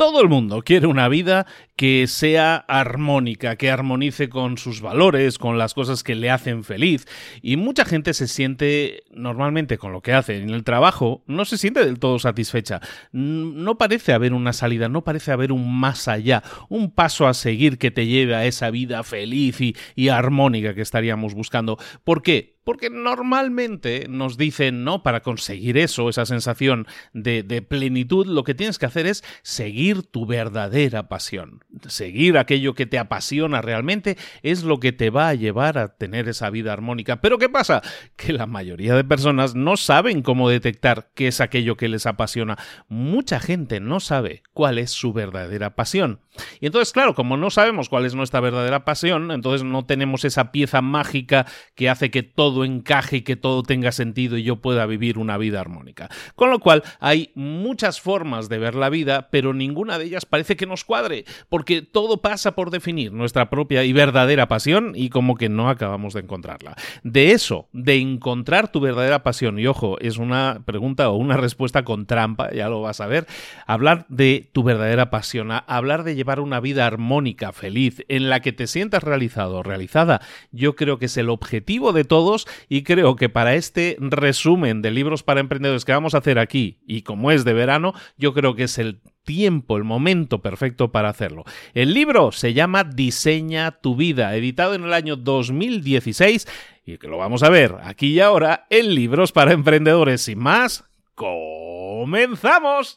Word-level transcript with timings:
Todo 0.00 0.22
el 0.22 0.30
mundo 0.30 0.62
quiere 0.62 0.86
una 0.86 1.08
vida 1.08 1.44
que 1.76 2.06
sea 2.06 2.56
armónica, 2.56 3.56
que 3.56 3.70
armonice 3.70 4.30
con 4.30 4.56
sus 4.56 4.80
valores, 4.80 5.36
con 5.36 5.58
las 5.58 5.74
cosas 5.74 6.02
que 6.02 6.14
le 6.14 6.30
hacen 6.30 6.64
feliz. 6.64 7.06
Y 7.42 7.58
mucha 7.58 7.84
gente 7.84 8.14
se 8.14 8.26
siente 8.26 9.02
normalmente 9.10 9.76
con 9.76 9.92
lo 9.92 10.00
que 10.00 10.14
hace 10.14 10.38
en 10.38 10.48
el 10.48 10.64
trabajo, 10.64 11.22
no 11.26 11.44
se 11.44 11.58
siente 11.58 11.84
del 11.84 11.98
todo 11.98 12.18
satisfecha. 12.18 12.80
No 13.12 13.76
parece 13.76 14.14
haber 14.14 14.32
una 14.32 14.54
salida, 14.54 14.88
no 14.88 15.04
parece 15.04 15.32
haber 15.32 15.52
un 15.52 15.70
más 15.70 16.08
allá, 16.08 16.42
un 16.70 16.90
paso 16.92 17.26
a 17.26 17.34
seguir 17.34 17.76
que 17.76 17.90
te 17.90 18.06
lleve 18.06 18.34
a 18.34 18.46
esa 18.46 18.70
vida 18.70 19.02
feliz 19.02 19.60
y, 19.60 20.08
armónica 20.08 20.74
que 20.74 20.80
estaríamos 20.80 21.34
buscando. 21.34 21.76
¿Por 22.04 22.22
qué? 22.22 22.59
Porque 22.70 22.88
normalmente 22.88 24.06
nos 24.08 24.36
dicen, 24.36 24.84
¿no? 24.84 25.02
Para 25.02 25.22
conseguir 25.22 25.76
eso, 25.76 26.08
esa 26.08 26.24
sensación 26.24 26.86
de, 27.12 27.66
plenitud, 27.68 28.28
lo 28.28 28.44
que 28.44 28.54
tienes 28.54 28.78
que 28.78 28.86
hacer 28.86 29.08
es 29.08 29.24
seguir 29.42 30.04
tu 30.04 30.24
verdadera 30.24 31.08
pasión. 31.08 31.64
Seguir 31.88 32.38
aquello 32.38 32.74
que 32.74 32.86
te 32.86 33.00
apasiona 33.00 33.60
realmente 33.60 34.16
es 34.44 34.62
lo 34.62 34.78
que 34.78 34.92
te 34.92 35.10
va 35.10 35.30
a 35.30 35.34
llevar 35.34 35.78
a 35.78 35.96
tener 35.96 36.28
esa 36.28 36.48
vida 36.48 36.72
armónica. 36.72 37.20
Pero 37.20 37.38
¿qué 37.38 37.48
pasa? 37.48 37.82
Que 38.14 38.32
la 38.32 38.46
mayoría 38.46 38.94
de 38.94 39.02
personas 39.02 39.56
no 39.56 39.76
saben 39.76 40.22
cómo 40.22 40.48
detectar 40.48 41.10
qué 41.16 41.26
es 41.26 41.40
aquello 41.40 41.76
que 41.76 41.88
les 41.88 42.06
apasiona. 42.06 42.56
Mucha 42.86 43.40
gente 43.40 43.80
no 43.80 43.98
sabe 43.98 44.44
cuál 44.52 44.78
es 44.78 44.92
su 44.92 45.12
verdadera 45.12 45.74
pasión. 45.74 46.20
Y 46.60 46.66
entonces, 46.66 46.92
claro, 46.92 47.14
como 47.14 47.36
no 47.36 47.50
sabemos 47.50 47.88
cuál 47.88 48.06
es 48.06 48.14
nuestra 48.14 48.40
verdadera 48.40 48.84
pasión, 48.84 49.32
entonces 49.32 49.64
no 49.64 49.84
tenemos 49.84 50.24
esa 50.24 50.52
pieza 50.52 50.80
mágica 50.80 51.46
que 51.74 51.88
hace 51.88 52.10
que 52.10 52.22
todo 52.22 52.59
encaje 52.64 53.18
y 53.18 53.22
que 53.22 53.36
todo 53.36 53.62
tenga 53.62 53.92
sentido 53.92 54.36
y 54.36 54.42
yo 54.42 54.56
pueda 54.56 54.86
vivir 54.86 55.18
una 55.18 55.38
vida 55.38 55.60
armónica. 55.60 56.08
Con 56.34 56.50
lo 56.50 56.58
cual 56.58 56.82
hay 56.98 57.30
muchas 57.34 58.00
formas 58.00 58.48
de 58.48 58.58
ver 58.58 58.74
la 58.74 58.88
vida, 58.88 59.28
pero 59.30 59.54
ninguna 59.54 59.98
de 59.98 60.06
ellas 60.06 60.26
parece 60.26 60.56
que 60.56 60.66
nos 60.66 60.84
cuadre, 60.84 61.24
porque 61.48 61.82
todo 61.82 62.22
pasa 62.22 62.54
por 62.54 62.70
definir 62.70 63.12
nuestra 63.12 63.50
propia 63.50 63.84
y 63.84 63.92
verdadera 63.92 64.48
pasión 64.48 64.92
y 64.94 65.10
como 65.10 65.36
que 65.36 65.48
no 65.48 65.68
acabamos 65.68 66.14
de 66.14 66.20
encontrarla. 66.20 66.76
De 67.02 67.32
eso, 67.32 67.68
de 67.72 67.96
encontrar 67.96 68.70
tu 68.70 68.80
verdadera 68.80 69.22
pasión, 69.22 69.58
y 69.58 69.66
ojo, 69.66 69.98
es 70.00 70.18
una 70.18 70.62
pregunta 70.64 71.10
o 71.10 71.16
una 71.16 71.36
respuesta 71.36 71.84
con 71.84 72.06
trampa, 72.06 72.50
ya 72.52 72.68
lo 72.68 72.82
vas 72.82 73.00
a 73.00 73.06
ver, 73.06 73.26
hablar 73.66 74.06
de 74.08 74.48
tu 74.52 74.62
verdadera 74.62 75.10
pasión, 75.10 75.50
hablar 75.66 76.04
de 76.04 76.14
llevar 76.14 76.40
una 76.40 76.60
vida 76.60 76.86
armónica, 76.86 77.52
feliz, 77.52 78.04
en 78.08 78.28
la 78.28 78.40
que 78.40 78.52
te 78.52 78.66
sientas 78.66 79.02
realizado 79.02 79.58
o 79.58 79.62
realizada, 79.62 80.20
yo 80.52 80.76
creo 80.76 80.98
que 80.98 81.06
es 81.06 81.16
el 81.16 81.30
objetivo 81.30 81.92
de 81.92 82.04
todos 82.04 82.39
y 82.68 82.82
creo 82.82 83.16
que 83.16 83.28
para 83.28 83.54
este 83.54 83.96
resumen 84.00 84.82
de 84.82 84.90
libros 84.90 85.22
para 85.22 85.40
emprendedores 85.40 85.84
que 85.84 85.92
vamos 85.92 86.14
a 86.14 86.18
hacer 86.18 86.38
aquí 86.38 86.78
y 86.86 87.02
como 87.02 87.30
es 87.30 87.44
de 87.44 87.52
verano, 87.52 87.94
yo 88.16 88.34
creo 88.34 88.54
que 88.54 88.64
es 88.64 88.78
el 88.78 89.00
tiempo, 89.24 89.76
el 89.76 89.84
momento 89.84 90.42
perfecto 90.42 90.92
para 90.92 91.08
hacerlo. 91.08 91.44
El 91.74 91.94
libro 91.94 92.32
se 92.32 92.54
llama 92.54 92.84
Diseña 92.84 93.70
tu 93.72 93.96
vida, 93.96 94.34
editado 94.34 94.74
en 94.74 94.84
el 94.84 94.92
año 94.92 95.16
2016 95.16 96.48
y 96.84 96.98
que 96.98 97.08
lo 97.08 97.18
vamos 97.18 97.42
a 97.42 97.50
ver 97.50 97.76
aquí 97.82 98.08
y 98.08 98.20
ahora 98.20 98.66
en 98.70 98.94
Libros 98.94 99.32
para 99.32 99.52
Emprendedores. 99.52 100.22
Sin 100.22 100.38
más, 100.38 100.84
comenzamos. 101.14 102.96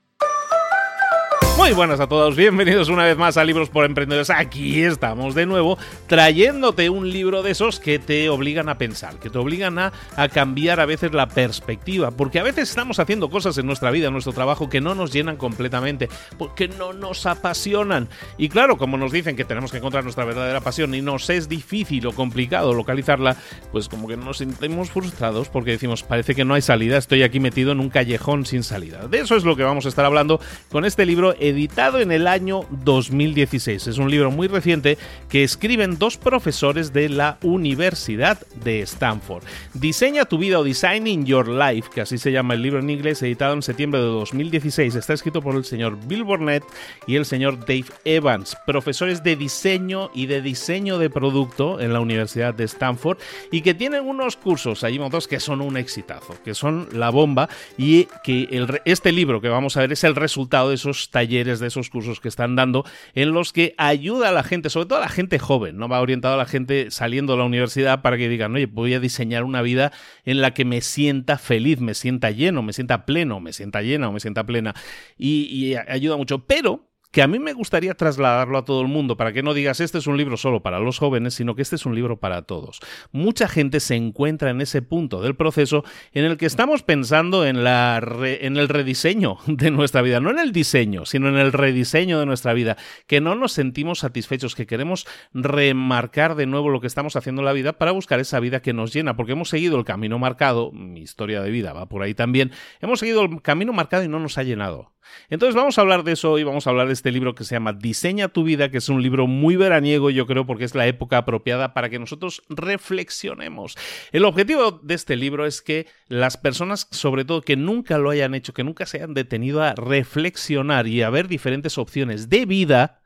Muy 1.61 1.73
buenas 1.73 1.99
a 1.99 2.07
todos, 2.07 2.35
bienvenidos 2.35 2.89
una 2.89 3.03
vez 3.05 3.15
más 3.15 3.37
a 3.37 3.43
Libros 3.43 3.69
por 3.69 3.85
Emprendedores. 3.85 4.31
Aquí 4.31 4.81
estamos 4.81 5.35
de 5.35 5.45
nuevo 5.45 5.77
trayéndote 6.07 6.89
un 6.89 7.11
libro 7.11 7.43
de 7.43 7.51
esos 7.51 7.79
que 7.79 7.99
te 7.99 8.29
obligan 8.29 8.67
a 8.67 8.79
pensar, 8.79 9.19
que 9.19 9.29
te 9.29 9.37
obligan 9.37 9.77
a, 9.77 9.93
a, 10.15 10.27
cambiar 10.27 10.79
a 10.79 10.87
veces 10.87 11.13
la 11.13 11.27
perspectiva, 11.27 12.09
porque 12.09 12.39
a 12.39 12.43
veces 12.43 12.67
estamos 12.67 12.97
haciendo 12.97 13.29
cosas 13.29 13.59
en 13.59 13.67
nuestra 13.67 13.91
vida, 13.91 14.07
en 14.07 14.13
nuestro 14.13 14.33
trabajo, 14.33 14.69
que 14.69 14.81
no 14.81 14.95
nos 14.95 15.13
llenan 15.13 15.37
completamente, 15.37 16.09
porque 16.39 16.67
no 16.67 16.93
nos 16.93 17.27
apasionan. 17.27 18.09
Y 18.39 18.49
claro, 18.49 18.79
como 18.79 18.97
nos 18.97 19.11
dicen 19.11 19.35
que 19.35 19.45
tenemos 19.45 19.69
que 19.69 19.77
encontrar 19.77 20.03
nuestra 20.03 20.25
verdadera 20.25 20.61
pasión 20.61 20.95
y 20.95 21.03
nos 21.03 21.29
es 21.29 21.47
difícil 21.47 22.07
o 22.07 22.11
complicado 22.11 22.73
localizarla, 22.73 23.37
pues 23.71 23.87
como 23.87 24.07
que 24.07 24.17
nos 24.17 24.39
sentimos 24.39 24.89
frustrados 24.89 25.47
porque 25.47 25.69
decimos, 25.69 26.01
parece 26.01 26.33
que 26.33 26.43
no 26.43 26.55
hay 26.55 26.63
salida, 26.63 26.97
estoy 26.97 27.21
aquí 27.21 27.39
metido 27.39 27.71
en 27.71 27.81
un 27.81 27.91
callejón 27.91 28.47
sin 28.47 28.63
salida. 28.63 29.07
De 29.07 29.19
eso 29.19 29.35
es 29.35 29.43
lo 29.43 29.55
que 29.55 29.63
vamos 29.63 29.85
a 29.85 29.89
estar 29.89 30.05
hablando 30.05 30.41
con 30.71 30.85
este 30.85 31.05
libro 31.05 31.35
editado 31.51 31.99
en 31.99 32.11
el 32.11 32.27
año 32.27 32.61
2016. 32.83 33.87
Es 33.87 33.97
un 33.97 34.09
libro 34.09 34.31
muy 34.31 34.47
reciente 34.47 34.97
que 35.29 35.43
escriben 35.43 35.97
dos 35.97 36.17
profesores 36.17 36.91
de 36.91 37.09
la 37.09 37.37
Universidad 37.43 38.39
de 38.63 38.81
Stanford. 38.81 39.43
Diseña 39.73 40.25
tu 40.25 40.37
vida 40.37 40.59
o 40.59 40.63
Designing 40.63 41.25
Your 41.25 41.47
Life, 41.47 41.89
que 41.93 42.01
así 42.01 42.17
se 42.17 42.31
llama 42.31 42.55
el 42.55 42.61
libro 42.61 42.79
en 42.79 42.89
inglés, 42.89 43.21
editado 43.21 43.53
en 43.53 43.61
septiembre 43.61 44.01
de 44.01 44.07
2016. 44.07 44.95
Está 44.95 45.13
escrito 45.13 45.41
por 45.41 45.55
el 45.55 45.65
señor 45.65 45.97
Bill 46.07 46.23
Burnett 46.23 46.63
y 47.07 47.15
el 47.15 47.25
señor 47.25 47.59
Dave 47.59 47.85
Evans, 48.05 48.57
profesores 48.65 49.23
de 49.23 49.35
diseño 49.35 50.09
y 50.13 50.25
de 50.25 50.41
diseño 50.41 50.97
de 50.97 51.09
producto 51.09 51.79
en 51.79 51.93
la 51.93 51.99
Universidad 51.99 52.53
de 52.53 52.63
Stanford 52.63 53.17
y 53.51 53.61
que 53.61 53.73
tienen 53.73 54.07
unos 54.07 54.37
cursos 54.37 54.83
allí 54.83 54.99
montados 54.99 55.27
que 55.27 55.39
son 55.39 55.61
un 55.61 55.77
exitazo, 55.77 56.35
que 56.43 56.53
son 56.53 56.87
la 56.93 57.09
bomba 57.09 57.49
y 57.77 58.07
que 58.23 58.47
este 58.85 59.11
libro 59.11 59.41
que 59.41 59.49
vamos 59.49 59.77
a 59.77 59.81
ver 59.81 59.91
es 59.91 60.03
el 60.03 60.15
resultado 60.15 60.69
de 60.69 60.75
esos 60.75 61.09
talleres 61.09 61.40
de 61.43 61.67
esos 61.67 61.89
cursos 61.89 62.19
que 62.19 62.27
están 62.27 62.55
dando, 62.55 62.85
en 63.13 63.31
los 63.31 63.53
que 63.53 63.73
ayuda 63.77 64.29
a 64.29 64.31
la 64.31 64.43
gente, 64.43 64.69
sobre 64.69 64.87
todo 64.87 64.99
a 64.99 65.01
la 65.01 65.09
gente 65.09 65.39
joven, 65.39 65.77
¿no? 65.77 65.87
Va 65.87 66.01
orientado 66.01 66.35
a 66.35 66.37
la 66.37 66.45
gente 66.45 66.91
saliendo 66.91 67.33
de 67.33 67.39
la 67.39 67.45
universidad 67.45 68.01
para 68.01 68.17
que 68.17 68.29
digan, 68.29 68.55
oye, 68.55 68.65
voy 68.65 68.93
a 68.93 68.99
diseñar 68.99 69.43
una 69.43 69.61
vida 69.61 69.91
en 70.25 70.41
la 70.41 70.53
que 70.53 70.65
me 70.65 70.81
sienta 70.81 71.37
feliz, 71.37 71.79
me 71.79 71.93
sienta 71.93 72.31
lleno, 72.31 72.61
me 72.61 72.73
sienta 72.73 73.05
pleno, 73.05 73.39
me 73.39 73.53
sienta 73.53 73.81
llena 73.81 74.09
o 74.09 74.11
me 74.11 74.19
sienta 74.19 74.45
plena. 74.45 74.73
Y, 75.17 75.47
y 75.51 75.75
ayuda 75.75 76.17
mucho. 76.17 76.45
Pero 76.45 76.90
que 77.11 77.21
a 77.21 77.27
mí 77.27 77.39
me 77.39 77.53
gustaría 77.53 77.93
trasladarlo 77.93 78.57
a 78.57 78.65
todo 78.65 78.81
el 78.81 78.87
mundo, 78.87 79.17
para 79.17 79.33
que 79.33 79.43
no 79.43 79.53
digas 79.53 79.79
este 79.79 79.97
es 79.97 80.07
un 80.07 80.17
libro 80.17 80.37
solo 80.37 80.61
para 80.61 80.79
los 80.79 80.97
jóvenes, 80.97 81.33
sino 81.33 81.55
que 81.55 81.61
este 81.61 81.75
es 81.75 81.85
un 81.85 81.93
libro 81.93 82.19
para 82.19 82.43
todos. 82.43 82.79
Mucha 83.11 83.47
gente 83.47 83.79
se 83.79 83.95
encuentra 83.95 84.49
en 84.49 84.61
ese 84.61 84.81
punto 84.81 85.21
del 85.21 85.35
proceso 85.35 85.83
en 86.13 86.25
el 86.25 86.37
que 86.37 86.45
estamos 86.45 86.83
pensando 86.83 87.45
en, 87.45 87.63
la 87.63 88.01
en 88.01 88.57
el 88.57 88.69
rediseño 88.69 89.37
de 89.47 89.71
nuestra 89.71 90.01
vida, 90.01 90.19
no 90.19 90.31
en 90.31 90.39
el 90.39 90.53
diseño, 90.53 91.05
sino 91.05 91.27
en 91.27 91.37
el 91.37 91.51
rediseño 91.51 92.19
de 92.19 92.25
nuestra 92.25 92.53
vida, 92.53 92.77
que 93.07 93.19
no 93.19 93.35
nos 93.35 93.51
sentimos 93.51 93.99
satisfechos, 93.99 94.55
que 94.55 94.65
queremos 94.65 95.05
remarcar 95.33 96.35
de 96.35 96.45
nuevo 96.45 96.69
lo 96.69 96.79
que 96.79 96.87
estamos 96.87 97.15
haciendo 97.15 97.41
en 97.41 97.45
la 97.45 97.53
vida 97.53 97.73
para 97.73 97.91
buscar 97.91 98.19
esa 98.19 98.39
vida 98.39 98.61
que 98.61 98.73
nos 98.73 98.93
llena, 98.93 99.15
porque 99.15 99.33
hemos 99.33 99.49
seguido 99.49 99.77
el 99.77 99.85
camino 99.85 100.17
marcado, 100.17 100.71
mi 100.71 101.01
historia 101.01 101.41
de 101.41 101.51
vida 101.51 101.73
va 101.73 101.87
por 101.87 102.03
ahí 102.03 102.13
también, 102.13 102.51
hemos 102.79 102.99
seguido 102.99 103.23
el 103.23 103.41
camino 103.41 103.73
marcado 103.73 104.03
y 104.03 104.07
no 104.07 104.19
nos 104.19 104.37
ha 104.37 104.43
llenado. 104.43 104.91
Entonces 105.29 105.55
vamos 105.55 105.77
a 105.77 105.81
hablar 105.81 106.03
de 106.03 106.13
eso 106.13 106.31
hoy, 106.31 106.43
vamos 106.43 106.67
a 106.67 106.69
hablar 106.69 106.87
de 106.87 106.93
este 107.01 107.11
libro 107.11 107.33
que 107.33 107.45
se 107.45 107.55
llama 107.55 107.73
Diseña 107.73 108.27
tu 108.27 108.43
vida, 108.43 108.69
que 108.69 108.77
es 108.77 108.87
un 108.87 109.01
libro 109.01 109.25
muy 109.25 109.55
veraniego, 109.55 110.11
yo 110.11 110.27
creo, 110.27 110.45
porque 110.45 110.65
es 110.65 110.75
la 110.75 110.85
época 110.85 111.17
apropiada 111.17 111.73
para 111.73 111.89
que 111.89 111.97
nosotros 111.97 112.43
reflexionemos. 112.47 113.75
El 114.11 114.23
objetivo 114.23 114.79
de 114.83 114.93
este 114.93 115.15
libro 115.15 115.47
es 115.47 115.63
que 115.63 115.87
las 116.07 116.37
personas, 116.37 116.87
sobre 116.91 117.25
todo 117.25 117.41
que 117.41 117.55
nunca 117.55 117.97
lo 117.97 118.11
hayan 118.11 118.35
hecho, 118.35 118.53
que 118.53 118.63
nunca 118.63 118.85
se 118.85 118.97
hayan 118.97 119.15
detenido 119.15 119.63
a 119.63 119.73
reflexionar 119.73 120.85
y 120.85 121.01
a 121.01 121.09
ver 121.09 121.27
diferentes 121.27 121.79
opciones 121.79 122.29
de 122.29 122.45
vida, 122.45 123.01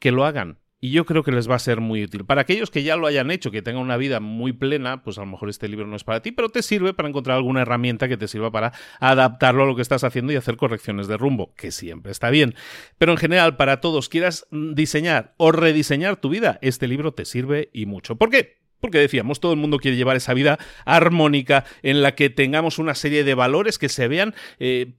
que 0.00 0.10
lo 0.10 0.24
hagan 0.24 0.58
y 0.86 0.90
yo 0.90 1.04
creo 1.04 1.24
que 1.24 1.32
les 1.32 1.50
va 1.50 1.56
a 1.56 1.58
ser 1.58 1.80
muy 1.80 2.04
útil. 2.04 2.24
Para 2.24 2.42
aquellos 2.42 2.70
que 2.70 2.84
ya 2.84 2.94
lo 2.96 3.08
hayan 3.08 3.32
hecho, 3.32 3.50
que 3.50 3.60
tengan 3.60 3.82
una 3.82 3.96
vida 3.96 4.20
muy 4.20 4.52
plena, 4.52 5.02
pues 5.02 5.18
a 5.18 5.22
lo 5.22 5.26
mejor 5.26 5.48
este 5.48 5.66
libro 5.66 5.84
no 5.88 5.96
es 5.96 6.04
para 6.04 6.22
ti, 6.22 6.30
pero 6.30 6.48
te 6.48 6.62
sirve 6.62 6.94
para 6.94 7.08
encontrar 7.08 7.36
alguna 7.36 7.62
herramienta 7.62 8.06
que 8.06 8.16
te 8.16 8.28
sirva 8.28 8.52
para 8.52 8.72
adaptarlo 9.00 9.64
a 9.64 9.66
lo 9.66 9.74
que 9.74 9.82
estás 9.82 10.04
haciendo 10.04 10.32
y 10.32 10.36
hacer 10.36 10.56
correcciones 10.56 11.08
de 11.08 11.16
rumbo, 11.16 11.52
que 11.56 11.72
siempre 11.72 12.12
está 12.12 12.30
bien. 12.30 12.54
Pero 12.98 13.10
en 13.10 13.18
general, 13.18 13.56
para 13.56 13.80
todos, 13.80 14.08
quieras 14.08 14.46
diseñar 14.52 15.34
o 15.38 15.50
rediseñar 15.50 16.18
tu 16.18 16.28
vida, 16.28 16.60
este 16.62 16.86
libro 16.86 17.12
te 17.12 17.24
sirve 17.24 17.68
y 17.72 17.86
mucho. 17.86 18.14
¿Por 18.14 18.30
qué? 18.30 18.65
Porque 18.80 18.98
decíamos, 18.98 19.40
todo 19.40 19.52
el 19.52 19.58
mundo 19.58 19.78
quiere 19.78 19.96
llevar 19.96 20.16
esa 20.16 20.34
vida 20.34 20.58
armónica 20.84 21.64
en 21.82 22.02
la 22.02 22.14
que 22.14 22.30
tengamos 22.30 22.78
una 22.78 22.94
serie 22.94 23.24
de 23.24 23.34
valores 23.34 23.78
que 23.78 23.88
se 23.88 24.06
vean 24.08 24.34
eh, 24.58 24.92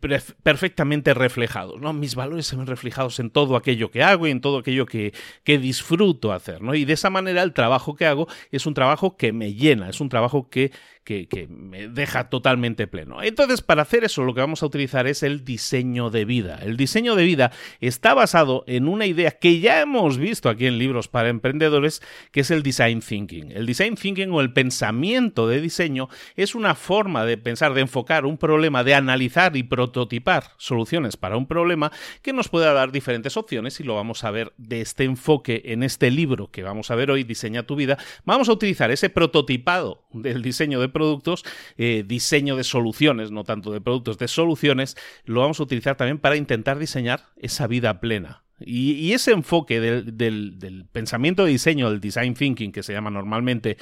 perfectamente 0.43 1.13
reflejados. 1.13 1.79
Mis 1.93 2.15
valores 2.15 2.47
se 2.47 2.55
ven 2.55 2.67
reflejados 2.67 3.19
en 3.19 3.29
todo 3.29 3.55
aquello 3.55 3.91
que 3.91 4.03
hago 4.03 4.27
y 4.27 4.31
en 4.31 4.41
todo 4.41 4.59
aquello 4.59 4.85
que, 4.85 5.13
que 5.43 5.57
disfruto 5.57 6.33
hacer. 6.33 6.59
Y 6.73 6.85
de 6.85 6.93
esa 6.93 7.09
manera 7.09 7.43
el 7.43 7.53
trabajo 7.53 7.95
que 7.95 8.05
hago 8.05 8.27
es 8.51 8.65
un 8.65 8.73
trabajo 8.73 9.15
que 9.15 9.31
me 9.31 9.53
llena, 9.53 9.89
es 9.89 10.01
un 10.01 10.09
trabajo 10.09 10.49
que 10.49 10.71
que, 11.07 11.47
me 11.49 11.87
deja 11.87 12.29
totalmente 12.29 12.85
pleno. 12.85 13.23
Entonces, 13.23 13.61
para 13.61 13.83
hacer 13.83 14.03
eso, 14.03 14.23
lo 14.23 14.33
que 14.33 14.41
vamos 14.41 14.61
a 14.61 14.65
utilizar 14.65 15.07
es 15.07 15.23
el 15.23 15.45
diseño 15.45 16.09
de 16.09 16.25
vida. 16.25 16.59
El 16.61 16.75
diseño 16.75 17.15
de 17.15 17.23
vida 17.23 17.51
está 17.79 18.13
basado 18.13 18.65
en 18.67 18.89
una 18.89 19.05
idea 19.05 19.31
que 19.31 19.61
ya 19.61 19.79
hemos 19.79 20.17
visto 20.17 20.49
aquí 20.49 20.65
en 20.65 20.77
libros 20.77 21.07
para 21.07 21.29
emprendedores, 21.29 22.01
que 22.31 22.41
es 22.41 22.51
el 22.51 22.61
design 22.61 22.99
thinking. 22.99 23.51
El 23.51 23.65
design 23.65 23.95
thinking 23.95 24.31
o 24.31 24.41
el 24.41 24.51
pensamiento 24.51 25.47
de 25.47 25.61
diseño 25.61 26.09
es 26.35 26.55
una 26.55 26.75
forma 26.75 27.23
de 27.23 27.37
pensar, 27.37 27.73
de 27.73 27.81
enfocar 27.81 28.25
un 28.25 28.37
problema, 28.37 28.83
de 28.83 28.95
analizar 28.95 29.55
y 29.55 29.63
prototipar 29.63 30.51
soluciones 30.57 31.15
para 31.15 31.37
un 31.37 31.47
problema 31.47 31.91
que 32.21 32.33
nos 32.33 32.49
pueda 32.49 32.73
dar 32.73 32.91
diferentes 32.91 33.37
opciones 33.37 33.79
y 33.79 33.83
lo 33.83 33.95
vamos 33.95 34.25
a 34.25 34.31
ver 34.31 34.51
de 34.57 34.81
este 34.81 35.05
enfoque 35.05 35.61
en 35.65 35.83
este 35.83 36.11
libro 36.11 36.51
que 36.51 36.63
vamos 36.63 36.91
a 36.91 36.95
ver 36.95 37.11
hoy, 37.11 37.23
Diseña 37.23 37.63
tu 37.63 37.75
vida. 37.75 37.97
Vamos 38.25 38.49
a 38.49 38.53
utilizar 38.53 38.91
ese 38.91 39.09
prototipado 39.09 40.03
del 40.11 40.41
diseño 40.41 40.81
de 40.81 40.89
productos, 40.97 41.45
eh, 41.77 42.03
diseño 42.05 42.55
de 42.55 42.63
soluciones, 42.63 43.31
no 43.31 43.43
tanto 43.43 43.71
de 43.71 43.81
productos, 43.81 44.17
de 44.17 44.27
soluciones, 44.27 44.97
lo 45.25 45.41
vamos 45.41 45.59
a 45.59 45.63
utilizar 45.63 45.95
también 45.95 46.17
para 46.17 46.35
intentar 46.35 46.79
diseñar 46.79 47.25
esa 47.37 47.67
vida 47.67 47.99
plena. 47.99 48.43
Y, 48.59 49.13
ese 49.13 49.31
enfoque 49.31 49.79
del, 49.79 50.17
del 50.17 50.87
pensamiento 50.91 51.45
de 51.45 51.51
diseño, 51.51 51.91
del 51.91 52.01
design 52.01 52.33
thinking 52.33 52.71
que 52.71 52.81
se 52.81 52.91
llama 52.91 53.11
normalmente, 53.11 53.77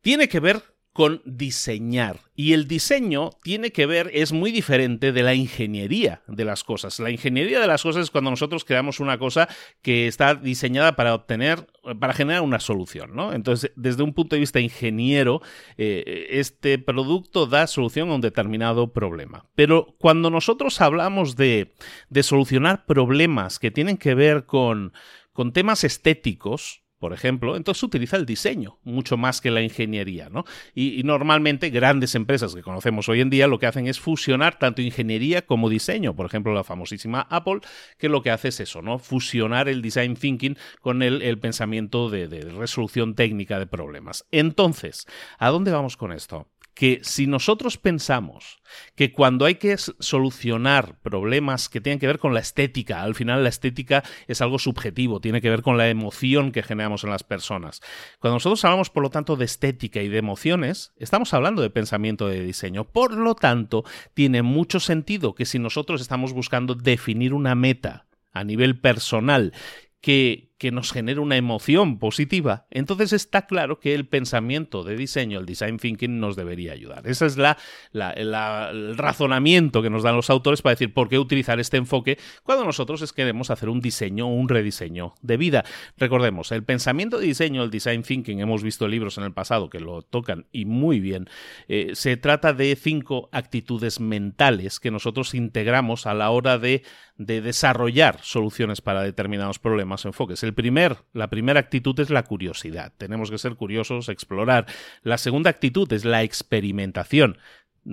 tiene 0.00 0.28
que 0.28 0.38
ver 0.38 0.62
con 0.98 1.22
diseñar. 1.24 2.18
Y 2.34 2.54
el 2.54 2.66
diseño 2.66 3.30
tiene 3.44 3.70
que 3.70 3.86
ver, 3.86 4.10
es 4.14 4.32
muy 4.32 4.50
diferente 4.50 5.12
de 5.12 5.22
la 5.22 5.32
ingeniería 5.32 6.22
de 6.26 6.44
las 6.44 6.64
cosas. 6.64 6.98
La 6.98 7.12
ingeniería 7.12 7.60
de 7.60 7.68
las 7.68 7.84
cosas 7.84 8.02
es 8.02 8.10
cuando 8.10 8.30
nosotros 8.30 8.64
creamos 8.64 8.98
una 8.98 9.16
cosa 9.16 9.48
que 9.80 10.08
está 10.08 10.34
diseñada 10.34 10.96
para 10.96 11.14
obtener, 11.14 11.68
para 12.00 12.14
generar 12.14 12.42
una 12.42 12.58
solución, 12.58 13.14
¿no? 13.14 13.32
Entonces, 13.32 13.70
desde 13.76 14.02
un 14.02 14.12
punto 14.12 14.34
de 14.34 14.40
vista 14.40 14.58
ingeniero, 14.58 15.40
eh, 15.76 16.26
este 16.30 16.80
producto 16.80 17.46
da 17.46 17.68
solución 17.68 18.10
a 18.10 18.16
un 18.16 18.20
determinado 18.20 18.92
problema. 18.92 19.46
Pero 19.54 19.94
cuando 20.00 20.30
nosotros 20.30 20.80
hablamos 20.80 21.36
de, 21.36 21.74
de 22.10 22.22
solucionar 22.24 22.86
problemas 22.86 23.60
que 23.60 23.70
tienen 23.70 23.98
que 23.98 24.16
ver 24.16 24.46
con, 24.46 24.92
con 25.32 25.52
temas 25.52 25.84
estéticos, 25.84 26.82
por 26.98 27.12
ejemplo, 27.12 27.56
entonces 27.56 27.82
utiliza 27.82 28.16
el 28.16 28.26
diseño 28.26 28.78
mucho 28.82 29.16
más 29.16 29.40
que 29.40 29.50
la 29.50 29.62
ingeniería, 29.62 30.28
¿no? 30.30 30.44
Y, 30.74 31.02
normalmente 31.04 31.70
grandes 31.70 32.14
empresas 32.14 32.54
que 32.54 32.62
conocemos 32.62 33.08
hoy 33.08 33.20
en 33.20 33.30
día 33.30 33.46
lo 33.46 33.58
que 33.58 33.66
hacen 33.66 33.86
es 33.86 34.00
fusionar 34.00 34.58
tanto 34.58 34.82
ingeniería 34.82 35.46
como 35.46 35.68
diseño. 35.68 36.14
Por 36.14 36.26
ejemplo, 36.26 36.52
la 36.52 36.64
famosísima 36.64 37.22
Apple, 37.30 37.60
que 37.98 38.08
lo 38.08 38.22
que 38.22 38.30
hace 38.30 38.48
es 38.48 38.60
eso, 38.60 38.82
¿no? 38.82 38.98
Fusionar 38.98 39.68
el 39.68 39.80
design 39.80 40.16
thinking 40.16 40.56
con 40.80 41.02
el, 41.02 41.38
pensamiento 41.38 42.10
de 42.10 42.26
resolución 42.40 43.14
técnica 43.14 43.58
de 43.58 43.66
problemas. 43.66 44.26
Entonces, 44.32 45.06
¿a 45.38 45.50
dónde 45.50 45.70
vamos 45.70 45.96
con 45.96 46.12
esto? 46.12 46.48
Que 46.78 47.00
si 47.02 47.26
nosotros 47.26 47.76
pensamos 47.76 48.62
que 48.94 49.10
cuando 49.10 49.46
hay 49.46 49.56
que 49.56 49.76
solucionar 49.76 50.96
problemas 51.00 51.68
que 51.68 51.80
tienen 51.80 51.98
que 51.98 52.06
ver 52.06 52.20
con 52.20 52.34
la 52.34 52.38
estética, 52.38 53.02
al 53.02 53.16
final 53.16 53.42
la 53.42 53.48
estética 53.48 54.04
es 54.28 54.40
algo 54.42 54.60
subjetivo, 54.60 55.20
tiene 55.20 55.40
que 55.40 55.50
ver 55.50 55.62
con 55.62 55.76
la 55.76 55.88
emoción 55.88 56.52
que 56.52 56.62
generamos 56.62 57.02
en 57.02 57.10
las 57.10 57.24
personas. 57.24 57.80
Cuando 58.20 58.36
nosotros 58.36 58.64
hablamos, 58.64 58.90
por 58.90 59.02
lo 59.02 59.10
tanto, 59.10 59.34
de 59.34 59.44
estética 59.44 60.02
y 60.02 60.08
de 60.08 60.18
emociones, 60.18 60.92
estamos 60.98 61.34
hablando 61.34 61.62
de 61.62 61.70
pensamiento 61.70 62.28
de 62.28 62.44
diseño. 62.44 62.84
Por 62.84 63.12
lo 63.12 63.34
tanto, 63.34 63.82
tiene 64.14 64.42
mucho 64.42 64.78
sentido 64.78 65.34
que 65.34 65.46
si 65.46 65.58
nosotros 65.58 66.00
estamos 66.00 66.32
buscando 66.32 66.76
definir 66.76 67.34
una 67.34 67.56
meta 67.56 68.06
a 68.30 68.44
nivel 68.44 68.78
personal 68.78 69.52
que 70.00 70.47
que 70.58 70.72
nos 70.72 70.92
genere 70.92 71.20
una 71.20 71.36
emoción 71.36 71.98
positiva, 71.98 72.66
entonces 72.70 73.12
está 73.12 73.46
claro 73.46 73.78
que 73.78 73.94
el 73.94 74.06
pensamiento 74.06 74.82
de 74.82 74.96
diseño, 74.96 75.38
el 75.38 75.46
design 75.46 75.78
thinking, 75.78 76.18
nos 76.18 76.36
debería 76.36 76.72
ayudar. 76.72 77.06
Ese 77.06 77.26
es 77.26 77.36
la, 77.36 77.56
el 77.92 78.96
razonamiento 78.98 79.82
que 79.82 79.90
nos 79.90 80.02
dan 80.02 80.16
los 80.16 80.30
autores 80.30 80.62
para 80.62 80.74
decir 80.74 80.92
por 80.92 81.08
qué 81.08 81.18
utilizar 81.18 81.60
este 81.60 81.76
enfoque 81.76 82.18
cuando 82.42 82.64
nosotros 82.64 83.12
queremos 83.12 83.50
hacer 83.50 83.68
un 83.68 83.80
diseño 83.80 84.26
o 84.26 84.34
un 84.34 84.48
rediseño 84.48 85.14
de 85.22 85.36
vida. 85.36 85.64
Recordemos, 85.96 86.50
el 86.50 86.64
pensamiento 86.64 87.18
de 87.18 87.26
diseño, 87.26 87.62
el 87.62 87.70
design 87.70 88.02
thinking, 88.02 88.40
hemos 88.40 88.62
visto 88.62 88.88
libros 88.88 89.16
en 89.18 89.24
el 89.24 89.32
pasado 89.32 89.70
que 89.70 89.80
lo 89.80 90.02
tocan 90.02 90.46
y 90.50 90.64
muy 90.64 90.98
bien, 90.98 91.28
eh, 91.68 91.92
se 91.94 92.16
trata 92.16 92.52
de 92.52 92.74
cinco 92.74 93.28
actitudes 93.32 94.00
mentales 94.00 94.80
que 94.80 94.90
nosotros 94.90 95.34
integramos 95.34 96.06
a 96.06 96.14
la 96.14 96.30
hora 96.30 96.58
de, 96.58 96.82
de 97.16 97.40
desarrollar 97.40 98.20
soluciones 98.22 98.80
para 98.80 99.02
determinados 99.02 99.58
problemas 99.58 100.04
o 100.04 100.08
enfoques. 100.08 100.42
El 100.48 100.54
primer, 100.54 100.96
la 101.12 101.28
primera 101.28 101.60
actitud 101.60 102.00
es 102.00 102.08
la 102.08 102.22
curiosidad. 102.22 102.94
Tenemos 102.96 103.30
que 103.30 103.36
ser 103.36 103.54
curiosos, 103.54 104.08
explorar. 104.08 104.64
La 105.02 105.18
segunda 105.18 105.50
actitud 105.50 105.92
es 105.92 106.06
la 106.06 106.22
experimentación 106.22 107.36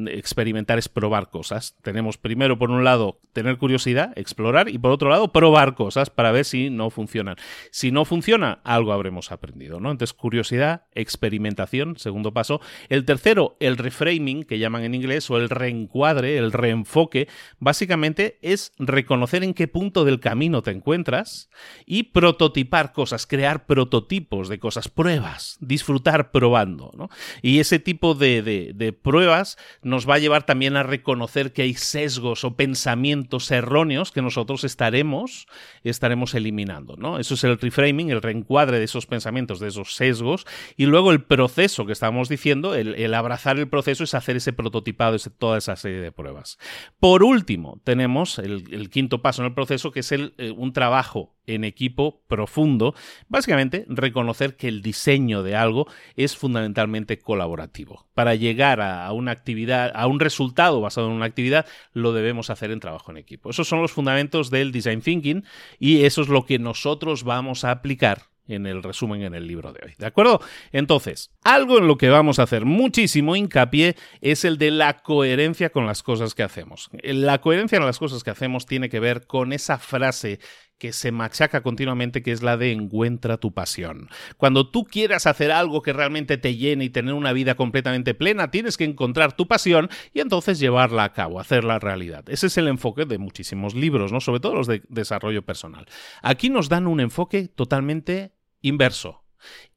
experimentar 0.08 0.78
es 0.78 0.90
probar 0.90 1.30
cosas. 1.30 1.76
Tenemos 1.82 2.18
primero, 2.18 2.58
por 2.58 2.72
un 2.72 2.84
lado, 2.84 3.20
tener 3.34 3.58
curiosidad, 3.58 4.12
explorar, 4.18 4.70
y 4.70 4.78
por 4.78 4.92
otro 4.92 5.10
lado, 5.10 5.32
probar 5.32 5.76
cosas 5.76 6.10
para 6.10 6.32
ver 6.32 6.46
si 6.46 6.70
no 6.70 6.90
funcionan. 6.90 7.36
Si 7.72 7.92
no 7.92 8.06
funciona, 8.06 8.60
algo 8.64 8.94
habremos 8.94 9.32
aprendido, 9.32 9.80
¿no? 9.80 9.92
Entonces, 9.92 10.14
curiosidad, 10.14 10.84
experimentación, 10.94 11.98
segundo 11.98 12.34
paso. 12.34 12.62
El 12.90 13.06
tercero, 13.06 13.56
el 13.60 13.78
reframing, 13.78 14.44
que 14.44 14.60
llaman 14.60 14.84
en 14.84 14.96
inglés, 14.96 15.30
o 15.30 15.38
el 15.38 15.50
reencuadre, 15.50 16.38
el 16.38 16.52
reenfoque, 16.52 17.28
básicamente 17.60 18.38
es 18.42 18.74
reconocer 18.78 19.44
en 19.44 19.54
qué 19.54 19.68
punto 19.68 20.06
del 20.06 20.20
camino 20.20 20.62
te 20.62 20.72
encuentras 20.72 21.50
y 21.86 22.04
prototipar 22.04 22.92
cosas, 22.92 23.26
crear 23.26 23.66
prototipos 23.66 24.50
de 24.50 24.60
cosas, 24.60 24.90
pruebas, 24.90 25.58
disfrutar 25.60 26.32
probando, 26.32 26.92
¿no? 26.96 27.10
Y 27.42 27.60
ese 27.60 27.80
tipo 27.80 28.14
de, 28.16 28.42
de, 28.42 28.72
de 28.74 28.94
pruebas 28.94 29.58
nos 29.86 30.10
va 30.10 30.16
a 30.16 30.20
llevar 30.20 30.48
también 30.48 30.78
a 30.78 30.84
reconocer 30.84 31.54
que 31.54 31.62
hay 31.62 31.76
sesgos 31.76 32.44
o 32.44 32.56
pensamientos 32.56 33.52
erróneos 33.52 34.12
que 34.12 34.24
nosotros 34.24 34.64
estaremos, 34.64 35.46
estaremos 35.84 36.34
eliminando. 36.34 36.96
¿no? 36.98 37.20
Eso 37.20 37.36
es 37.36 37.44
el 37.44 37.60
reframing, 37.60 38.10
el 38.10 38.24
reencuadre 38.24 38.80
de 38.80 38.86
esos 38.86 39.06
pensamientos, 39.06 39.60
de 39.60 39.68
esos 39.68 39.94
sesgos. 39.94 40.48
Y 40.76 40.88
luego 40.88 41.12
el 41.12 41.22
proceso 41.22 41.86
que 41.86 41.92
estábamos 41.94 42.30
diciendo, 42.30 42.74
el, 42.74 43.14
abrazar 43.14 43.60
el 43.60 43.70
proceso 43.70 44.04
es 44.04 44.16
hacer 44.16 44.38
ese 44.38 44.54
prototipado, 44.54 45.16
ese, 45.16 45.30
toda 45.30 45.60
esa 45.60 45.76
serie 45.76 46.00
de 46.00 46.12
pruebas. 46.12 46.58
Por 47.00 47.22
último, 47.24 47.80
tenemos 47.84 48.40
el, 48.40 48.90
quinto 48.90 49.22
paso 49.22 49.44
en 49.44 49.50
el 49.50 49.54
proceso, 49.54 49.92
que 49.92 50.00
es 50.00 50.12
eh, 50.12 50.32
un 50.58 50.74
trabajo 50.74 51.35
en 51.48 51.64
equipo 51.64 52.22
profundo, 52.28 52.96
básicamente 53.28 53.86
reconocer 53.88 54.56
que 54.56 54.68
el 54.68 54.82
diseño 54.82 55.44
de 55.44 55.56
algo 55.56 55.88
es 56.16 56.36
fundamentalmente 56.36 57.20
colaborativo. 57.20 58.08
Para 58.14 58.36
llegar 58.36 58.82
a, 58.82 59.12
una 59.12 59.32
actividad, 59.32 59.92
a 59.96 60.08
un 60.08 60.20
resultado 60.20 60.82
basado 60.82 61.08
en 61.08 61.14
una 61.14 61.26
actividad, 61.26 61.66
lo 61.94 62.14
debemos 62.14 62.50
hacer 62.50 62.72
en 62.72 62.80
trabajo 62.80 63.12
en 63.12 63.18
equipo. 63.18 63.50
Esos 63.50 63.68
son 63.68 63.82
los 63.82 63.92
fundamentos 63.92 64.50
del 64.50 64.72
design 64.72 65.02
thinking 65.02 65.44
y 65.80 66.04
eso 66.04 66.22
es 66.22 66.28
lo 66.28 66.46
que 66.46 66.60
nosotros 66.60 67.24
vamos 67.24 67.64
a 67.64 67.72
aplicar 67.72 68.24
en 68.48 68.66
el 68.66 68.84
resumen 68.84 69.24
en 69.24 69.34
el 69.34 69.48
libro 69.48 69.74
de 69.74 69.82
hoy. 69.86 69.94
¿De 69.98 70.06
acuerdo? 70.06 70.40
Entonces, 70.72 71.32
algo 71.44 71.78
en 71.78 71.88
lo 71.88 71.98
que 71.98 72.10
vamos 72.10 72.40
a 72.40 72.44
hacer 72.44 72.66
muchísimo 72.66 73.36
hincapié 73.36 73.96
es 74.22 74.46
el 74.46 74.58
de 74.58 74.72
la 74.72 75.00
coherencia 75.00 75.70
con 75.70 75.86
las 75.86 76.04
cosas 76.04 76.36
que 76.36 76.44
hacemos. 76.44 76.90
La 77.02 77.42
coherencia 77.42 77.78
en 77.78 77.86
las 77.86 78.00
cosas 78.00 78.24
que 78.24 78.30
hacemos 78.30 78.66
tiene 78.66 78.90
que 78.90 79.00
ver 79.00 79.26
con 79.28 79.54
esa 79.54 79.78
frase 79.78 80.40
que 80.78 80.94
se 80.94 81.12
machaca 81.12 81.62
continuamente, 81.62 82.22
que 82.22 82.32
es 82.32 82.44
la 82.44 82.58
de 82.58 82.72
encuentra 82.72 83.38
tu 83.38 83.54
pasión. 83.54 84.10
Cuando 84.38 84.70
tú 84.70 84.84
quieras 84.84 85.26
hacer 85.26 85.52
algo 85.52 85.82
que 85.82 85.94
realmente 85.94 86.38
te 86.38 86.56
llene 86.56 86.86
y 86.86 86.90
tener 86.90 87.14
una 87.14 87.34
vida 87.34 87.56
completamente 87.56 88.14
plena, 88.14 88.52
tienes 88.52 88.78
que 88.78 88.84
encontrar 88.84 89.36
tu 89.36 89.48
pasión 89.48 89.90
y 90.14 90.20
entonces 90.20 90.60
llevarla 90.60 91.04
a 91.04 91.14
cabo, 91.14 91.40
hacerla 91.40 91.80
realidad. 91.80 92.26
Ese 92.30 92.48
es 92.48 92.58
el 92.58 92.68
enfoque 92.68 93.06
de 93.06 93.18
muchísimos 93.18 93.74
libros, 93.74 94.12
¿no? 94.12 94.20
Sobre 94.20 94.40
todo 94.40 94.56
los 94.56 94.68
de 94.68 94.84
desarrollo 94.90 95.44
personal. 95.44 95.86
Aquí 96.22 96.50
nos 96.50 96.70
dan 96.70 96.88
un 96.88 97.00
enfoque 97.00 97.48
totalmente 97.48 98.34
inverso 98.62 99.26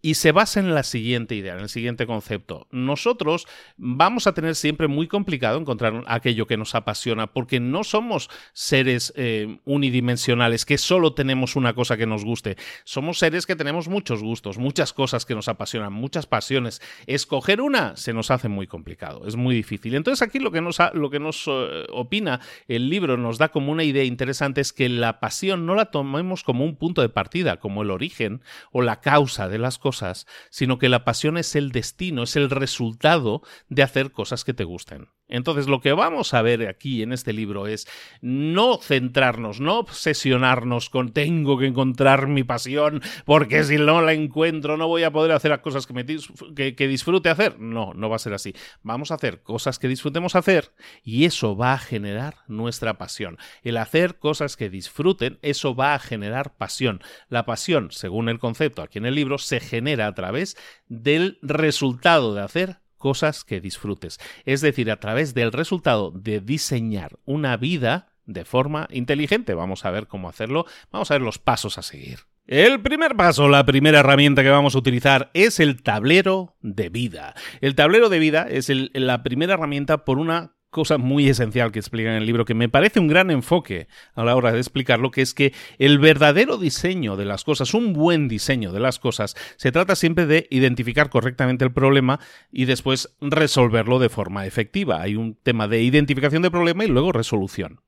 y 0.00 0.14
se 0.14 0.30
basa 0.30 0.60
en 0.60 0.74
la 0.74 0.84
siguiente 0.84 1.34
idea, 1.34 1.54
en 1.54 1.60
el 1.60 1.68
siguiente 1.68 2.06
concepto. 2.06 2.68
Nosotros 2.70 3.46
vamos 3.76 4.26
a 4.26 4.32
tener 4.32 4.54
siempre 4.54 4.86
muy 4.86 5.08
complicado 5.08 5.58
encontrar 5.58 6.04
aquello 6.06 6.46
que 6.46 6.56
nos 6.56 6.76
apasiona 6.76 7.26
porque 7.26 7.58
no 7.58 7.82
somos 7.82 8.30
seres 8.52 9.12
eh, 9.16 9.58
unidimensionales 9.64 10.64
que 10.64 10.78
solo 10.78 11.14
tenemos 11.14 11.56
una 11.56 11.74
cosa 11.74 11.96
que 11.96 12.06
nos 12.06 12.24
guste. 12.24 12.56
Somos 12.84 13.18
seres 13.18 13.44
que 13.44 13.56
tenemos 13.56 13.88
muchos 13.88 14.22
gustos, 14.22 14.56
muchas 14.56 14.92
cosas 14.92 15.26
que 15.26 15.34
nos 15.34 15.48
apasionan, 15.48 15.92
muchas 15.92 16.26
pasiones. 16.26 16.80
Escoger 17.06 17.60
una 17.60 17.96
se 17.96 18.12
nos 18.12 18.30
hace 18.30 18.48
muy 18.48 18.68
complicado, 18.68 19.26
es 19.26 19.34
muy 19.34 19.54
difícil. 19.54 19.96
Entonces 19.96 20.22
aquí 20.22 20.38
lo 20.38 20.52
que 20.52 20.60
nos, 20.60 20.78
lo 20.94 21.10
que 21.10 21.18
nos 21.18 21.44
eh, 21.48 21.86
opina 21.92 22.40
el 22.68 22.88
libro, 22.88 23.16
nos 23.16 23.38
da 23.38 23.48
como 23.48 23.72
una 23.72 23.82
idea 23.82 24.04
interesante 24.04 24.60
es 24.60 24.72
que 24.72 24.88
la 24.88 25.18
pasión 25.18 25.66
no 25.66 25.74
la 25.74 25.86
tomemos 25.86 26.44
como 26.44 26.64
un 26.64 26.76
punto 26.76 27.02
de 27.02 27.08
partida, 27.08 27.58
como 27.58 27.82
el 27.82 27.90
origen 27.90 28.42
o 28.70 28.82
la 28.82 29.00
causa 29.00 29.48
de 29.48 29.58
las 29.58 29.78
cosas 29.78 29.88
cosas, 29.88 30.26
sino 30.50 30.78
que 30.78 30.90
la 30.90 31.02
pasión 31.02 31.38
es 31.38 31.57
el 31.57 31.73
destino, 31.73 32.25
es 32.25 32.37
el 32.37 32.50
resultado 32.50 33.40
de 33.71 33.83
hacer 33.83 34.12
cosas 34.12 34.45
que 34.45 34.52
te 34.52 34.64
gusten. 34.64 35.09
Entonces, 35.28 35.68
lo 35.68 35.80
que 35.80 35.92
vamos 35.92 36.35
a 36.35 36.42
ver 36.42 36.66
aquí 36.68 37.02
en 37.02 37.12
este 37.12 37.32
libro 37.32 37.66
es 37.66 37.87
no 38.20 38.78
centrarnos, 38.78 39.61
no 39.61 39.78
obsesionarnos 39.78 40.90
con 40.90 41.12
tengo 41.12 41.58
que 41.58 41.66
encontrar 41.66 42.26
mi 42.26 42.44
pasión, 42.44 43.02
porque 43.25 43.62
si 43.64 43.76
no 43.76 44.00
la 44.02 44.14
encuentro 44.14 44.76
no 44.76 44.88
voy 44.88 45.02
a 45.02 45.12
poder 45.12 45.32
hacer 45.32 45.50
las 45.50 45.61
cosas 45.61 45.87
que, 45.87 45.92
me 45.92 46.04
que, 46.06 46.88
disfrute 46.88 47.28
hacer. 47.28 47.58
No, 47.58 47.92
no 47.94 48.08
va 48.08 48.16
a 48.16 48.20
ser 48.20 48.35
así. 48.35 48.54
Vamos 48.82 49.11
a 49.11 49.14
hacer 49.14 49.42
cosas 49.42 49.78
que 49.78 49.88
disfrutemos 49.88 50.35
hacer 50.35 50.73
y 51.02 51.25
eso 51.25 51.56
va 51.56 51.75
a 51.75 51.78
generar 51.78 52.37
nuestra 52.47 52.99
pasión. 52.99 53.38
El 53.62 53.76
hacer 53.76 54.18
cosas 54.18 54.56
que 54.56 54.70
disfruten, 54.70 55.38
eso 55.42 55.75
va 55.75 55.94
a 55.94 55.99
generar 55.99 56.56
pasión. 56.56 57.02
La 57.28 57.44
pasión, 57.44 57.90
según 57.90 58.28
el 58.28 58.38
concepto 58.38 58.82
aquí 58.82 58.99
en 58.99 59.06
el 59.06 59.14
libro, 59.14 59.38
se 59.38 59.61
genera 59.61 60.06
a 60.06 60.14
través 60.14 60.56
del 60.88 61.38
resultado 61.42 62.35
de 62.35 62.42
hacer 62.42 62.80
cosas 62.98 63.44
que 63.44 63.60
disfrutes. 63.60 64.18
Es 64.44 64.60
decir, 64.60 64.90
a 64.90 65.00
través 65.00 65.34
del 65.34 65.52
resultado 65.52 66.10
de 66.10 66.40
diseñar 66.40 67.18
una 67.24 67.56
vida 67.56 68.08
de 68.26 68.44
forma 68.44 68.86
inteligente. 68.90 69.54
Vamos 69.54 69.84
a 69.84 69.90
ver 69.90 70.06
cómo 70.06 70.28
hacerlo. 70.28 70.66
Vamos 70.92 71.10
a 71.10 71.14
ver 71.14 71.22
los 71.22 71.38
pasos 71.38 71.78
a 71.78 71.82
seguir. 71.82 72.20
El 72.46 72.80
primer 72.80 73.14
paso, 73.14 73.48
la 73.48 73.66
primera 73.66 74.00
herramienta 74.00 74.42
que 74.42 74.48
vamos 74.48 74.74
a 74.74 74.78
utilizar 74.78 75.30
es 75.34 75.60
el 75.60 75.82
tablero 75.82 76.56
de 76.62 76.88
vida. 76.88 77.34
El 77.60 77.74
tablero 77.74 78.08
de 78.08 78.18
vida 78.18 78.46
es 78.48 78.70
la 78.70 79.22
primera 79.22 79.54
herramienta 79.54 80.04
por 80.04 80.18
una 80.18 80.57
cosa 80.70 80.98
muy 80.98 81.28
esencial 81.28 81.72
que 81.72 81.78
explica 81.78 82.10
en 82.10 82.16
el 82.16 82.26
libro, 82.26 82.44
que 82.44 82.54
me 82.54 82.68
parece 82.68 83.00
un 83.00 83.08
gran 83.08 83.30
enfoque 83.30 83.88
a 84.14 84.25
la 84.25 84.37
hora 84.37 84.52
de 84.52 84.58
explicarlo, 84.58 85.10
que 85.10 85.22
es 85.22 85.34
que 85.34 85.54
el 85.78 85.98
verdadero 85.98 86.58
diseño 86.58 87.16
de 87.16 87.25
las 87.25 87.44
cosas, 87.44 87.75
un 87.75 87.92
buen 87.92 88.28
diseño 88.28 88.72
de 88.72 88.80
las 88.80 88.98
cosas, 88.98 89.34
se 89.56 89.72
trata 89.72 89.96
siempre 89.96 90.26
de 90.26 90.46
identificar 90.50 91.10
correctamente 91.10 91.64
el 91.64 91.72
problema 91.72 92.20
y 92.50 92.66
después 92.66 93.16
resolverlo 93.20 93.98
de 93.98 94.08
forma 94.08 94.46
efectiva. 94.46 95.00
Hay 95.00 95.16
un 95.16 95.34
tema 95.34 95.68
de 95.68 95.82
identificación 95.82 96.42
de 96.42 96.50
problema 96.50 96.84
y 96.84 96.88
luego 96.88 97.12
resolución. 97.12 97.80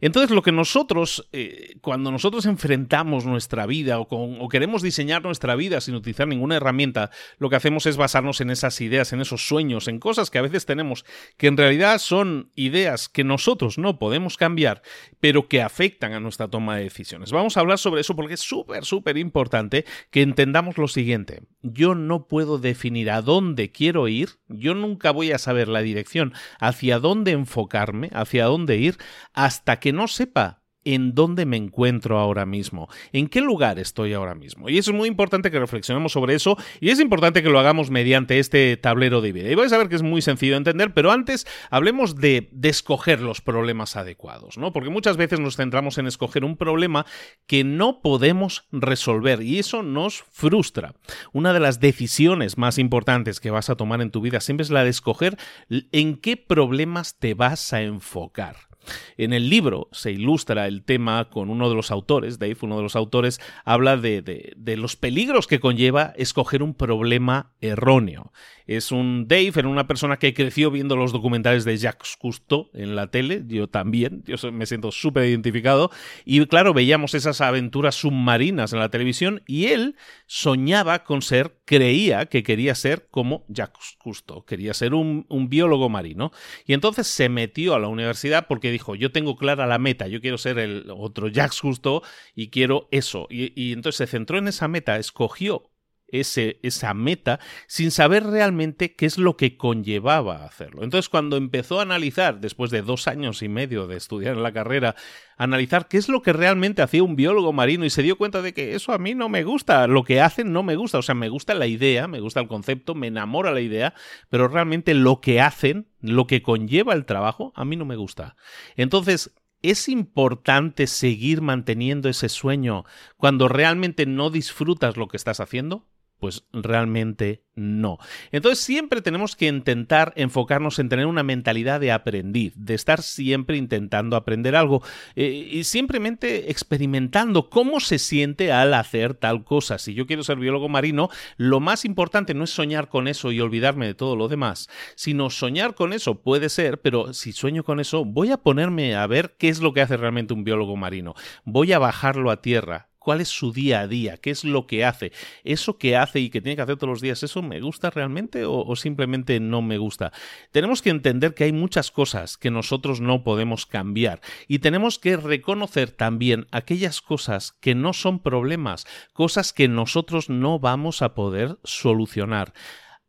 Entonces, 0.00 0.30
lo 0.30 0.42
que 0.42 0.52
nosotros, 0.52 1.28
eh, 1.32 1.76
cuando 1.80 2.10
nosotros 2.10 2.46
enfrentamos 2.46 3.24
nuestra 3.24 3.66
vida 3.66 3.98
o, 4.00 4.06
o 4.10 4.48
queremos 4.48 4.82
diseñar 4.82 5.22
nuestra 5.22 5.54
vida 5.56 5.80
sin 5.80 5.94
utilizar 5.94 6.28
ninguna 6.28 6.56
herramienta, 6.56 7.10
lo 7.38 7.50
que 7.50 7.56
hacemos 7.56 7.86
es 7.86 7.96
basarnos 7.96 8.40
en 8.40 8.50
esas 8.50 8.80
ideas, 8.80 9.12
en 9.12 9.20
esos 9.20 9.46
sueños, 9.46 9.88
en 9.88 9.98
cosas 9.98 10.30
que 10.30 10.38
a 10.38 10.42
veces 10.42 10.66
tenemos 10.66 11.04
que 11.36 11.46
en 11.46 11.56
realidad 11.56 11.98
son 11.98 12.50
ideas 12.54 13.08
que 13.08 13.24
nosotros 13.24 13.78
no 13.78 13.98
podemos 13.98 14.36
cambiar, 14.36 14.82
pero 15.20 15.48
que 15.48 15.62
afectan 15.62 16.12
a 16.12 16.20
nuestra 16.20 16.48
toma 16.48 16.76
de 16.76 16.84
decisiones. 16.84 17.32
Vamos 17.32 17.56
a 17.56 17.60
hablar 17.60 17.78
sobre 17.78 18.00
eso 18.00 18.14
porque 18.16 18.34
es 18.34 18.40
súper, 18.40 18.84
súper 18.84 19.16
importante 19.18 19.84
que 20.10 20.22
entendamos 20.22 20.78
lo 20.78 20.88
siguiente. 20.88 21.42
Yo 21.62 21.94
no 21.94 22.26
puedo 22.26 22.58
definir 22.58 23.10
a 23.10 23.22
dónde 23.22 23.72
quiero 23.72 24.08
ir, 24.08 24.30
yo 24.48 24.74
nunca 24.74 25.10
voy 25.10 25.32
a 25.32 25.38
saber 25.38 25.68
la 25.68 25.80
dirección 25.80 26.32
hacia 26.58 26.98
dónde 26.98 27.32
enfocarme, 27.32 28.10
hacia 28.12 28.44
dónde 28.44 28.76
ir, 28.76 28.98
hasta 29.32 29.53
que 29.80 29.92
no 29.92 30.08
sepa 30.08 30.64
en 30.84 31.14
dónde 31.14 31.46
me 31.46 31.56
encuentro 31.56 32.18
ahora 32.18 32.46
mismo, 32.46 32.88
en 33.12 33.28
qué 33.28 33.40
lugar 33.40 33.78
estoy 33.78 34.12
ahora 34.12 34.34
mismo. 34.34 34.68
Y 34.68 34.78
es 34.78 34.92
muy 34.92 35.08
importante 35.08 35.50
que 35.50 35.58
reflexionemos 35.58 36.12
sobre 36.12 36.34
eso 36.34 36.56
y 36.80 36.90
es 36.90 37.00
importante 37.00 37.42
que 37.42 37.48
lo 37.48 37.58
hagamos 37.58 37.90
mediante 37.90 38.38
este 38.38 38.76
tablero 38.76 39.20
de 39.20 39.32
vida. 39.32 39.50
Y 39.50 39.54
vais 39.54 39.72
a 39.72 39.78
ver 39.78 39.88
que 39.88 39.96
es 39.96 40.02
muy 40.02 40.22
sencillo 40.22 40.52
de 40.52 40.58
entender, 40.58 40.92
pero 40.92 41.10
antes 41.10 41.46
hablemos 41.70 42.16
de, 42.16 42.48
de 42.52 42.68
escoger 42.68 43.20
los 43.20 43.40
problemas 43.40 43.96
adecuados, 43.96 44.58
¿no? 44.58 44.72
Porque 44.72 44.90
muchas 44.90 45.16
veces 45.16 45.40
nos 45.40 45.56
centramos 45.56 45.98
en 45.98 46.06
escoger 46.06 46.44
un 46.44 46.56
problema 46.56 47.06
que 47.46 47.64
no 47.64 48.00
podemos 48.00 48.66
resolver 48.70 49.42
y 49.42 49.58
eso 49.58 49.82
nos 49.82 50.22
frustra. 50.22 50.94
Una 51.32 51.52
de 51.52 51.60
las 51.60 51.80
decisiones 51.80 52.58
más 52.58 52.78
importantes 52.78 53.40
que 53.40 53.50
vas 53.50 53.70
a 53.70 53.76
tomar 53.76 54.00
en 54.02 54.10
tu 54.10 54.20
vida 54.20 54.40
siempre 54.40 54.64
es 54.64 54.70
la 54.70 54.84
de 54.84 54.90
escoger 54.90 55.38
en 55.70 56.16
qué 56.16 56.36
problemas 56.36 57.18
te 57.18 57.34
vas 57.34 57.72
a 57.72 57.82
enfocar. 57.82 58.73
En 59.16 59.32
el 59.32 59.48
libro 59.48 59.88
se 59.92 60.12
ilustra 60.12 60.66
el 60.66 60.82
tema 60.82 61.28
con 61.30 61.50
uno 61.50 61.68
de 61.68 61.74
los 61.74 61.90
autores, 61.90 62.38
Dave, 62.38 62.56
uno 62.62 62.76
de 62.76 62.82
los 62.82 62.96
autores, 62.96 63.40
habla 63.64 63.96
de, 63.96 64.54
de 64.56 64.76
los 64.76 64.96
peligros 64.96 65.46
que 65.46 65.60
conlleva 65.60 66.12
escoger 66.16 66.62
un 66.62 66.74
problema 66.74 67.52
erróneo. 67.60 68.32
Es 68.66 68.92
un 68.92 69.28
Dave, 69.28 69.52
era 69.56 69.68
una 69.68 69.86
persona 69.86 70.18
que 70.18 70.32
creció 70.32 70.70
viendo 70.70 70.96
los 70.96 71.12
documentales 71.12 71.64
de 71.64 71.76
Jacques 71.76 72.16
Cousteau 72.18 72.70
en 72.72 72.96
la 72.96 73.10
tele, 73.10 73.42
yo 73.46 73.68
también, 73.68 74.24
yo 74.26 74.36
me 74.52 74.64
siento 74.64 74.90
súper 74.90 75.26
identificado, 75.28 75.90
y 76.24 76.44
claro, 76.46 76.72
veíamos 76.72 77.14
esas 77.14 77.42
aventuras 77.42 77.94
submarinas 77.94 78.72
en 78.72 78.78
la 78.78 78.88
televisión 78.88 79.42
y 79.46 79.66
él 79.66 79.96
soñaba 80.26 81.04
con 81.04 81.20
ser, 81.20 81.58
creía 81.66 82.26
que 82.26 82.42
quería 82.42 82.74
ser 82.74 83.06
como 83.10 83.44
Jacques 83.48 83.96
Cousteau, 83.98 84.44
quería 84.44 84.72
ser 84.72 84.94
un, 84.94 85.26
biólogo 85.48 85.90
marino, 85.90 86.32
y 86.64 86.72
entonces 86.72 87.06
se 87.06 87.28
metió 87.28 87.74
a 87.74 87.78
la 87.78 87.88
universidad 87.88 88.46
porque 88.48 88.70
dijo, 88.70 88.94
yo 88.94 89.12
tengo 89.12 89.36
clara 89.36 89.66
la 89.66 89.78
meta, 89.78 90.06
yo 90.08 90.22
quiero 90.22 90.38
ser 90.38 90.58
el 90.58 90.90
otro 90.90 91.28
Jacques 91.28 91.60
Cousteau 91.60 92.00
y 92.34 92.48
quiero 92.48 92.88
eso, 92.90 93.26
y 93.28 93.72
entonces 93.72 93.98
se 93.98 94.06
centró 94.06 94.38
en 94.38 94.48
esa 94.48 94.68
meta, 94.68 94.96
escogió 94.96 95.73
ese, 96.08 96.58
esa 96.62 96.94
meta 96.94 97.40
sin 97.66 97.90
saber 97.90 98.24
realmente 98.24 98.94
qué 98.94 99.06
es 99.06 99.18
lo 99.18 99.36
que 99.36 99.56
conllevaba 99.56 100.44
hacerlo. 100.44 100.82
Entonces, 100.82 101.08
cuando 101.08 101.36
empezó 101.36 101.78
a 101.78 101.82
analizar, 101.82 102.40
después 102.40 102.70
de 102.70 102.82
dos 102.82 103.08
años 103.08 103.42
y 103.42 103.48
medio 103.48 103.86
de 103.86 103.96
estudiar 103.96 104.36
en 104.36 104.42
la 104.42 104.52
carrera, 104.52 104.94
analizar 105.36 105.88
qué 105.88 105.96
es 105.96 106.08
lo 106.08 106.22
que 106.22 106.32
realmente 106.32 106.82
hacía 106.82 107.02
un 107.02 107.16
biólogo 107.16 107.52
marino 107.52 107.84
y 107.84 107.90
se 107.90 108.02
dio 108.02 108.16
cuenta 108.16 108.42
de 108.42 108.54
que 108.54 108.74
eso 108.74 108.92
a 108.92 108.98
mí 108.98 109.14
no 109.14 109.28
me 109.28 109.44
gusta, 109.44 109.86
lo 109.86 110.04
que 110.04 110.20
hacen 110.20 110.52
no 110.52 110.62
me 110.62 110.76
gusta, 110.76 110.98
o 110.98 111.02
sea, 111.02 111.14
me 111.14 111.28
gusta 111.28 111.54
la 111.54 111.66
idea, 111.66 112.08
me 112.08 112.20
gusta 112.20 112.40
el 112.40 112.48
concepto, 112.48 112.94
me 112.94 113.08
enamora 113.08 113.52
la 113.52 113.60
idea, 113.60 113.94
pero 114.28 114.48
realmente 114.48 114.94
lo 114.94 115.20
que 115.20 115.40
hacen, 115.40 115.88
lo 116.00 116.26
que 116.26 116.42
conlleva 116.42 116.94
el 116.94 117.06
trabajo, 117.06 117.52
a 117.56 117.64
mí 117.64 117.76
no 117.76 117.84
me 117.84 117.96
gusta. 117.96 118.36
Entonces, 118.76 119.32
¿Es 119.64 119.88
importante 119.88 120.86
seguir 120.86 121.40
manteniendo 121.40 122.10
ese 122.10 122.28
sueño 122.28 122.84
cuando 123.16 123.48
realmente 123.48 124.04
no 124.04 124.28
disfrutas 124.28 124.98
lo 124.98 125.08
que 125.08 125.16
estás 125.16 125.40
haciendo? 125.40 125.86
Pues 126.24 126.42
realmente 126.54 127.42
no. 127.54 127.98
Entonces 128.32 128.64
siempre 128.64 129.02
tenemos 129.02 129.36
que 129.36 129.46
intentar 129.46 130.14
enfocarnos 130.16 130.78
en 130.78 130.88
tener 130.88 131.04
una 131.04 131.22
mentalidad 131.22 131.80
de 131.80 131.92
aprendiz, 131.92 132.54
de 132.56 132.72
estar 132.72 133.02
siempre 133.02 133.58
intentando 133.58 134.16
aprender 134.16 134.56
algo 134.56 134.82
eh, 135.16 135.50
y 135.52 135.64
simplemente 135.64 136.50
experimentando 136.50 137.50
cómo 137.50 137.78
se 137.78 137.98
siente 137.98 138.52
al 138.52 138.72
hacer 138.72 139.12
tal 139.12 139.44
cosa. 139.44 139.76
Si 139.76 139.92
yo 139.92 140.06
quiero 140.06 140.22
ser 140.22 140.38
biólogo 140.38 140.70
marino, 140.70 141.10
lo 141.36 141.60
más 141.60 141.84
importante 141.84 142.32
no 142.32 142.44
es 142.44 142.50
soñar 142.50 142.88
con 142.88 143.06
eso 143.06 143.30
y 143.30 143.42
olvidarme 143.42 143.84
de 143.84 143.94
todo 143.94 144.16
lo 144.16 144.28
demás, 144.28 144.70
sino 144.94 145.28
soñar 145.28 145.74
con 145.74 145.92
eso 145.92 146.22
puede 146.22 146.48
ser, 146.48 146.80
pero 146.80 147.12
si 147.12 147.32
sueño 147.32 147.64
con 147.64 147.80
eso, 147.80 148.06
voy 148.06 148.30
a 148.30 148.38
ponerme 148.38 148.94
a 148.94 149.06
ver 149.06 149.36
qué 149.38 149.50
es 149.50 149.60
lo 149.60 149.74
que 149.74 149.82
hace 149.82 149.98
realmente 149.98 150.32
un 150.32 150.44
biólogo 150.44 150.74
marino. 150.74 151.12
Voy 151.44 151.74
a 151.74 151.78
bajarlo 151.78 152.30
a 152.30 152.40
tierra 152.40 152.88
cuál 153.04 153.20
es 153.20 153.28
su 153.28 153.52
día 153.52 153.80
a 153.80 153.86
día, 153.86 154.16
qué 154.16 154.30
es 154.30 154.44
lo 154.44 154.66
que 154.66 154.84
hace. 154.84 155.12
Eso 155.44 155.76
que 155.76 155.96
hace 155.96 156.20
y 156.20 156.30
que 156.30 156.40
tiene 156.40 156.56
que 156.56 156.62
hacer 156.62 156.76
todos 156.76 156.88
los 156.88 157.00
días, 157.02 157.22
¿eso 157.22 157.42
me 157.42 157.60
gusta 157.60 157.90
realmente 157.90 158.44
o, 158.46 158.74
simplemente 158.74 159.38
no 159.40 159.60
me 159.60 159.76
gusta? 159.76 160.10
Tenemos 160.50 160.80
que 160.80 160.90
entender 160.90 161.34
que 161.34 161.44
hay 161.44 161.52
muchas 161.52 161.90
cosas 161.90 162.38
que 162.38 162.50
nosotros 162.50 163.02
no 163.02 163.22
podemos 163.22 163.66
cambiar 163.66 164.22
y 164.48 164.60
tenemos 164.60 164.98
que 164.98 165.18
reconocer 165.18 165.90
también 165.90 166.46
aquellas 166.50 167.02
cosas 167.02 167.52
que 167.60 167.74
no 167.74 167.92
son 167.92 168.20
problemas, 168.20 168.86
cosas 169.12 169.52
que 169.52 169.68
nosotros 169.68 170.30
no 170.30 170.58
vamos 170.58 171.02
a 171.02 171.14
poder 171.14 171.58
solucionar. 171.62 172.54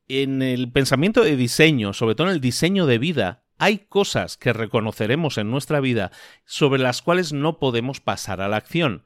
En 0.10 0.42
el 0.42 0.72
pensamiento 0.72 1.24
de 1.24 1.38
diseño, 1.38 1.94
sobre 1.94 2.16
todo 2.16 2.28
en 2.28 2.34
el 2.34 2.42
diseño 2.42 2.86
de 2.86 3.00
vida, 3.00 3.46
hay 3.58 3.80
cosas 3.80 4.36
que 4.36 4.52
reconoceremos 4.52 5.38
en 5.38 5.50
nuestra 5.50 5.80
vida 5.80 6.12
sobre 6.44 6.82
las 6.82 7.02
cuales 7.02 7.32
no 7.32 7.60
podemos 7.60 8.02
pasar 8.02 8.42
a 8.42 8.50
la 8.50 8.58
acción 8.58 9.06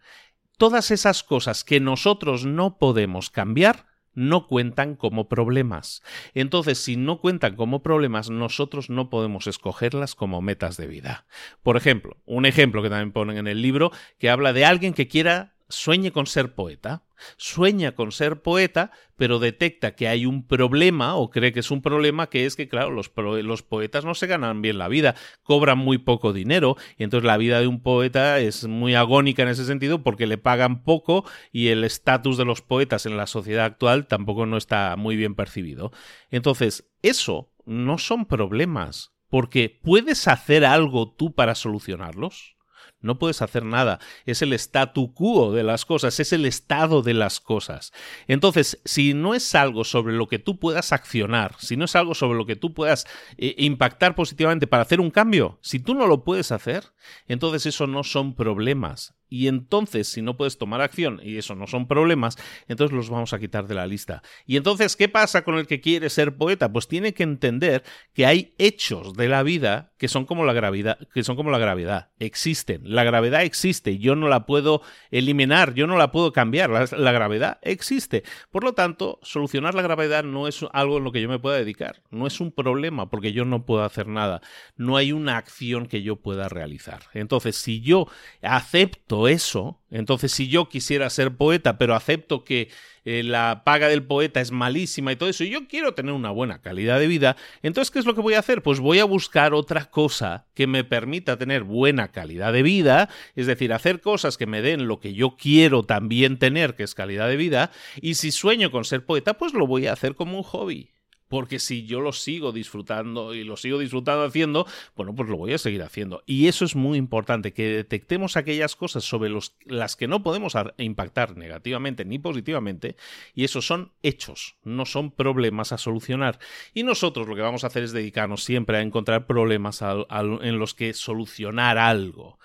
todas 0.59 0.91
esas 0.91 1.23
cosas 1.23 1.63
que 1.63 1.79
nosotros 1.79 2.45
no 2.45 2.77
podemos 2.77 3.31
cambiar 3.31 3.87
no 4.13 4.47
cuentan 4.47 4.95
como 4.95 5.29
problemas. 5.29 6.03
Entonces, 6.33 6.77
si 6.79 6.97
no 6.97 7.21
cuentan 7.21 7.55
como 7.55 7.81
problemas, 7.81 8.29
nosotros 8.29 8.89
no 8.89 9.09
podemos 9.09 9.47
escogerlas 9.47 10.15
como 10.15 10.41
metas 10.41 10.75
de 10.75 10.87
vida. 10.87 11.25
Por 11.63 11.77
ejemplo, 11.77 12.17
un 12.25 12.45
ejemplo 12.45 12.83
que 12.83 12.89
también 12.89 13.13
ponen 13.13 13.37
en 13.37 13.47
el 13.47 13.61
libro, 13.61 13.91
que 14.17 14.29
habla 14.29 14.51
de 14.51 14.65
alguien 14.65 14.93
que 14.93 15.07
quiera 15.07 15.55
sueñe 15.69 16.11
con 16.11 16.25
ser 16.25 16.53
poeta. 16.53 17.03
Sueña 17.37 17.95
con 17.95 18.11
ser 18.11 18.41
poeta, 18.41 18.91
pero 19.17 19.39
detecta 19.39 19.93
que 19.93 20.07
hay 20.07 20.25
un 20.25 20.47
problema 20.47 21.15
o 21.15 21.29
cree 21.29 21.51
que 21.51 21.59
es 21.59 21.69
un 21.69 21.81
problema 21.81 22.29
que 22.29 22.45
es 22.45 22.55
que, 22.55 22.69
claro, 22.69 22.91
los, 22.91 23.11
los, 23.15 23.61
poetas 23.61 24.05
no 24.05 24.15
se 24.15 24.27
ganan 24.27 24.61
bien 24.61 24.77
la 24.77 24.87
vida, 24.87 25.15
cobran 25.43 25.77
muy 25.77 25.97
poco 25.97 26.31
dinero 26.31 26.77
y 26.97 27.03
entonces 27.03 27.27
la 27.27 27.37
vida 27.37 27.59
de 27.59 27.67
un 27.67 27.81
poeta 27.81 28.39
es 28.39 28.67
muy 28.67 28.95
agónica 28.95 29.43
en 29.43 29.49
ese 29.49 29.65
sentido 29.65 30.01
porque 30.01 30.27
le 30.27 30.37
pagan 30.37 30.83
poco 30.83 31.25
y 31.51 31.67
el 31.67 31.83
estatus 31.83 32.37
de 32.37 32.45
los 32.45 32.61
poetas 32.61 33.05
en 33.05 33.17
la 33.17 33.27
sociedad 33.27 33.65
actual 33.65 34.07
tampoco 34.07 34.45
no 34.45 34.55
está 34.55 34.95
muy 34.95 35.17
bien 35.17 35.35
percibido. 35.35 35.91
Entonces, 36.31 36.89
eso 37.01 37.51
no 37.65 37.97
son 37.97 38.25
problemas, 38.25 39.13
porque 39.29 39.79
puedes 39.83 40.27
hacer 40.27 40.65
algo 40.65 41.11
tú 41.11 41.33
para 41.33 41.55
solucionarlos. 41.55 42.55
No 43.01 43.17
puedes 43.17 43.41
hacer 43.41 43.63
nada. 43.63 43.99
Es 44.25 44.41
el 44.41 44.53
statu 44.53 45.13
quo 45.13 45.53
de 45.53 45.63
las 45.63 45.85
cosas, 45.85 46.19
es 46.19 46.33
el 46.33 46.45
estado 46.45 47.01
de 47.01 47.13
las 47.13 47.39
cosas. 47.39 47.93
Entonces, 48.27 48.81
si 48.85 49.13
no 49.13 49.33
es 49.33 49.55
algo 49.55 49.83
sobre 49.83 50.13
lo 50.13 50.27
que 50.27 50.39
tú 50.39 50.59
puedas 50.59 50.91
accionar, 50.91 51.55
si 51.59 51.77
no 51.77 51.85
es 51.85 51.95
algo 51.95 52.13
sobre 52.13 52.37
lo 52.37 52.45
que 52.45 52.55
tú 52.55 52.73
puedas 52.73 53.05
eh, 53.37 53.55
impactar 53.57 54.15
positivamente 54.15 54.67
para 54.67 54.83
hacer 54.83 54.99
un 54.99 55.11
cambio, 55.11 55.59
si 55.61 55.79
tú 55.79 55.95
no 55.95 56.07
lo 56.07 56.23
puedes 56.23 56.51
hacer, 56.51 56.85
entonces 57.27 57.65
eso 57.65 57.87
no 57.87 58.03
son 58.03 58.35
problemas. 58.35 59.18
Y 59.29 59.47
entonces, 59.47 60.07
si 60.07 60.21
no 60.21 60.35
puedes 60.37 60.57
tomar 60.57 60.81
acción, 60.81 61.19
y 61.23 61.37
eso 61.37 61.55
no 61.55 61.67
son 61.67 61.87
problemas, 61.87 62.37
entonces 62.67 62.95
los 62.95 63.09
vamos 63.09 63.33
a 63.33 63.39
quitar 63.39 63.67
de 63.67 63.75
la 63.75 63.87
lista. 63.87 64.23
Y 64.45 64.57
entonces, 64.57 64.95
¿qué 64.95 65.07
pasa 65.07 65.43
con 65.43 65.55
el 65.55 65.67
que 65.67 65.81
quiere 65.81 66.09
ser 66.09 66.35
poeta? 66.35 66.71
Pues 66.71 66.87
tiene 66.87 67.13
que 67.13 67.23
entender 67.23 67.83
que 68.13 68.25
hay 68.25 68.53
hechos 68.57 69.13
de 69.13 69.29
la 69.29 69.43
vida 69.43 69.93
que 69.97 70.07
son 70.07 70.25
como 70.25 70.45
la 70.45 70.53
gravedad, 70.53 70.97
que 71.13 71.23
son 71.23 71.35
como 71.35 71.51
la 71.51 71.57
gravedad. 71.57 72.09
Existen. 72.19 72.81
La 72.83 73.03
gravedad 73.03 73.43
existe. 73.43 73.99
Yo 73.99 74.15
no 74.15 74.27
la 74.29 74.45
puedo 74.45 74.81
eliminar, 75.11 75.73
yo 75.73 75.87
no 75.87 75.97
la 75.97 76.11
puedo 76.11 76.31
cambiar. 76.31 76.69
La, 76.69 76.87
la 76.97 77.11
gravedad 77.11 77.59
existe. 77.61 78.23
Por 78.49 78.63
lo 78.63 78.73
tanto, 78.73 79.19
solucionar 79.21 79.75
la 79.75 79.81
gravedad 79.81 80.23
no 80.23 80.47
es 80.47 80.65
algo 80.71 80.97
en 80.97 81.03
lo 81.03 81.11
que 81.11 81.21
yo 81.21 81.29
me 81.29 81.39
pueda 81.39 81.57
dedicar. 81.57 82.01
No 82.09 82.27
es 82.27 82.39
un 82.39 82.51
problema 82.51 83.09
porque 83.09 83.33
yo 83.33 83.45
no 83.45 83.65
puedo 83.65 83.83
hacer 83.83 84.07
nada. 84.07 84.41
No 84.75 84.97
hay 84.97 85.11
una 85.11 85.37
acción 85.37 85.85
que 85.85 86.01
yo 86.01 86.15
pueda 86.15 86.49
realizar. 86.49 87.03
Entonces, 87.13 87.57
si 87.57 87.81
yo 87.81 88.07
acepto 88.41 89.18
eso, 89.27 89.81
entonces 89.91 90.31
si 90.31 90.47
yo 90.47 90.69
quisiera 90.69 91.09
ser 91.09 91.35
poeta, 91.35 91.77
pero 91.77 91.95
acepto 91.95 92.43
que 92.43 92.69
eh, 93.05 93.23
la 93.23 93.63
paga 93.65 93.87
del 93.87 94.03
poeta 94.03 94.39
es 94.41 94.51
malísima 94.51 95.11
y 95.11 95.15
todo 95.15 95.29
eso, 95.29 95.43
y 95.43 95.49
yo 95.49 95.67
quiero 95.67 95.93
tener 95.93 96.13
una 96.13 96.31
buena 96.31 96.61
calidad 96.61 96.99
de 96.99 97.07
vida, 97.07 97.35
entonces 97.61 97.91
¿qué 97.91 97.99
es 97.99 98.05
lo 98.05 98.15
que 98.15 98.21
voy 98.21 98.35
a 98.35 98.39
hacer? 98.39 98.61
Pues 98.61 98.79
voy 98.79 98.99
a 98.99 99.05
buscar 99.05 99.53
otra 99.53 99.85
cosa 99.85 100.47
que 100.53 100.67
me 100.67 100.83
permita 100.83 101.37
tener 101.37 101.63
buena 101.63 102.11
calidad 102.11 102.53
de 102.53 102.63
vida, 102.63 103.09
es 103.35 103.47
decir, 103.47 103.73
hacer 103.73 104.01
cosas 104.01 104.37
que 104.37 104.45
me 104.45 104.61
den 104.61 104.87
lo 104.87 104.99
que 104.99 105.13
yo 105.13 105.35
quiero 105.37 105.83
también 105.83 106.37
tener, 106.37 106.75
que 106.75 106.83
es 106.83 106.95
calidad 106.95 107.27
de 107.27 107.37
vida, 107.37 107.71
y 108.01 108.15
si 108.15 108.31
sueño 108.31 108.71
con 108.71 108.85
ser 108.85 109.05
poeta, 109.05 109.35
pues 109.35 109.53
lo 109.53 109.67
voy 109.67 109.87
a 109.87 109.93
hacer 109.93 110.15
como 110.15 110.37
un 110.37 110.43
hobby 110.43 110.91
porque 111.29 111.59
si 111.59 111.85
yo 111.85 112.01
lo 112.01 112.11
sigo 112.11 112.51
disfrutando 112.51 113.33
y 113.33 113.43
lo 113.43 113.55
sigo 113.55 113.79
disfrutando 113.79 114.25
haciendo, 114.25 114.67
bueno, 114.95 115.15
pues 115.15 115.29
lo 115.29 115.37
voy 115.37 115.53
a 115.53 115.57
seguir 115.57 115.83
haciendo. 115.83 116.23
Y 116.25 116.47
eso 116.47 116.65
es 116.65 116.75
muy 116.75 116.97
importante, 116.97 117.53
que 117.53 117.67
detectemos 117.69 118.35
aquellas 118.35 118.75
cosas 118.75 119.03
sobre 119.05 119.31
las 119.65 119.95
que 119.95 120.07
no 120.07 120.23
podemos 120.23 120.53
impactar 120.77 121.37
negativamente 121.37 122.03
ni 122.03 122.19
positivamente, 122.19 122.95
y 123.33 123.43
esos 123.43 123.65
son 123.65 123.93
hechos, 124.03 124.57
no 124.63 124.85
son 124.85 125.11
problemas 125.11 125.71
a 125.71 125.77
solucionar. 125.77 126.39
Y 126.73 126.83
nosotros 126.83 127.27
lo 127.27 127.35
que 127.35 127.41
vamos 127.41 127.63
a 127.63 127.67
hacer 127.67 127.83
es 127.83 127.93
dedicarnos 127.93 128.43
siempre 128.43 128.77
a 128.77 128.81
encontrar 128.81 129.27
problemas 129.27 129.81
en 129.81 130.59
los 130.59 130.73
que 130.73 130.93
solucionar 130.93 131.77
algo. 131.77 132.39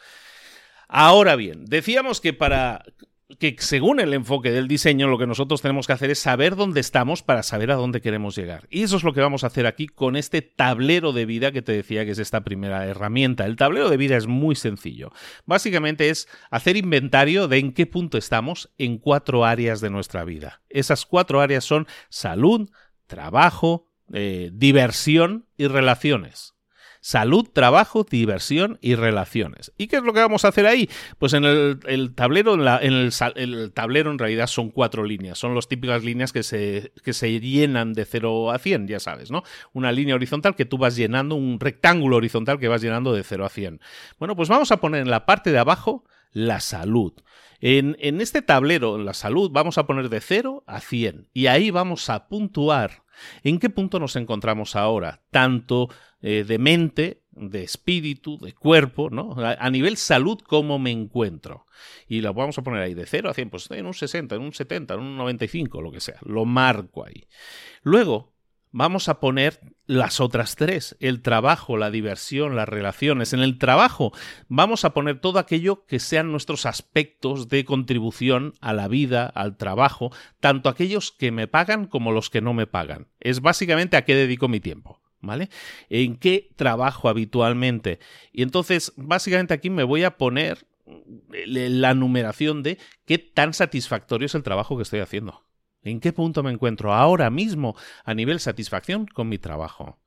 Ahora 0.88 1.34
bien, 1.34 1.64
decíamos 1.64 2.20
que 2.20 2.34
para 2.34 2.84
que 3.38 3.56
según 3.58 4.00
el 4.00 4.12
enfoque 4.12 4.50
del 4.50 4.68
diseño, 4.68 5.08
lo 5.08 5.18
que 5.18 5.26
nosotros 5.26 5.62
tenemos 5.62 5.86
que 5.86 5.94
hacer 5.94 6.10
es 6.10 6.18
saber 6.18 6.56
dónde 6.56 6.80
estamos 6.80 7.22
para 7.22 7.42
saber 7.42 7.70
a 7.70 7.76
dónde 7.76 8.00
queremos 8.00 8.36
llegar. 8.36 8.66
Y 8.70 8.82
eso 8.82 8.96
es 8.96 9.02
lo 9.02 9.12
que 9.14 9.20
vamos 9.20 9.44
a 9.44 9.46
hacer 9.46 9.66
aquí 9.66 9.86
con 9.86 10.16
este 10.16 10.42
tablero 10.42 11.12
de 11.12 11.24
vida 11.24 11.50
que 11.50 11.62
te 11.62 11.72
decía 11.72 12.04
que 12.04 12.10
es 12.10 12.18
esta 12.18 12.44
primera 12.44 12.86
herramienta. 12.86 13.46
El 13.46 13.56
tablero 13.56 13.88
de 13.88 13.96
vida 13.96 14.16
es 14.16 14.26
muy 14.26 14.56
sencillo. 14.56 15.10
Básicamente 15.46 16.10
es 16.10 16.28
hacer 16.50 16.76
inventario 16.76 17.48
de 17.48 17.58
en 17.58 17.72
qué 17.72 17.86
punto 17.86 18.18
estamos 18.18 18.70
en 18.78 18.98
cuatro 18.98 19.44
áreas 19.44 19.80
de 19.80 19.90
nuestra 19.90 20.24
vida. 20.24 20.62
Esas 20.68 21.06
cuatro 21.06 21.40
áreas 21.40 21.64
son 21.64 21.86
salud, 22.10 22.70
trabajo, 23.06 23.90
eh, 24.12 24.50
diversión 24.52 25.46
y 25.56 25.66
relaciones. 25.66 26.53
Salud, 27.04 27.46
trabajo, 27.52 28.06
diversión 28.08 28.78
y 28.80 28.94
relaciones. 28.94 29.72
¿Y 29.76 29.88
qué 29.88 29.96
es 29.96 30.02
lo 30.02 30.14
que 30.14 30.20
vamos 30.20 30.46
a 30.46 30.48
hacer 30.48 30.64
ahí? 30.64 30.88
Pues 31.18 31.34
en 31.34 31.44
el, 31.44 32.14
tablero, 32.14 32.54
en, 32.54 33.10
el, 33.34 33.72
tablero 33.74 34.10
en 34.10 34.18
realidad 34.18 34.46
son 34.46 34.70
cuatro 34.70 35.04
líneas, 35.04 35.36
son 35.36 35.54
las 35.54 35.68
típicas 35.68 36.02
líneas 36.02 36.32
que 36.32 36.42
se, 36.42 36.92
que 37.04 37.12
se 37.12 37.38
llenan 37.40 37.92
de 37.92 38.06
0 38.06 38.52
a 38.52 38.58
100, 38.58 38.88
ya 38.88 39.00
sabes, 39.00 39.30
¿no? 39.30 39.42
Una 39.74 39.92
línea 39.92 40.14
horizontal 40.14 40.56
que 40.56 40.64
tú 40.64 40.78
vas 40.78 40.96
llenando, 40.96 41.34
un 41.34 41.60
rectángulo 41.60 42.16
horizontal 42.16 42.58
que 42.58 42.68
vas 42.68 42.80
llenando 42.80 43.12
de 43.12 43.22
0 43.22 43.44
a 43.44 43.50
100. 43.50 43.80
Bueno, 44.18 44.34
pues 44.34 44.48
vamos 44.48 44.72
a 44.72 44.78
poner 44.78 45.02
en 45.02 45.10
la 45.10 45.26
parte 45.26 45.52
de 45.52 45.58
abajo 45.58 46.06
la 46.32 46.60
salud. 46.60 47.12
En, 47.66 48.20
este 48.20 48.42
tablero, 48.42 48.96
en 48.96 49.06
la 49.06 49.14
salud, 49.14 49.50
vamos 49.50 49.78
a 49.78 49.86
poner 49.86 50.10
de 50.10 50.20
0 50.20 50.64
a 50.66 50.80
100 50.80 51.30
y 51.32 51.46
ahí 51.46 51.70
vamos 51.70 52.10
a 52.10 52.28
puntuar 52.28 53.04
en 53.42 53.58
qué 53.58 53.70
punto 53.70 53.98
nos 53.98 54.16
encontramos 54.16 54.76
ahora, 54.76 55.22
tanto 55.30 55.88
eh, 56.20 56.44
de 56.46 56.58
mente, 56.58 57.22
de 57.30 57.62
espíritu, 57.62 58.36
de 58.36 58.52
cuerpo, 58.52 59.08
¿no? 59.08 59.34
A, 59.38 59.70
nivel 59.70 59.96
salud, 59.96 60.38
cómo 60.46 60.78
me 60.78 60.90
encuentro. 60.90 61.64
Y 62.06 62.20
lo 62.20 62.34
vamos 62.34 62.58
a 62.58 62.62
poner 62.62 62.82
ahí 62.82 62.92
de 62.92 63.06
0 63.06 63.30
a 63.30 63.34
100, 63.34 63.48
pues 63.48 63.70
en 63.70 63.86
un 63.86 63.94
60, 63.94 64.34
en 64.34 64.42
un 64.42 64.52
70, 64.52 64.92
en 64.92 65.00
un 65.00 65.16
95, 65.16 65.80
lo 65.80 65.90
que 65.90 66.00
sea. 66.00 66.18
Lo 66.20 66.44
marco 66.44 67.06
ahí. 67.06 67.26
Luego, 67.82 68.33
vamos 68.74 69.08
a 69.08 69.20
poner 69.20 69.60
las 69.86 70.20
otras 70.20 70.56
tres, 70.56 70.96
el 70.98 71.22
trabajo, 71.22 71.76
la 71.76 71.92
diversión, 71.92 72.56
las 72.56 72.68
relaciones. 72.68 73.32
En 73.32 73.38
el 73.38 73.56
trabajo 73.56 74.12
vamos 74.48 74.84
a 74.84 74.92
poner 74.92 75.20
todo 75.20 75.38
aquello 75.38 75.86
que 75.86 76.00
sean 76.00 76.32
nuestros 76.32 76.66
aspectos 76.66 77.48
de 77.48 77.64
contribución 77.64 78.52
a 78.60 78.72
la 78.72 78.88
vida, 78.88 79.26
al 79.26 79.56
trabajo, 79.56 80.10
tanto 80.40 80.68
aquellos 80.68 81.12
que 81.12 81.30
me 81.30 81.46
pagan 81.46 81.86
como 81.86 82.10
los 82.10 82.30
que 82.30 82.40
no 82.40 82.52
me 82.52 82.66
pagan. 82.66 83.06
Es 83.20 83.40
básicamente 83.40 83.96
a 83.96 84.04
qué 84.04 84.16
dedico 84.16 84.48
mi 84.48 84.60
tiempo. 84.60 85.00
¿Vale? 85.20 85.48
¿En 85.88 86.16
qué 86.16 86.50
trabajo 86.54 87.08
habitualmente? 87.08 87.98
Y 88.30 88.42
entonces, 88.42 88.92
básicamente 88.96 89.54
aquí 89.54 89.70
me 89.70 89.82
voy 89.82 90.04
a 90.04 90.18
poner 90.18 90.66
la 91.46 91.94
numeración 91.94 92.62
de 92.62 92.76
qué 93.06 93.16
tan 93.16 93.54
satisfactorio 93.54 94.26
es 94.26 94.34
el 94.34 94.42
trabajo 94.42 94.76
que 94.76 94.82
estoy 94.82 95.00
haciendo. 95.00 95.42
¿En 95.84 96.00
qué 96.00 96.12
punto 96.12 96.42
me 96.42 96.50
encuentro 96.50 96.92
ahora 96.92 97.30
mismo 97.30 97.76
a 98.04 98.14
nivel 98.14 98.40
satisfacción 98.40 99.06
con 99.06 99.28
mi 99.28 99.38
trabajo? 99.38 100.00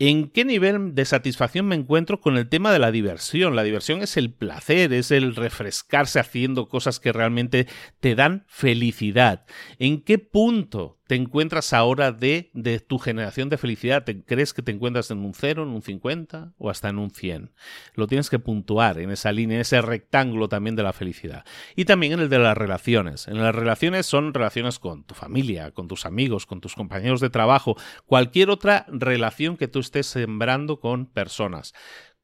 ¿En 0.00 0.28
qué 0.28 0.44
nivel 0.44 0.94
de 0.94 1.04
satisfacción 1.04 1.66
me 1.66 1.74
encuentro 1.74 2.20
con 2.20 2.36
el 2.36 2.48
tema 2.48 2.72
de 2.72 2.78
la 2.78 2.92
diversión? 2.92 3.56
La 3.56 3.64
diversión 3.64 4.00
es 4.00 4.16
el 4.16 4.32
placer, 4.32 4.92
es 4.92 5.10
el 5.10 5.34
refrescarse 5.34 6.20
haciendo 6.20 6.68
cosas 6.68 7.00
que 7.00 7.12
realmente 7.12 7.66
te 7.98 8.14
dan 8.14 8.44
felicidad. 8.46 9.44
¿En 9.80 10.02
qué 10.02 10.18
punto 10.18 10.97
te 11.08 11.14
encuentras 11.14 11.72
ahora 11.72 12.12
de, 12.12 12.50
de 12.52 12.80
tu 12.80 12.98
generación 12.98 13.48
de 13.48 13.56
felicidad? 13.56 14.04
¿Te, 14.04 14.22
¿Crees 14.22 14.52
que 14.52 14.60
te 14.60 14.72
encuentras 14.72 15.10
en 15.10 15.24
un 15.24 15.32
0, 15.32 15.62
en 15.62 15.70
un 15.70 15.80
50 15.80 16.52
o 16.58 16.68
hasta 16.68 16.90
en 16.90 16.98
un 16.98 17.10
100? 17.10 17.50
Lo 17.94 18.06
tienes 18.06 18.28
que 18.28 18.38
puntuar 18.38 18.98
en 18.98 19.10
esa 19.10 19.32
línea, 19.32 19.56
en 19.56 19.62
ese 19.62 19.80
rectángulo 19.80 20.50
también 20.50 20.76
de 20.76 20.82
la 20.82 20.92
felicidad. 20.92 21.46
Y 21.74 21.86
también 21.86 22.12
en 22.12 22.20
el 22.20 22.28
de 22.28 22.38
las 22.38 22.56
relaciones. 22.56 23.26
En 23.26 23.42
las 23.42 23.54
relaciones 23.54 24.04
son 24.04 24.34
relaciones 24.34 24.78
con 24.78 25.02
tu 25.04 25.14
familia, 25.14 25.70
con 25.70 25.88
tus 25.88 26.04
amigos, 26.04 26.44
con 26.44 26.60
tus 26.60 26.74
compañeros 26.74 27.22
de 27.22 27.30
trabajo, 27.30 27.76
cualquier 28.04 28.50
otra 28.50 28.84
relación 28.88 29.56
que 29.56 29.66
tú 29.66 29.78
estés 29.78 30.06
sembrando 30.06 30.78
con 30.78 31.06
personas. 31.06 31.72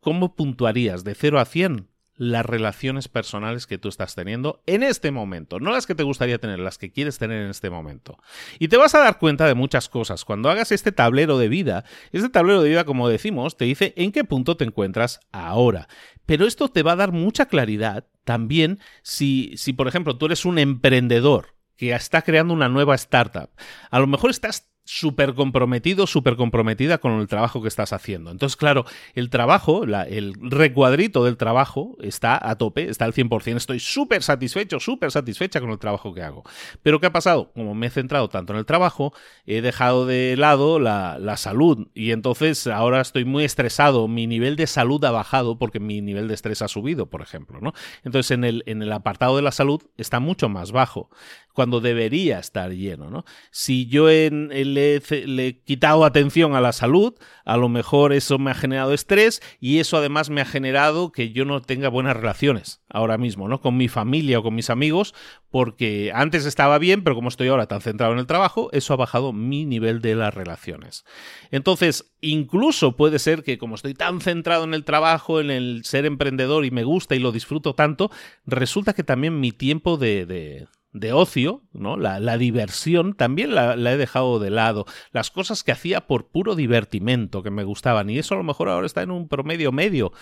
¿Cómo 0.00 0.36
puntuarías 0.36 1.04
de 1.04 1.14
0 1.14 1.40
a 1.40 1.46
100? 1.46 1.88
Las 2.16 2.46
relaciones 2.46 3.08
personales 3.08 3.66
que 3.66 3.78
tú 3.78 3.88
estás 3.88 4.14
teniendo 4.14 4.62
en 4.66 4.82
este 4.82 5.10
momento, 5.10 5.58
no 5.58 5.72
las 5.72 5.86
que 5.86 5.94
te 5.94 6.02
gustaría 6.02 6.38
tener, 6.38 6.58
las 6.60 6.78
que 6.78 6.92
quieres 6.92 7.18
tener 7.18 7.42
en 7.42 7.50
este 7.50 7.70
momento. 7.70 8.18
Y 8.58 8.68
te 8.68 8.76
vas 8.76 8.94
a 8.94 9.00
dar 9.00 9.18
cuenta 9.18 9.46
de 9.46 9.54
muchas 9.54 9.88
cosas. 9.88 10.24
Cuando 10.24 10.50
hagas 10.50 10.72
este 10.72 10.92
tablero 10.92 11.38
de 11.38 11.48
vida, 11.48 11.84
este 12.12 12.28
tablero 12.28 12.62
de 12.62 12.68
vida, 12.68 12.84
como 12.84 13.08
decimos, 13.08 13.56
te 13.56 13.64
dice 13.64 13.94
en 13.96 14.12
qué 14.12 14.24
punto 14.24 14.56
te 14.56 14.64
encuentras 14.64 15.20
ahora. 15.32 15.88
Pero 16.26 16.46
esto 16.46 16.68
te 16.68 16.82
va 16.82 16.92
a 16.92 16.96
dar 16.96 17.12
mucha 17.12 17.46
claridad 17.46 18.06
también 18.24 18.78
si, 19.02 19.52
si 19.56 19.72
por 19.72 19.88
ejemplo, 19.88 20.16
tú 20.16 20.26
eres 20.26 20.44
un 20.44 20.58
emprendedor 20.58 21.54
que 21.76 21.92
está 21.92 22.22
creando 22.22 22.54
una 22.54 22.68
nueva 22.68 22.94
startup. 22.94 23.50
A 23.90 23.98
lo 23.98 24.06
mejor 24.06 24.30
estás 24.30 24.73
súper 24.84 25.34
comprometido, 25.34 26.06
súper 26.06 26.36
comprometida 26.36 26.98
con 26.98 27.12
el 27.20 27.26
trabajo 27.26 27.62
que 27.62 27.68
estás 27.68 27.92
haciendo. 27.92 28.30
Entonces, 28.30 28.56
claro, 28.56 28.84
el 29.14 29.30
trabajo, 29.30 29.84
el 29.84 30.34
recuadrito 30.40 31.24
del 31.24 31.36
trabajo 31.36 31.96
está 32.00 32.38
a 32.42 32.56
tope, 32.56 32.88
está 32.88 33.06
al 33.06 33.14
100%. 33.14 33.56
Estoy 33.56 33.80
súper 33.80 34.22
satisfecho, 34.22 34.80
súper 34.80 35.10
satisfecha 35.10 35.60
con 35.60 35.70
el 35.70 35.78
trabajo 35.78 36.12
que 36.12 36.22
hago. 36.22 36.44
Pero 36.82 37.00
¿qué 37.00 37.06
ha 37.06 37.12
pasado? 37.12 37.50
Como 37.52 37.74
me 37.74 37.86
he 37.86 37.90
centrado 37.90 38.28
tanto 38.28 38.52
en 38.52 38.58
el 38.58 38.66
trabajo, 38.66 39.14
he 39.46 39.62
dejado 39.62 40.06
de 40.06 40.36
lado 40.36 40.78
la, 40.78 41.18
la 41.18 41.36
salud 41.36 41.88
y 41.94 42.10
entonces 42.10 42.66
ahora 42.66 43.00
estoy 43.00 43.24
muy 43.24 43.44
estresado. 43.44 44.06
Mi 44.06 44.26
nivel 44.26 44.56
de 44.56 44.66
salud 44.66 45.02
ha 45.04 45.10
bajado 45.10 45.58
porque 45.58 45.80
mi 45.80 46.02
nivel 46.02 46.28
de 46.28 46.34
estrés 46.34 46.60
ha 46.62 46.68
subido, 46.68 47.06
por 47.06 47.22
ejemplo. 47.22 47.60
¿no? 47.60 47.72
Entonces, 48.04 48.30
en 48.32 48.44
el, 48.44 48.62
en 48.66 48.82
el 48.82 48.92
apartado 48.92 49.36
de 49.36 49.42
la 49.42 49.52
salud 49.52 49.82
está 49.96 50.20
mucho 50.20 50.48
más 50.48 50.72
bajo 50.72 51.10
cuando 51.54 51.80
debería 51.80 52.40
estar 52.40 52.72
lleno. 52.72 53.08
¿no? 53.08 53.24
Si 53.50 53.86
yo 53.86 54.08
le, 54.08 54.96
he 54.96 55.60
quitado 55.64 56.04
atención 56.04 56.54
a 56.54 56.60
la 56.60 56.72
salud, 56.72 57.14
a 57.44 57.56
lo 57.56 57.68
mejor 57.68 58.12
eso 58.12 58.38
me 58.38 58.50
ha 58.50 58.54
generado 58.54 58.92
estrés 58.92 59.40
y 59.60 59.78
eso 59.78 59.96
además 59.96 60.28
me 60.30 60.40
ha 60.40 60.44
generado 60.44 61.12
que 61.12 61.30
yo 61.30 61.44
no 61.44 61.62
tenga 61.62 61.88
buenas 61.88 62.16
relaciones 62.16 62.82
ahora 62.88 63.18
mismo, 63.18 63.48
¿no? 63.48 63.60
Con 63.60 63.76
mi 63.76 63.88
familia 63.88 64.40
o 64.40 64.42
con 64.42 64.54
mis 64.54 64.68
amigos, 64.68 65.14
porque 65.50 66.10
antes 66.12 66.44
estaba 66.44 66.78
bien, 66.78 67.04
pero 67.04 67.14
como 67.14 67.28
estoy 67.28 67.48
ahora 67.48 67.66
tan 67.66 67.80
centrado 67.80 68.12
en 68.12 68.18
el 68.18 68.26
trabajo, 68.26 68.68
eso 68.72 68.92
ha 68.92 68.96
bajado 68.96 69.32
mi 69.32 69.64
nivel 69.64 70.00
de 70.00 70.16
las 70.16 70.34
relaciones. 70.34 71.04
Entonces, 71.52 72.12
incluso 72.20 72.96
puede 72.96 73.20
ser 73.20 73.44
que 73.44 73.58
como 73.58 73.76
estoy 73.76 73.94
tan 73.94 74.20
centrado 74.20 74.64
en 74.64 74.74
el 74.74 74.84
trabajo, 74.84 75.40
en 75.40 75.50
el 75.50 75.84
ser 75.84 76.04
emprendedor 76.04 76.64
y 76.64 76.72
me 76.72 76.82
gusta 76.82 77.14
y 77.14 77.20
lo 77.20 77.30
disfruto 77.30 77.74
tanto, 77.74 78.10
resulta 78.44 78.92
que 78.92 79.04
también 79.04 79.38
mi 79.38 79.52
tiempo 79.52 79.96
de 79.96 80.26
de 80.26 80.66
ocio, 81.12 81.62
¿no? 81.72 81.96
La, 81.96 82.38
diversión 82.38 83.14
también 83.14 83.54
la, 83.54 83.74
he 83.74 83.96
dejado 83.96 84.38
de 84.38 84.50
lado. 84.50 84.86
Las 85.12 85.30
cosas 85.30 85.62
que 85.62 85.72
hacía 85.72 86.06
por 86.06 86.28
puro 86.28 86.54
divertimento 86.54 87.42
que 87.42 87.50
me 87.50 87.64
gustaban. 87.64 88.10
Y 88.10 88.18
eso 88.18 88.34
a 88.34 88.38
lo 88.38 88.44
mejor 88.44 88.68
ahora 88.68 88.86
está 88.86 89.02
en 89.02 89.10
un 89.10 89.28
promedio 89.28 89.72
medio 89.72 90.12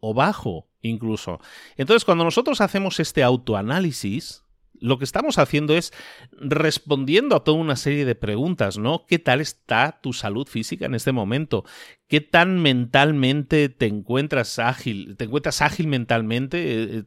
o 0.00 0.14
bajo 0.14 0.68
incluso. 0.80 1.38
Entonces, 1.76 2.04
cuando 2.04 2.24
nosotros 2.24 2.60
hacemos 2.60 2.98
este 2.98 3.22
autoanálisis, 3.22 4.41
lo 4.82 4.98
que 4.98 5.04
estamos 5.04 5.38
haciendo 5.38 5.76
es 5.76 5.92
respondiendo 6.32 7.36
a 7.36 7.44
toda 7.44 7.58
una 7.58 7.76
serie 7.76 8.04
de 8.04 8.16
preguntas, 8.16 8.78
¿no? 8.78 9.06
¿Qué 9.06 9.20
tal 9.20 9.40
está 9.40 10.00
tu 10.02 10.12
salud 10.12 10.48
física 10.48 10.86
en 10.86 10.94
este 10.94 11.12
momento? 11.12 11.64
¿Qué 12.08 12.20
tan 12.20 12.60
mentalmente 12.60 13.68
te 13.68 13.86
encuentras 13.86 14.58
ágil? 14.58 15.16
¿Te 15.16 15.24
encuentras 15.24 15.62
ágil 15.62 15.86
mentalmente? 15.86 16.98
Eh, 16.98 17.04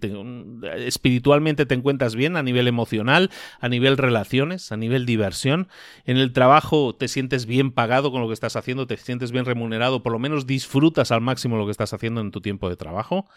¿Espiritualmente 0.87 1.65
te 1.65 1.75
encuentras 1.75 2.15
bien 2.15 2.37
a 2.37 2.43
nivel 2.43 2.67
emocional, 2.67 3.29
a 3.59 3.67
nivel 3.67 3.97
relaciones, 3.97 4.71
a 4.71 4.77
nivel 4.77 5.05
diversión? 5.05 5.67
¿En 6.05 6.15
el 6.15 6.31
trabajo 6.31 6.95
te 6.95 7.09
sientes 7.09 7.45
bien 7.45 7.71
pagado 7.71 8.09
con 8.09 8.21
lo 8.21 8.27
que 8.27 8.33
estás 8.33 8.55
haciendo? 8.55 8.87
¿Te 8.87 8.95
sientes 8.95 9.33
bien 9.33 9.43
remunerado? 9.43 10.01
¿Por 10.01 10.13
lo 10.13 10.19
menos 10.19 10.47
disfrutas 10.47 11.11
al 11.11 11.21
máximo 11.21 11.57
lo 11.57 11.65
que 11.65 11.71
estás 11.71 11.93
haciendo 11.93 12.21
en 12.21 12.31
tu 12.31 12.39
tiempo 12.39 12.69
de 12.69 12.77
trabajo? 12.77 13.27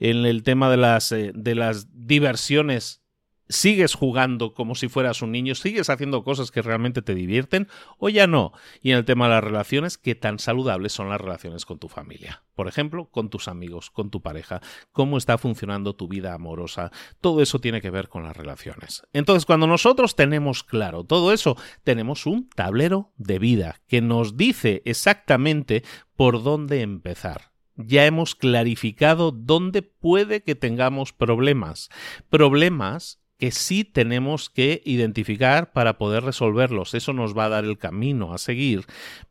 En 0.00 0.24
el 0.24 0.42
tema 0.42 0.70
de 0.70 0.76
las, 0.78 1.12
eh, 1.12 1.32
de 1.34 1.54
las 1.54 1.88
diversiones 1.92 3.01
sigues 3.52 3.94
jugando 3.94 4.54
como 4.54 4.74
si 4.74 4.88
fueras 4.88 5.22
un 5.22 5.32
niño, 5.32 5.54
sigues 5.54 5.90
haciendo 5.90 6.24
cosas 6.24 6.50
que 6.50 6.62
realmente 6.62 7.02
te 7.02 7.14
divierten 7.14 7.68
o 7.98 8.08
ya 8.08 8.26
no. 8.26 8.52
Y 8.80 8.90
en 8.90 8.98
el 8.98 9.04
tema 9.04 9.26
de 9.26 9.34
las 9.34 9.44
relaciones, 9.44 9.98
¿qué 9.98 10.14
tan 10.14 10.38
saludables 10.38 10.92
son 10.92 11.08
las 11.08 11.20
relaciones 11.20 11.64
con 11.64 11.78
tu 11.78 11.88
familia? 11.88 12.42
Por 12.54 12.68
ejemplo, 12.68 13.06
con 13.10 13.30
tus 13.30 13.48
amigos, 13.48 13.90
con 13.90 14.10
tu 14.10 14.22
pareja, 14.22 14.60
cómo 14.90 15.18
está 15.18 15.38
funcionando 15.38 15.94
tu 15.94 16.08
vida 16.08 16.34
amorosa. 16.34 16.90
Todo 17.20 17.42
eso 17.42 17.60
tiene 17.60 17.80
que 17.80 17.90
ver 17.90 18.08
con 18.08 18.24
las 18.24 18.36
relaciones. 18.36 19.02
Entonces, 19.12 19.46
cuando 19.46 19.66
nosotros 19.66 20.16
tenemos 20.16 20.64
claro 20.64 21.04
todo 21.04 21.32
eso, 21.32 21.56
tenemos 21.84 22.26
un 22.26 22.48
tablero 22.48 23.12
de 23.16 23.38
vida 23.38 23.80
que 23.86 24.00
nos 24.00 24.36
dice 24.36 24.82
exactamente 24.84 25.84
por 26.16 26.42
dónde 26.42 26.82
empezar 26.82 27.52
ya 27.76 28.04
hemos 28.04 28.34
clarificado 28.34 29.32
dónde 29.32 29.82
puede 29.82 30.42
que 30.42 30.54
tengamos 30.54 31.12
problemas. 31.12 31.88
Problemas 32.28 33.21
que 33.42 33.50
sí 33.50 33.82
tenemos 33.82 34.50
que 34.50 34.82
identificar 34.84 35.72
para 35.72 35.98
poder 35.98 36.22
resolverlos. 36.22 36.94
Eso 36.94 37.12
nos 37.12 37.36
va 37.36 37.46
a 37.46 37.48
dar 37.48 37.64
el 37.64 37.76
camino 37.76 38.32
a 38.32 38.38
seguir, 38.38 38.86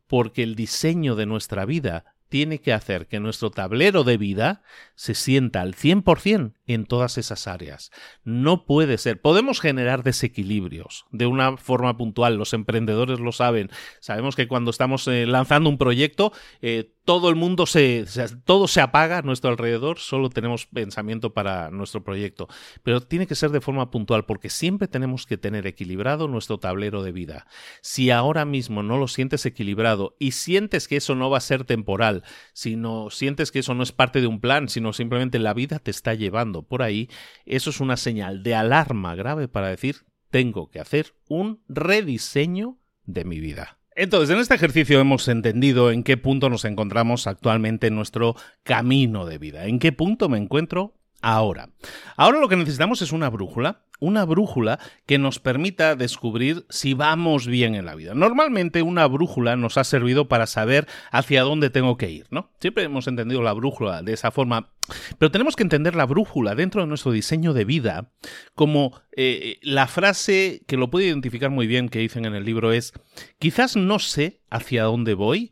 porque 0.06 0.44
el 0.44 0.56
diseño 0.56 1.16
de 1.16 1.26
nuestra 1.26 1.64
vida 1.64 2.18
tiene 2.28 2.60
que 2.60 2.74
hacer 2.74 3.08
que 3.08 3.22
nuestro 3.22 3.52
tablero 3.52 4.04
de 4.04 4.18
vida 4.18 4.64
se 4.96 5.14
sienta 5.14 5.62
al 5.62 5.76
100% 5.76 6.56
en 6.74 6.86
todas 6.86 7.18
esas 7.18 7.48
áreas. 7.48 7.92
No 8.24 8.66
puede 8.66 8.98
ser. 8.98 9.22
Podemos 9.22 9.60
generar 9.60 10.04
desequilibrios 10.04 11.06
de 11.12 11.26
una 11.26 11.58
forma 11.58 11.98
puntual. 11.98 12.36
Los 12.36 12.54
emprendedores 12.54 13.20
lo 13.20 13.32
saben. 13.32 13.70
Sabemos 14.00 14.36
que 14.36 14.48
cuando 14.48 14.72
estamos 14.72 15.08
eh, 15.08 15.26
lanzando 15.26 15.70
un 15.70 15.78
proyecto, 15.78 16.32
eh, 16.62 16.94
todo 17.06 17.30
el 17.30 17.36
mundo 17.36 17.66
se, 17.66 18.06
todo 18.46 18.68
se 18.68 18.80
apaga 18.80 19.18
a 19.18 19.22
nuestro 19.22 19.50
alrededor, 19.50 19.98
solo 19.98 20.30
tenemos 20.30 20.68
pensamiento 20.68 21.34
para 21.34 21.72
nuestro 21.72 22.04
proyecto. 22.04 22.48
Pero 22.84 23.02
tiene 23.02 23.28
que 23.28 23.36
ser 23.36 23.50
de 23.50 23.62
forma 23.62 23.90
puntual 23.90 24.26
porque 24.26 24.50
siempre 24.50 24.88
tenemos 24.88 25.26
que 25.26 25.38
tener 25.38 25.66
equilibrado 25.66 26.28
nuestro 26.28 26.60
tablero 26.60 27.04
de 27.04 27.12
vida. 27.12 27.48
Si 27.82 28.12
ahora 28.12 28.46
mismo 28.46 28.84
no 28.84 28.98
lo 28.98 29.08
sientes 29.08 29.46
equilibrado 29.46 30.16
y 30.20 30.32
sientes 30.32 30.88
que 30.88 30.98
eso 30.98 31.16
no 31.16 31.30
va 31.30 31.40
a 31.40 31.42
ser 31.42 31.64
temporal, 31.64 32.24
sino 32.54 33.10
sientes 33.10 33.52
que 33.52 33.60
eso 33.60 33.74
no 33.74 33.84
es 33.84 33.92
parte 33.92 34.22
de 34.22 34.28
un 34.28 34.40
plan, 34.40 34.70
sino 34.70 34.94
simplemente 34.94 35.40
la 35.40 35.54
vida 35.54 35.80
te 35.80 35.92
está 35.92 36.14
llevando 36.14 36.61
por 36.64 36.84
ahí, 36.84 37.10
eso 37.46 37.70
es 37.70 37.80
una 37.80 37.98
señal 37.98 38.44
de 38.44 38.56
alarma 38.56 39.16
grave 39.16 39.48
para 39.48 39.70
decir 39.70 39.98
tengo 40.30 40.70
que 40.70 40.80
hacer 40.80 41.14
un 41.28 41.62
rediseño 41.68 42.80
de 43.06 43.26
mi 43.26 43.40
vida. 43.40 43.78
Entonces, 43.96 44.30
en 44.30 44.40
este 44.40 44.56
ejercicio 44.56 45.00
hemos 45.00 45.28
entendido 45.28 45.92
en 45.92 46.04
qué 46.04 46.16
punto 46.16 46.50
nos 46.50 46.64
encontramos 46.64 47.28
actualmente 47.28 47.88
en 47.88 47.96
nuestro 47.96 48.36
camino 48.64 49.26
de 49.26 49.38
vida, 49.38 49.66
en 49.66 49.80
qué 49.80 49.92
punto 49.92 50.30
me 50.30 50.38
encuentro 50.38 50.96
ahora. 51.22 51.70
Ahora 52.18 52.40
lo 52.40 52.50
que 52.50 52.56
necesitamos 52.56 53.02
es 53.02 53.12
una 53.12 53.30
brújula 53.30 53.84
una 54.02 54.26
brújula 54.26 54.80
que 55.06 55.20
nos 55.20 55.40
permita 55.40 55.96
descubrir 55.96 56.66
si 56.70 56.96
vamos 56.96 57.46
bien 57.46 57.76
en 57.76 57.86
la 57.86 57.96
vida. 57.96 58.14
Normalmente 58.16 58.82
una 58.82 59.06
brújula 59.06 59.56
nos 59.56 59.78
ha 59.78 59.84
servido 59.84 60.28
para 60.28 60.48
saber 60.48 60.88
hacia 61.12 61.44
dónde 61.44 61.70
tengo 61.70 61.98
que 61.98 62.10
ir, 62.10 62.26
¿no? 62.32 62.52
Siempre 62.60 62.84
hemos 62.84 63.08
entendido 63.08 63.44
la 63.44 63.54
brújula 63.54 64.02
de 64.02 64.14
esa 64.14 64.32
forma, 64.32 64.72
pero 65.20 65.32
tenemos 65.32 65.56
que 65.56 65.64
entender 65.64 65.96
la 65.96 66.08
brújula 66.08 66.56
dentro 66.56 66.82
de 66.82 66.88
nuestro 66.88 67.12
diseño 67.12 67.54
de 67.54 67.64
vida 67.64 68.12
como 68.56 69.00
eh, 69.16 69.60
la 69.62 69.86
frase 69.88 70.64
que 70.68 70.78
lo 70.78 70.90
puede 70.90 71.06
identificar 71.06 71.52
muy 71.52 71.68
bien 71.68 71.88
que 71.88 72.00
dicen 72.00 72.26
en 72.26 72.34
el 72.34 72.44
libro 72.44 72.74
es, 72.74 72.94
quizás 73.38 73.76
no 73.76 74.00
sé 74.00 74.42
hacia 74.50 74.84
dónde 74.84 75.14
voy, 75.14 75.52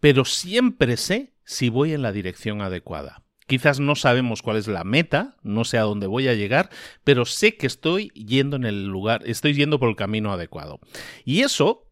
pero 0.00 0.24
siempre 0.24 0.96
sé 0.96 1.32
si 1.44 1.68
voy 1.68 1.92
en 1.92 2.02
la 2.02 2.10
dirección 2.10 2.60
adecuada. 2.60 3.23
Quizás 3.46 3.78
no 3.78 3.94
sabemos 3.94 4.40
cuál 4.40 4.56
es 4.56 4.68
la 4.68 4.84
meta, 4.84 5.36
no 5.42 5.64
sé 5.64 5.76
a 5.76 5.82
dónde 5.82 6.06
voy 6.06 6.28
a 6.28 6.34
llegar, 6.34 6.70
pero 7.04 7.26
sé 7.26 7.56
que 7.56 7.66
estoy 7.66 8.08
yendo 8.10 8.56
en 8.56 8.64
el 8.64 8.86
lugar, 8.86 9.22
estoy 9.26 9.52
yendo 9.52 9.78
por 9.78 9.90
el 9.90 9.96
camino 9.96 10.32
adecuado. 10.32 10.80
Y 11.26 11.40
eso 11.42 11.83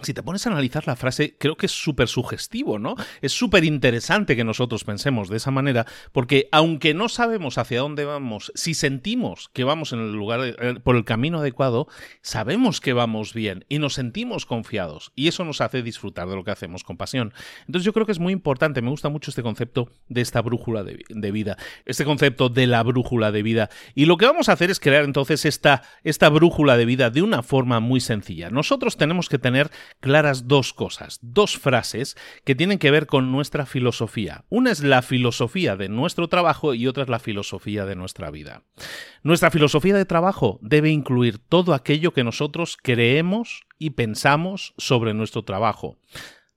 si 0.00 0.14
te 0.14 0.22
pones 0.22 0.46
a 0.46 0.50
analizar 0.50 0.86
la 0.86 0.96
frase, 0.96 1.36
creo 1.38 1.56
que 1.56 1.66
es 1.66 1.72
súper 1.72 2.08
sugestivo, 2.08 2.78
¿no? 2.78 2.96
Es 3.20 3.32
súper 3.32 3.64
interesante 3.64 4.36
que 4.36 4.44
nosotros 4.44 4.84
pensemos 4.84 5.28
de 5.28 5.36
esa 5.36 5.50
manera, 5.50 5.86
porque 6.12 6.48
aunque 6.50 6.94
no 6.94 7.08
sabemos 7.08 7.58
hacia 7.58 7.80
dónde 7.80 8.04
vamos, 8.04 8.52
si 8.54 8.74
sentimos 8.74 9.50
que 9.52 9.64
vamos 9.64 9.92
en 9.92 10.00
el 10.00 10.12
lugar 10.12 10.40
eh, 10.44 10.80
por 10.82 10.96
el 10.96 11.04
camino 11.04 11.38
adecuado, 11.38 11.88
sabemos 12.22 12.80
que 12.80 12.94
vamos 12.94 13.34
bien 13.34 13.64
y 13.68 13.78
nos 13.78 13.94
sentimos 13.94 14.46
confiados 14.46 15.12
y 15.14 15.28
eso 15.28 15.44
nos 15.44 15.60
hace 15.60 15.82
disfrutar 15.82 16.28
de 16.28 16.36
lo 16.36 16.44
que 16.44 16.50
hacemos 16.50 16.84
con 16.84 16.96
pasión. 16.96 17.34
Entonces 17.66 17.84
yo 17.84 17.92
creo 17.92 18.06
que 18.06 18.12
es 18.12 18.18
muy 18.18 18.32
importante, 18.32 18.82
me 18.82 18.90
gusta 18.90 19.08
mucho 19.08 19.30
este 19.30 19.42
concepto 19.42 19.90
de 20.08 20.22
esta 20.22 20.40
brújula 20.40 20.84
de, 20.84 21.04
de 21.08 21.32
vida, 21.32 21.58
este 21.84 22.04
concepto 22.04 22.48
de 22.48 22.66
la 22.66 22.82
brújula 22.82 23.30
de 23.30 23.42
vida. 23.42 23.70
Y 23.94 24.06
lo 24.06 24.16
que 24.16 24.26
vamos 24.26 24.48
a 24.48 24.52
hacer 24.52 24.70
es 24.70 24.80
crear 24.80 25.04
entonces 25.04 25.44
esta, 25.44 25.82
esta 26.02 26.28
brújula 26.28 26.76
de 26.76 26.86
vida 26.86 27.10
de 27.10 27.22
una 27.22 27.42
forma 27.42 27.80
muy 27.80 28.00
sencilla. 28.00 28.50
Nosotros 28.50 28.96
tenemos 28.96 29.28
que 29.28 29.38
tener 29.38 29.70
claras 30.00 30.48
dos 30.48 30.72
cosas, 30.72 31.18
dos 31.22 31.58
frases 31.58 32.16
que 32.44 32.54
tienen 32.54 32.78
que 32.78 32.90
ver 32.90 33.06
con 33.06 33.32
nuestra 33.32 33.66
filosofía. 33.66 34.44
Una 34.48 34.70
es 34.70 34.82
la 34.82 35.02
filosofía 35.02 35.76
de 35.76 35.88
nuestro 35.88 36.28
trabajo 36.28 36.74
y 36.74 36.86
otra 36.86 37.04
es 37.04 37.08
la 37.08 37.18
filosofía 37.18 37.84
de 37.86 37.96
nuestra 37.96 38.30
vida. 38.30 38.62
Nuestra 39.22 39.50
filosofía 39.50 39.96
de 39.96 40.04
trabajo 40.04 40.58
debe 40.62 40.90
incluir 40.90 41.38
todo 41.38 41.74
aquello 41.74 42.12
que 42.12 42.24
nosotros 42.24 42.76
creemos 42.80 43.62
y 43.78 43.90
pensamos 43.90 44.74
sobre 44.78 45.14
nuestro 45.14 45.44
trabajo. 45.44 45.98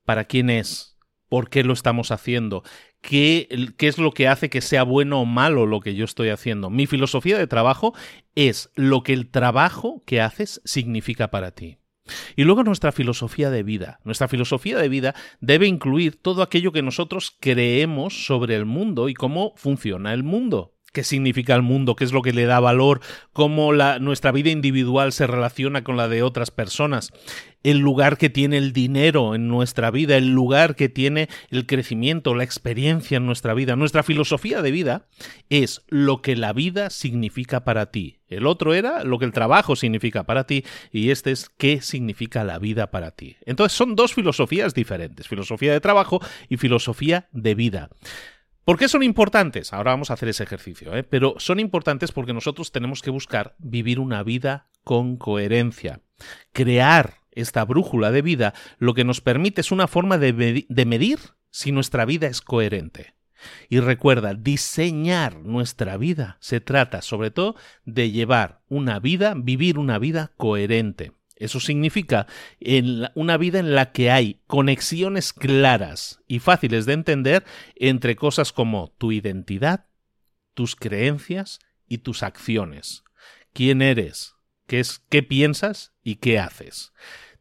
¿Para 0.05 0.25
quién 0.25 0.49
es? 0.49 0.97
¿Por 1.29 1.49
qué 1.49 1.63
lo 1.63 1.73
estamos 1.73 2.11
haciendo? 2.11 2.63
¿Qué, 3.01 3.73
¿Qué, 3.77 3.87
es 3.87 3.97
lo 3.97 4.11
que 4.11 4.27
hace 4.27 4.49
que 4.49 4.61
sea 4.61 4.83
bueno 4.83 5.21
o 5.21 5.25
malo 5.25 5.65
lo 5.65 5.79
que 5.79 5.95
yo 5.95 6.05
estoy 6.05 6.29
haciendo? 6.29 6.69
Mi 6.69 6.87
filosofía 6.87 7.37
de 7.37 7.47
trabajo 7.47 7.93
es 8.35 8.71
lo 8.75 9.03
que 9.03 9.13
el 9.13 9.29
trabajo 9.29 10.03
que 10.05 10.21
haces 10.21 10.61
significa 10.65 11.29
para 11.29 11.51
ti. 11.51 11.77
Y 12.35 12.43
luego 12.43 12.63
nuestra 12.63 12.91
filosofía 12.91 13.49
de 13.49 13.63
vida. 13.63 13.99
Nuestra 14.03 14.27
filosofía 14.27 14.77
de 14.77 14.89
vida 14.89 15.15
debe 15.39 15.67
incluir 15.67 16.21
todo 16.21 16.41
aquello 16.41 16.71
que 16.71 16.81
nosotros 16.81 17.35
creemos 17.39 18.25
sobre 18.25 18.55
el 18.55 18.65
mundo 18.65 19.09
y 19.09 19.13
cómo 19.13 19.53
funciona 19.55 20.13
el 20.13 20.23
mundo 20.23 20.74
qué 20.95 21.03
significa 21.03 21.53
el 21.53 21.61
mundo, 21.61 21.97
qué 21.97 22.05
es 22.05 22.13
lo 22.13 22.21
que 22.21 22.31
le 22.31 22.45
da 22.45 22.61
valor, 22.61 23.01
cómo 23.33 23.73
la, 23.73 23.99
nuestra 23.99 24.31
vida 24.31 24.49
individual 24.49 25.11
se 25.11 25.27
relaciona 25.27 25.83
con 25.83 25.97
la 25.97 26.07
de 26.07 26.23
otras 26.23 26.51
personas, 26.51 27.11
el 27.63 27.79
lugar 27.79 28.17
que 28.17 28.29
tiene 28.29 28.57
el 28.57 28.71
dinero 28.71 29.35
en 29.35 29.49
nuestra 29.49 29.91
vida, 29.91 30.15
el 30.15 30.29
lugar 30.29 30.75
que 30.75 30.87
tiene 30.87 31.27
el 31.49 31.65
crecimiento, 31.65 32.33
la 32.33 32.45
experiencia 32.45 33.17
en 33.17 33.25
nuestra 33.25 33.53
vida. 33.53 33.75
Nuestra 33.75 34.03
filosofía 34.03 34.61
de 34.61 34.71
vida 34.71 35.07
es 35.49 35.83
lo 35.89 36.21
que 36.21 36.35
la 36.37 36.53
vida 36.53 36.89
significa 36.91 37.65
para 37.65 37.87
ti. 37.91 38.19
El 38.27 38.47
otro 38.47 38.73
era 38.73 39.03
lo 39.03 39.19
que 39.19 39.25
el 39.25 39.33
trabajo 39.33 39.75
significa 39.75 40.23
para 40.23 40.45
ti 40.45 40.63
y 40.91 41.09
este 41.09 41.31
es 41.31 41.49
qué 41.49 41.81
significa 41.81 42.43
la 42.43 42.57
vida 42.57 42.89
para 42.89 43.11
ti. 43.11 43.35
Entonces 43.45 43.77
son 43.77 43.95
dos 43.95 44.13
filosofías 44.13 44.73
diferentes, 44.73 45.27
filosofía 45.27 45.73
de 45.73 45.81
trabajo 45.81 46.21
y 46.47 46.57
filosofía 46.57 47.27
de 47.31 47.55
vida. 47.55 47.89
¿Por 48.65 48.79
qué 48.79 48.87
son 48.87 49.03
importantes? 49.03 49.73
Ahora 49.73 49.91
vamos 49.91 50.09
a 50.09 50.15
hacer 50.15 50.27
ese 50.27 50.43
ejercicio, 50.43 50.95
¿eh? 50.95 51.03
pero 51.03 51.35
son 51.37 51.59
importantes 51.59 52.11
porque 52.11 52.33
nosotros 52.33 52.71
tenemos 52.71 53.03
que 53.03 53.11
buscar 53.11 53.55
vivir 53.59 53.99
una 53.99 54.23
vida 54.23 54.69
con 54.83 55.17
coherencia. 55.17 56.01
Crear 56.51 57.21
esta 57.31 57.63
brújula 57.63 58.09
de 58.09 58.23
vida 58.23 58.55
lo 58.79 58.95
que 58.95 59.03
nos 59.03 59.21
permite 59.21 59.61
es 59.61 59.71
una 59.71 59.87
forma 59.87 60.17
de, 60.17 60.65
de 60.67 60.85
medir 60.85 61.19
si 61.51 61.71
nuestra 61.71 62.05
vida 62.05 62.25
es 62.25 62.41
coherente. 62.41 63.13
Y 63.69 63.81
recuerda, 63.81 64.33
diseñar 64.33 65.37
nuestra 65.41 65.97
vida 65.97 66.37
se 66.39 66.59
trata 66.59 67.03
sobre 67.03 67.29
todo 67.29 67.55
de 67.83 68.09
llevar 68.09 68.61
una 68.67 68.99
vida, 68.99 69.35
vivir 69.37 69.77
una 69.77 69.99
vida 69.99 70.31
coherente. 70.37 71.11
Eso 71.35 71.59
significa 71.59 72.27
en 72.59 73.09
una 73.13 73.37
vida 73.37 73.59
en 73.59 73.75
la 73.75 73.91
que 73.91 74.09
hay 74.09 74.41
conexiones 74.47 75.33
claras 75.33 76.21
y 76.27 76.39
fáciles 76.39 76.85
de 76.85 76.93
entender 76.93 77.43
entre 77.75 78.15
cosas 78.15 78.53
como 78.53 78.93
tu 78.97 79.11
identidad, 79.11 79.87
tus 80.53 80.75
creencias 80.75 81.59
y 81.87 81.99
tus 81.99 82.23
acciones. 82.23 83.03
¿Quién 83.51 83.81
eres? 83.81 84.35
¿Qué 84.65 84.79
es 84.79 84.99
qué 85.09 85.23
piensas 85.23 85.93
y 86.03 86.15
qué 86.15 86.39
haces? 86.39 86.93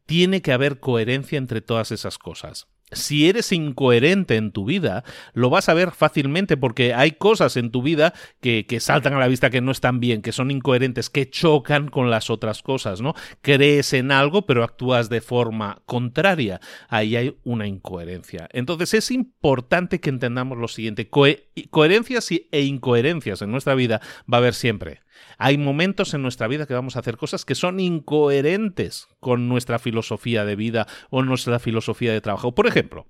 Tiene 0.07 0.43
que 0.43 0.53
haber 0.53 0.81
coherencia 0.81 1.39
entre 1.39 1.61
todas 1.61 1.93
esas 1.93 2.19
cosas 2.19 2.67
si 2.95 3.29
eres 3.29 3.53
incoherente 3.53 4.37
en 4.37 4.53
tu 4.53 4.65
vida, 4.65 5.05
lo 5.33 5.51
vas 5.51 5.69
a 5.69 5.75
ver 5.75 5.91
fácilmente 5.91 6.57
porque 6.57 6.95
hay 6.95 7.13
cosas 7.13 7.57
en 7.57 7.71
tu 7.71 7.83
vida 7.83 8.15
que, 8.41 8.67
que, 8.67 8.81
saltan 8.81 9.15
a 9.15 9.19
la 9.19 9.29
vista 9.29 9.51
que 9.51 9.61
no 9.61 9.73
están 9.73 10.01
bien, 10.01 10.23
que 10.23 10.33
son 10.33 10.51
incoherentes, 10.51 11.11
que 11.11 11.29
chocan 11.29 11.89
con 11.89 12.11
las 12.11 12.31
otras 12.31 12.63
cosas, 12.63 13.01
¿no? 13.01 13.15
Crees 13.43 13.93
en 13.93 14.13
algo 14.13 14.47
pero 14.47 14.65
actúas 14.65 15.09
de 15.09 15.21
forma 15.21 15.83
contraria. 15.87 16.61
Ahí 16.89 17.17
hay 17.17 17.37
una 17.45 17.67
incoherencia. 17.67 18.49
Entonces 18.53 18.95
es 18.95 19.11
importante 19.11 20.01
que 20.01 20.11
entendamos 20.11 20.59
lo 20.59 20.69
siguiente. 20.69 21.09
coherencias 21.09 22.31
e 22.31 22.61
incoherencias 22.63 23.43
en 23.43 23.51
nuestra 23.51 23.75
vida 23.75 24.01
va 24.31 24.39
a 24.39 24.41
haber 24.41 24.55
siempre. 24.55 25.04
Hay 25.39 25.59
momentos 25.59 26.15
en 26.15 26.23
nuestra 26.23 26.49
vida 26.49 26.67
que 26.67 26.75
vamos 26.75 26.97
a 26.97 27.01
hacer 27.01 27.17
cosas 27.17 27.45
que 27.45 27.55
son 27.55 27.81
incoherentes 27.81 29.09
con 29.21 29.49
nuestra 29.49 29.79
filosofía 29.79 30.45
de 30.45 30.57
vida 30.57 30.87
o 31.11 31.23
nuestra 31.23 31.59
filosofía 31.59 32.13
de 32.13 32.21
trabajo. 32.21 32.55
Por 32.55 32.67
ejemplo, 32.67 33.07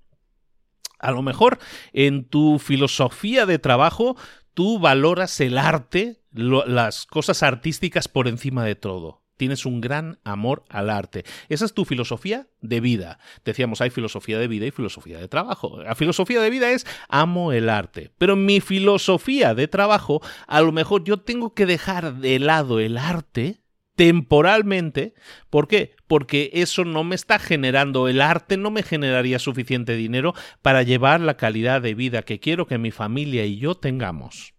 a 0.99 1.11
lo 1.11 1.23
mejor 1.23 1.59
en 1.93 2.29
tu 2.29 2.59
filosofía 2.59 3.47
de 3.47 3.59
trabajo 3.59 4.17
tú 4.55 4.79
valoras 4.79 5.41
el 5.41 5.59
arte, 5.59 6.23
las 6.33 7.07
cosas 7.07 7.43
artísticas 7.43 8.09
por 8.09 8.29
encima 8.29 8.65
de 8.65 8.75
todo 8.75 9.24
tienes 9.37 9.67
un 9.67 9.81
gran 9.81 10.19
amor 10.25 10.65
al 10.69 10.91
arte. 10.91 11.25
Esa 11.49 11.65
es 11.65 11.75
tu 11.75 11.85
filosofía 11.85 12.47
de 12.61 12.81
vida. 12.81 13.19
Decíamos, 13.45 13.81
hay 13.81 13.91
filosofía 13.91 14.39
de 14.39 14.49
vida 14.49 14.67
y 14.67 14.71
filosofía 14.71 15.19
de 15.19 15.29
trabajo. 15.29 15.83
La 15.83 15.95
filosofía 15.95 16.41
de 16.41 16.51
vida 16.51 16.71
es 16.71 16.87
amo 17.09 17.53
el 17.53 17.69
arte. 17.69 18.11
Pero 18.19 18.37
mi 18.37 18.61
filosofía 18.61 19.55
de 19.55 19.69
trabajo, 19.69 20.21
a 20.47 20.61
lo 20.61 20.73
mejor 20.73 21.05
yo 21.05 21.19
tengo 21.19 21.55
que 21.55 21.67
dejar 21.67 22.15
de 22.17 22.39
lado 22.39 22.81
el 22.81 22.99
arte 22.99 23.61
temporalmente. 23.97 25.15
¿Por 25.51 25.69
qué? 25.69 25.95
Porque 26.07 26.51
eso 26.55 26.85
no 26.85 27.05
me 27.05 27.15
está 27.15 27.39
generando, 27.39 28.09
el 28.09 28.21
arte 28.21 28.57
no 28.57 28.71
me 28.71 28.83
generaría 28.83 29.39
suficiente 29.39 29.97
dinero 29.97 30.35
para 30.63 30.83
llevar 30.83 31.21
la 31.21 31.37
calidad 31.37 31.81
de 31.83 31.95
vida 31.95 32.23
que 32.23 32.41
quiero 32.41 32.67
que 32.67 32.79
mi 32.79 32.91
familia 32.91 33.45
y 33.47 33.59
yo 33.59 33.75
tengamos 33.77 34.54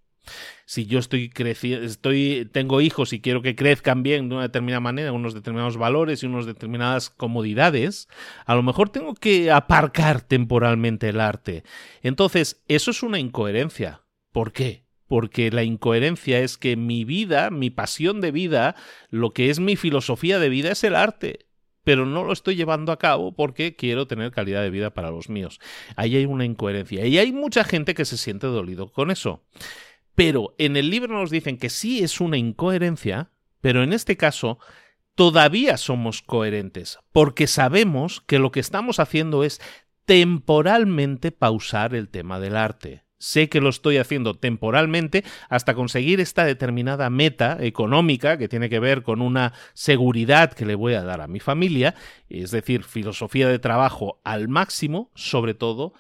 si 0.66 0.86
yo 0.86 1.00
estoy 1.00 1.30
creciendo, 1.30 1.86
estoy, 1.86 2.50
tengo 2.52 2.82
hijos 2.82 3.14
y 3.14 3.22
quiero 3.22 3.42
que 3.42 3.56
crezcan 3.56 4.04
bien 4.04 4.30
de 4.30 4.36
una 4.36 4.44
determinada 4.44 4.80
manera, 4.80 5.12
unos 5.12 5.34
determinados 5.34 5.78
valores 5.78 6.24
y 6.24 6.26
unas 6.26 6.46
determinadas 6.46 7.10
comodidades, 7.10 8.08
a 8.46 8.56
lo 8.56 8.64
mejor 8.64 8.90
tengo 8.90 9.14
que 9.16 9.52
aparcar 9.52 10.22
temporalmente 10.22 11.10
el 11.10 11.20
arte. 11.20 11.64
Entonces, 12.02 12.64
eso 12.68 12.92
es 12.92 13.04
una 13.04 13.20
incoherencia. 13.20 14.02
¿Por 14.32 14.52
qué? 14.52 14.86
Porque 15.08 15.52
la 15.52 15.64
incoherencia 15.64 16.40
es 16.40 16.58
que 16.58 16.76
mi 16.76 17.06
vida, 17.06 17.52
mi 17.52 17.70
pasión 17.70 18.22
de 18.22 18.32
vida, 18.32 18.76
lo 19.10 19.32
que 19.32 19.50
es 19.50 19.60
mi 19.60 19.76
filosofía 19.76 20.40
de 20.40 20.50
vida 20.50 20.72
es 20.72 20.84
el 20.84 20.96
arte 20.96 21.46
pero 21.86 22.06
no 22.06 22.26
lo 22.26 22.34
estoy 22.34 22.56
llevando 22.56 22.92
a 22.92 23.00
cabo 23.00 23.34
porque 23.34 23.78
quiero 23.78 24.08
tener 24.08 24.32
calidad 24.32 24.62
de 24.62 24.72
vida 24.72 24.94
para 24.94 25.12
los 25.12 25.30
míos. 25.30 25.62
Ahí 25.96 26.18
hay 26.18 26.26
una 26.26 26.44
incoherencia 26.44 27.06
y 27.06 27.18
hay 27.18 27.32
mucha 27.32 27.64
gente 27.64 27.94
que 27.94 28.04
se 28.04 28.18
siente 28.18 28.48
dolido 28.48 28.92
con 28.92 29.12
eso. 29.12 29.44
Pero 30.16 30.56
en 30.58 30.78
el 30.78 30.90
libro 30.90 31.14
nos 31.20 31.30
dicen 31.30 31.58
que 31.58 31.70
sí 31.70 32.00
es 32.00 32.22
una 32.22 32.38
incoherencia, 32.38 33.32
pero 33.62 33.84
en 33.84 33.94
este 33.94 34.18
caso 34.18 34.60
todavía 35.14 35.78
somos 35.78 36.22
coherentes, 36.22 37.00
porque 37.12 37.48
sabemos 37.48 38.22
que 38.22 38.40
lo 38.40 38.52
que 38.52 38.60
estamos 38.60 39.00
haciendo 39.00 39.44
es 39.44 39.62
temporalmente 40.06 41.32
pausar 41.32 41.96
el 41.96 42.10
tema 42.10 42.40
del 42.40 42.56
arte. 42.56 43.04
Sé 43.18 43.50
que 43.50 43.62
lo 43.62 43.70
estoy 43.70 43.98
haciendo 43.98 44.36
temporalmente 44.36 45.24
hasta 45.50 45.74
conseguir 45.74 46.20
esta 46.20 46.46
determinada 46.46 47.10
meta 47.10 47.58
económica 47.62 48.38
que 48.38 48.50
tiene 48.50 48.70
que 48.70 48.80
ver 48.80 49.04
con 49.04 49.22
una 49.22 49.54
seguridad 49.74 50.54
que 50.54 50.66
le 50.66 50.76
voy 50.76 50.94
a 50.94 51.04
dar 51.04 51.22
a 51.22 51.28
mi 51.28 51.40
familia, 51.40 51.96
es 52.30 52.52
decir, 52.52 52.84
filosofía 52.84 53.48
de 53.48 53.58
trabajo 53.58 54.22
al 54.26 54.48
máximo, 54.48 55.12
sobre 55.16 55.54
todo, 55.54 55.94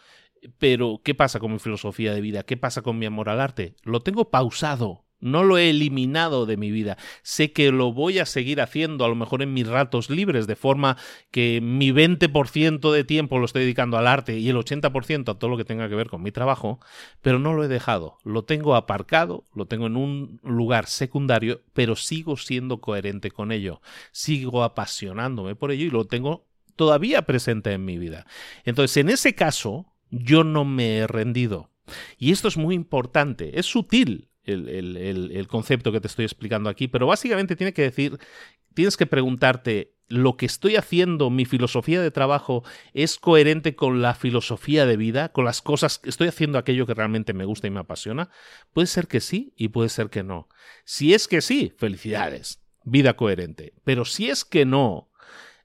pero 0.58 1.02
¿qué 1.04 1.16
pasa 1.16 1.40
con 1.40 1.52
mi 1.54 1.60
filosofía 1.60 2.14
de 2.14 2.22
vida? 2.22 2.44
¿Qué 2.44 2.58
pasa 2.58 2.82
con 2.82 2.98
mi 3.00 3.06
amor 3.06 3.30
al 3.30 3.42
arte? 3.42 3.76
Lo 3.84 4.02
tengo 4.02 4.30
pausado, 4.30 5.06
no 5.20 5.44
lo 5.44 5.58
he 5.58 5.70
eliminado 5.70 6.46
de 6.46 6.58
mi 6.58 6.72
vida. 6.72 6.98
Sé 7.24 7.52
que 7.52 7.72
lo 7.72 7.94
voy 7.94 8.20
a 8.20 8.26
seguir 8.26 8.62
haciendo 8.62 9.06
a 9.06 9.08
lo 9.08 9.16
mejor 9.16 9.42
en 9.42 9.54
mis 9.54 9.68
ratos 9.68 10.10
libres, 10.10 10.46
de 10.46 10.56
forma 10.56 10.98
que 11.32 11.62
mi 11.62 11.92
20% 11.92 12.92
de 12.92 13.04
tiempo 13.04 13.40
lo 13.40 13.46
estoy 13.46 13.64
dedicando 13.64 13.98
al 13.98 14.08
arte 14.08 14.38
y 14.38 14.50
el 14.50 14.58
80% 14.58 15.30
a 15.30 15.40
todo 15.40 15.50
lo 15.50 15.58
que 15.58 15.66
tenga 15.66 15.90
que 15.90 15.96
ver 15.96 16.10
con 16.10 16.22
mi 16.22 16.32
trabajo, 16.32 16.80
pero 17.22 17.40
no 17.40 17.54
lo 17.54 17.64
he 17.64 17.68
dejado. 17.68 18.18
Lo 18.24 18.44
tengo 18.44 18.76
aparcado, 18.76 19.46
lo 19.56 19.66
tengo 19.66 19.88
en 19.88 19.98
un 19.98 20.40
lugar 20.44 20.86
secundario, 20.86 21.62
pero 21.74 21.96
sigo 21.96 22.38
siendo 22.38 22.80
coherente 22.80 23.32
con 23.32 23.52
ello. 23.52 23.82
Sigo 24.12 24.64
apasionándome 24.64 25.56
por 25.56 25.72
ello 25.72 25.86
y 25.86 25.90
lo 25.90 26.06
tengo 26.06 26.46
todavía 26.76 27.24
presente 27.24 27.72
en 27.72 27.86
mi 27.86 27.98
vida. 27.98 28.28
Entonces, 28.64 28.98
en 28.98 29.10
ese 29.10 29.34
caso, 29.34 29.95
yo 30.10 30.44
no 30.44 30.66
me 30.66 30.98
he 30.98 31.08
rendido. 31.08 31.72
Y 32.18 32.32
esto 32.32 32.48
es 32.48 32.58
muy 32.58 32.76
importante, 32.76 33.60
es 33.60 33.66
sutil, 33.66 34.30
el, 34.46 35.48
concepto 35.50 35.92
que 35.92 36.02
te 36.02 36.08
estoy 36.08 36.26
explicando 36.26 36.70
aquí, 36.70 36.88
pero 36.88 37.08
básicamente 37.08 37.56
tiene 37.56 37.74
que 37.74 37.82
decir, 37.82 38.20
tienes 38.74 38.98
que 38.98 39.06
preguntarte, 39.06 39.96
¿lo 40.08 40.38
que 40.38 40.46
estoy 40.46 40.76
haciendo, 40.76 41.30
mi 41.30 41.46
filosofía 41.46 42.02
de 42.02 42.12
trabajo, 42.12 42.64
es 42.94 43.18
coherente 43.18 43.76
con 43.76 44.02
la 44.02 44.14
filosofía 44.14 44.86
de 44.86 44.98
vida, 44.98 45.30
con 45.30 45.46
las 45.46 45.62
cosas, 45.62 46.02
estoy 46.04 46.28
haciendo 46.28 46.58
aquello 46.58 46.86
que 46.86 46.94
realmente 46.94 47.34
me 47.34 47.46
gusta 47.46 47.68
y 47.68 47.72
me 47.72 47.80
apasiona? 47.80 48.30
Puede 48.74 48.88
ser 48.88 49.08
que 49.08 49.20
sí 49.20 49.54
y 49.56 49.70
puede 49.70 49.90
ser 49.90 50.10
que 50.10 50.24
no. 50.24 50.48
Si 50.84 51.14
es 51.14 51.28
que 51.28 51.42
sí, 51.42 51.74
felicidades, 51.78 52.62
vida 52.84 53.16
coherente. 53.16 53.74
Pero 53.84 54.06
si 54.06 54.30
es 54.30 54.46
que 54.46 54.66
no, 54.66 55.10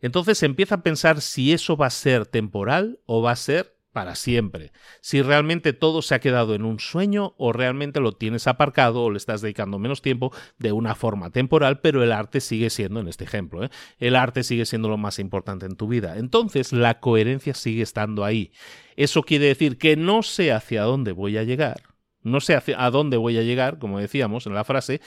entonces 0.00 0.42
empieza 0.42 0.76
a 0.76 0.82
pensar 0.82 1.20
si 1.20 1.52
eso 1.52 1.76
va 1.76 1.86
a 1.86 1.90
ser 1.90 2.26
temporal 2.26 3.00
o 3.04 3.20
va 3.22 3.32
a 3.32 3.36
ser 3.36 3.76
para 3.92 4.14
siempre. 4.14 4.72
Si 5.00 5.22
realmente 5.22 5.72
todo 5.72 6.02
se 6.02 6.14
ha 6.14 6.20
quedado 6.20 6.54
en 6.54 6.64
un 6.64 6.78
sueño 6.78 7.34
o 7.38 7.52
realmente 7.52 8.00
lo 8.00 8.12
tienes 8.12 8.46
aparcado 8.46 9.02
o 9.02 9.10
le 9.10 9.16
estás 9.16 9.40
dedicando 9.40 9.78
menos 9.78 10.02
tiempo 10.02 10.32
de 10.58 10.72
una 10.72 10.94
forma 10.94 11.30
temporal, 11.30 11.80
pero 11.80 12.02
el 12.02 12.12
arte 12.12 12.40
sigue 12.40 12.70
siendo, 12.70 13.00
en 13.00 13.08
este 13.08 13.24
ejemplo, 13.24 13.64
¿eh? 13.64 13.70
el 13.98 14.16
arte 14.16 14.44
sigue 14.44 14.66
siendo 14.66 14.88
lo 14.88 14.96
más 14.96 15.18
importante 15.18 15.66
en 15.66 15.76
tu 15.76 15.88
vida. 15.88 16.18
Entonces 16.18 16.72
la 16.72 17.00
coherencia 17.00 17.54
sigue 17.54 17.82
estando 17.82 18.24
ahí. 18.24 18.52
Eso 18.96 19.22
quiere 19.22 19.46
decir 19.46 19.78
que 19.78 19.96
no 19.96 20.22
sé 20.22 20.52
hacia 20.52 20.82
dónde 20.82 21.12
voy 21.12 21.36
a 21.36 21.42
llegar, 21.42 21.82
no 22.22 22.40
sé 22.40 22.54
hacia 22.54 22.84
a 22.84 22.90
dónde 22.90 23.16
voy 23.16 23.38
a 23.38 23.42
llegar, 23.42 23.78
como 23.78 23.98
decíamos 23.98 24.46
en 24.46 24.54
la 24.54 24.64
frase, 24.64 25.00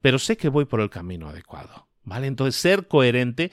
pero 0.00 0.18
sé 0.18 0.36
que 0.36 0.48
voy 0.48 0.64
por 0.64 0.80
el 0.80 0.90
camino 0.90 1.28
adecuado. 1.28 1.88
¿Vale? 2.04 2.26
Entonces, 2.26 2.58
ser 2.58 2.86
coherente 2.86 3.50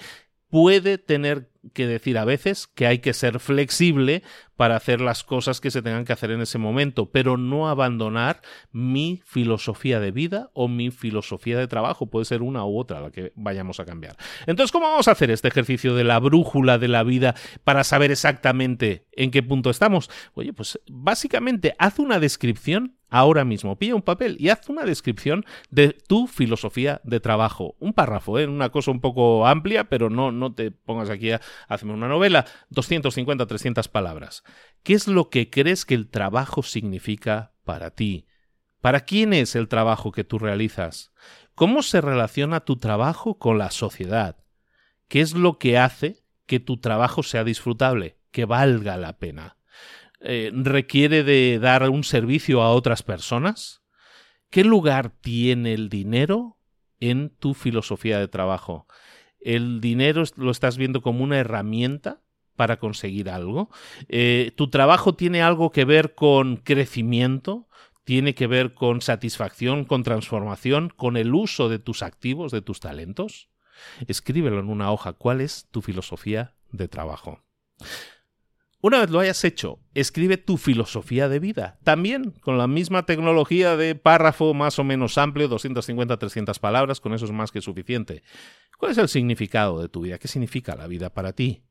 puede 0.49 0.97
tener 0.97 1.49
que 1.73 1.87
decir 1.87 2.17
a 2.17 2.25
veces 2.25 2.67
que 2.67 2.87
hay 2.87 2.99
que 2.99 3.13
ser 3.13 3.39
flexible 3.39 4.23
para 4.55 4.75
hacer 4.75 5.01
las 5.01 5.23
cosas 5.23 5.59
que 5.59 5.71
se 5.71 5.81
tengan 5.81 6.05
que 6.05 6.13
hacer 6.13 6.31
en 6.31 6.41
ese 6.41 6.57
momento, 6.57 7.11
pero 7.11 7.37
no 7.37 7.67
abandonar 7.67 8.41
mi 8.71 9.21
filosofía 9.25 9.99
de 9.99 10.11
vida 10.11 10.49
o 10.53 10.67
mi 10.67 10.91
filosofía 10.91 11.57
de 11.57 11.67
trabajo. 11.67 12.07
Puede 12.07 12.25
ser 12.25 12.41
una 12.41 12.65
u 12.65 12.79
otra 12.79 13.01
la 13.01 13.11
que 13.11 13.33
vayamos 13.35 13.79
a 13.79 13.85
cambiar. 13.85 14.15
Entonces, 14.47 14.71
¿cómo 14.71 14.87
vamos 14.89 15.07
a 15.07 15.11
hacer 15.11 15.31
este 15.31 15.47
ejercicio 15.49 15.95
de 15.95 16.03
la 16.03 16.19
brújula 16.19 16.77
de 16.77 16.87
la 16.87 17.03
vida 17.03 17.35
para 17.63 17.83
saber 17.83 18.11
exactamente 18.11 19.07
en 19.11 19.31
qué 19.31 19.43
punto 19.43 19.69
estamos? 19.69 20.09
Oye, 20.33 20.53
pues 20.53 20.79
básicamente 20.87 21.75
haz 21.77 21.99
una 21.99 22.19
descripción 22.19 22.95
ahora 23.09 23.45
mismo. 23.45 23.77
Pilla 23.77 23.95
un 23.95 24.01
papel 24.01 24.35
y 24.39 24.49
haz 24.49 24.67
una 24.69 24.83
descripción 24.83 25.45
de 25.69 25.89
tu 25.89 26.27
filosofía 26.27 27.01
de 27.03 27.19
trabajo. 27.19 27.75
Un 27.79 27.93
párrafo, 27.93 28.39
¿eh? 28.39 28.47
una 28.47 28.69
cosa 28.69 28.91
un 28.91 28.99
poco 28.99 29.47
amplia, 29.47 29.85
pero 29.85 30.09
no, 30.09 30.31
no 30.31 30.53
te 30.53 30.71
pongas 30.71 31.09
aquí 31.09 31.31
a 31.31 31.41
hacerme 31.67 31.93
una 31.93 32.07
novela. 32.07 32.45
250, 32.69 33.45
300 33.45 33.87
palabras. 33.87 34.43
¿Qué 34.83 34.93
es 34.93 35.07
lo 35.07 35.29
que 35.29 35.49
crees 35.49 35.85
que 35.85 35.95
el 35.95 36.09
trabajo 36.09 36.63
significa 36.63 37.53
para 37.63 37.91
ti? 37.91 38.27
¿Para 38.81 39.01
quién 39.01 39.33
es 39.33 39.55
el 39.55 39.67
trabajo 39.67 40.11
que 40.11 40.23
tú 40.23 40.37
realizas? 40.37 41.11
¿Cómo 41.55 41.81
se 41.81 42.01
relaciona 42.01 42.59
tu 42.59 42.77
trabajo 42.77 43.39
con 43.39 43.57
la 43.57 43.71
sociedad? 43.71 44.43
¿Qué 45.07 45.21
es 45.21 45.33
lo 45.33 45.57
que 45.57 45.77
hace 45.77 46.23
que 46.45 46.59
tu 46.59 46.77
trabajo 46.77 47.23
sea 47.23 47.43
disfrutable, 47.43 48.19
que 48.31 48.45
valga 48.45 48.97
la 48.97 49.17
pena? 49.17 49.57
Eh, 50.19 50.51
requiere 50.53 51.23
de 51.23 51.59
dar 51.59 51.89
un 51.89 52.03
servicio 52.03 52.61
a 52.61 52.71
otras 52.71 53.03
personas? 53.03 53.81
¿Qué 54.49 54.63
lugar 54.63 55.09
tiene 55.09 55.73
el 55.73 55.89
dinero 55.89 56.57
en 56.99 57.29
tu 57.29 57.53
filosofía 57.53 58.19
de 58.19 58.27
trabajo? 58.27 58.87
¿El 59.45 59.79
dinero 59.79 60.23
lo 60.37 60.49
estás 60.49 60.75
viendo 60.75 61.03
como 61.03 61.23
una 61.23 61.37
herramienta 61.37 62.19
para 62.55 62.79
conseguir 62.79 63.29
algo? 63.29 63.69
Eh, 64.09 64.51
¿Tu 64.55 64.71
trabajo 64.71 65.13
tiene 65.13 65.43
algo 65.43 65.71
que 65.71 65.85
ver 65.85 66.15
con 66.15 66.57
crecimiento? 66.57 67.69
¿Tiene 68.05 68.33
que 68.33 68.47
ver 68.47 68.73
con 68.73 69.01
satisfacción, 69.01 69.85
con 69.85 70.01
transformación, 70.01 70.89
con 70.89 71.15
el 71.15 71.35
uso 71.35 71.69
de 71.69 71.77
tus 71.77 72.01
activos, 72.01 72.51
de 72.51 72.63
tus 72.63 72.79
talentos? 72.79 73.49
Escríbelo 74.07 74.59
en 74.59 74.69
una 74.69 74.91
hoja. 74.91 75.13
¿Cuál 75.13 75.41
es 75.41 75.67
tu 75.69 75.83
filosofía 75.83 76.55
de 76.71 76.87
trabajo? 76.87 77.43
Una 78.85 78.99
vez 78.99 79.09
lo 79.09 79.19
hayas 79.19 79.43
hecho, 79.43 79.79
escribe 79.95 80.37
tu 80.37 80.57
filosofía 80.57 81.27
de 81.27 81.39
vida, 81.39 81.79
también 81.83 82.29
con 82.29 82.59
la 82.59 82.67
misma 82.67 83.07
tecnología 83.07 83.75
de 83.75 83.95
párrafo 83.95 84.53
más 84.53 84.77
o 84.77 84.83
menos 84.83 85.17
amplio, 85.17 85.49
250-300 85.49 86.59
palabras, 86.59 87.01
con 87.01 87.15
eso 87.15 87.25
es 87.25 87.31
más 87.31 87.51
que 87.51 87.61
suficiente. 87.61 88.21
¿Cuál 88.77 88.91
es 88.91 88.99
el 88.99 89.09
significado 89.09 89.81
de 89.81 89.89
tu 89.89 90.01
vida? 90.01 90.19
¿Qué 90.19 90.27
significa 90.27 90.75
la 90.75 90.85
vida 90.85 91.09
para 91.09 91.33
ti? 91.33 91.63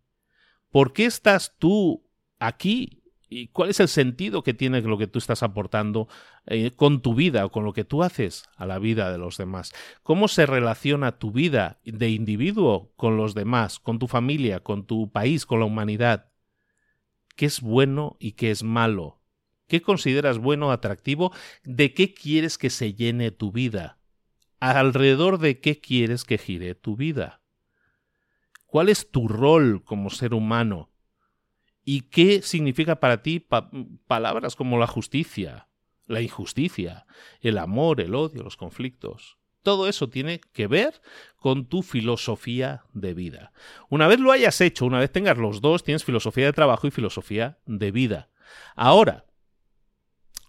¿Por 0.72 0.92
qué 0.92 1.06
estás 1.06 1.54
tú 1.56 2.04
aquí? 2.40 3.04
¿Y 3.28 3.46
cuál 3.46 3.70
es 3.70 3.78
el 3.78 3.86
sentido 3.86 4.42
que 4.42 4.52
tiene 4.52 4.82
lo 4.82 4.98
que 4.98 5.06
tú 5.06 5.20
estás 5.20 5.44
aportando 5.44 6.08
eh, 6.46 6.72
con 6.72 7.00
tu 7.00 7.14
vida 7.14 7.46
o 7.46 7.52
con 7.52 7.62
lo 7.62 7.74
que 7.74 7.84
tú 7.84 8.02
haces 8.02 8.42
a 8.56 8.66
la 8.66 8.80
vida 8.80 9.12
de 9.12 9.18
los 9.18 9.36
demás? 9.36 9.72
¿Cómo 10.02 10.26
se 10.26 10.46
relaciona 10.46 11.12
tu 11.12 11.30
vida 11.30 11.78
de 11.84 12.10
individuo 12.10 12.92
con 12.96 13.16
los 13.16 13.34
demás, 13.34 13.78
con 13.78 14.00
tu 14.00 14.08
familia, 14.08 14.58
con 14.58 14.84
tu 14.84 15.12
país, 15.12 15.46
con 15.46 15.60
la 15.60 15.66
humanidad? 15.66 16.33
Qué 17.36 17.46
es 17.46 17.60
bueno 17.60 18.16
y 18.18 18.32
qué 18.32 18.50
es 18.50 18.62
malo, 18.62 19.20
qué 19.66 19.82
consideras 19.82 20.38
bueno, 20.38 20.70
atractivo, 20.70 21.32
de 21.64 21.94
qué 21.94 22.14
quieres 22.14 22.58
que 22.58 22.70
se 22.70 22.94
llene 22.94 23.30
tu 23.30 23.52
vida, 23.52 23.98
alrededor 24.60 25.38
de 25.38 25.60
qué 25.60 25.80
quieres 25.80 26.24
que 26.24 26.38
gire 26.38 26.74
tu 26.74 26.96
vida. 26.96 27.42
¿Cuál 28.66 28.88
es 28.88 29.10
tu 29.10 29.28
rol 29.28 29.84
como 29.84 30.10
ser 30.10 30.34
humano? 30.34 30.90
¿Y 31.84 32.02
qué 32.02 32.42
significa 32.42 32.98
para 32.98 33.22
ti 33.22 33.46
palabras 34.06 34.56
como 34.56 34.78
la 34.78 34.86
justicia, 34.86 35.68
la 36.06 36.22
injusticia, 36.22 37.06
el 37.40 37.58
amor, 37.58 38.00
el 38.00 38.14
odio, 38.14 38.42
los 38.42 38.56
conflictos? 38.56 39.38
Todo 39.64 39.88
eso 39.88 40.10
tiene 40.10 40.40
que 40.52 40.66
ver 40.66 41.00
con 41.36 41.66
tu 41.66 41.82
filosofía 41.82 42.84
de 42.92 43.14
vida. 43.14 43.50
Una 43.88 44.06
vez 44.06 44.20
lo 44.20 44.30
hayas 44.30 44.60
hecho, 44.60 44.84
una 44.84 45.00
vez 45.00 45.10
tengas 45.10 45.38
los 45.38 45.62
dos, 45.62 45.82
tienes 45.82 46.04
filosofía 46.04 46.44
de 46.44 46.52
trabajo 46.52 46.86
y 46.86 46.90
filosofía 46.90 47.58
de 47.64 47.90
vida. 47.90 48.28
Ahora, 48.76 49.24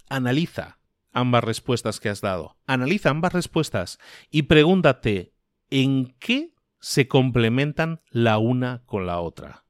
analiza 0.10 0.80
ambas 1.14 1.46
respuestas 1.46 2.02
que 2.02 2.10
has 2.10 2.20
dado. 2.20 2.58
Analiza 2.68 3.10
ambas 3.10 3.32
respuestas 3.32 4.00
y 4.30 4.44
pregúntate 4.44 5.34
en 5.70 6.14
qué 6.20 6.54
se 6.82 7.08
complementan 7.08 8.02
la 8.10 8.38
una 8.38 8.84
con 8.86 9.06
la 9.08 9.22
otra. 9.22 9.64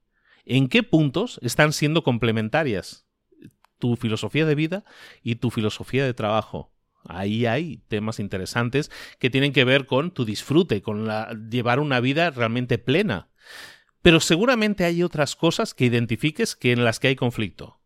¿En 0.44 0.66
qué 0.66 0.82
puntos 0.82 1.38
están 1.40 1.72
siendo 1.72 2.02
complementarias 2.02 3.06
tu 3.78 3.94
filosofía 3.94 4.44
de 4.44 4.56
vida 4.56 4.84
y 5.22 5.36
tu 5.36 5.52
filosofía 5.52 6.04
de 6.04 6.14
trabajo? 6.14 6.72
Ahí 7.08 7.46
hay 7.46 7.82
temas 7.88 8.20
interesantes 8.20 8.90
que 9.18 9.30
tienen 9.30 9.52
que 9.52 9.64
ver 9.64 9.86
con 9.86 10.10
tu 10.10 10.24
disfrute, 10.24 10.82
con 10.82 11.06
la, 11.06 11.36
llevar 11.50 11.80
una 11.80 12.00
vida 12.00 12.30
realmente 12.30 12.78
plena. 12.78 13.28
Pero 14.02 14.20
seguramente 14.20 14.84
hay 14.84 15.02
otras 15.02 15.36
cosas 15.36 15.74
que 15.74 15.86
identifiques 15.86 16.54
que 16.54 16.72
en 16.72 16.84
las 16.84 17.00
que 17.00 17.08
hay 17.08 17.16
conflicto. 17.16 17.80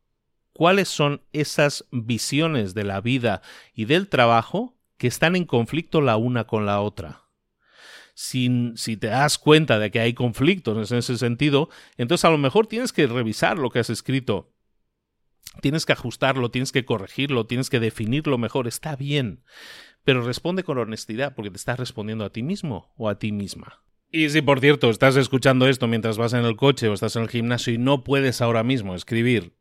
¿Cuáles 0.52 0.88
son 0.88 1.22
esas 1.32 1.86
visiones 1.90 2.74
de 2.74 2.84
la 2.84 3.00
vida 3.00 3.40
y 3.74 3.86
del 3.86 4.08
trabajo 4.08 4.76
que 4.98 5.06
están 5.06 5.36
en 5.36 5.46
conflicto 5.46 6.00
la 6.00 6.16
una 6.16 6.46
con 6.46 6.66
la 6.66 6.80
otra? 6.80 7.30
sin, 8.20 8.76
si 8.76 8.98
te 8.98 9.06
das 9.06 9.38
cuenta 9.38 9.78
de 9.78 9.90
que 9.90 9.98
hay 9.98 10.12
conflictos 10.12 10.90
en 10.92 10.98
ese 10.98 11.16
sentido, 11.16 11.70
entonces 11.96 12.26
a 12.26 12.30
lo 12.30 12.36
mejor 12.36 12.66
tienes 12.66 12.92
que 12.92 13.06
revisar 13.06 13.58
lo 13.58 13.70
que 13.70 13.78
has 13.78 13.88
escrito. 13.88 14.52
Tienes 15.60 15.84
que 15.86 15.92
ajustarlo, 15.92 16.50
tienes 16.50 16.72
que 16.72 16.84
corregirlo, 16.84 17.46
tienes 17.46 17.70
que 17.70 17.80
definirlo 17.80 18.38
mejor. 18.38 18.68
Está 18.68 18.96
bien. 18.96 19.42
Pero 20.04 20.22
responde 20.22 20.64
con 20.64 20.78
honestidad 20.78 21.34
porque 21.34 21.50
te 21.50 21.56
estás 21.56 21.78
respondiendo 21.78 22.24
a 22.24 22.30
ti 22.30 22.42
mismo 22.42 22.92
o 22.96 23.08
a 23.08 23.18
ti 23.18 23.32
misma. 23.32 23.82
Y 24.12 24.28
si 24.30 24.42
por 24.42 24.60
cierto 24.60 24.90
estás 24.90 25.16
escuchando 25.16 25.68
esto 25.68 25.86
mientras 25.86 26.18
vas 26.18 26.32
en 26.32 26.44
el 26.44 26.56
coche 26.56 26.88
o 26.88 26.94
estás 26.94 27.16
en 27.16 27.22
el 27.22 27.28
gimnasio 27.28 27.72
y 27.72 27.78
no 27.78 28.02
puedes 28.02 28.40
ahora 28.40 28.64
mismo 28.64 28.94
escribir 28.94 29.52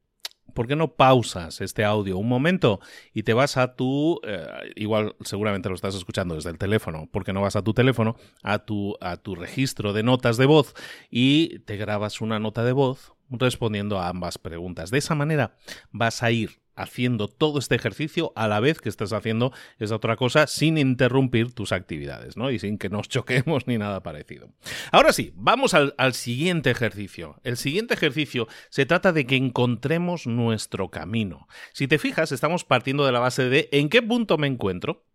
¿por 0.54 0.68
qué 0.68 0.76
no 0.76 0.96
pausas 0.96 1.62
este 1.62 1.86
audio 1.86 2.18
un 2.18 2.28
momento 2.28 2.80
y 3.14 3.24
te 3.24 3.34
vas 3.34 3.58
a 3.58 3.76
tu, 3.76 4.20
eh, 4.24 4.46
igual 4.76 5.16
seguramente 5.22 5.70
lo 5.70 5.76
estás 5.76 5.96
escuchando 5.96 6.36
desde 6.36 6.50
el 6.50 6.58
teléfono, 6.58 7.08
porque 7.12 7.34
no 7.34 7.42
vas 7.42 7.56
a 7.56 7.64
tu 7.64 7.74
teléfono, 7.74 8.16
a 8.44 8.60
tu, 8.60 8.96
a 9.02 9.18
tu 9.18 9.36
registro 9.36 9.94
de 9.94 10.04
notas 10.04 10.38
de 10.38 10.46
voz 10.46 10.74
y 11.10 11.60
te 11.60 11.78
grabas 11.78 12.22
una 12.22 12.40
nota 12.40 12.64
de 12.64 12.74
voz 12.74 13.14
respondiendo 13.30 14.00
a 14.00 14.10
ambas 14.10 14.38
preguntas. 14.38 14.92
De 14.92 14.98
esa 14.98 15.16
manera 15.16 15.56
vas 15.92 16.24
a 16.24 16.32
ir 16.32 16.60
haciendo 16.80 17.28
todo 17.28 17.60
este 17.60 17.76
ejercicio 17.76 18.32
a 18.36 18.48
la 18.48 18.62
vez 18.62 18.80
que 18.80 18.88
estás 18.88 19.12
haciendo 19.12 19.52
esa 19.80 19.96
otra 19.96 20.16
cosa 20.16 20.48
sin 20.48 20.78
interrumpir 20.78 21.52
tus 21.54 21.74
actividades, 21.74 22.38
¿no? 22.38 22.52
Y 22.52 22.60
sin 22.60 22.78
que 22.78 22.90
nos 22.90 23.10
choquemos 23.10 23.68
ni 23.68 23.78
nada 23.78 24.02
parecido. 24.02 24.50
Ahora 24.92 25.12
sí, 25.12 25.34
vamos 25.36 25.74
al, 25.74 25.94
al 25.98 26.14
siguiente 26.14 26.72
ejercicio. 26.72 27.40
El 27.44 27.58
siguiente 27.58 27.94
ejercicio 27.94 28.48
se 28.70 28.86
trata 28.86 29.12
de 29.12 29.26
que 29.26 29.36
encontremos 29.36 30.26
nuestro 30.26 30.90
camino. 30.90 31.48
Si 31.74 31.88
te 31.88 32.00
fijas, 32.00 32.32
estamos 32.32 32.64
partiendo 32.64 33.06
de 33.06 33.12
la 33.12 33.20
base 33.20 33.50
de 33.50 33.68
¿en 33.74 33.90
qué 33.90 34.02
punto 34.02 34.38
me 34.38 34.48
encuentro? 34.48 35.06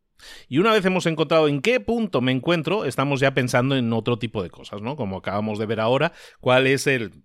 Y 0.48 0.58
una 0.58 0.72
vez 0.72 0.84
hemos 0.84 1.06
encontrado 1.06 1.48
en 1.48 1.60
qué 1.60 1.80
punto 1.80 2.20
me 2.20 2.32
encuentro, 2.32 2.84
estamos 2.84 3.20
ya 3.20 3.34
pensando 3.34 3.76
en 3.76 3.92
otro 3.92 4.18
tipo 4.18 4.42
de 4.42 4.50
cosas, 4.50 4.80
¿no? 4.80 4.96
Como 4.96 5.16
acabamos 5.16 5.58
de 5.58 5.66
ver 5.66 5.80
ahora, 5.80 6.12
cuál 6.40 6.66
es 6.66 6.86
el 6.86 7.24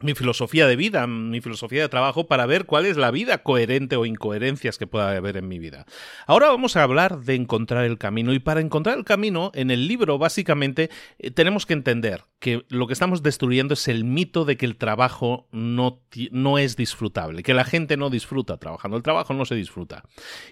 mi 0.00 0.14
filosofía 0.14 0.66
de 0.66 0.76
vida, 0.76 1.06
mi 1.06 1.40
filosofía 1.40 1.82
de 1.82 1.88
trabajo 1.88 2.26
para 2.26 2.46
ver 2.46 2.66
cuál 2.66 2.84
es 2.84 2.96
la 2.96 3.10
vida 3.10 3.42
coherente 3.42 3.96
o 3.96 4.04
incoherencias 4.04 4.76
que 4.76 4.86
pueda 4.86 5.16
haber 5.16 5.38
en 5.38 5.48
mi 5.48 5.58
vida. 5.58 5.86
Ahora 6.26 6.48
vamos 6.48 6.76
a 6.76 6.82
hablar 6.82 7.20
de 7.20 7.34
encontrar 7.34 7.84
el 7.84 7.96
camino 7.96 8.32
y 8.34 8.38
para 8.38 8.60
encontrar 8.60 8.98
el 8.98 9.04
camino 9.04 9.50
en 9.54 9.70
el 9.70 9.88
libro 9.88 10.18
básicamente 10.18 10.90
eh, 11.18 11.30
tenemos 11.30 11.64
que 11.64 11.72
entender 11.72 12.24
que 12.38 12.64
lo 12.68 12.86
que 12.86 12.92
estamos 12.92 13.22
destruyendo 13.22 13.74
es 13.74 13.88
el 13.88 14.04
mito 14.04 14.44
de 14.44 14.58
que 14.58 14.66
el 14.66 14.76
trabajo 14.76 15.48
no, 15.50 16.02
no 16.30 16.58
es 16.58 16.76
disfrutable, 16.76 17.42
que 17.42 17.54
la 17.54 17.64
gente 17.64 17.96
no 17.96 18.10
disfruta 18.10 18.58
trabajando, 18.58 18.98
el 18.98 19.02
trabajo 19.02 19.32
no 19.32 19.46
se 19.46 19.54
disfruta 19.54 20.04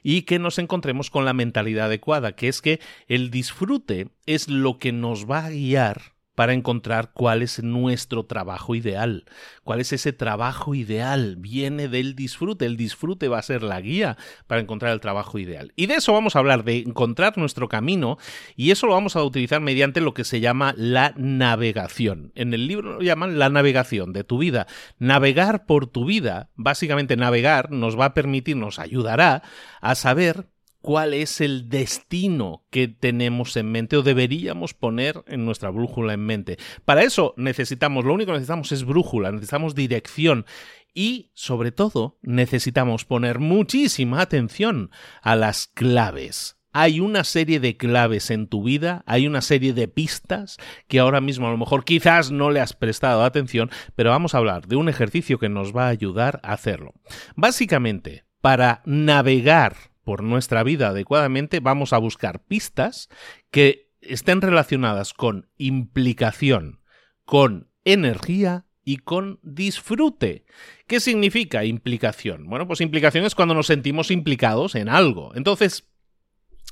y 0.02 0.22
que 0.22 0.38
nos 0.38 0.58
encontremos 0.58 1.10
con 1.10 1.26
la 1.26 1.34
mentalidad 1.34 1.86
adecuada, 1.86 2.34
que 2.34 2.48
es 2.48 2.62
que 2.62 2.80
el 3.08 3.30
disfrute 3.30 4.08
es 4.24 4.48
lo 4.48 4.78
que 4.78 4.92
nos 4.92 5.30
va 5.30 5.44
a 5.44 5.50
guiar 5.50 6.13
para 6.34 6.52
encontrar 6.52 7.10
cuál 7.12 7.42
es 7.42 7.62
nuestro 7.62 8.26
trabajo 8.26 8.74
ideal. 8.74 9.24
¿Cuál 9.62 9.80
es 9.80 9.92
ese 9.92 10.12
trabajo 10.12 10.74
ideal? 10.74 11.36
Viene 11.36 11.88
del 11.88 12.14
disfrute. 12.14 12.66
El 12.66 12.76
disfrute 12.76 13.28
va 13.28 13.38
a 13.38 13.42
ser 13.42 13.62
la 13.62 13.80
guía 13.80 14.16
para 14.46 14.60
encontrar 14.60 14.92
el 14.92 15.00
trabajo 15.00 15.38
ideal. 15.38 15.72
Y 15.76 15.86
de 15.86 15.94
eso 15.94 16.12
vamos 16.12 16.36
a 16.36 16.40
hablar, 16.40 16.64
de 16.64 16.78
encontrar 16.78 17.38
nuestro 17.38 17.68
camino, 17.68 18.18
y 18.56 18.70
eso 18.70 18.86
lo 18.86 18.92
vamos 18.92 19.16
a 19.16 19.22
utilizar 19.22 19.60
mediante 19.60 20.00
lo 20.00 20.14
que 20.14 20.24
se 20.24 20.40
llama 20.40 20.74
la 20.76 21.14
navegación. 21.16 22.32
En 22.34 22.52
el 22.52 22.66
libro 22.66 22.94
lo 22.94 23.00
llaman 23.00 23.38
la 23.38 23.48
navegación 23.48 24.12
de 24.12 24.24
tu 24.24 24.38
vida. 24.38 24.66
Navegar 24.98 25.66
por 25.66 25.86
tu 25.86 26.04
vida, 26.04 26.50
básicamente 26.56 27.16
navegar, 27.16 27.70
nos 27.70 27.98
va 27.98 28.06
a 28.06 28.14
permitir, 28.14 28.56
nos 28.56 28.78
ayudará 28.78 29.42
a 29.80 29.94
saber 29.94 30.46
cuál 30.84 31.14
es 31.14 31.40
el 31.40 31.70
destino 31.70 32.66
que 32.68 32.88
tenemos 32.88 33.56
en 33.56 33.72
mente 33.72 33.96
o 33.96 34.02
deberíamos 34.02 34.74
poner 34.74 35.24
en 35.26 35.46
nuestra 35.46 35.70
brújula 35.70 36.12
en 36.12 36.26
mente. 36.26 36.58
Para 36.84 37.02
eso 37.04 37.32
necesitamos, 37.38 38.04
lo 38.04 38.12
único 38.12 38.32
que 38.32 38.34
necesitamos 38.34 38.70
es 38.70 38.84
brújula, 38.84 39.32
necesitamos 39.32 39.74
dirección 39.74 40.44
y 40.92 41.30
sobre 41.32 41.72
todo 41.72 42.18
necesitamos 42.20 43.06
poner 43.06 43.38
muchísima 43.38 44.20
atención 44.20 44.90
a 45.22 45.36
las 45.36 45.68
claves. 45.68 46.58
Hay 46.74 47.00
una 47.00 47.24
serie 47.24 47.60
de 47.60 47.78
claves 47.78 48.30
en 48.30 48.46
tu 48.46 48.62
vida, 48.62 49.04
hay 49.06 49.26
una 49.26 49.40
serie 49.40 49.72
de 49.72 49.88
pistas 49.88 50.58
que 50.86 50.98
ahora 50.98 51.22
mismo 51.22 51.48
a 51.48 51.50
lo 51.50 51.56
mejor 51.56 51.86
quizás 51.86 52.30
no 52.30 52.50
le 52.50 52.60
has 52.60 52.74
prestado 52.74 53.24
atención, 53.24 53.70
pero 53.96 54.10
vamos 54.10 54.34
a 54.34 54.38
hablar 54.38 54.66
de 54.66 54.76
un 54.76 54.90
ejercicio 54.90 55.38
que 55.38 55.48
nos 55.48 55.74
va 55.74 55.86
a 55.86 55.90
ayudar 55.90 56.40
a 56.42 56.52
hacerlo. 56.52 56.92
Básicamente, 57.36 58.24
para 58.42 58.82
navegar 58.84 59.93
por 60.04 60.22
nuestra 60.22 60.62
vida 60.62 60.88
adecuadamente, 60.88 61.60
vamos 61.60 61.92
a 61.92 61.98
buscar 61.98 62.44
pistas 62.44 63.08
que 63.50 63.90
estén 64.00 64.40
relacionadas 64.40 65.14
con 65.14 65.48
implicación, 65.56 66.80
con 67.24 67.70
energía 67.84 68.66
y 68.84 68.98
con 68.98 69.40
disfrute. 69.42 70.44
¿Qué 70.86 71.00
significa 71.00 71.64
implicación? 71.64 72.46
Bueno, 72.48 72.66
pues 72.66 72.80
implicación 72.80 73.24
es 73.24 73.34
cuando 73.34 73.54
nos 73.54 73.66
sentimos 73.66 74.10
implicados 74.10 74.74
en 74.74 74.88
algo. 74.88 75.32
Entonces, 75.34 75.90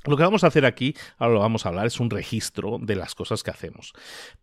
lo 0.04 0.16
que 0.16 0.24
vamos 0.24 0.44
a 0.44 0.48
hacer 0.48 0.66
aquí, 0.66 0.94
ahora 1.16 1.34
lo 1.34 1.40
vamos 1.40 1.64
a 1.64 1.70
hablar, 1.70 1.86
es 1.86 2.00
un 2.00 2.10
registro 2.10 2.78
de 2.80 2.96
las 2.96 3.14
cosas 3.14 3.42
que 3.42 3.50
hacemos. 3.50 3.92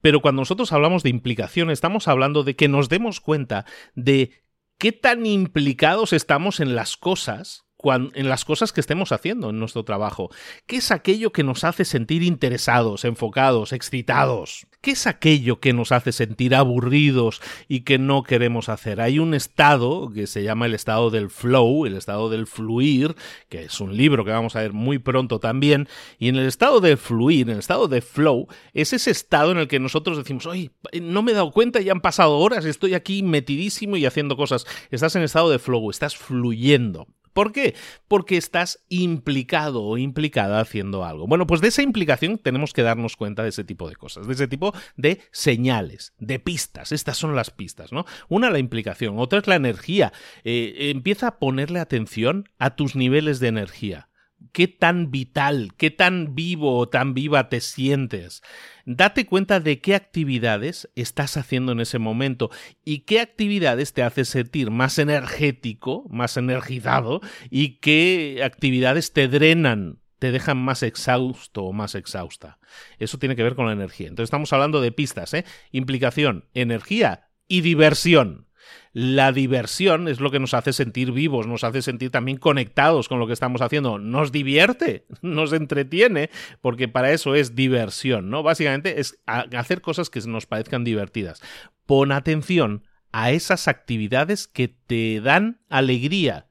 Pero 0.02 0.22
cuando 0.22 0.42
nosotros 0.42 0.72
hablamos 0.72 1.04
de 1.04 1.10
implicación, 1.10 1.70
estamos 1.70 2.08
hablando 2.08 2.44
de 2.44 2.56
que 2.56 2.68
nos 2.68 2.90
demos 2.90 3.20
cuenta 3.20 3.66
de 3.94 4.44
qué 4.78 4.92
tan 4.92 5.26
implicados 5.26 6.14
estamos 6.14 6.60
en 6.60 6.76
las 6.76 6.98
cosas 6.98 7.66
en 7.84 8.30
las 8.30 8.46
cosas 8.46 8.74
que 8.74 8.82
estemos 8.82 9.12
haciendo 9.12 9.50
en 9.50 9.60
nuestro 9.60 9.84
trabajo. 9.84 10.30
¿Qué 10.66 10.78
es 10.78 10.92
aquello 10.92 11.32
que 11.32 11.44
nos 11.44 11.64
hace 11.64 11.86
sentir 11.86 12.24
interesados, 12.24 13.06
enfocados, 13.06 13.72
excitados? 13.72 14.68
¿Qué 14.82 14.92
es 14.92 15.08
aquello 15.08 15.60
que 15.60 15.74
nos 15.74 15.92
hace 15.92 16.12
sentir 16.12 16.56
aburridos 16.56 17.42
y 17.68 17.82
que 17.82 17.98
no 17.98 18.24
queremos 18.24 18.70
hacer? 18.70 19.02
Hay 19.02 19.20
un 19.20 19.34
estado 19.34 20.12
que 20.14 20.28
se 20.28 20.44
llama 20.44 20.66
el 20.66 20.74
estado 20.74 21.10
del 21.10 21.30
flow, 21.30 21.86
el 21.86 21.96
estado 21.96 22.30
del 22.30 22.48
fluir, 22.48 23.16
que 23.50 23.64
es 23.64 23.80
un 23.80 23.96
libro 23.96 24.24
que 24.24 24.32
vamos 24.32 24.56
a 24.56 24.62
ver 24.62 24.74
muy 24.74 25.00
pronto 25.00 25.40
también, 25.40 25.88
y 26.18 26.30
en 26.30 26.36
el 26.36 26.48
estado 26.48 26.80
de 26.82 26.98
fluir, 26.98 27.48
en 27.48 27.54
el 27.54 27.60
estado 27.60 27.88
de 27.88 28.02
flow, 28.02 28.48
es 28.74 28.94
ese 28.94 29.12
estado 29.12 29.52
en 29.52 29.58
el 29.58 29.68
que 29.68 29.80
nosotros 29.80 30.18
decimos, 30.18 30.46
oye, 30.46 30.72
no 31.02 31.24
me 31.24 31.32
he 31.32 31.36
dado 31.36 31.52
cuenta, 31.52 31.82
ya 31.82 31.92
han 31.92 32.02
pasado 32.02 32.38
horas, 32.38 32.66
estoy 32.66 32.94
aquí 32.94 33.24
metidísimo 33.24 33.98
y 33.98 34.06
haciendo 34.06 34.38
cosas. 34.38 34.66
Estás 34.92 35.16
en 35.16 35.24
estado 35.24 35.50
de 35.50 35.60
flow, 35.60 35.90
estás 35.90 36.16
fluyendo. 36.16 37.08
¿Por 37.34 37.52
qué? 37.52 37.76
Porque 38.08 38.38
estás 38.38 38.84
implicado 38.90 39.84
o 39.84 39.98
implicada 39.98 40.60
haciendo 40.60 41.06
algo. 41.06 41.28
Bueno, 41.28 41.48
pues 41.48 41.62
de 41.62 41.70
esa 41.70 41.82
implicación 41.82 42.38
tenemos 42.38 42.74
que 42.74 42.82
darnos 42.82 43.16
cuenta 43.16 43.44
de 43.44 43.50
ese 43.50 43.64
tipo 43.64 43.90
de 43.90 43.96
cosas, 43.96 44.28
de 44.28 44.34
ese 44.34 44.48
tipo 44.48 44.74
de 44.98 45.22
señales, 45.32 46.14
de 46.20 46.40
pistas. 46.40 46.92
Estas 46.92 47.18
son 47.18 47.36
las 47.36 47.52
pistas, 47.52 47.92
¿no? 47.92 48.06
Una 48.28 48.50
la 48.50 48.60
implicación, 48.60 49.20
otra 49.20 49.40
es 49.40 49.48
la 49.48 49.56
energía. 49.56 50.14
Eh, 50.44 50.92
empieza 50.92 51.28
a 51.28 51.40
ponerle 51.40 51.80
atención 51.80 52.50
a 52.58 52.76
tus 52.76 52.96
niveles 52.96 53.40
de 53.40 53.48
energía 53.48 54.09
qué 54.52 54.68
tan 54.68 55.12
vital, 55.12 55.72
qué 55.78 55.92
tan 55.92 56.36
vivo 56.36 56.78
o 56.78 56.90
tan 56.90 57.14
viva 57.14 57.50
te 57.50 57.62
sientes. 57.62 58.42
Date 58.86 59.26
cuenta 59.26 59.60
de 59.60 59.80
qué 59.80 59.96
actividades 59.96 60.90
estás 60.96 61.38
haciendo 61.38 61.72
en 61.72 61.80
ese 61.80 62.00
momento 62.00 62.50
y 62.84 63.00
qué 63.00 63.22
actividades 63.22 63.94
te 63.94 64.04
hace 64.04 64.26
sentir 64.26 64.72
más 64.72 64.98
energético, 65.00 66.06
más 66.10 66.38
energizado 66.38 67.22
y 67.50 67.80
qué 67.80 68.42
actividades 68.44 69.14
te 69.14 69.28
drenan 69.28 70.00
te 70.20 70.34
dejan 70.34 70.58
más 70.58 70.84
exhausto 70.84 71.64
o 71.64 71.72
más 71.72 71.96
exhausta. 71.96 72.60
Eso 73.00 73.18
tiene 73.18 73.38
que 73.38 73.44
ver 73.44 73.56
con 73.56 73.68
la 73.68 73.72
energía. 73.72 74.08
Entonces 74.10 74.28
estamos 74.28 74.52
hablando 74.52 74.82
de 74.82 74.92
pistas, 74.92 75.34
¿eh? 75.34 75.46
Implicación, 75.72 76.50
energía 76.54 77.30
y 77.48 77.62
diversión. 77.62 78.49
La 78.92 79.32
diversión 79.32 80.08
es 80.08 80.20
lo 80.20 80.32
que 80.32 80.40
nos 80.40 80.56
hace 80.56 80.74
sentir 80.74 81.12
vivos, 81.12 81.46
nos 81.46 81.64
hace 81.64 81.82
sentir 81.82 82.10
también 82.10 82.38
conectados 82.38 83.08
con 83.08 83.20
lo 83.20 83.28
que 83.28 83.34
estamos 83.34 83.62
haciendo, 83.62 84.00
nos 84.00 84.32
divierte, 84.32 85.06
nos 85.22 85.54
entretiene, 85.54 86.30
porque 86.62 86.88
para 86.88 87.12
eso 87.12 87.36
es 87.36 87.56
diversión, 87.56 88.30
¿no? 88.30 88.42
Básicamente 88.42 89.00
es 89.00 89.20
hacer 89.26 89.82
cosas 89.82 90.10
que 90.10 90.22
nos 90.22 90.48
parezcan 90.48 90.84
divertidas. 90.84 91.42
Pon 91.86 92.12
atención 92.12 92.84
a 93.12 93.32
esas 93.32 93.68
actividades 93.68 94.48
que 94.48 94.68
te 94.68 95.22
dan 95.22 95.62
alegría, 95.70 96.48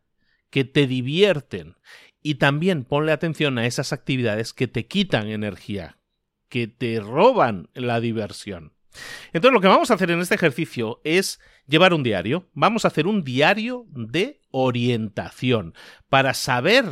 que 0.51 0.64
te 0.64 0.86
divierten. 0.86 1.76
Y 2.22 2.36
también 2.36 2.84
ponle 2.84 3.12
atención 3.12 3.59
a 3.59 3.66
esas 3.66 3.93
actividades 3.93 4.53
que 4.53 4.68
te 4.68 4.86
quitan 4.86 5.28
energía, 5.28 5.99
que 6.49 6.66
te 6.66 7.01
roban 7.01 7.68
la 7.74 8.01
diversión. 8.01 8.72
Entonces 9.32 9.53
lo 9.53 9.61
que 9.61 9.68
vamos 9.68 9.90
a 9.90 9.94
hacer 9.94 10.11
en 10.11 10.20
este 10.20 10.34
ejercicio 10.34 11.01
es 11.05 11.40
llevar 11.66 11.94
un 11.94 12.03
diario. 12.03 12.49
Vamos 12.55 12.84
a 12.84 12.88
hacer 12.88 13.07
un 13.07 13.24
diario 13.24 13.86
de 13.90 14.40
orientación 14.51 15.74
para 16.09 16.34
saber 16.34 16.86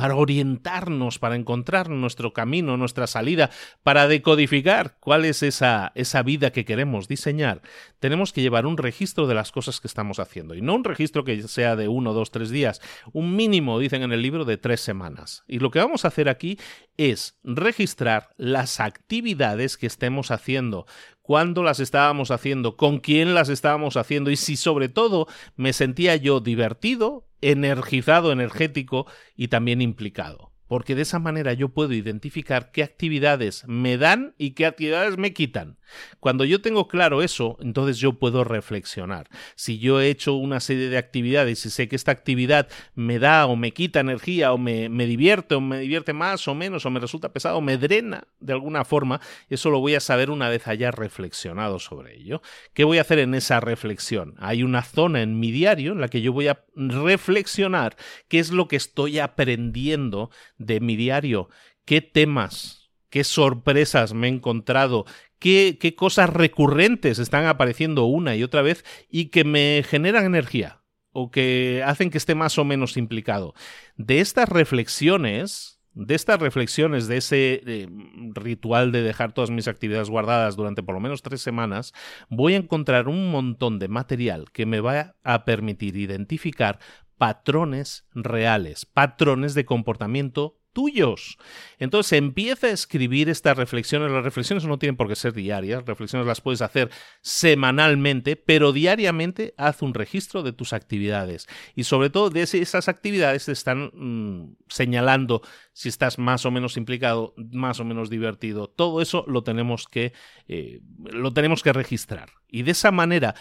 para 0.00 0.16
orientarnos, 0.16 1.18
para 1.18 1.36
encontrar 1.36 1.90
nuestro 1.90 2.32
camino, 2.32 2.78
nuestra 2.78 3.06
salida, 3.06 3.50
para 3.82 4.08
decodificar 4.08 4.96
cuál 4.98 5.26
es 5.26 5.42
esa, 5.42 5.92
esa 5.94 6.22
vida 6.22 6.52
que 6.52 6.64
queremos 6.64 7.06
diseñar, 7.06 7.60
tenemos 7.98 8.32
que 8.32 8.40
llevar 8.40 8.64
un 8.64 8.78
registro 8.78 9.26
de 9.26 9.34
las 9.34 9.52
cosas 9.52 9.78
que 9.78 9.88
estamos 9.88 10.18
haciendo. 10.18 10.54
Y 10.54 10.62
no 10.62 10.74
un 10.74 10.84
registro 10.84 11.22
que 11.22 11.46
sea 11.48 11.76
de 11.76 11.88
uno, 11.88 12.14
dos, 12.14 12.30
tres 12.30 12.48
días, 12.48 12.80
un 13.12 13.36
mínimo, 13.36 13.78
dicen 13.78 14.02
en 14.02 14.12
el 14.12 14.22
libro, 14.22 14.46
de 14.46 14.56
tres 14.56 14.80
semanas. 14.80 15.44
Y 15.46 15.58
lo 15.58 15.70
que 15.70 15.80
vamos 15.80 16.06
a 16.06 16.08
hacer 16.08 16.30
aquí 16.30 16.58
es 16.96 17.38
registrar 17.44 18.30
las 18.38 18.80
actividades 18.80 19.76
que 19.76 19.86
estemos 19.86 20.30
haciendo, 20.30 20.86
cuándo 21.30 21.62
las 21.62 21.78
estábamos 21.78 22.32
haciendo, 22.32 22.76
con 22.76 22.98
quién 22.98 23.34
las 23.34 23.50
estábamos 23.50 23.96
haciendo 23.96 24.32
y 24.32 24.36
si 24.36 24.56
sobre 24.56 24.88
todo 24.88 25.28
me 25.54 25.72
sentía 25.72 26.16
yo 26.16 26.40
divertido, 26.40 27.24
energizado, 27.40 28.32
energético 28.32 29.06
y 29.36 29.46
también 29.46 29.80
implicado 29.80 30.50
porque 30.66 30.94
de 30.94 31.02
esa 31.02 31.18
manera 31.18 31.52
yo 31.52 31.70
puedo 31.70 31.94
identificar 31.94 32.70
qué 32.70 32.84
actividades 32.84 33.64
me 33.66 33.96
dan 33.98 34.36
y 34.38 34.52
qué 34.52 34.66
actividades 34.66 35.18
me 35.18 35.32
quitan. 35.32 35.79
Cuando 36.20 36.44
yo 36.44 36.60
tengo 36.60 36.88
claro 36.88 37.22
eso, 37.22 37.56
entonces 37.60 37.98
yo 37.98 38.14
puedo 38.14 38.44
reflexionar. 38.44 39.28
Si 39.54 39.78
yo 39.78 40.00
he 40.00 40.08
hecho 40.08 40.34
una 40.34 40.60
serie 40.60 40.88
de 40.88 40.98
actividades 40.98 41.64
y 41.66 41.70
sé 41.70 41.88
que 41.88 41.96
esta 41.96 42.12
actividad 42.12 42.68
me 42.94 43.18
da 43.18 43.46
o 43.46 43.56
me 43.56 43.72
quita 43.72 44.00
energía 44.00 44.52
o 44.52 44.58
me, 44.58 44.88
me 44.88 45.06
divierte 45.06 45.54
o 45.54 45.60
me 45.60 45.80
divierte 45.80 46.12
más 46.12 46.46
o 46.48 46.54
menos 46.54 46.86
o 46.86 46.90
me 46.90 47.00
resulta 47.00 47.32
pesado 47.32 47.58
o 47.58 47.60
me 47.60 47.78
drena 47.78 48.24
de 48.40 48.52
alguna 48.52 48.84
forma, 48.84 49.20
eso 49.48 49.70
lo 49.70 49.80
voy 49.80 49.94
a 49.94 50.00
saber 50.00 50.30
una 50.30 50.48
vez 50.48 50.66
haya 50.66 50.90
reflexionado 50.90 51.78
sobre 51.78 52.16
ello. 52.16 52.42
¿Qué 52.74 52.84
voy 52.84 52.98
a 52.98 53.02
hacer 53.02 53.18
en 53.18 53.34
esa 53.34 53.60
reflexión? 53.60 54.34
Hay 54.38 54.62
una 54.62 54.82
zona 54.82 55.22
en 55.22 55.38
mi 55.38 55.50
diario 55.50 55.92
en 55.92 56.00
la 56.00 56.08
que 56.08 56.22
yo 56.22 56.32
voy 56.32 56.48
a 56.48 56.64
reflexionar 56.74 57.96
qué 58.28 58.38
es 58.38 58.50
lo 58.50 58.68
que 58.68 58.76
estoy 58.76 59.18
aprendiendo 59.18 60.30
de 60.58 60.80
mi 60.80 60.96
diario, 60.96 61.48
qué 61.84 62.00
temas, 62.00 62.90
qué 63.08 63.24
sorpresas 63.24 64.14
me 64.14 64.28
he 64.28 64.30
encontrado, 64.30 65.04
qué, 65.40 65.94
cosas 65.96 66.30
recurrentes 66.30 67.18
están 67.18 67.46
apareciendo 67.46 68.04
una 68.04 68.36
y 68.36 68.44
otra 68.44 68.62
vez 68.62 68.84
y 69.08 69.26
que 69.26 69.42
me 69.42 69.82
generan 69.84 70.24
energía 70.24 70.82
o 71.12 71.32
que 71.32 71.82
hacen 71.84 72.10
que 72.10 72.18
esté 72.18 72.36
más 72.36 72.56
o 72.58 72.64
menos 72.64 72.96
implicado. 72.96 73.54
De 73.96 74.20
estas 74.20 74.48
reflexiones, 74.48 75.80
de 75.94 76.14
estas 76.14 76.38
reflexiones, 76.38 77.08
de 77.08 77.16
ese 77.16 77.62
eh, 77.66 77.88
ritual 78.34 78.92
de 78.92 79.02
dejar 79.02 79.32
todas 79.32 79.50
mis 79.50 79.66
actividades 79.66 80.08
guardadas 80.08 80.54
durante 80.54 80.84
por 80.84 80.94
lo 80.94 81.00
menos 81.00 81.22
tres 81.22 81.42
semanas, 81.42 81.92
voy 82.28 82.54
a 82.54 82.58
encontrar 82.58 83.08
un 83.08 83.32
montón 83.32 83.80
de 83.80 83.88
material 83.88 84.52
que 84.52 84.66
me 84.66 84.78
va 84.78 85.16
a 85.24 85.44
permitir 85.44 85.96
identificar 85.96 86.78
patrones 87.18 88.06
reales, 88.14 88.86
patrones 88.86 89.54
de 89.54 89.64
comportamiento 89.64 90.59
tuyos. 90.72 91.38
Entonces 91.78 92.18
empieza 92.18 92.68
a 92.68 92.70
escribir 92.70 93.28
estas 93.28 93.56
reflexiones. 93.56 94.10
Las 94.10 94.24
reflexiones 94.24 94.64
no 94.64 94.78
tienen 94.78 94.96
por 94.96 95.08
qué 95.08 95.16
ser 95.16 95.32
diarias, 95.32 95.84
reflexiones 95.84 96.26
las 96.26 96.40
puedes 96.40 96.62
hacer 96.62 96.90
semanalmente, 97.22 98.36
pero 98.36 98.72
diariamente 98.72 99.54
haz 99.56 99.82
un 99.82 99.94
registro 99.94 100.42
de 100.42 100.52
tus 100.52 100.72
actividades. 100.72 101.46
Y 101.74 101.84
sobre 101.84 102.10
todo 102.10 102.30
de 102.30 102.42
esas 102.42 102.88
actividades 102.88 103.46
te 103.46 103.52
están 103.52 103.90
mm, 103.94 104.56
señalando 104.68 105.42
si 105.72 105.88
estás 105.88 106.18
más 106.18 106.44
o 106.46 106.50
menos 106.50 106.76
implicado, 106.76 107.34
más 107.36 107.80
o 107.80 107.84
menos 107.84 108.10
divertido. 108.10 108.68
Todo 108.68 109.00
eso 109.00 109.24
lo 109.26 109.42
tenemos 109.42 109.86
que, 109.88 110.12
eh, 110.48 110.80
lo 110.98 111.32
tenemos 111.32 111.62
que 111.62 111.72
registrar. 111.72 112.30
Y 112.48 112.62
de 112.62 112.72
esa 112.72 112.90
manera 112.90 113.34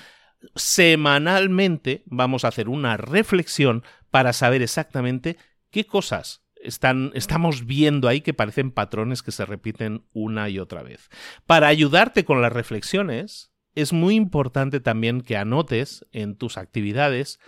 semanalmente 0.56 2.04
vamos 2.06 2.46
a 2.46 2.50
hacer 2.50 2.70
una 2.70 2.98
reflexión 2.98 3.84
para 4.10 4.34
saber 4.34 4.62
exactamente 4.62 5.38
qué 5.70 5.86
cosas 5.86 6.46
están, 6.60 7.12
estamos 7.14 7.66
viendo 7.66 8.08
ahí 8.08 8.22
que 8.22 8.34
parecen 8.34 8.72
patrones 8.72 9.24
que 9.24 9.32
se 9.32 9.46
repiten 9.46 10.04
una 10.14 10.50
y 10.50 10.60
otra 10.60 10.84
vez. 10.84 11.10
Para 11.46 11.68
ayudarte 11.68 12.26
con 12.26 12.42
las 12.42 12.54
reflexiones, 12.54 13.52
es 13.76 13.94
muy 13.94 14.16
importante 14.16 14.80
también 14.80 15.22
que 15.22 15.38
anotes 15.38 16.06
en 16.12 16.36
tus 16.36 16.58
actividades 16.58 17.40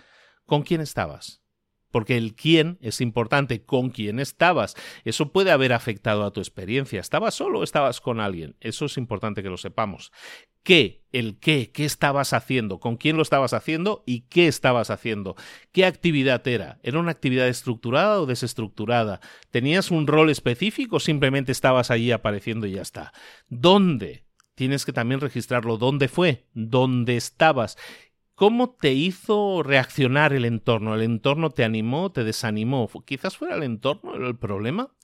con 0.46 0.62
quién 0.62 0.80
estabas 0.80 1.42
porque 1.92 2.16
el 2.16 2.34
quién 2.34 2.78
es 2.80 3.00
importante, 3.00 3.64
con 3.64 3.90
quién 3.90 4.18
estabas. 4.18 4.74
Eso 5.04 5.30
puede 5.30 5.52
haber 5.52 5.72
afectado 5.72 6.24
a 6.24 6.32
tu 6.32 6.40
experiencia. 6.40 7.00
¿Estabas 7.00 7.34
solo 7.34 7.60
o 7.60 7.64
estabas 7.64 8.00
con 8.00 8.18
alguien? 8.18 8.56
Eso 8.60 8.86
es 8.86 8.96
importante 8.96 9.42
que 9.42 9.50
lo 9.50 9.58
sepamos. 9.58 10.10
¿Qué? 10.62 11.02
El 11.12 11.38
qué, 11.38 11.70
qué 11.72 11.84
estabas 11.84 12.32
haciendo, 12.32 12.80
con 12.80 12.96
quién 12.96 13.16
lo 13.16 13.22
estabas 13.22 13.52
haciendo 13.52 14.02
y 14.06 14.22
qué 14.22 14.46
estabas 14.46 14.88
haciendo. 14.88 15.36
¿Qué 15.70 15.84
actividad 15.84 16.46
era? 16.48 16.78
¿Era 16.82 17.00
una 17.00 17.10
actividad 17.10 17.48
estructurada 17.48 18.20
o 18.20 18.26
desestructurada? 18.26 19.20
¿Tenías 19.50 19.90
un 19.90 20.06
rol 20.06 20.30
específico 20.30 20.96
o 20.96 21.00
simplemente 21.00 21.52
estabas 21.52 21.90
allí 21.90 22.12
apareciendo 22.12 22.66
y 22.66 22.72
ya 22.72 22.82
está? 22.82 23.12
¿Dónde? 23.48 24.24
Tienes 24.54 24.86
que 24.86 24.92
también 24.92 25.20
registrarlo. 25.20 25.76
¿Dónde 25.76 26.08
fue? 26.08 26.46
¿Dónde 26.54 27.16
estabas? 27.16 27.76
¿Cómo 28.34 28.74
te 28.80 28.92
hizo 28.92 29.62
reaccionar 29.62 30.32
el 30.32 30.44
entorno? 30.44 30.94
¿El 30.94 31.02
entorno 31.02 31.50
te 31.50 31.64
animó, 31.64 32.10
te 32.10 32.24
desanimó? 32.24 32.88
Quizás 33.04 33.36
fuera 33.36 33.56
el 33.56 33.62
entorno 33.62 34.14
el 34.14 34.36
problema. 34.36 34.94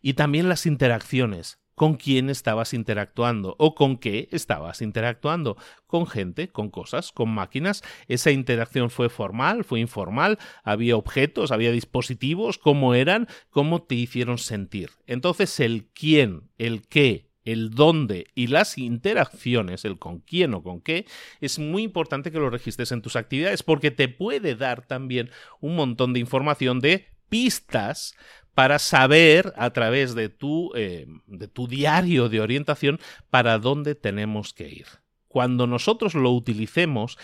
Y 0.00 0.14
también 0.14 0.48
las 0.48 0.66
interacciones. 0.66 1.58
¿Con 1.78 1.94
quién 1.94 2.28
estabas 2.28 2.74
interactuando? 2.74 3.54
¿O 3.56 3.76
con 3.76 3.98
qué 3.98 4.28
estabas 4.32 4.82
interactuando? 4.82 5.56
¿Con 5.86 6.08
gente? 6.08 6.48
¿Con 6.48 6.70
cosas? 6.70 7.12
¿Con 7.12 7.30
máquinas? 7.30 7.84
¿Esa 8.08 8.32
interacción 8.32 8.90
fue 8.90 9.08
formal? 9.08 9.62
¿Fue 9.62 9.78
informal? 9.78 10.38
¿Había 10.64 10.96
objetos? 10.96 11.52
¿Había 11.52 11.70
dispositivos? 11.70 12.58
¿Cómo 12.58 12.94
eran? 12.94 13.28
¿Cómo 13.50 13.80
te 13.80 13.94
hicieron 13.94 14.38
sentir? 14.38 14.90
Entonces 15.06 15.60
el 15.60 15.86
quién, 15.94 16.50
el 16.58 16.82
qué, 16.88 17.30
el 17.44 17.70
dónde 17.70 18.26
y 18.34 18.48
las 18.48 18.76
interacciones, 18.76 19.84
el 19.84 20.00
con 20.00 20.18
quién 20.18 20.54
o 20.54 20.64
con 20.64 20.80
qué, 20.80 21.06
es 21.40 21.60
muy 21.60 21.84
importante 21.84 22.32
que 22.32 22.40
lo 22.40 22.50
registres 22.50 22.90
en 22.90 23.02
tus 23.02 23.14
actividades 23.14 23.62
porque 23.62 23.92
te 23.92 24.08
puede 24.08 24.56
dar 24.56 24.84
también 24.84 25.30
un 25.60 25.76
montón 25.76 26.12
de 26.12 26.18
información 26.18 26.80
de 26.80 27.06
pistas 27.28 28.16
para 28.58 28.80
saber 28.80 29.54
a 29.56 29.70
través 29.70 30.16
de 30.16 30.30
tu, 30.30 30.72
eh, 30.74 31.06
de 31.28 31.46
tu 31.46 31.68
diario 31.68 32.28
de 32.28 32.40
orientación 32.40 32.98
para 33.30 33.60
dónde 33.60 33.94
tenemos 33.94 34.52
que 34.52 34.68
ir. 34.68 34.86
Cuando 35.28 35.68
nosotros 35.68 36.14
lo 36.16 36.32
utilicemos, 36.32 37.18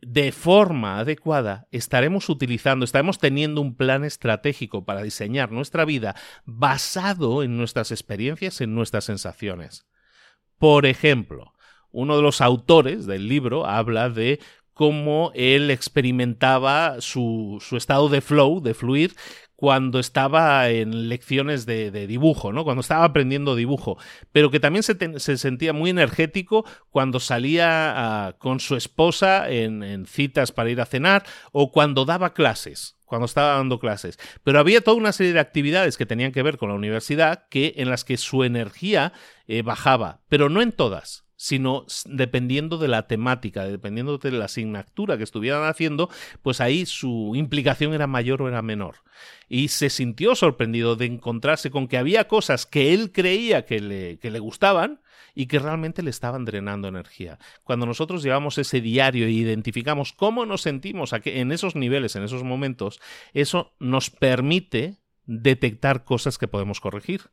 de 0.00 0.32
forma 0.32 0.98
adecuada, 0.98 1.68
estaremos 1.70 2.28
utilizando, 2.28 2.84
estaremos 2.84 3.20
teniendo 3.20 3.60
un 3.60 3.76
plan 3.76 4.02
estratégico 4.02 4.84
para 4.84 5.04
diseñar 5.04 5.52
nuestra 5.52 5.84
vida 5.84 6.16
basado 6.46 7.44
en 7.44 7.56
nuestras 7.56 7.92
experiencias, 7.92 8.60
en 8.60 8.74
nuestras 8.74 9.04
sensaciones. 9.04 9.86
Por 10.58 10.84
ejemplo, 10.86 11.52
uno 11.92 12.16
de 12.16 12.22
los 12.22 12.40
autores 12.40 13.06
del 13.06 13.28
libro 13.28 13.66
habla 13.66 14.10
de 14.10 14.40
cómo 14.82 15.30
él 15.36 15.70
experimentaba 15.70 16.96
su, 16.98 17.62
estado 17.70 18.08
de 18.08 18.20
flow, 18.20 18.60
de 18.60 18.74
fluir, 18.74 19.14
cuando 19.54 20.00
estaba 20.00 20.70
en 20.70 21.08
lecciones 21.08 21.66
de, 21.66 21.92
dibujo, 22.08 22.52
¿no? 22.52 22.64
Cuando 22.64 22.80
estaba 22.80 23.04
aprendiendo 23.04 23.54
dibujo, 23.54 23.96
pero 24.32 24.50
que 24.50 24.58
también 24.58 24.82
se, 24.82 24.96
sentía 25.38 25.72
muy 25.72 25.90
energético 25.90 26.64
cuando 26.90 27.20
salía 27.20 27.68
ah, 27.94 28.32
con 28.38 28.58
su 28.58 28.74
esposa 28.74 29.48
en, 29.48 30.04
citas 30.06 30.50
para 30.50 30.70
ir 30.70 30.80
a 30.80 30.84
cenar 30.84 31.22
o 31.52 31.70
cuando 31.70 32.04
daba 32.04 32.34
clases 32.34 32.96
cuando 33.04 33.26
estaba 33.26 33.58
dando 33.58 33.78
clases. 33.78 34.18
Pero 34.42 34.58
había 34.58 34.80
toda 34.80 34.96
una 34.96 35.12
serie 35.12 35.34
de 35.34 35.38
actividades 35.38 35.96
que 35.96 36.06
tenían 36.06 36.32
que 36.32 36.42
ver 36.42 36.56
con 36.56 36.70
la 36.70 36.74
universidad 36.74 37.46
que 37.50 37.74
en 37.76 37.88
las 37.88 38.04
que 38.04 38.16
su 38.16 38.42
energía 38.42 39.12
eh, 39.46 39.62
bajaba, 39.62 40.22
pero 40.28 40.48
no 40.48 40.60
en 40.60 40.72
todas 40.72 41.26
sino 41.42 41.86
dependiendo 42.04 42.78
de 42.78 42.86
la 42.86 43.08
temática, 43.08 43.64
dependiendo 43.64 44.16
de 44.16 44.30
la 44.30 44.44
asignatura 44.44 45.18
que 45.18 45.24
estuvieran 45.24 45.64
haciendo, 45.64 46.08
pues 46.40 46.60
ahí 46.60 46.86
su 46.86 47.32
implicación 47.34 47.94
era 47.94 48.06
mayor 48.06 48.42
o 48.42 48.48
era 48.48 48.62
menor. 48.62 48.98
Y 49.48 49.66
se 49.66 49.90
sintió 49.90 50.36
sorprendido 50.36 50.94
de 50.94 51.06
encontrarse 51.06 51.72
con 51.72 51.88
que 51.88 51.98
había 51.98 52.28
cosas 52.28 52.64
que 52.64 52.94
él 52.94 53.10
creía 53.10 53.66
que 53.66 53.80
le, 53.80 54.20
que 54.20 54.30
le 54.30 54.38
gustaban 54.38 55.00
y 55.34 55.46
que 55.46 55.58
realmente 55.58 56.04
le 56.04 56.10
estaban 56.10 56.44
drenando 56.44 56.86
energía. 56.86 57.40
Cuando 57.64 57.86
nosotros 57.86 58.22
llevamos 58.22 58.56
ese 58.58 58.80
diario 58.80 59.26
e 59.26 59.32
identificamos 59.32 60.12
cómo 60.12 60.46
nos 60.46 60.62
sentimos 60.62 61.12
en 61.12 61.50
esos 61.50 61.74
niveles, 61.74 62.14
en 62.14 62.22
esos 62.22 62.44
momentos, 62.44 63.00
eso 63.34 63.72
nos 63.80 64.10
permite 64.10 65.02
detectar 65.26 66.04
cosas 66.04 66.38
que 66.38 66.48
podemos 66.48 66.80
corregir. 66.80 67.30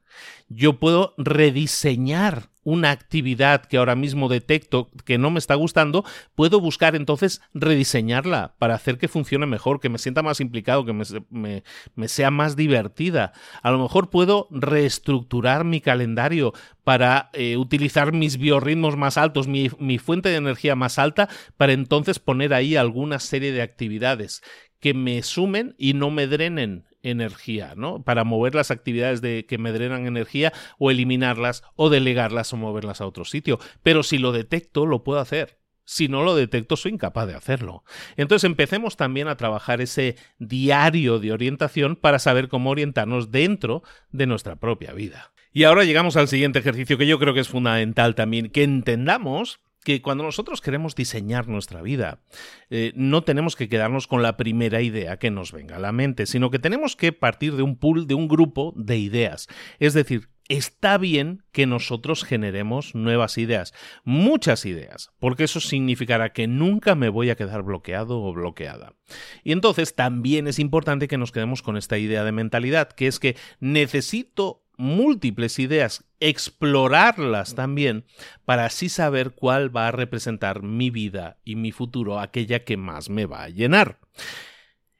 Yo 0.48 0.80
puedo 0.80 1.14
rediseñar 1.18 2.50
una 2.70 2.92
actividad 2.92 3.66
que 3.66 3.78
ahora 3.78 3.96
mismo 3.96 4.30
detecto 4.30 4.90
que 5.06 5.18
no 5.18 5.32
me 5.32 5.40
está 5.40 5.56
gustando, 5.56 6.06
puedo 6.36 6.60
buscar 6.60 6.96
entonces 6.96 7.42
rediseñarla 7.54 8.54
para 8.60 8.76
hacer 8.76 8.98
que 8.98 9.08
funcione 9.08 9.46
mejor, 9.46 9.80
que 9.80 9.90
me 9.90 9.98
sienta 9.98 10.22
más 10.22 10.40
implicado, 10.40 10.86
que 10.86 10.94
me, 10.94 12.08
sea 12.08 12.32
más 12.32 12.56
divertida. 12.56 13.34
A 13.64 13.72
lo 13.72 13.80
mejor 13.80 14.10
puedo 14.10 14.48
reestructurar 14.52 15.64
mi 15.64 15.82
calendario 15.82 16.54
para 16.84 17.30
eh, 17.34 17.58
utilizar 17.58 18.14
mis 18.14 18.38
biorritmos 18.38 18.98
más 18.98 19.18
altos, 19.18 19.48
mi, 19.48 19.70
mi 19.80 19.98
fuente 19.98 20.30
de 20.30 20.36
energía 20.36 20.76
más 20.76 21.00
alta, 21.00 21.28
para 21.58 21.74
entonces 21.74 22.20
poner 22.20 22.54
ahí 22.54 22.76
alguna 22.76 23.20
serie 23.20 23.52
de 23.52 23.62
actividades 23.62 24.42
que 24.80 24.94
me 24.94 25.22
sumen 25.24 25.76
y 25.78 25.94
no 25.94 26.10
me 26.10 26.28
drenen 26.28 26.86
energía, 27.04 27.74
¿no? 27.76 28.04
Para 28.04 28.24
mover 28.24 28.56
las 28.56 28.72
actividades 28.72 29.22
de, 29.22 29.46
que 29.46 29.58
me 29.58 29.72
drenan 29.72 30.06
energía 30.06 30.54
o 30.78 30.92
eliminarlas 30.92 31.64
o 31.76 31.90
delegarlas 31.90 32.54
o 32.54 32.58
moverlas 32.58 33.02
a 33.02 33.08
otro 33.08 33.26
sitio. 33.26 33.60
Pero 33.84 34.04
si 34.04 34.18
lo 34.18 34.32
detecto, 34.32 34.86
lo 34.86 35.04
puedo 35.04 35.20
hacer. 35.20 35.58
Si 35.86 36.08
no 36.08 36.22
lo 36.22 36.36
detecto, 36.36 36.76
soy 36.76 36.92
incapaz 36.92 37.28
de 37.28 37.34
hacerlo. 37.34 37.84
Entonces 38.16 38.44
empecemos 38.44 38.96
también 38.96 39.28
a 39.28 39.38
trabajar 39.38 39.82
ese 39.82 40.18
diario 40.38 41.18
de 41.18 41.32
orientación 41.32 41.96
para 41.96 42.20
saber 42.20 42.48
cómo 42.48 42.70
orientarnos 42.70 43.32
dentro 43.32 43.82
de 44.12 44.28
nuestra 44.28 44.58
propia 44.58 44.94
vida. 44.94 45.32
Y 45.52 45.64
ahora 45.64 45.86
llegamos 45.86 46.16
al 46.16 46.28
siguiente 46.28 46.60
ejercicio 46.60 46.98
que 47.00 47.08
yo 47.08 47.18
creo 47.18 47.34
que 47.34 47.40
es 47.40 47.48
fundamental 47.48 48.14
también, 48.14 48.52
que 48.52 48.62
entendamos 48.62 49.62
que 49.84 50.02
cuando 50.02 50.24
nosotros 50.24 50.62
queremos 50.62 50.96
diseñar 50.96 51.48
nuestra 51.48 51.82
vida, 51.82 52.22
eh, 52.70 52.92
no 52.96 53.24
tenemos 53.24 53.56
que 53.56 53.70
quedarnos 53.70 54.08
con 54.08 54.22
la 54.22 54.38
primera 54.38 54.82
idea 54.82 55.18
que 55.18 55.32
nos 55.32 55.52
venga 55.52 55.78
a 55.78 55.80
la 55.80 55.92
mente, 55.92 56.26
sino 56.26 56.52
que 56.52 56.60
tenemos 56.60 56.96
que 56.96 57.14
partir 57.14 57.56
de 57.56 57.64
un 57.64 57.78
pool, 57.78 58.08
de 58.08 58.14
un 58.14 58.28
grupo 58.28 58.74
de 58.76 58.98
ideas. 58.98 59.48
Es 59.80 59.94
decir, 59.94 60.30
está 60.50 60.98
bien 60.98 61.44
que 61.52 61.68
nosotros 61.68 62.24
generemos 62.24 62.96
nuevas 62.96 63.38
ideas, 63.38 63.74
muchas 64.04 64.66
ideas, 64.66 65.12
porque 65.20 65.46
eso 65.46 65.60
significará 65.60 66.34
que 66.34 66.48
nunca 66.48 66.96
me 66.96 67.10
voy 67.10 67.30
a 67.30 67.36
quedar 67.36 67.64
bloqueado 67.64 68.22
o 68.22 68.34
bloqueada. 68.34 68.96
Y 69.44 69.52
entonces 69.52 69.96
también 69.96 70.48
es 70.48 70.60
importante 70.60 71.08
que 71.08 71.18
nos 71.20 71.32
quedemos 71.32 71.62
con 71.62 71.78
esta 71.78 71.98
idea 71.98 72.24
de 72.24 72.32
mentalidad, 72.32 72.90
que 72.90 73.08
es 73.08 73.20
que 73.20 73.38
necesito 73.60 74.66
múltiples 74.80 75.60
ideas, 75.60 76.06
explorarlas 76.20 77.54
también, 77.54 78.06
para 78.46 78.66
así 78.66 78.88
saber 78.90 79.32
cuál 79.32 79.76
va 79.76 79.90
a 79.90 79.92
representar 79.92 80.64
mi 80.64 80.90
vida 80.90 81.38
y 81.44 81.56
mi 81.58 81.72
futuro, 81.72 82.20
aquella 82.20 82.64
que 82.64 82.78
más 82.78 83.10
me 83.10 83.26
va 83.26 83.44
a 83.44 83.50
llenar. 83.50 84.00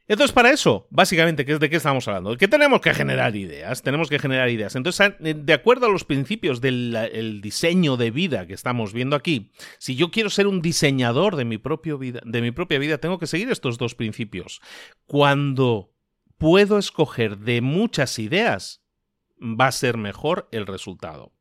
Entonces, 0.10 0.34
para 0.34 0.50
eso, 0.50 0.88
básicamente, 0.90 1.46
¿qué 1.46 1.54
es 1.54 1.60
de 1.60 1.70
qué 1.70 1.78
estamos 1.78 2.08
hablando? 2.08 2.36
Que 2.36 2.48
tenemos 2.48 2.82
que 2.82 2.96
generar 2.96 3.36
ideas, 3.36 3.84
tenemos 3.84 4.10
que 4.10 4.18
generar 4.18 4.50
ideas. 4.50 4.76
Entonces, 4.76 5.14
de 5.20 5.54
acuerdo 5.54 5.86
a 5.86 5.92
los 5.92 6.04
principios 6.04 6.62
del 6.62 7.40
diseño 7.42 7.96
de 7.96 8.10
vida 8.10 8.48
que 8.48 8.56
estamos 8.56 8.92
viendo 8.92 9.16
aquí, 9.16 9.52
si 9.78 9.96
yo 9.96 10.10
quiero 10.10 10.32
ser 10.32 10.48
un 10.48 10.64
diseñador 10.64 11.36
de 11.36 11.46
mi, 11.46 11.62
vida, 12.00 12.22
de 12.26 12.42
mi 12.42 12.50
propia 12.52 12.80
vida, 12.80 12.98
tengo 12.98 13.20
que 13.20 13.28
seguir 13.28 13.52
estos 13.52 13.78
dos 13.78 13.94
principios. 13.94 14.62
Cuando 15.06 15.94
puedo 16.40 16.80
escoger 16.80 17.38
de 17.38 17.62
muchas 17.62 18.18
ideas, 18.18 18.82
va 19.42 19.68
a 19.68 19.72
ser 19.72 19.98
mejor 19.98 20.48
el 20.52 20.68
resultado. 20.68 21.34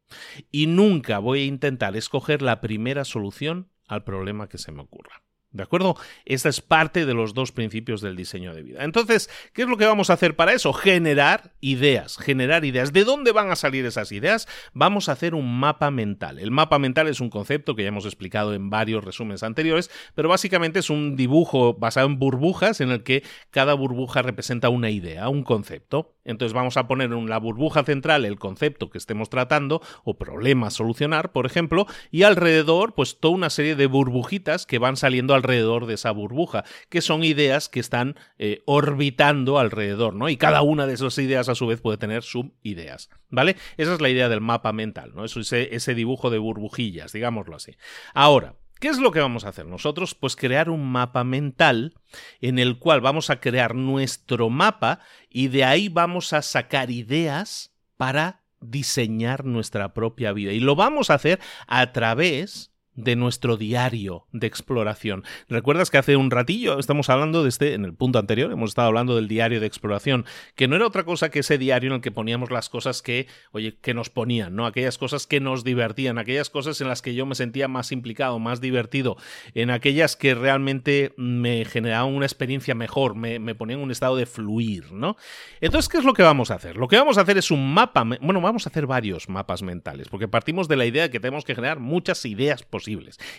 Y 0.50 0.66
nunca 0.66 1.18
voy 1.18 1.40
a 1.40 1.46
intentar 1.46 1.96
escoger 1.96 2.42
la 2.42 2.60
primera 2.60 3.04
solución 3.04 3.70
al 3.86 4.04
problema 4.04 4.48
que 4.48 4.58
se 4.58 4.72
me 4.72 4.82
ocurra. 4.82 5.22
¿De 5.50 5.62
acuerdo? 5.62 5.96
Esta 6.26 6.50
es 6.50 6.60
parte 6.60 7.06
de 7.06 7.14
los 7.14 7.32
dos 7.32 7.52
principios 7.52 8.02
del 8.02 8.16
diseño 8.16 8.54
de 8.54 8.62
vida. 8.62 8.84
Entonces, 8.84 9.30
¿qué 9.54 9.62
es 9.62 9.68
lo 9.68 9.78
que 9.78 9.86
vamos 9.86 10.10
a 10.10 10.12
hacer 10.12 10.36
para 10.36 10.52
eso? 10.52 10.74
Generar 10.74 11.54
ideas, 11.60 12.18
generar 12.18 12.66
ideas. 12.66 12.92
¿De 12.92 13.04
dónde 13.04 13.32
van 13.32 13.50
a 13.50 13.56
salir 13.56 13.86
esas 13.86 14.12
ideas? 14.12 14.46
Vamos 14.74 15.08
a 15.08 15.12
hacer 15.12 15.34
un 15.34 15.58
mapa 15.58 15.90
mental. 15.90 16.38
El 16.38 16.50
mapa 16.50 16.78
mental 16.78 17.08
es 17.08 17.20
un 17.20 17.30
concepto 17.30 17.74
que 17.74 17.82
ya 17.82 17.88
hemos 17.88 18.04
explicado 18.04 18.52
en 18.52 18.68
varios 18.68 19.02
resúmenes 19.02 19.42
anteriores, 19.42 19.90
pero 20.14 20.28
básicamente 20.28 20.80
es 20.80 20.90
un 20.90 21.16
dibujo 21.16 21.72
basado 21.72 22.06
en 22.08 22.18
burbujas 22.18 22.82
en 22.82 22.90
el 22.90 23.02
que 23.02 23.22
cada 23.50 23.72
burbuja 23.72 24.20
representa 24.20 24.68
una 24.68 24.90
idea, 24.90 25.30
un 25.30 25.44
concepto. 25.44 26.17
Entonces 26.28 26.52
vamos 26.52 26.76
a 26.76 26.86
poner 26.86 27.10
en 27.12 27.28
la 27.28 27.38
burbuja 27.38 27.82
central 27.82 28.24
el 28.24 28.38
concepto 28.38 28.90
que 28.90 28.98
estemos 28.98 29.30
tratando 29.30 29.80
o 30.04 30.18
problema 30.18 30.68
a 30.68 30.70
solucionar, 30.70 31.32
por 31.32 31.46
ejemplo, 31.46 31.86
y 32.10 32.22
alrededor 32.22 32.94
pues 32.94 33.18
toda 33.18 33.34
una 33.34 33.50
serie 33.50 33.74
de 33.76 33.86
burbujitas 33.86 34.66
que 34.66 34.78
van 34.78 34.96
saliendo 34.96 35.34
alrededor 35.34 35.86
de 35.86 35.94
esa 35.94 36.10
burbuja, 36.10 36.64
que 36.90 37.00
son 37.00 37.24
ideas 37.24 37.68
que 37.68 37.80
están 37.80 38.16
eh, 38.38 38.62
orbitando 38.66 39.58
alrededor, 39.58 40.14
¿no? 40.14 40.28
Y 40.28 40.36
cada 40.36 40.62
una 40.62 40.86
de 40.86 40.94
esas 40.94 41.16
ideas 41.18 41.48
a 41.48 41.54
su 41.54 41.66
vez 41.66 41.80
puede 41.80 41.96
tener 41.96 42.22
subideas, 42.22 43.08
¿vale? 43.30 43.56
Esa 43.78 43.94
es 43.94 44.00
la 44.00 44.10
idea 44.10 44.28
del 44.28 44.42
mapa 44.42 44.72
mental, 44.72 45.12
¿no? 45.14 45.24
Ese, 45.24 45.74
ese 45.74 45.94
dibujo 45.94 46.28
de 46.28 46.38
burbujillas, 46.38 47.12
digámoslo 47.12 47.56
así. 47.56 47.76
Ahora, 48.12 48.54
¿Qué 48.80 48.88
es 48.88 48.98
lo 48.98 49.10
que 49.10 49.20
vamos 49.20 49.44
a 49.44 49.48
hacer 49.48 49.66
nosotros? 49.66 50.14
Pues 50.14 50.36
crear 50.36 50.70
un 50.70 50.90
mapa 50.90 51.24
mental 51.24 51.94
en 52.40 52.58
el 52.58 52.78
cual 52.78 53.00
vamos 53.00 53.28
a 53.28 53.40
crear 53.40 53.74
nuestro 53.74 54.50
mapa 54.50 55.00
y 55.28 55.48
de 55.48 55.64
ahí 55.64 55.88
vamos 55.88 56.32
a 56.32 56.42
sacar 56.42 56.90
ideas 56.90 57.72
para 57.96 58.42
diseñar 58.60 59.44
nuestra 59.44 59.94
propia 59.94 60.32
vida. 60.32 60.52
Y 60.52 60.60
lo 60.60 60.76
vamos 60.76 61.10
a 61.10 61.14
hacer 61.14 61.40
a 61.66 61.92
través 61.92 62.72
de 62.98 63.14
nuestro 63.14 63.56
diario 63.56 64.26
de 64.32 64.48
exploración. 64.48 65.22
¿Recuerdas 65.48 65.88
que 65.88 65.98
hace 65.98 66.16
un 66.16 66.32
ratillo 66.32 66.80
estamos 66.80 67.08
hablando 67.08 67.44
de 67.44 67.48
este, 67.48 67.74
en 67.74 67.84
el 67.84 67.94
punto 67.94 68.18
anterior, 68.18 68.50
hemos 68.50 68.70
estado 68.70 68.88
hablando 68.88 69.14
del 69.14 69.28
diario 69.28 69.60
de 69.60 69.66
exploración, 69.66 70.24
que 70.56 70.66
no 70.66 70.74
era 70.74 70.86
otra 70.86 71.04
cosa 71.04 71.30
que 71.30 71.38
ese 71.38 71.58
diario 71.58 71.90
en 71.90 71.96
el 71.96 72.00
que 72.00 72.10
poníamos 72.10 72.50
las 72.50 72.68
cosas 72.68 73.00
que, 73.00 73.28
oye, 73.52 73.76
que 73.80 73.94
nos 73.94 74.10
ponían, 74.10 74.56
¿no? 74.56 74.66
Aquellas 74.66 74.98
cosas 74.98 75.28
que 75.28 75.38
nos 75.38 75.62
divertían, 75.62 76.18
aquellas 76.18 76.50
cosas 76.50 76.80
en 76.80 76.88
las 76.88 77.00
que 77.00 77.14
yo 77.14 77.24
me 77.24 77.36
sentía 77.36 77.68
más 77.68 77.92
implicado, 77.92 78.40
más 78.40 78.60
divertido, 78.60 79.16
en 79.54 79.70
aquellas 79.70 80.16
que 80.16 80.34
realmente 80.34 81.14
me 81.16 81.64
generaban 81.64 82.12
una 82.12 82.26
experiencia 82.26 82.74
mejor, 82.74 83.14
me, 83.14 83.38
me 83.38 83.54
ponían 83.54 83.78
un 83.78 83.92
estado 83.92 84.16
de 84.16 84.26
fluir, 84.26 84.90
¿no? 84.90 85.16
Entonces, 85.60 85.88
¿qué 85.88 85.98
es 85.98 86.04
lo 86.04 86.14
que 86.14 86.24
vamos 86.24 86.50
a 86.50 86.56
hacer? 86.56 86.76
Lo 86.76 86.88
que 86.88 86.96
vamos 86.96 87.16
a 87.16 87.20
hacer 87.20 87.38
es 87.38 87.52
un 87.52 87.72
mapa, 87.72 88.02
bueno, 88.20 88.40
vamos 88.40 88.66
a 88.66 88.70
hacer 88.70 88.88
varios 88.88 89.28
mapas 89.28 89.62
mentales, 89.62 90.08
porque 90.08 90.26
partimos 90.26 90.66
de 90.66 90.76
la 90.76 90.84
idea 90.84 91.04
de 91.04 91.10
que 91.10 91.20
tenemos 91.20 91.44
que 91.44 91.54
generar 91.54 91.78
muchas 91.78 92.24
ideas 92.24 92.64
posibles 92.64 92.87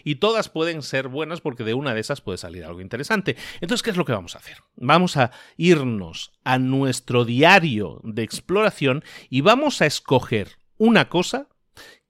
y 0.03 0.15
todas 0.15 0.49
pueden 0.49 0.81
ser 0.81 1.07
buenas 1.07 1.41
porque 1.41 1.63
de 1.63 1.73
una 1.73 1.93
de 1.93 2.01
esas 2.01 2.21
puede 2.21 2.37
salir 2.37 2.63
algo 2.63 2.81
interesante. 2.81 3.35
Entonces, 3.61 3.83
¿qué 3.83 3.89
es 3.91 3.97
lo 3.97 4.05
que 4.05 4.11
vamos 4.11 4.35
a 4.35 4.39
hacer? 4.39 4.57
Vamos 4.75 5.17
a 5.17 5.31
irnos 5.57 6.31
a 6.43 6.59
nuestro 6.59 7.25
diario 7.25 8.01
de 8.03 8.23
exploración 8.23 9.03
y 9.29 9.41
vamos 9.41 9.81
a 9.81 9.85
escoger 9.85 10.57
una 10.77 11.09
cosa 11.09 11.47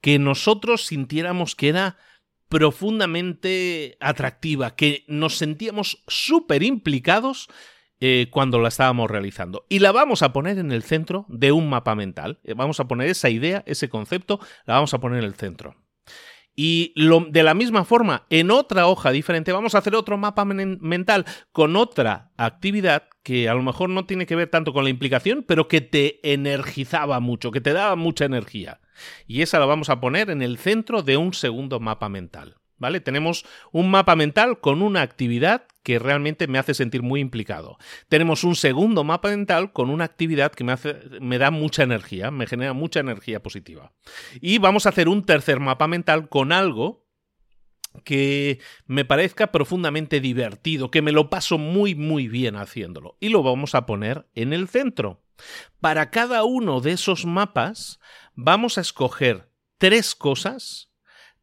que 0.01 0.19
nosotros 0.19 0.85
sintiéramos 0.85 1.55
que 1.55 1.69
era 1.69 1.97
profundamente 2.47 3.97
atractiva, 3.99 4.75
que 4.75 5.03
nos 5.07 5.37
sentíamos 5.37 6.03
súper 6.07 6.63
implicados 6.63 7.47
eh, 8.01 8.27
cuando 8.31 8.59
la 8.59 8.69
estábamos 8.69 9.11
realizando. 9.11 9.65
Y 9.67 9.79
la 9.79 9.91
vamos 9.91 10.23
a 10.23 10.31
poner 10.31 10.57
en 10.57 10.71
el 10.71 10.83
centro 10.83 11.25
de 11.27 11.51
un 11.51 11.69
mapa 11.69 11.95
mental. 11.95 12.39
Eh, 12.43 12.53
vamos 12.55 12.79
a 12.79 12.87
poner 12.87 13.09
esa 13.09 13.29
idea, 13.29 13.61
ese 13.65 13.89
concepto, 13.89 14.39
la 14.65 14.75
vamos 14.75 14.93
a 14.93 14.99
poner 14.99 15.19
en 15.19 15.25
el 15.25 15.35
centro. 15.35 15.75
Y 16.55 16.93
de 17.31 17.43
la 17.43 17.53
misma 17.53 17.85
forma, 17.85 18.25
en 18.29 18.51
otra 18.51 18.87
hoja 18.87 19.11
diferente, 19.11 19.53
vamos 19.53 19.75
a 19.75 19.77
hacer 19.77 19.95
otro 19.95 20.17
mapa 20.17 20.43
mental 20.43 21.25
con 21.51 21.77
otra 21.77 22.31
actividad 22.35 23.03
que 23.23 23.47
a 23.47 23.53
lo 23.53 23.63
mejor 23.63 23.89
no 23.89 24.05
tiene 24.05 24.25
que 24.25 24.35
ver 24.35 24.49
tanto 24.49 24.73
con 24.73 24.83
la 24.83 24.89
implicación, 24.89 25.45
pero 25.47 25.67
que 25.67 25.79
te 25.79 26.19
energizaba 26.33 27.19
mucho, 27.21 27.51
que 27.51 27.61
te 27.61 27.71
daba 27.71 27.95
mucha 27.95 28.25
energía. 28.25 28.81
Y 29.25 29.41
esa 29.41 29.59
la 29.59 29.65
vamos 29.65 29.89
a 29.89 30.01
poner 30.01 30.29
en 30.29 30.41
el 30.41 30.57
centro 30.57 31.01
de 31.01 31.15
un 31.15 31.33
segundo 31.33 31.79
mapa 31.79 32.09
mental. 32.09 32.59
¿vale? 32.79 33.01
Tenemos 33.01 33.45
un 33.71 33.91
mapa 33.91 34.15
mental 34.15 34.59
con 34.59 34.81
una 34.81 35.01
actividad 35.01 35.67
que 35.83 35.99
realmente 35.99 36.47
me 36.47 36.59
hace 36.59 36.73
sentir 36.73 37.01
muy 37.01 37.19
implicado. 37.19 37.77
Tenemos 38.07 38.43
un 38.43 38.55
segundo 38.55 39.03
mapa 39.03 39.29
mental 39.29 39.71
con 39.71 39.89
una 39.89 40.05
actividad 40.05 40.51
que 40.51 40.63
me, 40.63 40.73
hace, 40.73 40.95
me 41.21 41.37
da 41.37 41.51
mucha 41.51 41.83
energía, 41.83 42.31
me 42.31 42.47
genera 42.47 42.73
mucha 42.73 42.99
energía 42.99 43.41
positiva. 43.41 43.93
Y 44.41 44.57
vamos 44.57 44.85
a 44.85 44.89
hacer 44.89 45.07
un 45.07 45.25
tercer 45.25 45.59
mapa 45.59 45.87
mental 45.87 46.29
con 46.29 46.51
algo 46.51 47.07
que 48.03 48.59
me 48.85 49.03
parezca 49.03 49.51
profundamente 49.51 50.19
divertido, 50.19 50.91
que 50.91 51.01
me 51.01 51.11
lo 51.11 51.29
paso 51.29 51.57
muy 51.57 51.95
muy 51.95 52.27
bien 52.27 52.55
haciéndolo. 52.55 53.17
Y 53.19 53.29
lo 53.29 53.41
vamos 53.41 53.73
a 53.73 53.85
poner 53.85 54.27
en 54.35 54.53
el 54.53 54.67
centro. 54.67 55.23
Para 55.79 56.11
cada 56.11 56.43
uno 56.43 56.81
de 56.81 56.91
esos 56.91 57.25
mapas 57.25 57.99
vamos 58.35 58.77
a 58.77 58.81
escoger 58.81 59.49
tres 59.77 60.13
cosas 60.13 60.89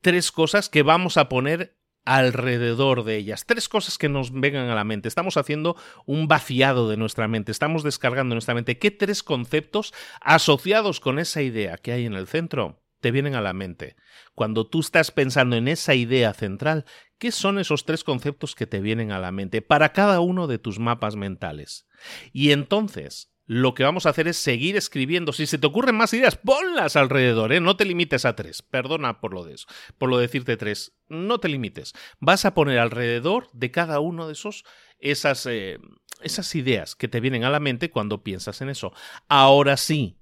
tres 0.06 0.30
cosas 0.30 0.68
que 0.68 0.84
vamos 0.84 1.16
a 1.16 1.28
poner 1.28 1.75
alrededor 2.06 3.04
de 3.04 3.16
ellas. 3.16 3.44
Tres 3.44 3.68
cosas 3.68 3.98
que 3.98 4.08
nos 4.08 4.32
vengan 4.32 4.70
a 4.70 4.74
la 4.74 4.84
mente. 4.84 5.08
Estamos 5.08 5.36
haciendo 5.36 5.76
un 6.06 6.28
vaciado 6.28 6.88
de 6.88 6.96
nuestra 6.96 7.28
mente, 7.28 7.52
estamos 7.52 7.82
descargando 7.82 8.34
nuestra 8.34 8.54
mente. 8.54 8.78
¿Qué 8.78 8.90
tres 8.90 9.22
conceptos 9.22 9.92
asociados 10.22 11.00
con 11.00 11.18
esa 11.18 11.42
idea 11.42 11.76
que 11.76 11.92
hay 11.92 12.06
en 12.06 12.14
el 12.14 12.26
centro 12.26 12.82
te 13.00 13.10
vienen 13.10 13.34
a 13.34 13.42
la 13.42 13.52
mente? 13.52 13.96
Cuando 14.34 14.66
tú 14.66 14.80
estás 14.80 15.10
pensando 15.10 15.56
en 15.56 15.68
esa 15.68 15.94
idea 15.94 16.32
central, 16.32 16.84
¿qué 17.18 17.32
son 17.32 17.58
esos 17.58 17.84
tres 17.84 18.04
conceptos 18.04 18.54
que 18.54 18.66
te 18.66 18.80
vienen 18.80 19.10
a 19.10 19.18
la 19.18 19.32
mente 19.32 19.60
para 19.60 19.92
cada 19.92 20.20
uno 20.20 20.46
de 20.46 20.58
tus 20.58 20.78
mapas 20.78 21.16
mentales? 21.16 21.86
Y 22.32 22.52
entonces, 22.52 23.32
lo 23.46 23.74
que 23.74 23.84
vamos 23.84 24.06
a 24.06 24.10
hacer 24.10 24.28
es 24.28 24.36
seguir 24.36 24.76
escribiendo. 24.76 25.32
Si 25.32 25.46
se 25.46 25.58
te 25.58 25.66
ocurren 25.66 25.94
más 25.94 26.12
ideas, 26.12 26.36
ponlas 26.36 26.96
alrededor, 26.96 27.52
¿eh? 27.52 27.60
No 27.60 27.76
te 27.76 27.84
limites 27.84 28.24
a 28.24 28.34
tres. 28.34 28.62
Perdona 28.62 29.20
por 29.20 29.32
lo 29.32 29.44
de 29.44 29.54
eso, 29.54 29.66
por 29.98 30.08
lo 30.08 30.18
de 30.18 30.22
decirte 30.22 30.56
tres. 30.56 30.96
No 31.08 31.38
te 31.38 31.48
limites. 31.48 31.92
Vas 32.18 32.44
a 32.44 32.54
poner 32.54 32.78
alrededor 32.78 33.48
de 33.52 33.70
cada 33.70 34.00
uno 34.00 34.26
de 34.26 34.32
esos 34.32 34.64
esas, 34.98 35.46
eh, 35.46 35.78
esas 36.22 36.54
ideas 36.54 36.94
que 36.94 37.08
te 37.08 37.20
vienen 37.20 37.44
a 37.44 37.50
la 37.50 37.60
mente 37.60 37.90
cuando 37.90 38.22
piensas 38.22 38.60
en 38.60 38.68
eso. 38.68 38.92
Ahora 39.28 39.76
sí, 39.76 40.18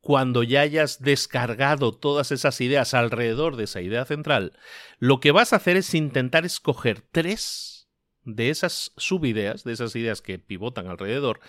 cuando 0.00 0.42
ya 0.42 0.62
hayas 0.62 1.00
descargado 1.00 1.92
todas 1.92 2.32
esas 2.32 2.60
ideas 2.60 2.94
alrededor 2.94 3.56
de 3.56 3.64
esa 3.64 3.80
idea 3.80 4.04
central, 4.04 4.58
lo 4.98 5.20
que 5.20 5.32
vas 5.32 5.52
a 5.52 5.56
hacer 5.56 5.76
es 5.76 5.94
intentar 5.94 6.44
escoger 6.44 7.02
tres 7.12 7.88
de 8.24 8.50
esas 8.50 8.92
subideas, 8.96 9.64
de 9.64 9.72
esas 9.72 9.94
ideas 9.96 10.20
que 10.20 10.38
pivotan 10.38 10.86
alrededor, 10.86 11.40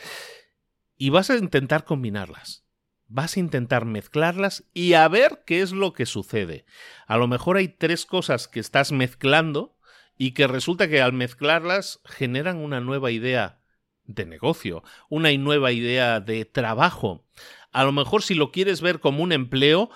y 1.00 1.10
vas 1.10 1.32
a 1.32 1.38
intentar 1.38 1.86
combinarlas. 1.86 2.66
Vas 3.08 3.38
a 3.38 3.40
intentar 3.40 3.86
mezclarlas 3.86 4.66
y 4.74 4.94
a 4.94 5.08
ver 5.08 5.44
qué 5.48 5.62
es 5.62 5.72
lo 5.72 5.94
que 5.94 6.06
sucede. 6.06 6.66
A 7.08 7.18
lo 7.18 7.28
mejor 7.28 7.58
hay 7.58 7.70
tres 7.70 8.06
cosas 8.06 8.48
que 8.48 8.60
estás 8.60 8.92
mezclando 8.92 9.78
y 10.18 10.34
que 10.34 10.46
resulta 10.46 10.90
que 10.90 11.02
al 11.02 11.14
mezclarlas 11.14 12.02
generan 12.04 12.58
una 12.58 12.82
nueva 12.82 13.10
idea 13.10 13.62
de 14.04 14.26
negocio, 14.26 14.84
una 15.10 15.32
nueva 15.38 15.72
idea 15.72 16.20
de 16.20 16.44
trabajo. 16.44 17.26
A 17.72 17.86
lo 17.86 17.94
mejor 17.94 18.22
si 18.22 18.36
lo 18.36 18.52
quieres 18.52 18.82
ver 18.82 19.00
como 19.00 19.24
un 19.24 19.32
empleo, 19.32 19.90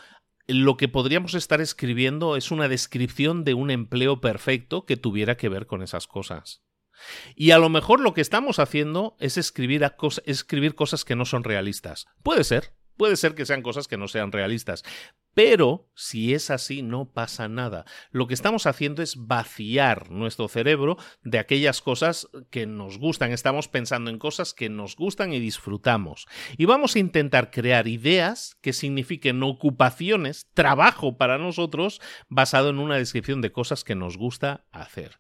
lo 0.48 0.78
que 0.78 0.88
podríamos 0.88 1.34
estar 1.34 1.60
escribiendo 1.60 2.38
es 2.38 2.50
una 2.50 2.70
descripción 2.70 3.44
de 3.44 3.54
un 3.54 3.72
empleo 3.72 4.22
perfecto 4.22 4.86
que 4.86 4.96
tuviera 4.96 5.36
que 5.36 5.50
ver 5.50 5.68
con 5.68 5.84
esas 5.84 6.08
cosas. 6.08 6.64
Y 7.36 7.52
a 7.52 7.58
lo 7.58 7.70
mejor 7.70 8.00
lo 8.00 8.14
que 8.14 8.22
estamos 8.22 8.60
haciendo 8.60 9.16
es 9.20 9.38
escribir, 9.38 9.90
escribir 10.26 10.76
cosas 10.76 11.06
que 11.06 11.16
no 11.16 11.26
son 11.26 11.44
realistas. 11.44 12.08
Puede 12.24 12.44
ser, 12.44 12.74
puede 12.98 13.16
ser 13.16 13.36
que 13.36 13.46
sean 13.46 13.62
cosas 13.62 13.88
que 13.88 13.98
no 13.98 14.08
sean 14.08 14.32
realistas. 14.32 14.84
Pero 15.34 15.90
si 15.96 16.36
es 16.36 16.52
así, 16.52 16.84
no 16.84 17.12
pasa 17.12 17.48
nada. 17.48 17.86
Lo 18.12 18.28
que 18.28 18.36
estamos 18.36 18.68
haciendo 18.68 19.02
es 19.02 19.16
vaciar 19.18 20.12
nuestro 20.12 20.48
cerebro 20.48 20.98
de 21.24 21.40
aquellas 21.40 21.82
cosas 21.82 22.30
que 22.52 22.68
nos 22.68 23.00
gustan. 23.00 23.32
Estamos 23.32 23.68
pensando 23.68 24.12
en 24.12 24.20
cosas 24.20 24.54
que 24.54 24.70
nos 24.70 24.96
gustan 24.96 25.34
y 25.34 25.40
disfrutamos. 25.40 26.28
Y 26.56 26.66
vamos 26.66 26.96
a 26.96 27.00
intentar 27.00 27.50
crear 27.50 27.88
ideas 27.88 28.58
que 28.62 28.74
signifiquen 28.74 29.42
ocupaciones, 29.42 30.48
trabajo 30.54 31.18
para 31.18 31.40
nosotros, 31.40 32.00
basado 32.30 32.70
en 32.70 32.78
una 32.78 32.98
descripción 32.98 33.42
de 33.42 33.52
cosas 33.52 33.84
que 33.84 33.96
nos 33.96 34.18
gusta 34.18 34.66
hacer. 34.72 35.20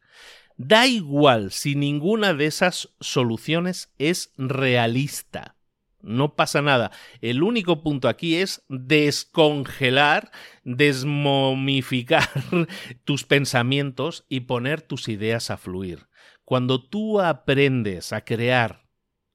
Da 0.57 0.87
igual 0.87 1.51
si 1.51 1.75
ninguna 1.75 2.33
de 2.33 2.45
esas 2.45 2.89
soluciones 2.99 3.91
es 3.97 4.31
realista. 4.37 5.55
No 6.01 6.35
pasa 6.35 6.61
nada. 6.61 6.91
El 7.21 7.43
único 7.43 7.81
punto 7.81 8.09
aquí 8.09 8.35
es 8.35 8.63
descongelar, 8.67 10.31
desmomificar 10.65 12.29
tus 13.05 13.23
pensamientos 13.23 14.25
y 14.27 14.41
poner 14.41 14.81
tus 14.81 15.07
ideas 15.07 15.49
a 15.49 15.57
fluir. 15.57 16.07
Cuando 16.43 16.83
tú 16.83 17.21
aprendes 17.21 18.11
a 18.11 18.25
crear 18.25 18.83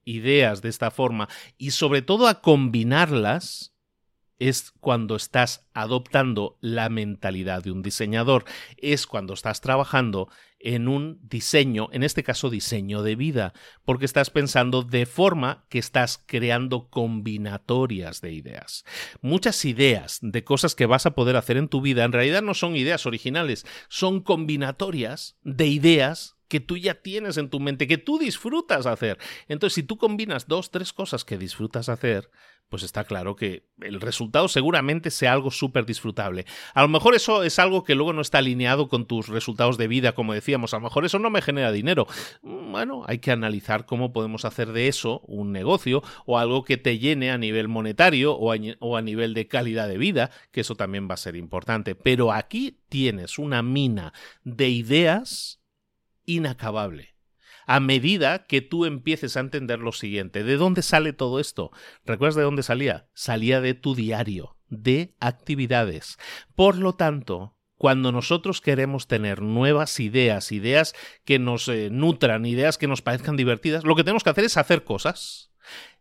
ideas 0.05 0.61
de 0.61 0.69
esta 0.69 0.91
forma 0.91 1.27
y 1.57 1.71
sobre 1.71 2.03
todo 2.03 2.27
a 2.27 2.41
combinarlas, 2.41 3.75
es 4.37 4.71
cuando 4.79 5.15
estás 5.15 5.67
adoptando 5.73 6.57
la 6.61 6.89
mentalidad 6.89 7.63
de 7.63 7.71
un 7.71 7.81
diseñador, 7.81 8.45
es 8.77 9.05
cuando 9.05 9.33
estás 9.33 9.59
trabajando 9.59 10.29
en 10.59 10.87
un 10.87 11.19
diseño, 11.23 11.89
en 11.91 12.03
este 12.03 12.23
caso 12.23 12.49
diseño 12.49 13.01
de 13.01 13.15
vida, 13.15 13.53
porque 13.85 14.05
estás 14.05 14.29
pensando 14.29 14.83
de 14.83 15.05
forma 15.05 15.65
que 15.69 15.79
estás 15.79 16.23
creando 16.25 16.89
combinatorias 16.89 18.21
de 18.21 18.33
ideas. 18.33 18.85
Muchas 19.21 19.63
ideas 19.65 20.19
de 20.21 20.43
cosas 20.43 20.75
que 20.75 20.85
vas 20.85 21.05
a 21.05 21.15
poder 21.15 21.35
hacer 21.35 21.57
en 21.57 21.69
tu 21.69 21.81
vida 21.81 22.03
en 22.03 22.11
realidad 22.11 22.41
no 22.41 22.53
son 22.53 22.75
ideas 22.75 23.05
originales, 23.05 23.65
son 23.87 24.21
combinatorias 24.21 25.37
de 25.43 25.67
ideas 25.67 26.38
que 26.49 26.59
tú 26.59 26.75
ya 26.75 26.95
tienes 26.95 27.37
en 27.37 27.49
tu 27.49 27.61
mente, 27.61 27.87
que 27.87 27.97
tú 27.97 28.19
disfrutas 28.19 28.85
hacer. 28.85 29.17
Entonces, 29.47 29.75
si 29.75 29.83
tú 29.83 29.97
combinas 29.97 30.47
dos, 30.47 30.71
tres 30.71 30.91
cosas 30.91 31.23
que 31.23 31.37
disfrutas 31.37 31.87
hacer, 31.87 32.29
pues 32.69 32.83
está 32.83 33.03
claro 33.03 33.35
que 33.35 33.63
el 33.81 33.99
resultado 33.99 34.47
seguramente 34.47 35.09
sea 35.09 35.33
algo 35.33 35.49
súper 35.49 35.85
disfrutable. 35.85 36.45
A 36.73 36.83
lo 36.83 36.87
mejor 36.87 37.15
eso 37.15 37.43
es 37.43 37.57
algo 37.57 37.83
que 37.83 37.95
luego 37.95 38.13
no 38.13 38.21
está 38.21 38.37
alineado 38.37 38.87
con 38.87 39.05
tus 39.05 39.27
resultados 39.27 39.77
de 39.77 39.87
vida, 39.87 40.13
como 40.13 40.33
decíamos. 40.33 40.73
A 40.73 40.77
lo 40.77 40.83
mejor 40.83 41.05
eso 41.05 41.17
no 41.17 41.31
me 41.31 41.41
genera 41.41 41.71
dinero. 41.71 42.07
Mm, 42.43 42.71
bueno, 42.71 43.03
hay 43.07 43.17
que 43.17 43.31
analizar 43.31 43.85
cómo 43.85 44.13
podemos 44.13 44.45
hacer 44.45 44.71
de 44.71 44.87
eso 44.87 45.21
un 45.21 45.51
negocio 45.51 46.03
o 46.25 46.37
algo 46.37 46.63
que 46.63 46.77
te 46.77 46.99
llene 46.99 47.31
a 47.31 47.37
nivel 47.37 47.67
monetario 47.67 48.33
o 48.33 48.53
a, 48.53 48.57
o 48.79 48.97
a 48.97 49.01
nivel 49.01 49.33
de 49.33 49.47
calidad 49.47 49.87
de 49.87 49.97
vida, 49.97 50.29
que 50.51 50.61
eso 50.61 50.75
también 50.75 51.09
va 51.09 51.15
a 51.15 51.17
ser 51.17 51.35
importante. 51.35 51.95
Pero 51.95 52.31
aquí 52.31 52.77
tienes 52.87 53.39
una 53.39 53.63
mina 53.63 54.13
de 54.43 54.69
ideas 54.69 55.58
inacabable 56.29 57.15
a 57.69 57.79
medida 57.79 58.47
que 58.47 58.61
tú 58.61 58.85
empieces 58.85 59.37
a 59.37 59.41
entender 59.41 59.77
lo 59.77 59.91
siguiente. 59.91 60.43
¿De 60.43 60.57
dónde 60.57 60.81
sale 60.81 61.13
todo 61.13 61.39
esto? 61.39 61.69
¿Recuerdas 62.03 62.33
de 62.33 62.41
dónde 62.41 62.63
salía? 62.63 63.07
Salía 63.13 63.61
de 63.61 63.75
tu 63.75 63.93
diario, 63.93 64.57
de 64.69 65.13
actividades. 65.19 66.17
Por 66.55 66.77
lo 66.77 66.95
tanto, 66.95 67.55
cuando 67.75 68.11
nosotros 68.11 68.59
queremos 68.59 69.05
tener 69.05 69.43
nuevas 69.43 69.99
ideas, 69.99 70.51
ideas 70.51 70.95
que 71.25 71.37
nos 71.37 71.67
eh, 71.67 71.89
nutran, 71.91 72.47
ideas 72.47 72.79
que 72.79 72.87
nos 72.87 73.03
parezcan 73.03 73.37
divertidas, 73.37 73.83
lo 73.83 73.95
que 73.95 74.03
tenemos 74.03 74.23
que 74.23 74.31
hacer 74.31 74.45
es 74.45 74.57
hacer 74.57 74.83
cosas. 74.83 75.51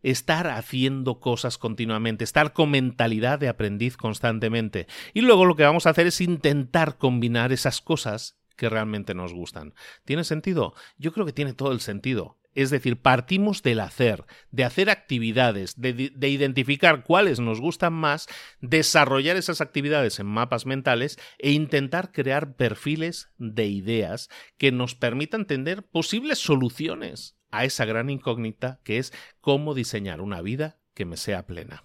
Estar 0.02 0.46
haciendo 0.46 1.20
cosas 1.20 1.58
continuamente, 1.58 2.24
estar 2.24 2.54
con 2.54 2.70
mentalidad 2.70 3.38
de 3.38 3.48
aprendiz 3.48 3.98
constantemente. 3.98 4.86
Y 5.12 5.20
luego 5.20 5.44
lo 5.44 5.54
que 5.54 5.64
vamos 5.64 5.84
a 5.84 5.90
hacer 5.90 6.06
es 6.06 6.22
intentar 6.22 6.96
combinar 6.96 7.52
esas 7.52 7.82
cosas 7.82 8.37
que 8.58 8.68
realmente 8.68 9.14
nos 9.14 9.32
gustan. 9.32 9.72
¿Tiene 10.04 10.24
sentido? 10.24 10.74
Yo 10.98 11.12
creo 11.12 11.24
que 11.24 11.32
tiene 11.32 11.54
todo 11.54 11.72
el 11.72 11.80
sentido. 11.80 12.36
Es 12.54 12.70
decir, 12.70 13.00
partimos 13.00 13.62
del 13.62 13.78
hacer, 13.78 14.24
de 14.50 14.64
hacer 14.64 14.90
actividades, 14.90 15.80
de, 15.80 16.28
identificar 16.28 17.04
cuáles 17.04 17.38
nos 17.38 17.60
gustan 17.60 17.92
más, 17.92 18.26
desarrollar 18.60 19.36
esas 19.36 19.60
actividades 19.60 20.18
en 20.18 20.26
mapas 20.26 20.66
mentales 20.66 21.20
e 21.38 21.52
intentar 21.52 22.10
crear 22.10 22.56
perfiles 22.56 23.30
de 23.38 23.66
ideas 23.66 24.28
que 24.56 24.72
nos 24.72 24.96
permitan 24.96 25.46
tener 25.46 25.84
posibles 25.84 26.38
soluciones 26.38 27.36
a 27.52 27.64
esa 27.64 27.84
gran 27.84 28.10
incógnita 28.10 28.80
que 28.82 28.98
es 28.98 29.12
cómo 29.40 29.72
diseñar 29.72 30.20
una 30.20 30.42
vida 30.42 30.80
que 30.94 31.04
me 31.04 31.16
sea 31.16 31.46
plena. 31.46 31.84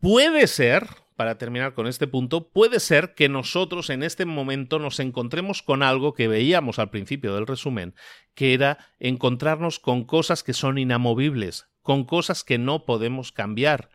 Puede 0.00 0.46
ser, 0.46 0.88
para 1.20 1.36
terminar 1.36 1.74
con 1.74 1.86
este 1.86 2.06
punto, 2.06 2.48
puede 2.48 2.80
ser 2.80 3.12
que 3.14 3.28
nosotros 3.28 3.90
en 3.90 4.02
este 4.02 4.24
momento 4.24 4.78
nos 4.78 5.00
encontremos 5.00 5.60
con 5.60 5.82
algo 5.82 6.14
que 6.14 6.28
veíamos 6.28 6.78
al 6.78 6.88
principio 6.88 7.34
del 7.34 7.46
resumen, 7.46 7.94
que 8.34 8.54
era 8.54 8.78
encontrarnos 9.00 9.80
con 9.80 10.04
cosas 10.04 10.42
que 10.42 10.54
son 10.54 10.78
inamovibles, 10.78 11.68
con 11.82 12.04
cosas 12.04 12.42
que 12.42 12.56
no 12.56 12.86
podemos 12.86 13.32
cambiar 13.32 13.90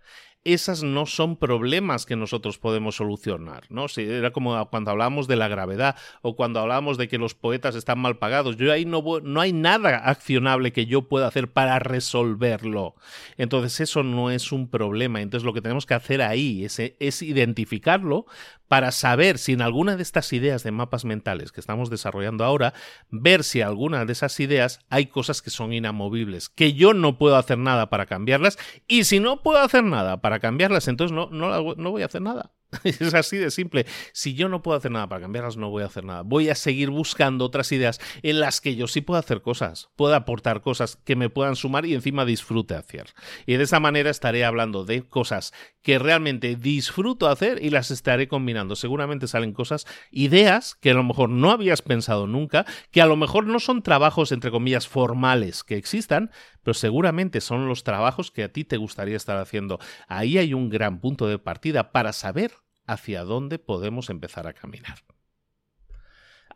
esas 0.46 0.84
no 0.84 1.08
son 1.08 1.36
problemas 1.38 2.06
que 2.06 2.16
nosotros 2.16 2.60
podemos 2.60 2.96
solucionar, 2.96 3.64
¿no? 3.70 3.88
Era 3.98 4.32
como 4.32 4.70
cuando 4.70 4.92
hablábamos 4.92 5.28
de 5.28 5.36
la 5.36 5.48
gravedad 5.48 5.96
o 6.22 6.36
cuando 6.36 6.60
hablábamos 6.60 6.98
de 6.98 7.08
que 7.08 7.18
los 7.18 7.34
poetas 7.34 7.76
están 7.76 8.00
mal 8.00 8.20
pagados. 8.20 8.56
Yo 8.56 8.72
ahí 8.72 8.86
no, 8.86 9.04
no 9.24 9.42
hay 9.42 9.54
nada 9.54 9.98
accionable 9.98 10.72
que 10.72 10.86
yo 10.86 11.02
pueda 11.10 11.28
hacer 11.28 11.52
para 11.52 11.80
resolverlo. 11.80 12.96
Entonces 13.38 13.82
eso 13.82 14.04
no 14.04 14.30
es 14.30 14.52
un 14.52 14.70
problema. 14.70 15.20
Entonces 15.20 15.46
lo 15.46 15.54
que 15.54 15.62
tenemos 15.62 15.88
que 15.88 15.96
hacer 15.96 16.22
ahí 16.22 16.64
es, 16.64 16.80
es 16.80 17.22
identificarlo 17.24 18.28
para 18.68 18.92
saber 18.92 19.38
si 19.38 19.54
en 19.54 19.62
alguna 19.62 19.96
de 19.96 20.04
estas 20.04 20.34
ideas 20.34 20.64
de 20.64 20.72
mapas 20.72 21.06
mentales 21.06 21.52
que 21.52 21.60
estamos 21.60 21.90
desarrollando 21.90 22.44
ahora, 22.44 22.74
ver 23.10 23.44
si 23.44 23.62
alguna 23.62 24.06
de 24.06 24.14
esas 24.14 24.40
ideas 24.40 24.80
hay 24.90 25.08
cosas 25.08 25.42
que 25.42 25.50
son 25.50 25.74
inamovibles, 25.74 26.50
que 26.50 26.74
yo 26.74 26.94
no 26.94 27.18
puedo 27.18 27.36
hacer 27.36 27.58
nada 27.58 27.90
para 27.90 28.06
cambiarlas 28.06 28.58
y 28.88 29.04
si 29.04 29.20
no 29.20 29.44
puedo 29.44 29.60
hacer 29.60 29.84
nada 29.84 30.22
para 30.22 30.40
cambiarlas, 30.40 30.88
entonces 30.88 31.16
no, 31.16 31.30
no, 31.30 31.76
no 31.76 31.92
voy 31.92 32.02
a 32.02 32.08
hacer 32.08 32.22
nada. 32.22 32.52
Es 32.84 33.14
así 33.14 33.38
de 33.38 33.52
simple. 33.52 33.86
Si 34.14 34.34
yo 34.34 34.50
no 34.50 34.62
puedo 34.62 34.78
hacer 34.78 34.92
nada 34.92 35.08
para 35.08 35.22
cambiarlas, 35.22 35.58
no 35.58 35.70
voy 35.70 35.84
a 35.84 35.88
hacer 35.88 36.04
nada. 36.04 36.22
Voy 36.24 36.50
a 36.50 36.56
seguir 36.56 36.90
buscando 36.90 37.46
otras 37.46 37.72
ideas 37.72 38.00
en 38.22 38.40
las 38.40 38.62
que 38.62 38.76
yo 38.76 38.88
sí 38.88 39.02
puedo 39.02 39.20
hacer 39.20 39.42
cosas, 39.42 39.90
puedo 39.96 40.16
aportar 40.16 40.62
cosas 40.62 40.98
que 40.98 41.16
me 41.16 41.30
puedan 41.30 41.56
sumar 41.56 41.86
y 41.86 41.94
encima 41.94 42.26
disfrute 42.26 42.76
hacer. 42.76 43.14
Y 43.46 43.56
de 43.56 43.64
esa 43.64 43.80
manera 43.80 44.10
estaré 44.10 44.46
hablando 44.46 44.86
de 44.86 45.04
cosas 45.04 45.54
que 45.82 46.00
realmente 46.00 46.56
disfruto 46.56 47.28
hacer 47.28 47.64
y 47.64 47.70
las 47.70 47.92
estaré 47.92 48.28
combinando. 48.28 48.76
Seguramente 48.76 49.28
salen 49.28 49.54
cosas, 49.54 49.86
ideas 50.12 50.76
que 50.76 50.92
a 50.92 50.96
lo 50.96 51.04
mejor 51.04 51.30
no 51.30 51.52
habías 51.52 51.82
pensado 51.82 52.28
nunca, 52.28 52.66
que 52.92 53.02
a 53.02 53.06
lo 53.06 53.16
mejor 53.16 53.46
no 53.46 53.60
son 53.60 53.82
trabajos 53.82 54.32
entre 54.32 54.52
comillas 54.52 54.88
formales 54.88 55.64
que 55.64 55.78
existan, 55.78 56.32
pero 56.66 56.74
seguramente 56.74 57.42
son 57.42 57.68
los 57.68 57.84
trabajos 57.84 58.32
que 58.32 58.44
a 58.44 58.52
ti 58.52 58.64
te 58.64 58.78
gustaría 58.78 59.16
estar 59.16 59.38
haciendo. 59.38 59.80
Ahí 60.08 60.40
hay 60.40 60.56
un 60.56 60.70
gran 60.70 61.00
punto 61.00 61.28
de 61.28 61.38
partida 61.38 61.92
para 61.92 62.12
saber 62.12 62.54
hacia 62.88 63.24
dónde 63.24 63.60
podemos 63.60 64.10
empezar 64.10 64.48
a 64.48 64.54
caminar. 64.54 64.98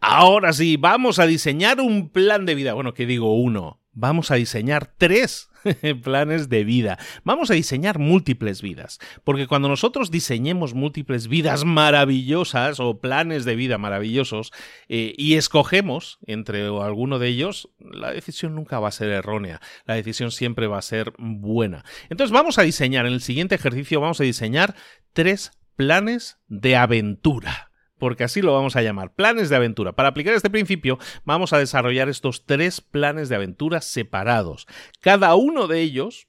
Ahora 0.01 0.51
sí, 0.51 0.77
vamos 0.77 1.19
a 1.19 1.27
diseñar 1.27 1.79
un 1.79 2.09
plan 2.09 2.47
de 2.47 2.55
vida. 2.55 2.73
Bueno, 2.73 2.95
¿qué 2.95 3.05
digo 3.05 3.35
uno? 3.35 3.83
Vamos 3.91 4.31
a 4.31 4.35
diseñar 4.35 4.91
tres 4.97 5.48
planes 6.03 6.49
de 6.49 6.63
vida. 6.63 6.97
Vamos 7.23 7.51
a 7.51 7.53
diseñar 7.53 7.99
múltiples 7.99 8.61
vidas. 8.61 8.99
Porque 9.23 9.47
cuando 9.47 9.67
nosotros 9.67 10.11
diseñemos 10.11 10.73
múltiples 10.73 11.27
vidas 11.27 11.65
maravillosas 11.65 12.79
o 12.79 12.99
planes 12.99 13.45
de 13.45 13.55
vida 13.55 13.77
maravillosos 13.77 14.51
eh, 14.87 15.13
y 15.17 15.35
escogemos 15.35 16.19
entre 16.25 16.67
alguno 16.67 17.19
de 17.19 17.27
ellos, 17.27 17.69
la 17.79 18.11
decisión 18.11 18.55
nunca 18.55 18.79
va 18.79 18.89
a 18.89 18.91
ser 18.91 19.09
errónea. 19.09 19.61
La 19.85 19.95
decisión 19.95 20.31
siempre 20.31 20.67
va 20.67 20.77
a 20.77 20.83
ser 20.83 21.13
buena. 21.17 21.83
Entonces 22.09 22.31
vamos 22.31 22.57
a 22.57 22.63
diseñar, 22.63 23.05
en 23.05 23.13
el 23.13 23.21
siguiente 23.21 23.55
ejercicio 23.55 24.01
vamos 24.01 24.19
a 24.19 24.23
diseñar 24.23 24.75
tres 25.13 25.51
planes 25.75 26.37
de 26.47 26.75
aventura 26.75 27.68
porque 27.99 28.23
así 28.23 28.41
lo 28.41 28.53
vamos 28.53 28.75
a 28.75 28.81
llamar, 28.81 29.13
planes 29.13 29.49
de 29.49 29.55
aventura. 29.55 29.91
Para 29.91 30.09
aplicar 30.09 30.33
este 30.33 30.49
principio, 30.49 30.97
vamos 31.25 31.53
a 31.53 31.59
desarrollar 31.59 32.09
estos 32.09 32.45
tres 32.45 32.81
planes 32.81 33.29
de 33.29 33.35
aventura 33.35 33.81
separados. 33.81 34.65
Cada 35.01 35.35
uno 35.35 35.67
de 35.67 35.81
ellos 35.81 36.27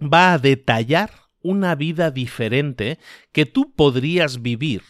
va 0.00 0.34
a 0.34 0.38
detallar 0.38 1.10
una 1.42 1.74
vida 1.74 2.10
diferente 2.10 2.98
que 3.32 3.46
tú 3.46 3.72
podrías 3.74 4.42
vivir 4.42 4.82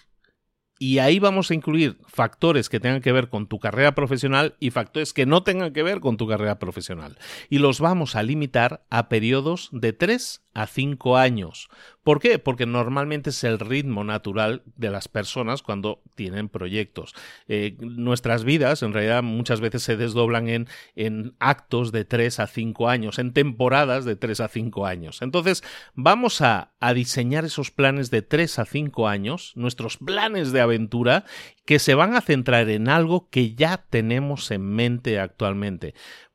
y 0.78 0.99
ahí 0.99 1.18
vamos 1.18 1.51
a 1.51 1.55
incluir 1.55 1.99
factores 2.07 2.68
que 2.68 2.80
tengan 2.80 3.01
que 3.01 3.12
ver 3.12 3.30
con 3.30 3.47
tu 3.47 3.59
carrera 3.59 3.95
profesional 3.95 4.57
y 4.61 4.70
factores 4.70 5.14
que 5.14 5.24
no 5.24 5.43
tengan 5.43 5.72
que 5.72 5.82
ver 5.82 6.01
con 6.01 6.18
tu 6.18 6.28
carrera 6.28 6.59
profesional. 6.59 7.18
Y 7.49 7.59
los 7.59 7.80
vamos 7.80 8.14
a 8.14 8.22
limitar 8.22 8.84
a 8.91 9.09
periodos 9.09 9.70
de 9.72 9.95
3 9.95 10.43
a 10.57 10.66
5 10.66 11.18
años. 11.18 11.68
¿Por 12.02 12.18
qué? 12.18 12.38
Porque 12.38 12.64
normalmente 12.64 13.28
es 13.28 13.44
el 13.44 13.59
ritmo 13.59 14.04
natural 14.04 14.62
de 14.76 14.90
las 14.90 15.07
personas 15.07 15.61
cuando 15.61 16.00
tienen 16.14 16.48
proyectos. 16.48 17.14
Eh, 17.46 17.76
nuestras 17.80 18.42
vidas, 18.42 18.82
en 18.82 18.94
realidad, 18.94 19.22
muchas 19.22 19.61
veces 19.61 19.82
se 19.82 19.98
desdoblan 19.98 20.48
en, 20.48 20.66
en 20.94 21.34
actos 21.40 21.92
de 21.92 22.07
3 22.07 22.40
a 22.40 22.46
5 22.46 22.88
años, 22.88 23.18
en 23.18 23.34
temporadas 23.34 24.07
de 24.07 24.16
3 24.16 24.40
a 24.40 24.48
5 24.48 24.86
años. 24.86 25.20
Entonces, 25.20 25.62
vamos 25.94 26.40
a, 26.40 26.72
a 26.80 26.94
diseñar 26.94 27.44
esos 27.44 27.70
planes 27.70 28.11
de 28.11 28.22
3 28.22 28.61
a 28.61 28.64
5 28.64 29.09
años, 29.09 29.52
nuestros 29.57 29.98
planes 29.98 30.52
de 30.52 30.62
aventura, 30.62 31.26
que 31.66 31.78
se 31.78 31.94
van 31.94 32.14
a 32.14 32.22
centrar 32.22 32.70
en 32.70 32.88
algo 32.88 33.28
que 33.28 33.54
ya 33.54 33.84
tenemos 33.90 34.50
en 34.50 34.62
mente 34.62 35.20
actualmente. 35.20 35.94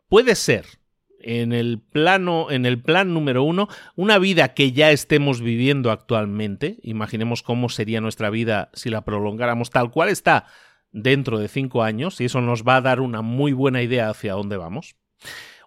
Puede 0.10 0.36
ser 0.36 0.81
en 1.24 1.54
el 1.54 1.80
plano, 1.80 2.52
en 2.52 2.66
el 2.66 2.82
plan 2.82 3.14
número 3.14 3.44
uno, 3.44 3.68
una 3.96 4.18
vida 4.18 4.54
que 4.54 4.72
ya 4.72 4.92
estemos 4.92 5.42
viviendo 5.42 5.92
actualmente. 5.92 6.78
Imaginemos 6.84 7.44
cómo 7.44 7.70
sería 7.70 8.02
nuestra 8.02 8.30
vida 8.30 8.70
si 8.74 8.90
la 8.90 9.02
prolongáramos 9.02 9.70
tal 9.70 9.92
cual 9.92 10.10
está 10.10 10.46
dentro 10.92 11.40
de 11.40 11.48
cinco 11.48 11.84
años, 11.84 12.20
y 12.20 12.26
eso 12.26 12.42
nos 12.42 12.64
va 12.64 12.78
a 12.78 12.82
dar 12.82 13.00
una 13.00 13.22
muy 13.22 13.54
buena 13.54 13.82
idea 13.82 14.10
hacia 14.10 14.34
dónde 14.34 14.58
vamos. 14.58 14.96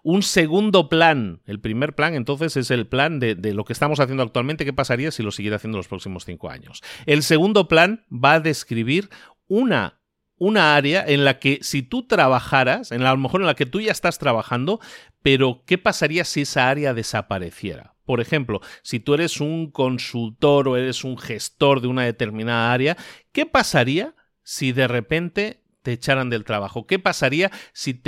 Un 0.03 0.21
segundo 0.21 0.87
plan, 0.87 1.41
el 1.47 1.59
primer 1.59 1.95
plan 1.95 2.13
entonces 2.13 2.55
es 2.57 2.69
el 2.69 2.85
plan 2.85 3.19
de, 3.19 3.33
de, 3.33 3.55
lo 3.55 3.65
que 3.65 3.73
estamos 3.73 3.99
haciendo 3.99 4.21
actualmente, 4.21 4.63
qué 4.63 4.73
pasaría 4.73 5.09
si 5.09 5.23
lo 5.23 5.31
siguiera 5.31 5.55
haciendo 5.55 5.79
los 5.79 5.87
próximos 5.87 6.25
cinco 6.25 6.51
años. 6.51 6.83
El 7.07 7.23
segundo 7.23 7.67
plan 7.67 8.05
va 8.11 8.33
a 8.33 8.39
describir 8.39 9.09
una 9.47 9.99
una 10.37 10.75
área 10.75 11.03
en 11.05 11.23
la 11.23 11.39
que 11.39 11.59
si 11.61 11.81
tú 11.81 12.07
trabajaras, 12.07 12.91
en 12.91 13.03
la, 13.03 13.11
a 13.11 13.13
lo 13.13 13.19
mejor 13.19 13.41
en 13.41 13.47
la 13.47 13.55
que 13.55 13.65
tú 13.65 13.79
ya 13.79 13.91
estás 13.91 14.19
trabajando, 14.19 14.79
pero 15.25 15.63
¿qué 15.65 15.79
pasaría 15.79 16.23
si 16.23 16.41
esa 16.41 16.69
área 16.69 16.93
desapareciera? 16.93 17.95
Por 18.05 18.21
ejemplo, 18.21 18.61
si 18.83 18.99
tú 18.99 19.15
eres 19.15 19.41
un 19.41 19.71
consultor 19.71 20.67
o 20.67 20.77
eres 20.77 21.03
un 21.03 21.17
gestor 21.17 21.81
de 21.81 21.87
una 21.87 22.03
determinada 22.03 22.71
área, 22.71 22.95
¿qué 23.31 23.47
pasaría 23.47 24.13
si 24.43 24.71
de 24.71 24.87
repente 24.87 25.63
te 25.81 25.93
echaran 25.93 26.29
del 26.29 26.43
trabajo? 26.43 26.85
¿Qué 26.85 26.99
pasaría 26.99 27.49
si, 27.73 27.99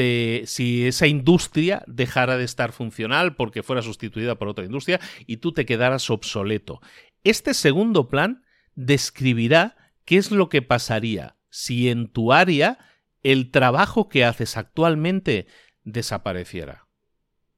esa 0.86 1.08
industria 1.08 1.84
dejara 1.88 2.38
de 2.38 2.44
estar 2.44 2.72
funcional 2.72 3.36
porque 3.36 3.64
fuera 3.64 3.82
sustituida 3.82 4.36
por 4.36 4.48
otra 4.48 4.66
industria 4.66 5.00
y 5.26 5.38
tú 5.38 5.54
te 5.54 5.66
quedaras 5.66 6.12
obsoleto? 6.12 6.82
Este 7.24 7.56
segundo 7.56 8.10
plan 8.10 8.44
describirá 8.76 9.76
qué 10.06 10.18
es 10.18 10.30
lo 10.30 10.50
que 10.50 10.62
pasaría 10.62 11.36
si 11.50 11.90
en 11.90 12.10
tu 12.10 12.32
área 12.32 12.78
el 13.24 13.50
trabajo 13.50 14.08
que 14.08 14.24
haces 14.24 14.56
actualmente 14.56 15.48
desapareciera? 15.84 16.87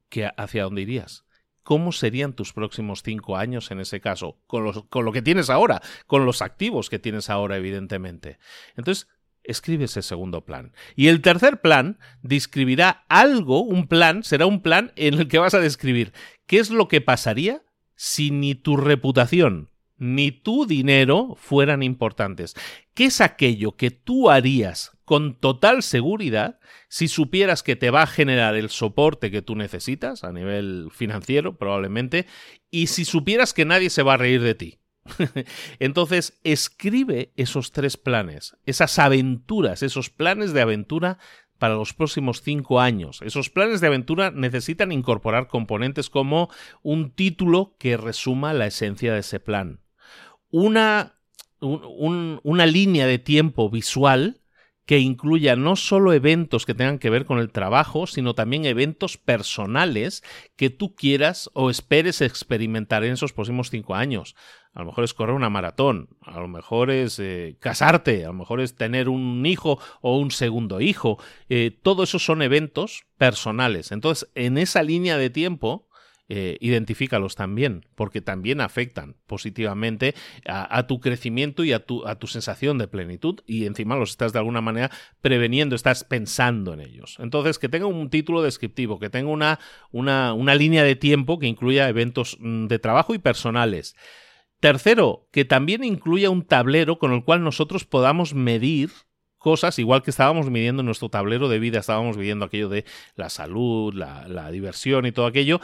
¿Qué, 0.10 0.30
¿Hacia 0.38 0.64
dónde 0.64 0.82
irías? 0.82 1.26
¿Cómo 1.64 1.92
serían 1.92 2.34
tus 2.34 2.54
próximos 2.54 3.04
cinco 3.04 3.38
años 3.38 3.70
en 3.72 3.80
ese 3.80 4.02
caso? 4.02 4.40
Con, 4.48 4.82
con 4.90 5.06
lo 5.06 5.12
que 5.12 5.22
tienes 5.22 5.50
ahora, 5.50 5.82
con 6.08 6.26
los 6.26 6.42
activos 6.42 6.90
que 6.90 7.00
tienes 7.00 7.30
ahora, 7.30 7.58
evidentemente. 7.58 8.40
Entonces, 8.76 9.08
escribe 9.44 9.86
ese 9.86 10.02
segundo 10.02 10.46
plan. 10.46 10.74
Y 10.96 11.08
el 11.08 11.22
tercer 11.22 11.62
plan 11.62 12.00
describirá 12.22 13.06
algo, 13.10 13.62
un 13.62 13.88
plan, 13.88 14.24
será 14.24 14.46
un 14.46 14.62
plan 14.62 14.92
en 14.96 15.16
el 15.16 15.28
que 15.28 15.40
vas 15.40 15.54
a 15.54 15.60
describir 15.60 16.14
qué 16.46 16.60
es 16.60 16.70
lo 16.70 16.88
que 16.88 17.02
pasaría 17.02 17.64
si 17.96 18.32
ni 18.32 18.56
tu 18.56 18.78
reputación, 18.78 19.70
ni 19.98 20.32
tu 20.32 20.66
dinero 20.66 21.36
fueran 21.36 21.84
importantes. 21.84 22.56
¿Qué 22.94 23.06
es 23.06 23.22
aquello 23.22 23.76
que 23.76 23.92
tú 23.92 24.30
harías 24.30 24.92
con 25.10 25.34
total 25.34 25.82
seguridad 25.82 26.60
si 26.88 27.08
supieras 27.08 27.64
que 27.64 27.76
te 27.76 27.90
va 27.90 28.04
a 28.04 28.08
generar 28.08 28.54
el 28.54 28.70
soporte 28.70 29.32
que 29.32 29.42
tú 29.42 29.56
necesitas 29.56 30.24
a 30.24 30.32
nivel 30.32 30.90
financiero, 30.92 31.58
probablemente, 31.58 32.28
y 32.70 32.86
si 32.86 33.06
supieras 33.06 33.56
que 33.56 33.66
nadie 33.66 33.90
se 33.90 34.04
va 34.04 34.14
a 34.14 34.18
reír 34.18 34.44
de 34.44 34.54
ti? 34.54 34.80
Entonces, 35.80 36.40
escribe 36.44 37.34
esos 37.38 37.72
tres 37.72 37.98
planes, 37.98 38.56
esas 38.68 39.00
aventuras, 39.00 39.82
esos 39.82 40.12
planes 40.12 40.54
de 40.54 40.62
aventura 40.62 41.18
para 41.58 41.74
los 41.74 41.96
próximos 41.96 42.44
cinco 42.44 42.80
años. 42.80 43.24
Esos 43.24 43.50
planes 43.50 43.82
de 43.82 43.88
aventura 43.88 44.30
necesitan 44.30 44.92
incorporar 44.92 45.48
componentes 45.48 46.12
como 46.12 46.52
un 46.84 47.10
título 47.10 47.76
que 47.80 47.98
resuma 47.98 48.54
la 48.54 48.68
esencia 48.68 49.12
de 49.12 49.22
ese 49.22 49.40
plan 49.40 49.80
una, 50.52 51.20
un, 51.60 52.40
una 52.44 52.66
línea 52.66 53.08
de 53.08 53.20
tiempo 53.20 53.70
visual 53.70 54.42
que 54.90 54.98
incluya 54.98 55.56
no 55.56 55.76
solo 55.76 56.14
eventos 56.14 56.66
que 56.66 56.74
tengan 56.74 56.98
que 56.98 57.12
ver 57.12 57.26
con 57.26 57.38
el 57.38 57.52
trabajo, 57.52 58.08
sino 58.08 58.34
también 58.34 58.66
eventos 58.66 59.18
personales 59.18 60.24
que 60.56 60.72
tú 60.72 60.96
quieras 60.96 61.52
o 61.54 61.70
esperes 61.70 62.22
experimentar 62.22 63.04
en 63.04 63.14
esos 63.14 63.32
próximos 63.32 63.70
cinco 63.70 63.94
años. 63.94 64.36
A 64.74 64.80
lo 64.80 64.88
mejor 64.88 65.04
es 65.04 65.14
correr 65.14 65.36
una 65.36 65.52
maratón, 65.52 66.10
a 66.24 66.40
lo 66.40 66.48
mejor 66.48 66.90
es 66.90 67.20
eh, 67.20 67.56
casarte, 67.60 68.26
a 68.26 68.30
lo 68.30 68.34
mejor 68.34 68.62
es 68.62 68.76
tener 68.76 69.10
un 69.10 69.46
hijo 69.46 69.78
o 70.02 70.18
un 70.18 70.32
segundo 70.32 70.82
hijo. 70.82 71.20
Eh, 71.50 71.70
todo 71.70 72.02
eso 72.02 72.18
son 72.18 72.42
eventos 72.42 73.04
personales. 73.20 73.92
Entonces, 73.92 74.32
en 74.34 74.58
esa 74.58 74.82
línea 74.82 75.18
de 75.18 75.30
tiempo, 75.30 75.88
eh, 76.32 76.58
identifícalos 76.62 77.36
también, 77.36 77.88
porque 77.96 78.22
también 78.22 78.62
afectan 78.62 79.16
positivamente 79.26 80.14
a, 80.46 80.86
tu 80.86 81.00
crecimiento 81.00 81.64
y 81.64 81.74
a 81.74 81.84
tu, 81.84 82.06
a 82.08 82.20
tu, 82.20 82.28
sensación 82.28 82.78
de 82.78 82.88
plenitud 82.88 83.40
y 83.48 83.66
encima 83.66 83.96
los 83.96 84.12
estás 84.12 84.32
de 84.32 84.38
alguna 84.38 84.62
manera 84.62 84.92
preveniendo, 85.22 85.76
estás 85.76 86.04
pensando 86.04 86.74
en 86.74 86.82
ellos. 86.82 87.18
Entonces, 87.18 87.58
que 87.58 87.68
tenga 87.68 87.88
un 87.88 88.12
título 88.12 88.44
descriptivo, 88.44 89.00
que 89.00 89.10
tenga 89.10 89.32
una, 89.32 89.60
una, 89.92 90.34
una 90.34 90.54
línea 90.54 90.84
de 90.84 90.96
tiempo 90.96 91.40
que 91.40 91.48
incluya 91.48 91.90
eventos 91.90 92.38
mm, 92.40 92.68
de 92.68 92.78
trabajo 92.78 93.16
y 93.16 93.18
personales. 93.18 93.96
Tercero, 94.60 95.28
que 95.32 95.46
también 95.46 95.84
incluya 95.84 96.30
un 96.30 96.46
tablero 96.46 97.00
con 97.00 97.12
el 97.12 97.24
cual 97.24 97.44
nosotros 97.44 97.86
podamos 97.86 98.36
medir 98.36 98.92
cosas, 99.40 99.80
igual 99.80 100.04
que 100.04 100.12
estábamos 100.12 100.50
midiendo 100.50 100.84
nuestro 100.84 101.10
tablero 101.10 101.50
de 101.50 101.60
vida, 101.60 101.80
estábamos 101.80 102.18
midiendo 102.18 102.46
aquello 102.46 102.70
de 102.70 102.86
la 103.16 103.30
salud, 103.30 103.94
la, 103.94 104.28
la, 104.28 104.52
diversión 104.52 105.06
y 105.06 105.12
todo 105.12 105.26
aquello, 105.26 105.62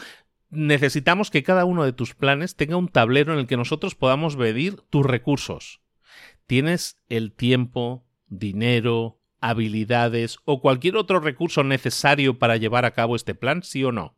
necesitamos 0.50 1.32
que 1.32 1.43
cada 1.43 1.66
uno 1.66 1.84
de 1.84 1.93
tus 1.93 2.16
planes 2.16 2.56
tenga 2.56 2.78
un 2.78 2.88
tablero 2.88 3.34
en 3.34 3.39
el 3.39 3.48
que 3.48 3.58
nosotros 3.58 3.96
podamos 3.96 4.38
medir 4.38 4.82
tus 4.89 5.06
recursos. 5.06 5.82
¿Tienes 6.48 6.98
el 7.10 7.32
tiempo, 7.32 8.06
dinero, 8.28 9.20
habilidades 9.41 10.38
o 10.46 10.62
cualquier 10.62 10.98
otro 10.98 11.20
recurso 11.20 11.64
necesario 11.64 12.39
para 12.39 12.58
llevar 12.58 12.86
a 12.86 12.91
cabo 12.91 13.16
este 13.16 13.36
plan, 13.36 13.64
sí 13.64 13.84
o 13.84 13.91
no? 13.91 14.16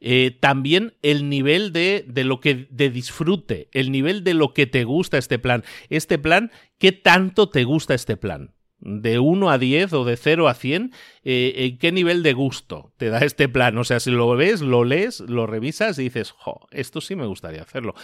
Eh, 0.00 0.36
también 0.40 0.94
el 1.02 1.28
nivel 1.28 1.72
de, 1.72 2.04
de, 2.06 2.24
lo 2.24 2.40
que 2.40 2.68
de 2.70 2.90
disfrute, 2.90 3.68
el 3.72 3.90
nivel 3.90 4.22
de 4.22 4.34
lo 4.34 4.54
que 4.54 4.66
te 4.66 4.84
gusta 4.84 5.18
este 5.18 5.38
plan. 5.38 5.64
Este 5.88 6.18
plan, 6.18 6.52
¿qué 6.78 6.92
tanto 6.92 7.48
te 7.48 7.64
gusta 7.64 7.94
este 7.94 8.16
plan? 8.16 8.54
De 8.80 9.18
1 9.18 9.50
a 9.50 9.58
10 9.58 9.92
o 9.92 10.04
de 10.04 10.16
0 10.16 10.48
a 10.48 10.54
100, 10.54 10.92
eh, 11.24 11.52
¿en 11.56 11.78
qué 11.78 11.92
nivel 11.92 12.22
de 12.22 12.32
gusto 12.32 12.92
te 12.96 13.10
da 13.10 13.18
este 13.20 13.48
plan? 13.48 13.76
O 13.78 13.84
sea, 13.84 14.00
si 14.00 14.10
lo 14.10 14.28
ves, 14.36 14.60
lo 14.60 14.84
lees, 14.84 15.20
lo 15.20 15.46
revisas 15.46 15.98
y 15.98 16.04
dices, 16.04 16.30
jo, 16.32 16.66
esto 16.70 17.00
sí 17.00 17.16
me 17.16 17.26
gustaría 17.26 17.62
hacerlo. 17.62 17.94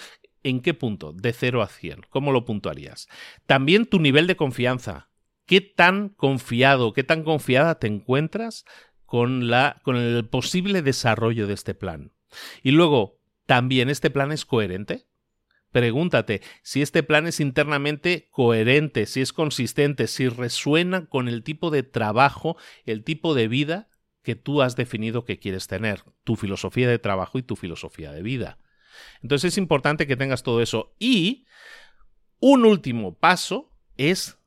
¿En 0.42 0.60
qué 0.60 0.74
punto? 0.74 1.12
De 1.12 1.32
0 1.32 1.62
a 1.62 1.68
100. 1.68 2.02
¿Cómo 2.10 2.32
lo 2.32 2.44
puntuarías? 2.44 3.08
También 3.46 3.86
tu 3.86 3.98
nivel 3.98 4.26
de 4.26 4.36
confianza. 4.36 5.08
¿Qué 5.46 5.60
tan 5.60 6.08
confiado, 6.08 6.92
qué 6.92 7.04
tan 7.04 7.22
confiada 7.22 7.78
te 7.78 7.86
encuentras 7.86 8.64
con, 9.04 9.48
la, 9.48 9.80
con 9.82 9.96
el 9.96 10.26
posible 10.28 10.82
desarrollo 10.82 11.46
de 11.46 11.54
este 11.54 11.74
plan? 11.74 12.12
Y 12.62 12.72
luego, 12.72 13.20
¿también 13.46 13.90
este 13.90 14.10
plan 14.10 14.32
es 14.32 14.44
coherente? 14.44 15.06
Pregúntate 15.74 16.40
si 16.62 16.82
este 16.82 17.02
plan 17.02 17.26
es 17.26 17.40
internamente 17.40 18.28
coherente, 18.30 19.06
si 19.06 19.20
es 19.20 19.32
consistente, 19.32 20.06
si 20.06 20.28
resuena 20.28 21.06
con 21.06 21.26
el 21.26 21.42
tipo 21.42 21.72
de 21.72 21.82
trabajo, 21.82 22.56
el 22.86 23.02
tipo 23.02 23.34
de 23.34 23.48
vida 23.48 23.88
que 24.22 24.36
tú 24.36 24.62
has 24.62 24.76
definido 24.76 25.24
que 25.24 25.40
quieres 25.40 25.66
tener, 25.66 26.04
tu 26.22 26.36
filosofía 26.36 26.88
de 26.88 27.00
trabajo 27.00 27.38
y 27.38 27.42
tu 27.42 27.56
filosofía 27.56 28.12
de 28.12 28.22
vida. 28.22 28.58
Entonces 29.20 29.54
es 29.54 29.58
importante 29.58 30.06
que 30.06 30.14
tengas 30.14 30.44
todo 30.44 30.62
eso. 30.62 30.94
Y 31.00 31.44
un 32.38 32.66
último 32.66 33.18
paso 33.18 33.76
es 33.96 34.38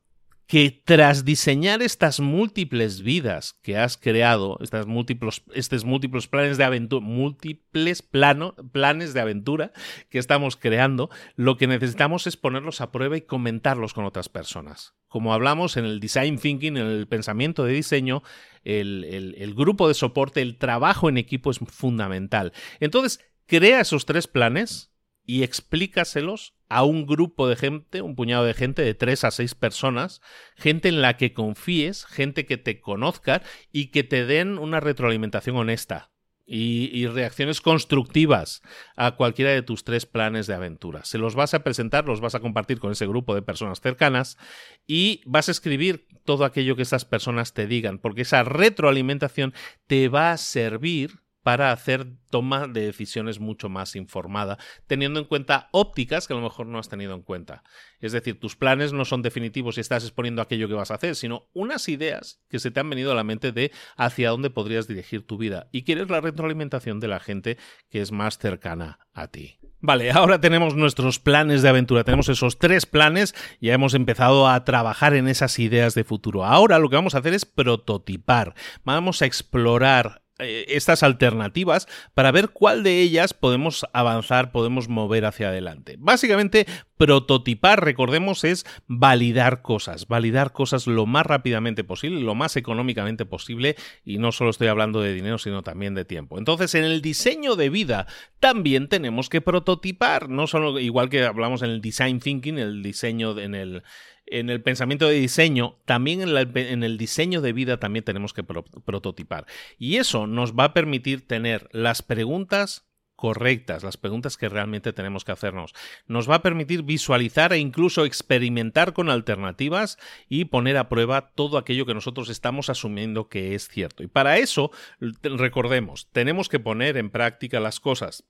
que 0.48 0.82
tras 0.82 1.26
diseñar 1.26 1.82
estas 1.82 2.20
múltiples 2.20 3.02
vidas 3.02 3.58
que 3.62 3.76
has 3.76 3.98
creado, 3.98 4.56
estas 4.62 4.86
múltiples, 4.86 5.42
estos 5.52 5.84
múltiples 5.84 6.26
planes 6.26 6.56
de 6.56 6.64
aventura, 6.64 7.04
múltiples 7.04 8.00
plano, 8.00 8.54
planes 8.72 9.12
de 9.12 9.20
aventura 9.20 9.72
que 10.08 10.18
estamos 10.18 10.56
creando, 10.56 11.10
lo 11.36 11.58
que 11.58 11.66
necesitamos 11.66 12.26
es 12.26 12.38
ponerlos 12.38 12.80
a 12.80 12.90
prueba 12.92 13.18
y 13.18 13.20
comentarlos 13.20 13.92
con 13.92 14.06
otras 14.06 14.30
personas. 14.30 14.94
Como 15.06 15.34
hablamos 15.34 15.76
en 15.76 15.84
el 15.84 16.00
design 16.00 16.38
thinking, 16.38 16.78
en 16.78 16.86
el 16.86 17.06
pensamiento 17.06 17.64
de 17.64 17.74
diseño, 17.74 18.22
el, 18.64 19.04
el, 19.04 19.34
el 19.36 19.54
grupo 19.54 19.86
de 19.86 19.92
soporte, 19.92 20.40
el 20.40 20.56
trabajo 20.56 21.10
en 21.10 21.18
equipo 21.18 21.50
es 21.50 21.58
fundamental. 21.58 22.54
Entonces, 22.80 23.20
crea 23.44 23.82
esos 23.82 24.06
tres 24.06 24.26
planes 24.26 24.94
y 25.26 25.42
explícaselos 25.42 26.57
a 26.68 26.84
un 26.84 27.06
grupo 27.06 27.48
de 27.48 27.56
gente, 27.56 28.02
un 28.02 28.14
puñado 28.14 28.44
de 28.44 28.54
gente, 28.54 28.82
de 28.82 28.94
tres 28.94 29.24
a 29.24 29.30
seis 29.30 29.54
personas, 29.54 30.20
gente 30.56 30.88
en 30.88 31.02
la 31.02 31.16
que 31.16 31.32
confíes, 31.32 32.04
gente 32.04 32.46
que 32.46 32.58
te 32.58 32.80
conozca 32.80 33.42
y 33.72 33.86
que 33.86 34.04
te 34.04 34.26
den 34.26 34.58
una 34.58 34.80
retroalimentación 34.80 35.56
honesta 35.56 36.10
y, 36.48 37.06
reacciones 37.06 37.60
constructivas 37.60 38.62
a 38.96 39.16
cualquiera 39.16 39.50
de 39.50 39.62
tus 39.62 39.84
tres 39.84 40.06
planes 40.06 40.46
de 40.46 40.54
aventura. 40.54 41.04
Se 41.04 41.18
los 41.18 41.34
vas 41.34 41.52
a 41.52 41.62
presentar, 41.62 42.06
los 42.06 42.20
vas 42.20 42.34
a 42.34 42.40
compartir 42.40 42.78
con 42.78 42.92
ese 42.92 43.06
grupo 43.06 43.34
de 43.34 43.42
personas 43.42 43.80
cercanas 43.80 44.38
y 44.86 45.20
vas 45.26 45.48
a 45.48 45.52
escribir 45.52 46.06
todo 46.24 46.44
aquello 46.44 46.74
que 46.74 46.82
esas 46.82 47.04
personas 47.04 47.52
te 47.52 47.66
digan, 47.66 47.98
porque 47.98 48.22
esa 48.22 48.44
retroalimentación 48.44 49.52
te 49.86 50.08
va 50.08 50.32
a 50.32 50.38
servir 50.38 51.20
para 51.42 51.72
hacer 51.72 52.06
toma 52.30 52.66
de 52.66 52.86
decisiones 52.86 53.40
mucho 53.40 53.68
más 53.68 53.96
informada, 53.96 54.58
teniendo 54.86 55.18
en 55.20 55.26
cuenta 55.26 55.68
ópticas 55.72 56.26
que 56.26 56.34
a 56.34 56.36
lo 56.36 56.42
mejor 56.42 56.66
no 56.66 56.78
has 56.78 56.88
tenido 56.88 57.14
en 57.14 57.22
cuenta. 57.22 57.62
Es 58.00 58.12
decir, 58.12 58.38
tus 58.38 58.56
planes 58.56 58.92
no 58.92 59.04
son 59.04 59.22
definitivos 59.22 59.78
y 59.78 59.80
estás 59.80 60.04
exponiendo 60.04 60.42
aquello 60.42 60.68
que 60.68 60.74
vas 60.74 60.90
a 60.90 60.94
hacer, 60.94 61.14
sino 61.14 61.48
unas 61.54 61.88
ideas 61.88 62.40
que 62.48 62.58
se 62.58 62.70
te 62.70 62.80
han 62.80 62.90
venido 62.90 63.12
a 63.12 63.14
la 63.14 63.24
mente 63.24 63.52
de 63.52 63.72
hacia 63.96 64.30
dónde 64.30 64.50
podrías 64.50 64.86
dirigir 64.86 65.26
tu 65.26 65.38
vida 65.38 65.68
y 65.72 65.84
quieres 65.84 66.10
la 66.10 66.20
retroalimentación 66.20 67.00
de 67.00 67.08
la 67.08 67.20
gente 67.20 67.58
que 67.88 68.00
es 68.00 68.12
más 68.12 68.38
cercana 68.38 69.00
a 69.12 69.28
ti. 69.28 69.58
Vale, 69.80 70.10
ahora 70.10 70.40
tenemos 70.40 70.74
nuestros 70.74 71.20
planes 71.20 71.62
de 71.62 71.68
aventura, 71.68 72.02
tenemos 72.02 72.28
esos 72.28 72.58
tres 72.58 72.84
planes, 72.84 73.34
ya 73.60 73.74
hemos 73.74 73.94
empezado 73.94 74.48
a 74.48 74.64
trabajar 74.64 75.14
en 75.14 75.28
esas 75.28 75.58
ideas 75.60 75.94
de 75.94 76.04
futuro. 76.04 76.44
Ahora 76.44 76.78
lo 76.78 76.90
que 76.90 76.96
vamos 76.96 77.14
a 77.14 77.18
hacer 77.18 77.32
es 77.32 77.44
prototipar, 77.44 78.54
vamos 78.84 79.22
a 79.22 79.26
explorar 79.26 80.22
estas 80.38 81.02
alternativas 81.02 81.88
para 82.14 82.30
ver 82.30 82.50
cuál 82.50 82.82
de 82.82 83.00
ellas 83.00 83.34
podemos 83.34 83.86
avanzar, 83.92 84.52
podemos 84.52 84.88
mover 84.88 85.24
hacia 85.24 85.48
adelante. 85.48 85.96
Básicamente, 85.98 86.66
prototipar, 86.96 87.84
recordemos, 87.84 88.44
es 88.44 88.64
validar 88.86 89.62
cosas, 89.62 90.06
validar 90.06 90.52
cosas 90.52 90.86
lo 90.86 91.06
más 91.06 91.26
rápidamente 91.26 91.84
posible, 91.84 92.20
lo 92.20 92.34
más 92.34 92.56
económicamente 92.56 93.24
posible, 93.24 93.76
y 94.04 94.18
no 94.18 94.32
solo 94.32 94.50
estoy 94.50 94.68
hablando 94.68 95.00
de 95.00 95.14
dinero, 95.14 95.38
sino 95.38 95.62
también 95.62 95.94
de 95.94 96.04
tiempo. 96.04 96.38
Entonces, 96.38 96.74
en 96.74 96.84
el 96.84 97.02
diseño 97.02 97.56
de 97.56 97.70
vida 97.70 98.06
también 98.40 98.88
tenemos 98.88 99.28
que 99.28 99.40
prototipar, 99.40 100.28
no 100.28 100.46
solo 100.46 100.78
igual 100.78 101.08
que 101.08 101.24
hablamos 101.24 101.62
en 101.62 101.70
el 101.70 101.80
design 101.80 102.20
thinking, 102.20 102.58
el 102.58 102.82
diseño 102.82 103.38
en 103.38 103.54
el 103.54 103.82
en 104.30 104.50
el 104.50 104.62
pensamiento 104.62 105.08
de 105.08 105.14
diseño, 105.14 105.76
también 105.84 106.22
en, 106.22 106.82
el 106.82 106.98
diseño 106.98 107.40
de 107.40 107.52
vida 107.52 107.78
también 107.78 108.04
tenemos 108.04 108.32
que 108.32 108.44
prototipar. 108.44 109.46
Y 109.78 109.96
eso 109.96 110.26
nos 110.26 110.54
va 110.54 110.64
a 110.64 110.74
permitir 110.74 111.26
tener 111.26 111.68
las 111.72 112.02
preguntas 112.02 112.88
correctas, 113.18 113.82
las 113.82 113.96
preguntas 113.96 114.36
que 114.36 114.48
realmente 114.48 114.92
tenemos 114.92 115.24
que 115.24 115.32
hacernos. 115.32 115.74
Nos 116.06 116.30
va 116.30 116.36
a 116.36 116.42
permitir 116.42 116.84
visualizar 116.84 117.52
e 117.52 117.58
incluso 117.58 118.04
experimentar 118.04 118.92
con 118.92 119.10
alternativas 119.10 119.98
y 120.28 120.44
poner 120.44 120.76
a 120.76 120.88
prueba 120.88 121.32
todo 121.34 121.58
aquello 121.58 121.84
que 121.84 121.94
nosotros 121.94 122.28
estamos 122.28 122.70
asumiendo 122.70 123.28
que 123.28 123.56
es 123.56 123.66
cierto. 123.66 124.04
Y 124.04 124.06
para 124.06 124.38
eso, 124.38 124.70
recordemos, 125.00 126.08
tenemos 126.12 126.48
que 126.48 126.60
poner 126.60 126.96
en 126.96 127.10
práctica 127.10 127.58
las 127.58 127.80
cosas 127.80 128.24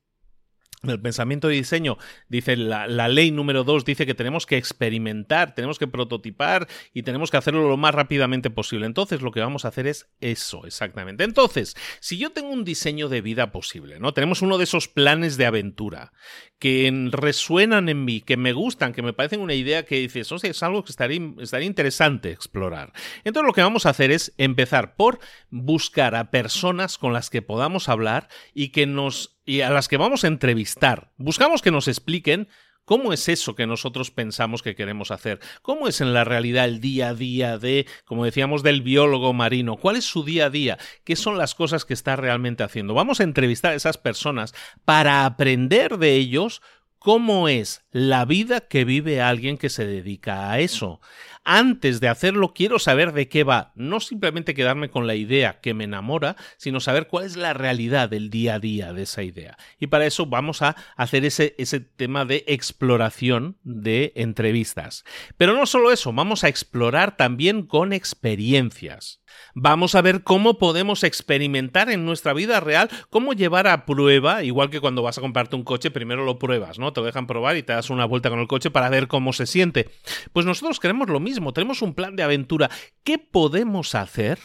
el 0.85 1.01
pensamiento 1.01 1.49
de 1.49 1.55
diseño, 1.55 1.99
dice 2.29 2.57
la, 2.57 2.87
ley 3.09 3.33
número 3.33 3.65
2, 3.65 3.85
dice 3.85 4.07
que 4.07 4.15
tenemos 4.15 4.47
que 4.47 4.57
experimentar, 4.57 5.55
tenemos 5.55 5.79
que 5.79 5.89
prototipar 5.89 6.69
y 6.95 7.03
tenemos 7.03 7.31
que 7.31 7.37
hacerlo 7.37 7.69
lo 7.69 7.77
más 7.77 7.95
rápidamente 7.95 8.51
posible. 8.51 8.87
Entonces, 8.87 9.21
lo 9.21 9.33
que 9.33 9.41
vamos 9.41 9.65
a 9.65 9.69
hacer 9.69 9.89
es 9.89 10.09
eso, 10.21 10.67
exactamente. 10.67 11.25
Entonces, 11.25 11.77
si 12.01 12.17
yo 12.17 12.31
tengo 12.31 12.51
un 12.51 12.65
diseño 12.65 13.09
de 13.09 13.23
vida 13.23 13.51
posible, 13.51 13.99
¿no? 13.99 14.15
Tenemos 14.15 14.41
uno 14.41 14.57
de 14.57 14.65
esos 14.65 14.87
planes 14.87 15.37
de 15.37 15.47
aventura 15.47 16.13
que 16.61 16.93
resuenan 17.11 17.89
en 17.89 18.05
mí, 18.05 18.21
que 18.21 18.37
me 18.37 18.53
gustan, 18.53 18.93
que 18.93 19.03
me 19.03 19.13
parecen 19.13 19.41
una 19.41 19.55
idea 19.55 19.85
que 19.85 19.97
dices, 19.97 20.31
o 20.31 20.39
sea, 20.39 20.51
es 20.51 20.63
algo 20.63 20.85
que 20.85 20.91
estaría, 20.91 21.21
estaría 21.41 21.67
interesante 21.67 22.31
explorar. 22.31 22.93
Entonces, 23.25 23.47
lo 23.47 23.53
que 23.53 23.63
vamos 23.63 23.87
a 23.87 23.91
hacer 23.91 24.11
es 24.11 24.33
empezar 24.39 24.95
por 24.95 25.19
buscar 25.51 26.15
a 26.15 26.31
personas 26.31 26.99
con 26.99 27.13
las 27.13 27.31
que 27.31 27.43
podamos 27.43 27.89
hablar 27.89 28.29
y 28.55 28.69
que 28.69 28.87
nos 28.87 29.38
y 29.49 29.63
a 29.63 29.71
las 29.71 29.89
que 29.89 29.97
vamos 29.97 30.25
a 30.25 30.29
entrevistar. 30.29 31.11
Buscamos 31.17 31.63
que 31.63 31.71
nos 31.71 31.89
expliquen 31.89 32.49
¿Cómo 32.85 33.13
es 33.13 33.29
eso 33.29 33.55
que 33.55 33.67
nosotros 33.67 34.11
pensamos 34.11 34.63
que 34.63 34.75
queremos 34.75 35.11
hacer? 35.11 35.41
¿Cómo 35.61 35.89
es 35.89 36.01
en 36.01 36.15
la 36.15 36.25
realidad 36.25 36.65
el 36.65 36.81
día 36.81 37.11
a 37.11 37.15
día 37.15 37.59
de, 37.59 37.85
como 38.07 38.25
decíamos, 38.25 38.63
del 38.63 38.81
biólogo 38.81 39.35
marino? 39.35 39.77
¿Cuál 39.77 39.97
es 39.97 40.07
su 40.07 40.25
día 40.25 40.47
a 40.47 40.51
día? 40.51 40.79
¿Qué 41.05 41.15
son 41.15 41.37
las 41.37 41.55
cosas 41.55 41.85
que 41.85 41.93
está 41.93 42.17
realmente 42.17 42.63
haciendo? 42.63 42.95
Vamos 42.95 43.21
a 43.21 43.25
entrevistar 43.25 43.73
a 43.73 43.75
esas 43.75 43.99
personas 43.99 44.55
para 44.87 45.27
aprender 45.27 45.99
de 45.99 46.15
ellos 46.15 46.63
cómo 46.99 47.51
es 47.51 47.83
la 47.91 48.25
vida 48.25 48.61
que 48.61 48.87
vive 48.87 49.21
alguien 49.21 49.59
que 49.59 49.69
se 49.69 49.87
dedica 49.87 50.51
a 50.51 50.59
eso. 50.61 51.03
Antes 51.51 52.01
de 52.01 52.09
hacerlo, 52.09 52.53
quiero 52.53 52.79
saber 52.79 53.15
de 53.15 53.31
qué 53.31 53.43
va, 53.43 53.73
no 53.75 54.01
simplemente 54.01 54.53
quedarme 54.53 54.91
con 54.91 55.07
la 55.07 55.15
idea 55.15 55.61
que 55.63 55.73
me 55.73 55.85
enamora, 55.85 56.37
sino 56.59 56.79
saber 56.79 57.07
cuál 57.07 57.25
es 57.25 57.37
la 57.37 57.55
realidad 57.55 58.11
del 58.11 58.29
día 58.29 58.57
a 58.57 58.59
día 58.59 58.93
de 58.93 59.05
esa 59.05 59.23
idea. 59.23 59.57
Y 59.81 59.87
para 59.87 60.05
eso 60.05 60.27
vamos 60.27 60.61
a 60.61 60.77
hacer 60.95 61.25
ese, 61.25 61.55
ese 61.57 61.81
tema 61.81 62.27
de 62.27 62.45
exploración 62.49 63.57
de 63.63 64.13
entrevistas. 64.15 65.07
Pero 65.39 65.55
no 65.55 65.65
solo 65.65 65.91
eso, 65.91 66.13
vamos 66.13 66.45
a 66.45 66.49
explorar 66.49 67.17
también 67.17 67.63
con 67.63 67.95
experiencias. 67.95 69.23
Vamos 69.55 69.95
a 69.95 70.03
ver 70.03 70.23
cómo 70.23 70.59
podemos 70.59 71.05
experimentar 71.05 71.91
en 71.91 72.05
nuestra 72.05 72.33
vida 72.33 72.61
real, 72.61 72.89
cómo 73.11 73.33
llevar 73.33 73.67
a 73.67 73.87
prueba, 73.87 74.43
igual 74.45 74.71
que 74.71 74.81
cuando 74.81 75.03
vas 75.03 75.19
a 75.19 75.21
comprarte 75.21 75.57
un 75.57 75.65
coche, 75.65 75.91
primero 75.91 76.25
lo 76.25 76.39
pruebas, 76.39 76.79
¿no? 76.79 76.93
Te 76.93 77.01
lo 77.01 77.07
dejan 77.07 77.27
probar 77.27 77.57
y 77.57 77.63
te 77.63 77.73
das 77.73 77.91
una 77.91 78.05
vuelta 78.05 78.31
con 78.31 78.41
el 78.41 78.49
coche 78.49 78.71
para 78.71 78.89
ver 78.89 79.09
cómo 79.09 79.33
se 79.33 79.47
siente. 79.47 79.91
Pues 80.33 80.47
nosotros 80.47 80.81
queremos 80.81 81.09
lo 81.09 81.21
mismo, 81.21 81.53
tenemos 81.53 81.83
un 81.83 81.95
plan 81.95 82.17
de 82.17 82.23
aventura. 82.23 82.71
¿Qué 83.05 83.19
podemos 83.19 83.95
hacer? 83.95 84.39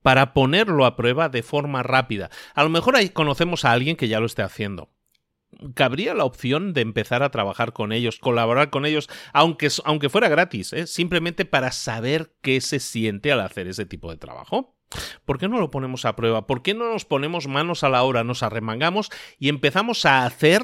para 0.00 0.32
ponerlo 0.32 0.86
a 0.86 0.94
prueba 0.96 1.28
de 1.28 1.42
forma 1.42 1.82
rápida. 1.82 2.30
A 2.54 2.62
lo 2.62 2.70
mejor 2.70 2.96
ahí 2.96 3.10
conocemos 3.10 3.64
a 3.64 3.72
alguien 3.72 3.96
que 3.96 4.06
ya 4.08 4.20
lo 4.20 4.26
esté 4.26 4.42
haciendo 4.42 4.88
cabría 5.74 6.14
la 6.14 6.24
opción 6.24 6.72
de 6.72 6.80
empezar 6.80 7.22
a 7.22 7.30
trabajar 7.30 7.72
con 7.72 7.92
ellos, 7.92 8.18
colaborar 8.18 8.70
con 8.70 8.86
ellos, 8.86 9.08
aunque, 9.32 9.68
aunque 9.84 10.08
fuera 10.08 10.28
gratis, 10.28 10.72
¿eh? 10.72 10.86
simplemente 10.86 11.44
para 11.44 11.72
saber 11.72 12.34
qué 12.42 12.60
se 12.60 12.80
siente 12.80 13.32
al 13.32 13.40
hacer 13.40 13.68
ese 13.68 13.86
tipo 13.86 14.10
de 14.10 14.16
trabajo. 14.16 14.74
¿Por 15.24 15.38
qué 15.38 15.48
no 15.48 15.60
lo 15.60 15.70
ponemos 15.70 16.04
a 16.04 16.16
prueba? 16.16 16.46
¿Por 16.46 16.62
qué 16.62 16.74
no 16.74 16.90
nos 16.90 17.04
ponemos 17.04 17.46
manos 17.46 17.84
a 17.84 17.90
la 17.90 18.02
obra, 18.02 18.24
nos 18.24 18.42
arremangamos 18.42 19.10
y 19.38 19.50
empezamos 19.50 20.06
a 20.06 20.24
hacer 20.24 20.62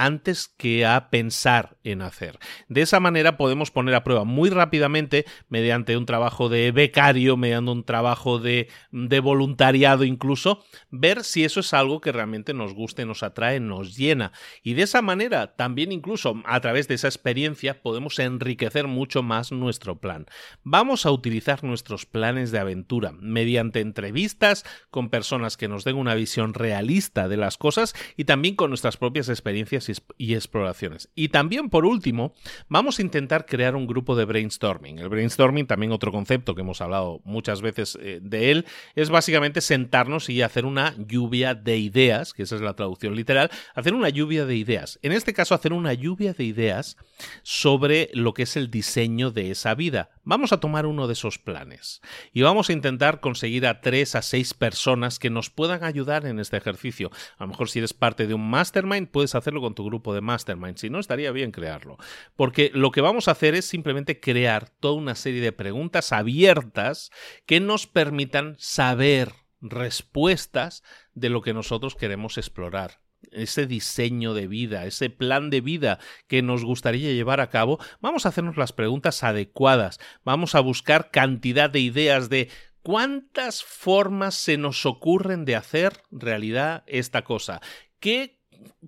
antes 0.00 0.48
que 0.56 0.86
a 0.86 1.10
pensar 1.10 1.76
en 1.84 2.02
hacer. 2.02 2.38
De 2.68 2.80
esa 2.80 3.00
manera 3.00 3.36
podemos 3.36 3.70
poner 3.70 3.94
a 3.94 4.02
prueba 4.02 4.24
muy 4.24 4.48
rápidamente, 4.48 5.26
mediante 5.48 5.96
un 5.96 6.06
trabajo 6.06 6.48
de 6.48 6.72
becario, 6.72 7.36
mediante 7.36 7.70
un 7.70 7.84
trabajo 7.84 8.38
de, 8.38 8.68
de, 8.90 9.20
voluntariado 9.20 10.04
incluso, 10.04 10.64
ver 10.90 11.22
si 11.22 11.44
eso 11.44 11.60
es 11.60 11.74
algo 11.74 12.00
que 12.00 12.12
realmente 12.12 12.54
nos 12.54 12.72
guste, 12.72 13.04
nos 13.04 13.22
atrae, 13.22 13.60
nos 13.60 13.96
llena. 13.96 14.32
Y 14.62 14.74
de 14.74 14.82
esa 14.82 15.02
manera, 15.02 15.54
también 15.56 15.92
incluso 15.92 16.40
a 16.46 16.60
través 16.60 16.88
de 16.88 16.94
esa 16.94 17.08
experiencia, 17.08 17.82
podemos 17.82 18.18
enriquecer 18.18 18.86
mucho 18.86 19.22
más 19.22 19.52
nuestro 19.52 20.00
plan. 20.00 20.26
Vamos 20.62 21.04
a 21.04 21.10
utilizar 21.10 21.62
nuestros 21.62 22.06
planes 22.06 22.52
de 22.52 22.58
aventura 22.58 23.12
mediante 23.12 23.80
entrevistas 23.80 24.64
con 24.90 25.10
personas 25.10 25.58
que 25.58 25.68
nos 25.68 25.84
den 25.84 25.96
una 25.96 26.14
visión 26.14 26.54
realista 26.54 27.28
de 27.28 27.36
las 27.36 27.58
cosas 27.58 27.94
y 28.16 28.24
también 28.24 28.56
con 28.56 28.70
nuestras 28.70 28.96
propias 28.96 29.28
experiencias 29.28 29.89
y 30.16 30.34
exploraciones. 30.34 31.08
Y 31.14 31.28
también, 31.28 31.70
por 31.70 31.84
último, 31.84 32.34
vamos 32.68 32.98
a 32.98 33.02
intentar 33.02 33.46
crear 33.46 33.76
un 33.76 33.86
grupo 33.86 34.16
de 34.16 34.24
brainstorming. 34.24 34.98
El 34.98 35.08
brainstorming, 35.08 35.66
también 35.66 35.92
otro 35.92 36.12
concepto 36.12 36.54
que 36.54 36.62
hemos 36.62 36.80
hablado 36.80 37.20
muchas 37.24 37.62
veces 37.62 37.98
eh, 38.00 38.20
de 38.22 38.50
él, 38.50 38.66
es 38.94 39.10
básicamente 39.10 39.60
sentarnos 39.60 40.28
y 40.28 40.42
hacer 40.42 40.64
una 40.64 40.94
lluvia 40.96 41.54
de 41.54 41.78
ideas, 41.78 42.32
que 42.32 42.42
esa 42.42 42.56
es 42.56 42.62
la 42.62 42.74
traducción 42.74 43.14
literal, 43.14 43.50
hacer 43.74 43.94
una 43.94 44.08
lluvia 44.08 44.46
de 44.46 44.56
ideas. 44.56 44.98
En 45.02 45.12
este 45.12 45.32
caso, 45.32 45.54
hacer 45.54 45.72
una 45.72 45.92
lluvia 45.94 46.32
de 46.32 46.44
ideas 46.44 46.96
sobre 47.42 48.10
lo 48.14 48.34
que 48.34 48.44
es 48.44 48.56
el 48.56 48.70
diseño 48.70 49.30
de 49.30 49.50
esa 49.50 49.74
vida. 49.74 50.10
Vamos 50.24 50.52
a 50.52 50.60
tomar 50.60 50.86
uno 50.86 51.06
de 51.06 51.14
esos 51.14 51.38
planes 51.38 52.00
y 52.32 52.42
vamos 52.42 52.68
a 52.68 52.72
intentar 52.72 53.20
conseguir 53.20 53.66
a 53.66 53.80
tres 53.80 54.14
a 54.14 54.22
seis 54.22 54.54
personas 54.54 55.18
que 55.18 55.30
nos 55.30 55.50
puedan 55.50 55.82
ayudar 55.82 56.26
en 56.26 56.38
este 56.38 56.56
ejercicio. 56.56 57.10
A 57.38 57.44
lo 57.44 57.48
mejor 57.48 57.68
si 57.68 57.78
eres 57.78 57.94
parte 57.94 58.26
de 58.26 58.34
un 58.34 58.48
mastermind 58.48 59.08
puedes 59.08 59.34
hacerlo 59.34 59.60
con 59.60 59.69
tu 59.74 59.84
grupo 59.84 60.14
de 60.14 60.20
mastermind, 60.20 60.76
si 60.76 60.90
no 60.90 60.98
estaría 60.98 61.32
bien 61.32 61.52
crearlo. 61.52 61.96
Porque 62.36 62.70
lo 62.74 62.90
que 62.90 63.00
vamos 63.00 63.28
a 63.28 63.32
hacer 63.32 63.54
es 63.54 63.64
simplemente 63.64 64.20
crear 64.20 64.68
toda 64.68 64.94
una 64.94 65.14
serie 65.14 65.40
de 65.40 65.52
preguntas 65.52 66.12
abiertas 66.12 67.10
que 67.46 67.60
nos 67.60 67.86
permitan 67.86 68.56
saber 68.58 69.32
respuestas 69.60 70.82
de 71.14 71.28
lo 71.28 71.42
que 71.42 71.54
nosotros 71.54 71.94
queremos 71.94 72.38
explorar. 72.38 73.00
Ese 73.32 73.66
diseño 73.66 74.32
de 74.32 74.46
vida, 74.46 74.86
ese 74.86 75.10
plan 75.10 75.50
de 75.50 75.60
vida 75.60 75.98
que 76.26 76.40
nos 76.42 76.64
gustaría 76.64 77.12
llevar 77.12 77.40
a 77.40 77.50
cabo, 77.50 77.78
vamos 78.00 78.24
a 78.24 78.30
hacernos 78.30 78.56
las 78.56 78.72
preguntas 78.72 79.22
adecuadas, 79.22 80.00
vamos 80.24 80.54
a 80.54 80.60
buscar 80.60 81.10
cantidad 81.10 81.68
de 81.68 81.80
ideas 81.80 82.30
de 82.30 82.48
cuántas 82.82 83.62
formas 83.62 84.34
se 84.34 84.56
nos 84.56 84.86
ocurren 84.86 85.44
de 85.44 85.56
hacer 85.56 86.02
realidad 86.10 86.82
esta 86.86 87.22
cosa, 87.22 87.60
qué 88.00 88.39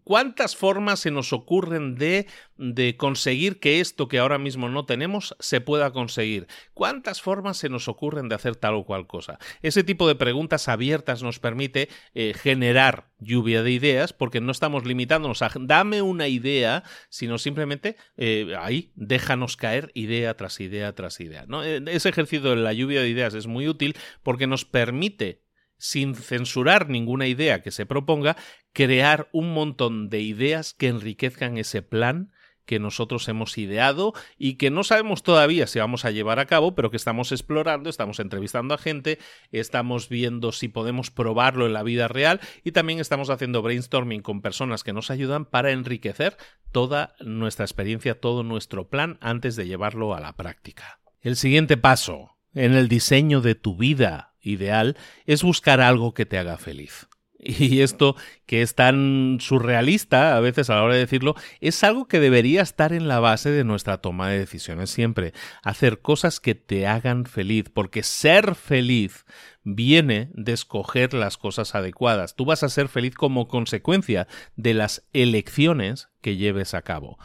¿Cuántas 0.05 0.57
formas 0.57 1.01
se 1.01 1.11
nos 1.11 1.33
ocurren 1.33 1.95
de, 1.95 2.27
de, 2.57 2.97
conseguir 2.97 3.61
que 3.61 3.81
esto 3.81 4.09
que 4.09 4.19
ahora 4.19 4.39
mismo 4.39 4.69
no 4.69 4.85
tenemos 4.85 5.37
se 5.39 5.61
pueda 5.61 5.93
conseguir? 5.93 6.47
¿Cuántas 6.75 7.23
formas 7.23 7.57
se 7.59 7.69
nos 7.69 7.89
ocurren 7.89 8.29
de 8.29 8.35
hacer 8.35 8.57
tal 8.57 8.75
o 8.75 8.85
cual 8.85 9.07
cosa? 9.07 9.39
Ese 9.63 9.85
tipo 9.85 10.09
de 10.09 10.15
preguntas 10.15 10.69
abiertas 10.69 11.23
nos 11.23 11.39
permite 11.39 11.89
eh, 12.15 12.35
generar 12.35 13.11
lluvia 13.19 13.63
de 13.63 13.71
ideas 13.71 14.13
porque 14.13 14.41
no 14.41 14.53
estamos 14.53 14.85
limitándonos 14.85 15.43
a 15.43 15.51
dame 15.61 16.03
una 16.03 16.27
idea, 16.29 16.83
sino 17.09 17.39
simplemente 17.39 17.97
eh, 18.17 18.55
ahí 18.59 18.93
déjanos 18.97 19.57
caer 19.57 19.91
idea 19.95 20.37
tras 20.37 20.61
idea 20.61 20.95
tras 20.95 21.21
idea. 21.21 21.45
¿no? 21.47 21.63
Eh, 21.63 21.83
ese 21.87 22.09
ejercicio 22.09 22.51
de 22.51 22.57
la 22.57 22.73
lluvia 22.73 23.03
de 23.03 23.09
ideas 23.09 23.35
es 23.35 23.47
muy 23.47 23.69
útil 23.69 23.97
porque 24.23 24.47
nos 24.47 24.65
permite 24.65 25.42
sin 25.83 26.15
censurar 26.15 26.89
ninguna 26.89 27.27
idea 27.27 27.61
que 27.61 27.73
se 27.73 27.87
proponga, 27.87 28.37
crear 28.73 29.29
un 29.33 29.53
montón 29.53 30.11
de 30.11 30.21
ideas 30.21 30.75
que 30.75 30.87
enriquezcan 30.87 31.59
ese 31.59 31.83
plan 31.83 32.31
que 32.65 32.79
nosotros 32.79 33.27
hemos 33.27 33.59
ideado 33.59 34.13
y 34.39 34.55
que 34.55 34.71
no 34.71 34.85
sabemos 34.85 35.25
todavía 35.25 35.67
si 35.67 35.81
vamos 35.81 36.05
a 36.05 36.13
llevar 36.13 36.39
a 36.39 36.47
cabo, 36.47 36.77
pero 36.77 36.93
que 36.93 36.97
estamos 36.97 37.33
explorando, 37.33 37.91
estamos 37.91 38.21
entrevistando 38.21 38.75
a 38.75 38.79
gente, 38.79 39.19
estamos 39.51 40.09
viendo 40.09 40.53
si 40.53 40.69
podemos 40.69 41.11
probarlo 41.11 41.67
en 41.67 41.73
la 41.73 41.83
vida 41.83 42.07
real 42.07 42.41
y 42.63 42.71
también 42.71 43.01
estamos 43.01 43.29
haciendo 43.29 43.61
brainstorming 43.61 44.23
con 44.23 44.41
personas 44.41 44.85
que 44.85 44.93
nos 44.93 45.11
ayudan 45.11 45.47
para 45.47 45.73
enriquecer 45.73 46.37
toda 46.71 47.17
nuestra 47.19 47.65
experiencia, 47.65 48.21
todo 48.21 48.45
nuestro 48.45 48.89
plan 48.89 49.19
antes 49.21 49.57
de 49.57 49.67
llevarlo 49.67 50.15
a 50.15 50.21
la 50.21 50.37
práctica. 50.37 51.01
El 51.23 51.35
siguiente 51.35 51.77
paso 51.77 52.37
en 52.55 52.75
el 52.75 52.87
diseño 52.87 53.41
de 53.41 53.57
tu 53.57 53.77
vida 53.77 54.32
ideal 54.43 54.97
es 55.27 55.43
buscar 55.43 55.81
algo 55.81 56.15
que 56.15 56.27
te 56.27 56.39
haga 56.39 56.59
feliz. 56.59 57.09
Y 57.45 57.81
esto, 57.81 58.17
que 58.47 58.63
es 58.63 58.75
tan 58.75 59.39
surrealista 59.41 60.37
a 60.37 60.41
veces 60.41 60.71
a 60.71 60.77
la 60.77 60.85
hora 60.85 60.95
de 60.95 61.01
decirlo, 61.01 61.35
es 61.61 61.83
algo 61.83 62.07
que 62.07 62.21
debería 62.21 62.63
estar 62.63 62.93
en 62.93 63.09
la 63.09 63.21
base 63.21 63.51
de 63.51 63.65
nuestra 63.65 63.99
toma 63.99 64.29
de 64.29 64.39
decisiones 64.39 64.91
siempre. 64.91 65.33
Hacer 65.63 66.01
cosas 66.01 66.41
que 66.41 66.55
te 66.55 66.87
hagan 66.87 67.27
feliz, 67.27 67.67
porque 67.73 68.03
ser 68.03 68.55
feliz 68.55 69.25
viene 69.65 70.31
de 70.35 70.53
escoger 70.53 71.15
las 71.15 71.37
cosas 71.37 71.75
adecuadas. 71.75 72.37
Tú 72.37 72.45
vas 72.45 72.63
a 72.63 72.69
ser 72.69 72.89
feliz 72.89 73.15
como 73.15 73.49
consecuencia 73.49 74.29
de 74.57 74.75
las 74.75 75.09
elecciones 75.13 76.11
que 76.21 76.37
lleves 76.37 76.75
a 76.75 76.83
cabo. 76.83 77.19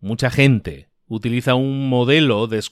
Mucha 0.00 0.30
gente 0.30 0.90
utiliza 1.06 1.54
un 1.54 1.88
modelo 1.88 2.46
de, 2.46 2.62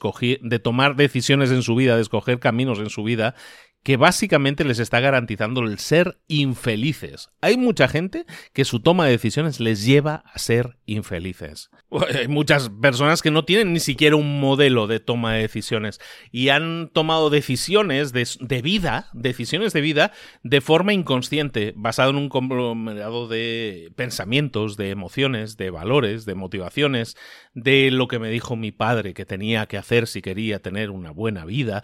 de 0.42 0.58
tomar 0.58 0.96
decisiones 0.96 1.50
en 1.50 1.62
su 1.62 1.74
vida, 1.76 1.96
de 1.96 2.02
escoger 2.02 2.40
caminos 2.40 2.78
en 2.78 2.90
su 2.90 3.04
vida, 3.04 3.34
que 3.82 3.96
básicamente 3.96 4.64
les 4.64 4.78
está 4.78 5.00
garantizando 5.00 5.62
el 5.62 5.78
ser 5.78 6.18
infelices. 6.28 7.30
Hay 7.40 7.56
mucha 7.56 7.88
gente 7.88 8.26
que 8.52 8.64
su 8.64 8.80
toma 8.80 9.06
de 9.06 9.12
decisiones 9.12 9.58
les 9.58 9.84
lleva 9.84 10.22
a 10.32 10.38
ser 10.38 10.78
infelices. 10.86 11.70
Hay 12.14 12.28
muchas 12.28 12.68
personas 12.68 13.22
que 13.22 13.32
no 13.32 13.44
tienen 13.44 13.72
ni 13.72 13.80
siquiera 13.80 14.16
un 14.16 14.40
modelo 14.40 14.86
de 14.86 15.00
toma 15.00 15.34
de 15.34 15.42
decisiones 15.42 16.00
y 16.30 16.50
han 16.50 16.90
tomado 16.92 17.28
decisiones 17.28 18.12
de, 18.12 18.62
vida, 18.62 19.08
decisiones 19.12 19.72
de 19.72 19.80
vida, 19.80 20.12
de 20.44 20.60
forma 20.60 20.92
inconsciente, 20.92 21.74
basado 21.76 22.10
en 22.10 22.16
un 22.16 22.28
conglomerado 22.28 23.26
de 23.26 23.92
pensamientos, 23.96 24.76
de 24.76 24.90
emociones, 24.90 25.56
de 25.56 25.70
valores, 25.70 26.24
de 26.24 26.34
motivaciones, 26.36 27.16
de 27.52 27.90
lo 27.90 28.06
que 28.06 28.20
me 28.20 28.30
dijo 28.30 28.54
mi 28.54 28.70
padre 28.70 29.12
que 29.12 29.26
tenía 29.26 29.66
que 29.66 29.76
hacer 29.76 30.06
si 30.06 30.22
quería 30.22 30.60
tener 30.60 30.90
una 30.90 31.10
buena 31.10 31.44
vida. 31.44 31.82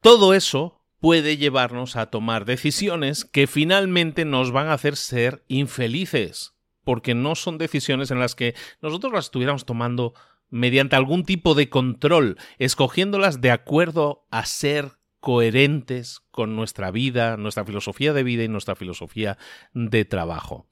Todo 0.00 0.34
eso 0.34 0.81
puede 1.02 1.36
llevarnos 1.36 1.96
a 1.96 2.06
tomar 2.06 2.44
decisiones 2.44 3.24
que 3.24 3.48
finalmente 3.48 4.24
nos 4.24 4.52
van 4.52 4.68
a 4.68 4.74
hacer 4.74 4.94
ser 4.94 5.44
infelices, 5.48 6.54
porque 6.84 7.12
no 7.16 7.34
son 7.34 7.58
decisiones 7.58 8.12
en 8.12 8.20
las 8.20 8.36
que 8.36 8.54
nosotros 8.80 9.12
las 9.12 9.24
estuviéramos 9.24 9.66
tomando 9.66 10.14
mediante 10.48 10.94
algún 10.94 11.24
tipo 11.24 11.56
de 11.56 11.68
control, 11.68 12.38
escogiéndolas 12.58 13.40
de 13.40 13.50
acuerdo 13.50 14.28
a 14.30 14.46
ser 14.46 14.92
coherentes 15.18 16.20
con 16.30 16.54
nuestra 16.54 16.92
vida, 16.92 17.36
nuestra 17.36 17.64
filosofía 17.64 18.12
de 18.12 18.22
vida 18.22 18.44
y 18.44 18.48
nuestra 18.48 18.76
filosofía 18.76 19.38
de 19.74 20.04
trabajo. 20.04 20.68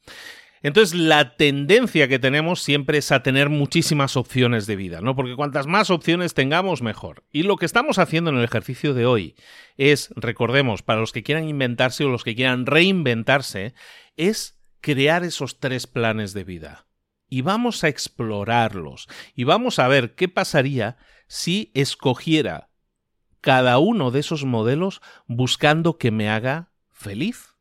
Entonces, 0.62 0.98
la 0.98 1.36
tendencia 1.36 2.06
que 2.06 2.18
tenemos 2.18 2.60
siempre 2.60 2.98
es 2.98 3.12
a 3.12 3.22
tener 3.22 3.48
muchísimas 3.48 4.16
opciones 4.16 4.66
de 4.66 4.76
vida, 4.76 5.00
¿no? 5.00 5.16
Porque 5.16 5.34
cuantas 5.34 5.66
más 5.66 5.88
opciones 5.88 6.34
tengamos, 6.34 6.82
mejor. 6.82 7.24
Y 7.32 7.44
lo 7.44 7.56
que 7.56 7.64
estamos 7.64 7.98
haciendo 7.98 8.30
en 8.30 8.36
el 8.36 8.44
ejercicio 8.44 8.92
de 8.92 9.06
hoy 9.06 9.36
es, 9.78 10.10
recordemos, 10.16 10.82
para 10.82 11.00
los 11.00 11.12
que 11.12 11.22
quieran 11.22 11.48
inventarse 11.48 12.04
o 12.04 12.10
los 12.10 12.24
que 12.24 12.34
quieran 12.34 12.66
reinventarse, 12.66 13.74
es 14.16 14.60
crear 14.82 15.24
esos 15.24 15.60
tres 15.60 15.86
planes 15.86 16.34
de 16.34 16.44
vida. 16.44 16.86
Y 17.30 17.40
vamos 17.40 17.82
a 17.82 17.88
explorarlos. 17.88 19.08
Y 19.34 19.44
vamos 19.44 19.78
a 19.78 19.88
ver 19.88 20.14
qué 20.14 20.28
pasaría 20.28 20.98
si 21.26 21.70
escogiera 21.74 22.68
cada 23.40 23.78
uno 23.78 24.10
de 24.10 24.20
esos 24.20 24.44
modelos 24.44 25.00
buscando 25.26 25.96
que 25.96 26.10
me 26.10 26.28
haga 26.28 26.72
feliz, 26.90 27.56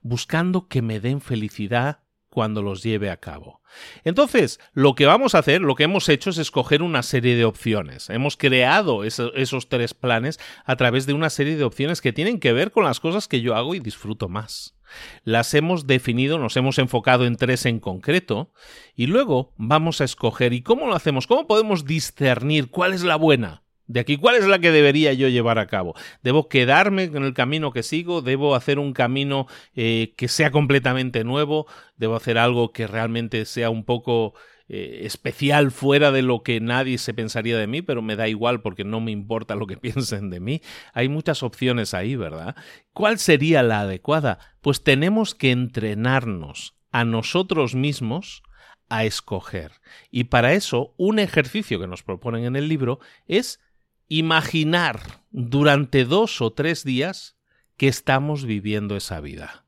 buscando 0.00 0.68
que 0.68 0.82
me 0.82 1.00
den 1.00 1.20
felicidad 1.20 2.05
cuando 2.36 2.60
los 2.60 2.82
lleve 2.82 3.08
a 3.08 3.16
cabo. 3.16 3.62
Entonces, 4.04 4.60
lo 4.74 4.94
que 4.94 5.06
vamos 5.06 5.34
a 5.34 5.38
hacer, 5.38 5.62
lo 5.62 5.74
que 5.74 5.84
hemos 5.84 6.06
hecho 6.10 6.28
es 6.28 6.36
escoger 6.36 6.82
una 6.82 7.02
serie 7.02 7.34
de 7.34 7.46
opciones. 7.46 8.10
Hemos 8.10 8.36
creado 8.36 9.04
esos 9.04 9.70
tres 9.70 9.94
planes 9.94 10.38
a 10.66 10.76
través 10.76 11.06
de 11.06 11.14
una 11.14 11.30
serie 11.30 11.56
de 11.56 11.64
opciones 11.64 12.02
que 12.02 12.12
tienen 12.12 12.38
que 12.38 12.52
ver 12.52 12.72
con 12.72 12.84
las 12.84 13.00
cosas 13.00 13.26
que 13.26 13.40
yo 13.40 13.56
hago 13.56 13.74
y 13.74 13.80
disfruto 13.80 14.28
más. 14.28 14.76
Las 15.24 15.54
hemos 15.54 15.86
definido, 15.86 16.38
nos 16.38 16.58
hemos 16.58 16.78
enfocado 16.78 17.24
en 17.24 17.36
tres 17.36 17.64
en 17.64 17.80
concreto 17.80 18.52
y 18.94 19.06
luego 19.06 19.54
vamos 19.56 20.02
a 20.02 20.04
escoger. 20.04 20.52
¿Y 20.52 20.60
cómo 20.60 20.88
lo 20.88 20.94
hacemos? 20.94 21.26
¿Cómo 21.26 21.46
podemos 21.46 21.86
discernir 21.86 22.68
cuál 22.68 22.92
es 22.92 23.02
la 23.02 23.16
buena? 23.16 23.62
De 23.86 24.00
aquí, 24.00 24.16
¿cuál 24.16 24.36
es 24.36 24.46
la 24.46 24.58
que 24.58 24.72
debería 24.72 25.12
yo 25.12 25.28
llevar 25.28 25.58
a 25.58 25.66
cabo? 25.66 25.94
¿Debo 26.22 26.48
quedarme 26.48 27.04
en 27.04 27.22
el 27.22 27.34
camino 27.34 27.72
que 27.72 27.82
sigo? 27.82 28.20
¿Debo 28.20 28.54
hacer 28.54 28.78
un 28.78 28.92
camino 28.92 29.46
eh, 29.74 30.14
que 30.16 30.28
sea 30.28 30.50
completamente 30.50 31.22
nuevo? 31.22 31.66
¿Debo 31.96 32.16
hacer 32.16 32.38
algo 32.38 32.72
que 32.72 32.86
realmente 32.86 33.44
sea 33.44 33.70
un 33.70 33.84
poco 33.84 34.34
eh, 34.68 35.02
especial 35.04 35.70
fuera 35.70 36.10
de 36.10 36.22
lo 36.22 36.42
que 36.42 36.60
nadie 36.60 36.98
se 36.98 37.14
pensaría 37.14 37.56
de 37.56 37.68
mí, 37.68 37.82
pero 37.82 38.02
me 38.02 38.16
da 38.16 38.26
igual 38.26 38.60
porque 38.60 38.82
no 38.82 39.00
me 39.00 39.12
importa 39.12 39.54
lo 39.54 39.68
que 39.68 39.76
piensen 39.76 40.30
de 40.30 40.40
mí? 40.40 40.62
Hay 40.92 41.08
muchas 41.08 41.44
opciones 41.44 41.94
ahí, 41.94 42.16
¿verdad? 42.16 42.56
¿Cuál 42.92 43.18
sería 43.18 43.62
la 43.62 43.82
adecuada? 43.82 44.40
Pues 44.62 44.82
tenemos 44.82 45.36
que 45.36 45.52
entrenarnos 45.52 46.74
a 46.90 47.04
nosotros 47.04 47.76
mismos 47.76 48.42
a 48.88 49.04
escoger. 49.04 49.72
Y 50.10 50.24
para 50.24 50.54
eso, 50.54 50.94
un 50.96 51.18
ejercicio 51.18 51.78
que 51.78 51.86
nos 51.86 52.02
proponen 52.02 52.44
en 52.44 52.56
el 52.56 52.68
libro 52.68 53.00
es 53.26 53.60
imaginar 54.08 55.00
durante 55.30 56.04
dos 56.04 56.40
o 56.40 56.52
tres 56.52 56.84
días 56.84 57.36
que 57.76 57.88
estamos 57.88 58.44
viviendo 58.44 58.96
esa 58.96 59.20
vida. 59.20 59.66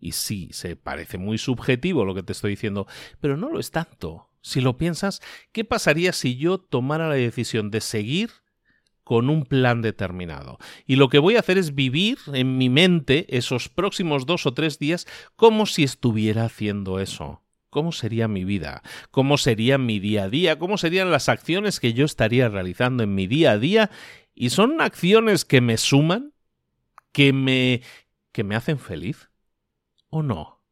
Y 0.00 0.12
sí, 0.12 0.50
se 0.52 0.76
parece 0.76 1.18
muy 1.18 1.38
subjetivo 1.38 2.04
lo 2.04 2.14
que 2.14 2.22
te 2.22 2.32
estoy 2.32 2.50
diciendo, 2.50 2.86
pero 3.20 3.36
no 3.36 3.48
lo 3.48 3.60
es 3.60 3.70
tanto. 3.70 4.30
Si 4.40 4.60
lo 4.60 4.76
piensas, 4.76 5.22
¿qué 5.52 5.64
pasaría 5.64 6.12
si 6.12 6.36
yo 6.36 6.58
tomara 6.58 7.08
la 7.08 7.14
decisión 7.14 7.70
de 7.70 7.80
seguir 7.80 8.30
con 9.02 9.30
un 9.30 9.44
plan 9.44 9.80
determinado? 9.80 10.58
Y 10.86 10.96
lo 10.96 11.08
que 11.08 11.18
voy 11.18 11.36
a 11.36 11.40
hacer 11.40 11.56
es 11.56 11.74
vivir 11.74 12.18
en 12.32 12.58
mi 12.58 12.68
mente 12.68 13.26
esos 13.36 13.68
próximos 13.68 14.26
dos 14.26 14.44
o 14.46 14.52
tres 14.52 14.78
días 14.78 15.06
como 15.36 15.64
si 15.64 15.84
estuviera 15.84 16.44
haciendo 16.44 16.98
eso 17.00 17.43
cómo 17.74 17.90
sería 17.90 18.28
mi 18.28 18.44
vida, 18.44 18.84
cómo 19.10 19.36
sería 19.36 19.78
mi 19.78 19.98
día 19.98 20.22
a 20.22 20.28
día, 20.28 20.60
cómo 20.60 20.78
serían 20.78 21.10
las 21.10 21.28
acciones 21.28 21.80
que 21.80 21.92
yo 21.92 22.04
estaría 22.04 22.48
realizando 22.48 23.02
en 23.02 23.16
mi 23.16 23.26
día 23.26 23.50
a 23.50 23.58
día 23.58 23.90
y 24.32 24.50
son 24.50 24.80
acciones 24.80 25.44
que 25.44 25.60
me 25.60 25.76
suman, 25.76 26.32
que 27.10 27.32
me 27.32 27.82
que 28.30 28.44
me 28.44 28.54
hacen 28.54 28.78
feliz 28.78 29.28
o 30.08 30.22
no, 30.22 30.62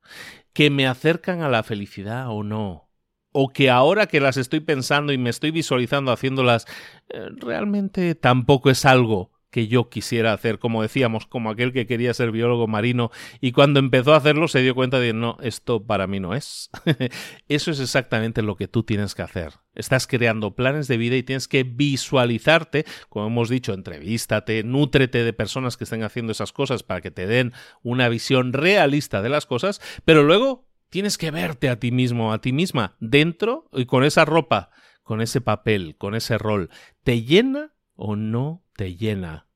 que 0.53 0.71
me 0.71 0.87
acercan 0.87 1.43
a 1.43 1.49
la 1.49 1.65
felicidad 1.65 2.29
o 2.31 2.45
no, 2.45 2.89
o 3.33 3.49
que 3.49 3.69
ahora 3.69 4.07
que 4.07 4.21
las 4.21 4.37
estoy 4.37 4.61
pensando 4.61 5.13
y 5.13 5.19
me 5.19 5.31
estoy 5.31 5.51
visualizando 5.51 6.13
haciéndolas, 6.13 6.67
eh, 7.09 7.31
realmente 7.37 8.15
tampoco 8.15 8.71
es 8.71 8.85
algo 8.85 9.32
que 9.53 9.69
yo 9.69 9.91
quisiera 9.91 10.33
hacer, 10.33 10.59
como 10.59 10.81
decíamos, 10.81 11.27
como 11.27 11.51
aquel 11.51 11.75
que 11.75 11.87
quería 11.87 12.15
ser 12.15 12.33
biólogo 12.33 12.67
marino 12.67 13.11
y 13.39 13.53
cuando 13.53 13.81
empezó 13.81 14.15
a 14.15 14.17
hacerlo 14.17 14.49
se 14.49 14.63
dio 14.63 14.75
cuenta 14.75 14.99
de 14.99 15.13
no, 15.13 15.37
esto 15.43 15.85
para 15.85 16.07
mí 16.07 16.21
no 16.21 16.35
es. 16.35 16.71
Eso 17.49 17.71
es 17.71 17.79
exactamente 17.79 18.41
lo 18.41 18.57
que 18.57 18.67
tú 18.67 18.83
tienes 18.83 19.15
que 19.15 19.21
hacer. 19.21 19.53
Estás 19.75 20.07
creando 20.07 20.57
planes 20.57 20.89
de 20.89 20.97
vida 20.97 21.17
y 21.17 21.23
tienes 21.23 21.49
que 21.49 21.65
visualizarte, 21.65 22.87
como 23.11 23.27
hemos 23.27 23.51
dicho, 23.51 23.75
entrevístate, 23.75 24.65
nútrete 24.65 25.23
de 25.23 25.35
personas 25.35 25.77
que 25.77 25.85
estén 25.85 26.03
haciendo 26.03 26.33
esas 26.33 26.53
cosas 26.53 26.83
para 26.83 27.03
que 27.03 27.11
te 27.11 27.27
den 27.27 27.53
una 27.83 28.09
visión 28.09 28.55
realista 28.55 29.21
de 29.21 29.29
las 29.29 29.45
cosas, 29.45 29.83
pero 30.07 30.23
luego 30.23 30.67
tienes 30.89 31.19
que 31.19 31.31
verte 31.31 31.69
a 31.69 31.79
ti 31.79 31.93
mismo, 31.93 32.33
a 32.33 32.41
ti 32.41 32.55
misma, 32.55 32.97
dentro 33.01 33.69
y 33.71 33.85
con 33.85 34.03
esa 34.03 34.25
ropa, 34.25 34.71
con 35.03 35.21
ese 35.21 35.43
papel, 35.43 35.97
con 35.99 36.15
ese 36.15 36.39
rol. 36.39 36.71
¿Te 37.03 37.23
llena 37.23 37.75
o 37.97 38.17
no 38.17 38.63
te 38.83 38.97
llena? 38.97 39.47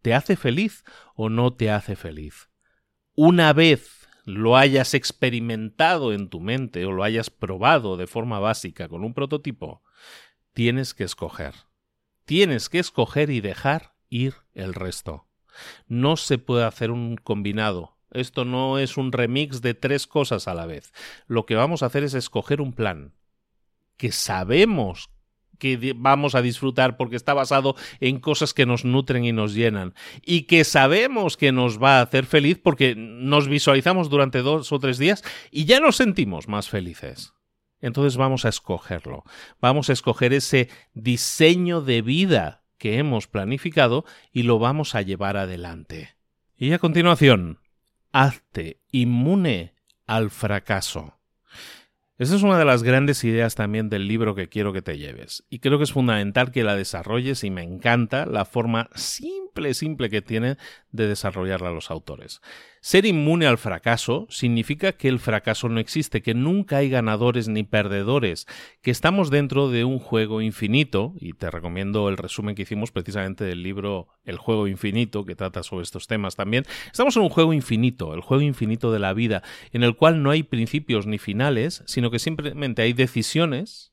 ¿Te 0.00 0.14
hace 0.14 0.34
feliz 0.34 0.82
o 1.14 1.28
no 1.28 1.52
te 1.52 1.70
hace 1.70 1.94
feliz? 1.94 2.48
Una 3.14 3.52
vez 3.52 4.08
lo 4.24 4.56
hayas 4.56 4.94
experimentado 4.94 6.14
en 6.14 6.30
tu 6.30 6.40
mente 6.40 6.86
o 6.86 6.92
lo 6.92 7.04
hayas 7.04 7.28
probado 7.28 7.98
de 7.98 8.06
forma 8.06 8.38
básica 8.38 8.88
con 8.88 9.04
un 9.04 9.12
prototipo, 9.12 9.82
tienes 10.54 10.94
que 10.94 11.04
escoger. 11.04 11.52
Tienes 12.24 12.70
que 12.70 12.78
escoger 12.78 13.28
y 13.28 13.42
dejar 13.42 13.94
ir 14.08 14.36
el 14.54 14.72
resto. 14.72 15.28
No 15.86 16.16
se 16.16 16.38
puede 16.38 16.64
hacer 16.64 16.90
un 16.90 17.16
combinado. 17.16 17.98
Esto 18.10 18.46
no 18.46 18.78
es 18.78 18.96
un 18.96 19.12
remix 19.12 19.60
de 19.60 19.74
tres 19.74 20.06
cosas 20.06 20.48
a 20.48 20.54
la 20.54 20.64
vez. 20.64 20.94
Lo 21.26 21.44
que 21.44 21.56
vamos 21.56 21.82
a 21.82 21.86
hacer 21.86 22.04
es 22.04 22.14
escoger 22.14 22.62
un 22.62 22.72
plan 22.72 23.12
que 23.98 24.12
sabemos 24.12 25.10
que 25.62 25.94
vamos 25.94 26.34
a 26.34 26.42
disfrutar 26.42 26.96
porque 26.96 27.14
está 27.14 27.34
basado 27.34 27.76
en 28.00 28.18
cosas 28.18 28.52
que 28.52 28.66
nos 28.66 28.84
nutren 28.84 29.24
y 29.24 29.30
nos 29.30 29.54
llenan 29.54 29.94
y 30.26 30.42
que 30.42 30.64
sabemos 30.64 31.36
que 31.36 31.52
nos 31.52 31.80
va 31.80 32.00
a 32.00 32.02
hacer 32.02 32.26
feliz 32.26 32.58
porque 32.60 32.96
nos 32.96 33.46
visualizamos 33.46 34.10
durante 34.10 34.42
dos 34.42 34.72
o 34.72 34.80
tres 34.80 34.98
días 34.98 35.22
y 35.52 35.64
ya 35.64 35.78
nos 35.78 35.94
sentimos 35.94 36.48
más 36.48 36.68
felices. 36.68 37.32
Entonces 37.80 38.16
vamos 38.16 38.44
a 38.44 38.48
escogerlo. 38.48 39.22
Vamos 39.60 39.88
a 39.88 39.92
escoger 39.92 40.32
ese 40.32 40.68
diseño 40.94 41.80
de 41.80 42.02
vida 42.02 42.64
que 42.76 42.98
hemos 42.98 43.28
planificado 43.28 44.04
y 44.32 44.42
lo 44.42 44.58
vamos 44.58 44.96
a 44.96 45.02
llevar 45.02 45.36
adelante. 45.36 46.16
Y 46.56 46.72
a 46.72 46.80
continuación, 46.80 47.60
hazte 48.10 48.80
inmune 48.90 49.76
al 50.08 50.30
fracaso. 50.30 51.21
Esa 52.22 52.36
es 52.36 52.44
una 52.44 52.56
de 52.56 52.64
las 52.64 52.84
grandes 52.84 53.24
ideas 53.24 53.56
también 53.56 53.88
del 53.88 54.06
libro 54.06 54.36
que 54.36 54.48
quiero 54.48 54.72
que 54.72 54.80
te 54.80 54.96
lleves. 54.96 55.42
Y 55.50 55.58
creo 55.58 55.78
que 55.78 55.82
es 55.82 55.92
fundamental 55.92 56.52
que 56.52 56.62
la 56.62 56.76
desarrolles 56.76 57.42
y 57.42 57.50
me 57.50 57.64
encanta 57.64 58.26
la 58.26 58.44
forma 58.44 58.88
simple, 58.94 59.74
simple 59.74 60.08
que 60.08 60.22
tiene 60.22 60.56
de 60.92 61.08
desarrollarla 61.08 61.72
los 61.72 61.90
autores. 61.90 62.40
Ser 62.84 63.06
inmune 63.06 63.46
al 63.46 63.58
fracaso 63.58 64.26
significa 64.28 64.90
que 64.90 65.06
el 65.06 65.20
fracaso 65.20 65.68
no 65.68 65.78
existe, 65.78 66.20
que 66.20 66.34
nunca 66.34 66.78
hay 66.78 66.90
ganadores 66.90 67.46
ni 67.46 67.62
perdedores, 67.62 68.48
que 68.82 68.90
estamos 68.90 69.30
dentro 69.30 69.70
de 69.70 69.84
un 69.84 70.00
juego 70.00 70.40
infinito, 70.40 71.14
y 71.20 71.34
te 71.34 71.48
recomiendo 71.48 72.08
el 72.08 72.16
resumen 72.16 72.56
que 72.56 72.62
hicimos 72.62 72.90
precisamente 72.90 73.44
del 73.44 73.62
libro 73.62 74.08
El 74.24 74.36
juego 74.36 74.66
infinito, 74.66 75.24
que 75.24 75.36
trata 75.36 75.62
sobre 75.62 75.84
estos 75.84 76.08
temas 76.08 76.34
también. 76.34 76.64
Estamos 76.86 77.16
en 77.16 77.22
un 77.22 77.28
juego 77.28 77.52
infinito, 77.52 78.14
el 78.14 78.20
juego 78.20 78.42
infinito 78.42 78.90
de 78.90 78.98
la 78.98 79.12
vida, 79.12 79.44
en 79.70 79.84
el 79.84 79.94
cual 79.94 80.24
no 80.24 80.32
hay 80.32 80.42
principios 80.42 81.06
ni 81.06 81.18
finales, 81.18 81.84
sino 81.86 82.10
que 82.10 82.18
simplemente 82.18 82.82
hay 82.82 82.94
decisiones 82.94 83.91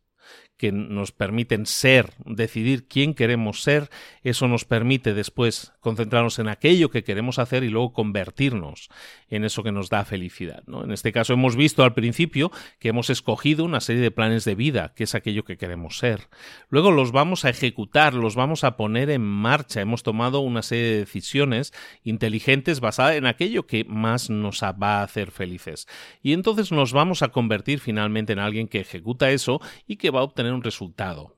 que 0.59 0.73
nos 0.73 1.13
permiten 1.13 1.65
ser, 1.65 2.11
decidir 2.25 2.85
quién 2.89 3.13
queremos 3.13 3.63
ser, 3.63 3.89
eso 4.23 4.49
nos 4.49 4.65
permite 4.65 5.13
después 5.13 5.71
concentrarnos 5.79 6.37
en 6.37 6.49
aquello 6.49 6.91
que 6.91 7.05
queremos 7.05 7.39
hacer 7.39 7.63
y 7.63 7.69
luego 7.69 7.93
convertirnos 7.93 8.89
en 9.29 9.45
eso 9.45 9.63
que 9.63 9.71
nos 9.71 9.89
da 9.89 10.03
felicidad. 10.03 10.63
¿no? 10.67 10.83
En 10.83 10.91
este 10.91 11.13
caso 11.13 11.31
hemos 11.31 11.55
visto 11.55 11.81
al 11.81 11.93
principio 11.93 12.51
que 12.77 12.89
hemos 12.89 13.09
escogido 13.09 13.63
una 13.63 13.79
serie 13.79 14.01
de 14.01 14.11
planes 14.11 14.43
de 14.43 14.55
vida, 14.55 14.93
que 14.95 15.05
es 15.05 15.15
aquello 15.15 15.45
que 15.45 15.57
queremos 15.57 15.97
ser. 15.97 16.27
Luego 16.67 16.91
los 16.91 17.13
vamos 17.13 17.45
a 17.45 17.49
ejecutar, 17.49 18.13
los 18.13 18.35
vamos 18.35 18.65
a 18.65 18.75
poner 18.75 19.09
en 19.11 19.21
marcha. 19.21 19.79
Hemos 19.79 20.03
tomado 20.03 20.41
una 20.41 20.61
serie 20.61 20.91
de 20.91 20.99
decisiones 20.99 21.73
inteligentes 22.03 22.81
basadas 22.81 23.15
en 23.15 23.27
aquello 23.27 23.65
que 23.65 23.85
más 23.85 24.29
nos 24.29 24.61
va 24.61 24.99
a 24.99 25.03
hacer 25.03 25.31
felices. 25.31 25.87
Y 26.21 26.33
entonces 26.33 26.73
nos 26.73 26.91
vamos 26.91 27.21
a 27.21 27.29
convertir 27.29 27.79
finalmente 27.79 28.33
en 28.33 28.39
alguien 28.39 28.67
que 28.67 28.81
ejecuta 28.81 29.31
eso 29.31 29.61
y 29.87 29.95
que 29.95 30.09
va 30.09 30.19
a 30.19 30.23
obtener 30.23 30.48
un 30.53 30.63
resultado. 30.63 31.37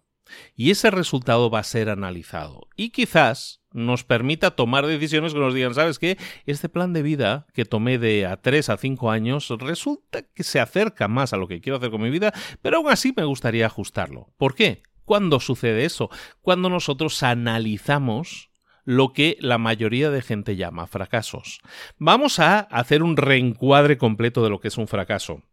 Y 0.56 0.72
ese 0.72 0.92
resultado 0.92 1.50
va 1.50 1.60
a 1.60 1.64
ser 1.64 1.90
analizado. 1.90 2.68
Y 2.76 2.92
quizás 2.92 3.62
nos 3.74 4.04
permita 4.04 4.52
tomar 4.52 4.86
decisiones 4.86 5.34
que 5.34 5.40
nos 5.40 5.54
digan, 5.54 5.74
¿sabes 5.74 6.00
qué? 6.00 6.18
Este 6.46 6.70
plan 6.70 6.94
de 6.94 7.02
vida 7.02 7.48
que 7.54 7.66
tomé 7.66 7.98
de 7.98 8.26
a 8.26 8.38
3 8.38 8.70
a 8.70 8.78
5 8.78 9.12
años 9.12 9.50
resulta 9.60 10.24
que 10.24 10.44
se 10.44 10.60
acerca 10.60 11.08
más 11.08 11.34
a 11.34 11.38
lo 11.38 11.48
que 11.48 11.62
quiero 11.62 11.78
hacer 11.78 11.92
con 11.92 12.02
mi 12.02 12.10
vida, 12.10 12.34
pero 12.62 12.78
aún 12.78 12.90
así 12.90 13.14
me 13.16 13.24
gustaría 13.24 13.66
ajustarlo. 13.66 14.34
¿Por 14.38 14.56
qué? 14.56 14.84
¿Cuándo 15.06 15.40
sucede 15.40 15.86
eso? 15.86 16.10
Cuando 16.42 16.70
nosotros 16.70 17.24
analizamos 17.24 18.52
lo 18.84 19.14
que 19.14 19.38
la 19.40 19.58
mayoría 19.58 20.10
de 20.10 20.22
gente 20.22 20.56
llama 20.56 20.88
fracasos. 20.88 21.62
Vamos 21.98 22.40
a 22.40 22.60
hacer 22.60 23.04
un 23.04 23.16
reencuadre 23.16 23.98
completo 23.98 24.44
de 24.44 24.50
lo 24.50 24.60
que 24.60 24.70
es 24.70 24.78
un 24.78 24.88
fracaso. 24.88 25.44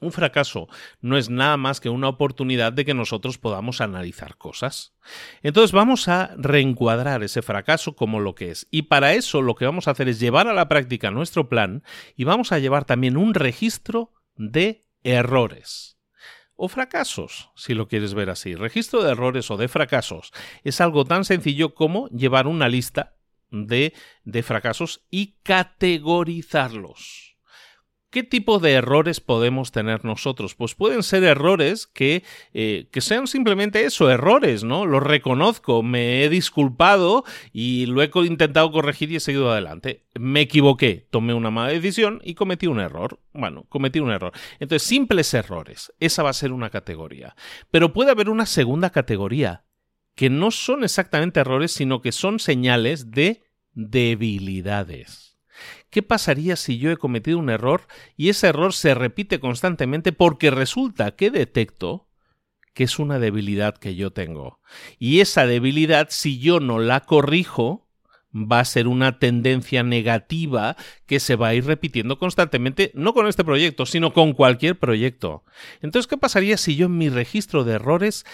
Un 0.00 0.12
fracaso 0.12 0.68
no 1.00 1.16
es 1.16 1.30
nada 1.30 1.56
más 1.56 1.80
que 1.80 1.88
una 1.88 2.08
oportunidad 2.08 2.70
de 2.74 2.84
que 2.84 2.92
nosotros 2.92 3.38
podamos 3.38 3.80
analizar 3.80 4.36
cosas. 4.36 4.94
Entonces 5.42 5.72
vamos 5.72 6.08
a 6.08 6.34
reencuadrar 6.36 7.22
ese 7.22 7.40
fracaso 7.40 7.96
como 7.96 8.20
lo 8.20 8.34
que 8.34 8.50
es. 8.50 8.68
Y 8.70 8.82
para 8.82 9.14
eso 9.14 9.40
lo 9.40 9.54
que 9.54 9.64
vamos 9.64 9.88
a 9.88 9.92
hacer 9.92 10.08
es 10.08 10.20
llevar 10.20 10.48
a 10.48 10.52
la 10.52 10.68
práctica 10.68 11.10
nuestro 11.10 11.48
plan 11.48 11.82
y 12.14 12.24
vamos 12.24 12.52
a 12.52 12.58
llevar 12.58 12.84
también 12.84 13.16
un 13.16 13.32
registro 13.32 14.12
de 14.34 14.84
errores. 15.02 15.96
O 16.56 16.68
fracasos, 16.68 17.50
si 17.54 17.72
lo 17.72 17.88
quieres 17.88 18.12
ver 18.12 18.28
así. 18.28 18.54
Registro 18.54 19.02
de 19.02 19.12
errores 19.12 19.50
o 19.50 19.56
de 19.56 19.68
fracasos 19.68 20.30
es 20.62 20.82
algo 20.82 21.06
tan 21.06 21.24
sencillo 21.24 21.74
como 21.74 22.08
llevar 22.08 22.46
una 22.46 22.68
lista 22.68 23.16
de, 23.50 23.94
de 24.24 24.42
fracasos 24.42 25.06
y 25.10 25.36
categorizarlos. 25.42 27.25
¿Qué 28.16 28.22
tipo 28.22 28.60
de 28.60 28.72
errores 28.72 29.20
podemos 29.20 29.72
tener 29.72 30.06
nosotros? 30.06 30.54
Pues 30.54 30.74
pueden 30.74 31.02
ser 31.02 31.22
errores 31.22 31.86
que, 31.86 32.24
eh, 32.54 32.88
que 32.90 33.02
sean 33.02 33.26
simplemente 33.26 33.84
eso, 33.84 34.10
errores, 34.10 34.64
¿no? 34.64 34.86
Los 34.86 35.02
reconozco, 35.02 35.82
me 35.82 36.24
he 36.24 36.30
disculpado 36.30 37.24
y 37.52 37.84
lo 37.84 38.02
he 38.02 38.10
intentado 38.24 38.72
corregir 38.72 39.12
y 39.12 39.16
he 39.16 39.20
seguido 39.20 39.52
adelante. 39.52 40.06
Me 40.18 40.40
equivoqué, 40.40 41.06
tomé 41.10 41.34
una 41.34 41.50
mala 41.50 41.72
decisión 41.72 42.22
y 42.24 42.32
cometí 42.32 42.66
un 42.66 42.80
error. 42.80 43.20
Bueno, 43.34 43.66
cometí 43.68 44.00
un 44.00 44.10
error. 44.10 44.32
Entonces, 44.60 44.88
simples 44.88 45.34
errores. 45.34 45.92
Esa 46.00 46.22
va 46.22 46.30
a 46.30 46.32
ser 46.32 46.52
una 46.52 46.70
categoría. 46.70 47.36
Pero 47.70 47.92
puede 47.92 48.12
haber 48.12 48.30
una 48.30 48.46
segunda 48.46 48.88
categoría, 48.88 49.66
que 50.14 50.30
no 50.30 50.52
son 50.52 50.84
exactamente 50.84 51.40
errores, 51.40 51.70
sino 51.70 52.00
que 52.00 52.12
son 52.12 52.38
señales 52.38 53.10
de 53.10 53.42
debilidades. 53.74 55.25
¿Qué 55.90 56.02
pasaría 56.02 56.56
si 56.56 56.78
yo 56.78 56.90
he 56.90 56.96
cometido 56.96 57.38
un 57.38 57.50
error 57.50 57.86
y 58.16 58.28
ese 58.28 58.48
error 58.48 58.72
se 58.72 58.94
repite 58.94 59.40
constantemente 59.40 60.12
porque 60.12 60.50
resulta 60.50 61.16
que 61.16 61.30
detecto 61.30 62.08
que 62.74 62.84
es 62.84 62.98
una 62.98 63.18
debilidad 63.18 63.76
que 63.76 63.94
yo 63.94 64.12
tengo? 64.12 64.60
Y 64.98 65.20
esa 65.20 65.46
debilidad, 65.46 66.08
si 66.10 66.38
yo 66.38 66.60
no 66.60 66.78
la 66.78 67.00
corrijo, 67.00 67.86
va 68.36 68.60
a 68.60 68.64
ser 68.64 68.86
una 68.86 69.18
tendencia 69.18 69.82
negativa 69.82 70.76
que 71.06 71.20
se 71.20 71.36
va 71.36 71.48
a 71.48 71.54
ir 71.54 71.64
repitiendo 71.64 72.18
constantemente, 72.18 72.92
no 72.94 73.14
con 73.14 73.26
este 73.26 73.44
proyecto, 73.44 73.86
sino 73.86 74.12
con 74.12 74.34
cualquier 74.34 74.78
proyecto. 74.78 75.44
Entonces, 75.80 76.06
¿qué 76.06 76.16
pasaría 76.16 76.56
si 76.56 76.76
yo 76.76 76.86
en 76.86 76.98
mi 76.98 77.08
registro 77.08 77.64
de 77.64 77.74
errores 77.74 78.24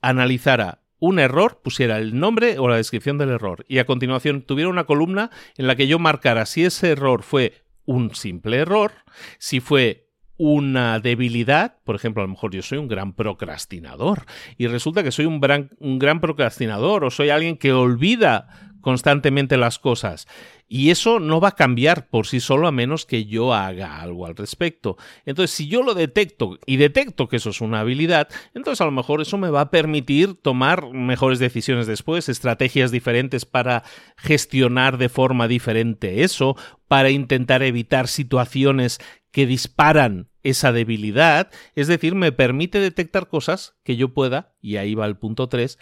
analizara 0.00 0.81
un 1.02 1.18
error, 1.18 1.60
pusiera 1.60 1.98
el 1.98 2.16
nombre 2.16 2.60
o 2.60 2.68
la 2.68 2.76
descripción 2.76 3.18
del 3.18 3.30
error. 3.30 3.64
Y 3.66 3.78
a 3.78 3.86
continuación 3.86 4.42
tuviera 4.42 4.70
una 4.70 4.84
columna 4.84 5.32
en 5.56 5.66
la 5.66 5.74
que 5.74 5.88
yo 5.88 5.98
marcara 5.98 6.46
si 6.46 6.64
ese 6.64 6.92
error 6.92 7.24
fue 7.24 7.64
un 7.84 8.14
simple 8.14 8.58
error, 8.58 8.92
si 9.40 9.58
fue 9.58 10.06
una 10.36 11.00
debilidad, 11.00 11.78
por 11.82 11.96
ejemplo, 11.96 12.22
a 12.22 12.26
lo 12.26 12.30
mejor 12.30 12.54
yo 12.54 12.62
soy 12.62 12.78
un 12.78 12.86
gran 12.86 13.14
procrastinador 13.14 14.26
y 14.56 14.68
resulta 14.68 15.02
que 15.02 15.10
soy 15.10 15.24
un 15.24 15.40
gran, 15.40 15.70
un 15.80 15.98
gran 15.98 16.20
procrastinador 16.20 17.02
o 17.02 17.10
soy 17.10 17.30
alguien 17.30 17.56
que 17.56 17.72
olvida 17.72 18.71
constantemente 18.82 19.56
las 19.56 19.78
cosas. 19.78 20.28
Y 20.68 20.90
eso 20.90 21.20
no 21.20 21.40
va 21.40 21.48
a 21.48 21.56
cambiar 21.56 22.08
por 22.08 22.26
sí 22.26 22.40
solo 22.40 22.66
a 22.66 22.72
menos 22.72 23.06
que 23.06 23.24
yo 23.24 23.54
haga 23.54 24.00
algo 24.00 24.26
al 24.26 24.36
respecto. 24.36 24.96
Entonces, 25.24 25.54
si 25.54 25.68
yo 25.68 25.82
lo 25.82 25.94
detecto 25.94 26.58
y 26.66 26.76
detecto 26.76 27.28
que 27.28 27.36
eso 27.36 27.50
es 27.50 27.60
una 27.60 27.80
habilidad, 27.80 28.28
entonces 28.54 28.80
a 28.80 28.86
lo 28.86 28.90
mejor 28.90 29.20
eso 29.20 29.38
me 29.38 29.50
va 29.50 29.62
a 29.62 29.70
permitir 29.70 30.34
tomar 30.34 30.90
mejores 30.92 31.38
decisiones 31.38 31.86
después, 31.86 32.28
estrategias 32.28 32.90
diferentes 32.90 33.44
para 33.44 33.82
gestionar 34.16 34.98
de 34.98 35.08
forma 35.08 35.48
diferente 35.48 36.22
eso, 36.22 36.56
para 36.88 37.10
intentar 37.10 37.62
evitar 37.62 38.08
situaciones 38.08 38.98
que 39.30 39.46
disparan 39.46 40.28
esa 40.42 40.72
debilidad, 40.72 41.50
es 41.74 41.86
decir, 41.86 42.14
me 42.14 42.32
permite 42.32 42.80
detectar 42.80 43.28
cosas 43.28 43.76
que 43.84 43.96
yo 43.96 44.12
pueda, 44.12 44.54
y 44.60 44.76
ahí 44.76 44.94
va 44.94 45.06
el 45.06 45.16
punto 45.16 45.48
3, 45.48 45.78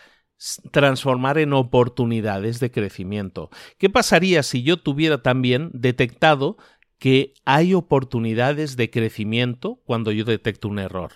transformar 0.70 1.38
en 1.38 1.52
oportunidades 1.52 2.60
de 2.60 2.70
crecimiento. 2.70 3.50
¿Qué 3.78 3.90
pasaría 3.90 4.42
si 4.42 4.62
yo 4.62 4.78
tuviera 4.78 5.22
también 5.22 5.70
detectado 5.72 6.56
que 6.98 7.34
hay 7.44 7.74
oportunidades 7.74 8.76
de 8.76 8.90
crecimiento 8.90 9.80
cuando 9.84 10.12
yo 10.12 10.24
detecto 10.24 10.68
un 10.68 10.78
error? 10.78 11.12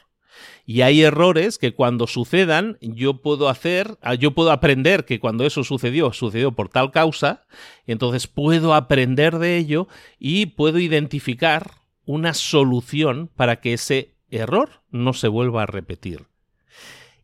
Y 0.66 0.80
hay 0.80 1.02
errores 1.02 1.58
que 1.58 1.74
cuando 1.74 2.06
sucedan 2.06 2.76
yo 2.80 3.22
puedo 3.22 3.48
hacer, 3.48 3.98
ah, 4.02 4.14
yo 4.14 4.32
puedo 4.32 4.50
aprender 4.50 5.04
que 5.04 5.20
cuando 5.20 5.46
eso 5.46 5.62
sucedió, 5.62 6.12
sucedió 6.12 6.52
por 6.52 6.68
tal 6.68 6.90
causa, 6.90 7.46
entonces 7.86 8.26
puedo 8.26 8.74
aprender 8.74 9.38
de 9.38 9.56
ello 9.56 9.88
y 10.18 10.46
puedo 10.46 10.80
identificar 10.80 11.70
una 12.04 12.34
solución 12.34 13.30
para 13.36 13.60
que 13.60 13.74
ese 13.74 14.16
error 14.30 14.82
no 14.90 15.12
se 15.12 15.28
vuelva 15.28 15.62
a 15.62 15.66
repetir. 15.66 16.26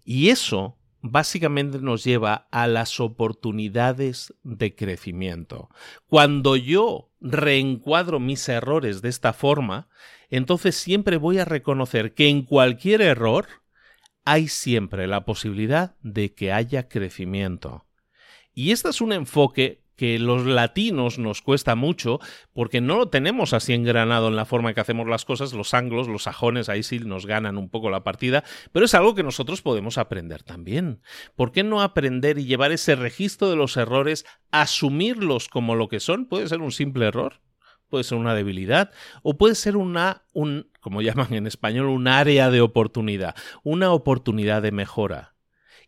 Y 0.05 0.28
eso 0.28 0.77
básicamente 1.02 1.78
nos 1.78 2.05
lleva 2.05 2.48
a 2.51 2.66
las 2.66 3.01
oportunidades 3.01 4.35
de 4.43 4.74
crecimiento. 4.74 5.70
Cuando 6.06 6.56
yo 6.56 7.10
reencuadro 7.20 8.20
mis 8.20 8.48
errores 8.48 9.02
de 9.02 9.09
esta 9.09 9.32
forma, 9.32 9.89
entonces 10.31 10.77
siempre 10.77 11.16
voy 11.16 11.39
a 11.39 11.44
reconocer 11.44 12.14
que 12.14 12.28
en 12.28 12.43
cualquier 12.43 13.01
error 13.02 13.47
hay 14.24 14.48
siempre 14.48 15.06
la 15.06 15.24
posibilidad 15.24 15.97
de 16.02 16.35
que 16.35 16.52
haya 16.52 16.89
crecimiento. 16.89 17.86
Y 18.55 18.72
este 18.72 18.90
es 18.90 19.01
un 19.01 19.12
enfoque 19.12 19.82
que 20.01 20.18
los 20.18 20.47
latinos 20.47 21.18
nos 21.18 21.43
cuesta 21.43 21.74
mucho 21.74 22.20
porque 22.55 22.81
no 22.81 22.97
lo 22.97 23.09
tenemos 23.10 23.52
así 23.52 23.74
engranado 23.74 24.28
en 24.28 24.36
la 24.36 24.47
forma 24.47 24.70
en 24.70 24.74
que 24.74 24.81
hacemos 24.81 25.06
las 25.06 25.27
cosas. 25.27 25.52
Los 25.52 25.74
anglos, 25.74 26.09
los 26.09 26.22
sajones, 26.22 26.70
ahí 26.70 26.82
sí 26.82 27.01
nos 27.01 27.27
ganan 27.27 27.59
un 27.59 27.68
poco 27.68 27.90
la 27.90 28.02
partida, 28.02 28.43
pero 28.72 28.86
es 28.86 28.94
algo 28.94 29.14
que 29.14 29.22
nosotros 29.22 29.60
podemos 29.60 29.98
aprender 29.98 30.43
también. 30.43 31.02
¿Por 31.36 31.52
qué 31.52 31.64
no 31.64 31.82
aprender 31.82 32.39
y 32.39 32.47
llevar 32.47 32.72
ese 32.72 32.97
registro 32.97 33.51
de 33.51 33.56
los 33.56 33.77
errores, 33.77 34.24
asumirlos 34.51 35.48
como 35.48 35.74
lo 35.74 35.89
que 35.89 36.01
son? 36.01 36.24
Puede 36.24 36.48
ser 36.48 36.62
un 36.62 36.72
simple 36.72 37.05
error, 37.05 37.43
puede 37.90 38.05
ser 38.05 38.16
una 38.16 38.35
debilidad 38.35 38.93
o 39.22 39.36
puede 39.36 39.55
ser 39.55 39.77
una, 39.77 40.24
un, 40.32 40.70
como 40.81 41.02
llaman 41.02 41.35
en 41.35 41.47
español, 41.47 41.90
un 41.90 42.09
área 42.09 42.48
de 42.48 42.62
oportunidad, 42.62 43.35
una 43.64 43.93
oportunidad 43.93 44.62
de 44.62 44.72
mejora. 44.72 45.35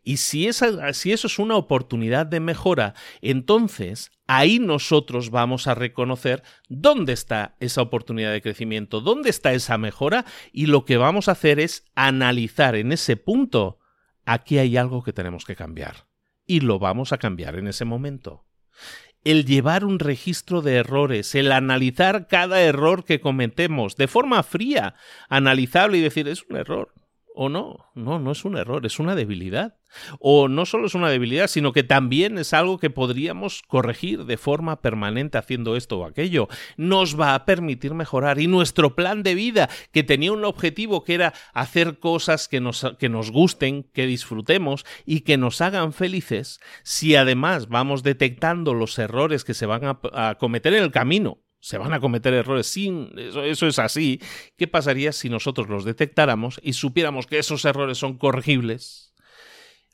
Y 0.03 0.17
si, 0.17 0.49
esa, 0.49 0.93
si 0.93 1.13
eso 1.13 1.27
es 1.29 1.39
una 1.39 1.57
oportunidad 1.57 2.27
de 2.27 2.41
mejora, 2.41 2.95
entonces 3.21 4.11
ahí 4.27 4.59
nosotros 4.59 5.31
vamos 5.31 5.67
a 5.69 5.75
reconocer 5.75 6.43
dónde 6.69 7.13
está 7.13 7.55
esa 7.61 7.83
oportunidad 7.83 8.33
de 8.33 8.43
crecimiento, 8.43 9.01
dónde 9.01 9.31
está 9.31 9.53
esa 9.53 9.79
mejora 9.79 10.25
y 10.53 10.67
lo 10.67 10.85
que 10.85 10.97
vamos 10.97 11.29
a 11.29 11.33
hacer 11.33 11.61
es 11.61 11.85
analizar 11.95 12.75
en 12.75 12.93
ese 12.93 13.17
punto, 13.17 13.79
aquí 14.25 14.59
hay 14.59 14.77
algo 14.77 15.03
que 15.03 15.13
tenemos 15.13 15.45
que 15.45 15.57
cambiar. 15.57 16.09
Y 16.47 16.61
lo 16.61 16.81
vamos 16.81 17.13
a 17.13 17.19
cambiar 17.19 17.57
en 17.57 17.69
ese 17.69 17.85
momento 17.85 18.45
el 19.25 19.45
llevar 19.45 19.85
un 19.85 19.99
registro 19.99 20.63
de 20.63 20.77
errores, 20.77 21.35
el 21.35 21.53
analizar 21.53 22.27
cada 22.27 22.61
error 22.61 23.05
que 23.05 23.21
cometemos 23.21 23.97
de 23.97 24.09
forma 24.09 24.43
fría, 24.43 24.95
analizable 25.29 25.99
y 25.99 26.01
decir, 26.01 26.29
es 26.29 26.43
un 26.49 26.57
error, 26.57 26.93
o 27.35 27.49
no, 27.49 27.91
no, 27.95 28.19
no 28.19 28.33
es 28.33 28.45
un 28.45 28.57
error, 28.57 28.85
es 28.87 28.99
una 28.99 29.15
debilidad. 29.15 29.79
O 30.19 30.49
no 30.49 30.65
solo 30.65 30.87
es 30.87 30.95
una 30.95 31.11
debilidad, 31.11 31.49
sino 31.49 31.73
que 31.73 31.83
también 31.83 32.39
es 32.39 32.55
algo 32.55 32.79
que 32.79 32.91
podríamos 32.91 33.63
corregir 33.63 34.25
de 34.25 34.37
forma 34.37 34.81
permanente 34.81 35.39
haciendo 35.39 35.77
esto 35.77 35.99
o 35.99 36.05
aquello. 36.05 36.49
Nos 36.77 37.19
va 37.19 37.35
a 37.35 37.45
permitir 37.45 37.95
mejorar. 37.95 38.41
Y 38.41 38.47
nuestro 38.47 38.95
plan 38.95 39.23
de 39.23 39.35
vida, 39.35 39.69
que 39.93 40.03
tenía 40.03 40.33
un 40.33 40.45
objetivo 40.45 41.05
que 41.05 41.15
era 41.15 41.35
hacer 41.53 41.99
cosas 41.99 42.49
que 42.49 42.61
nos, 42.61 42.87
que 42.99 43.09
nos 43.09 43.31
gusten, 43.31 43.85
que 43.93 44.07
disfrutemos 44.07 44.85
y 45.05 45.21
que 45.21 45.37
nos 45.37 45.61
hagan 45.61 45.93
felices, 45.93 46.61
si 46.83 47.17
además 47.17 47.69
vamos 47.69 48.03
detectando 48.03 48.75
los 48.75 48.99
errores 48.99 49.45
que 49.45 49.55
se 49.55 49.67
van 49.67 49.85
a, 49.85 50.01
a 50.13 50.37
cometer 50.37 50.75
en 50.75 50.83
el 50.83 50.91
camino 50.91 51.39
se 51.63 51.79
van 51.79 51.93
a 51.93 52.01
cometer 52.01 52.35
errores 52.35 52.67
sin 52.67 53.13
eso, 53.17 53.45
eso, 53.45 53.69
es 53.69 53.79
así. 53.79 54.21
¿Qué 54.59 54.67
pasaría 54.67 55.13
si 55.13 55.29
nosotros 55.29 55.69
los 55.69 55.85
detectáramos 55.85 56.61
y 56.61 56.73
supiéramos 56.73 57.29
que 57.29 57.39
esos 57.39 57.65
errores 57.65 57.99
son 57.99 58.19
corregibles? 58.19 59.15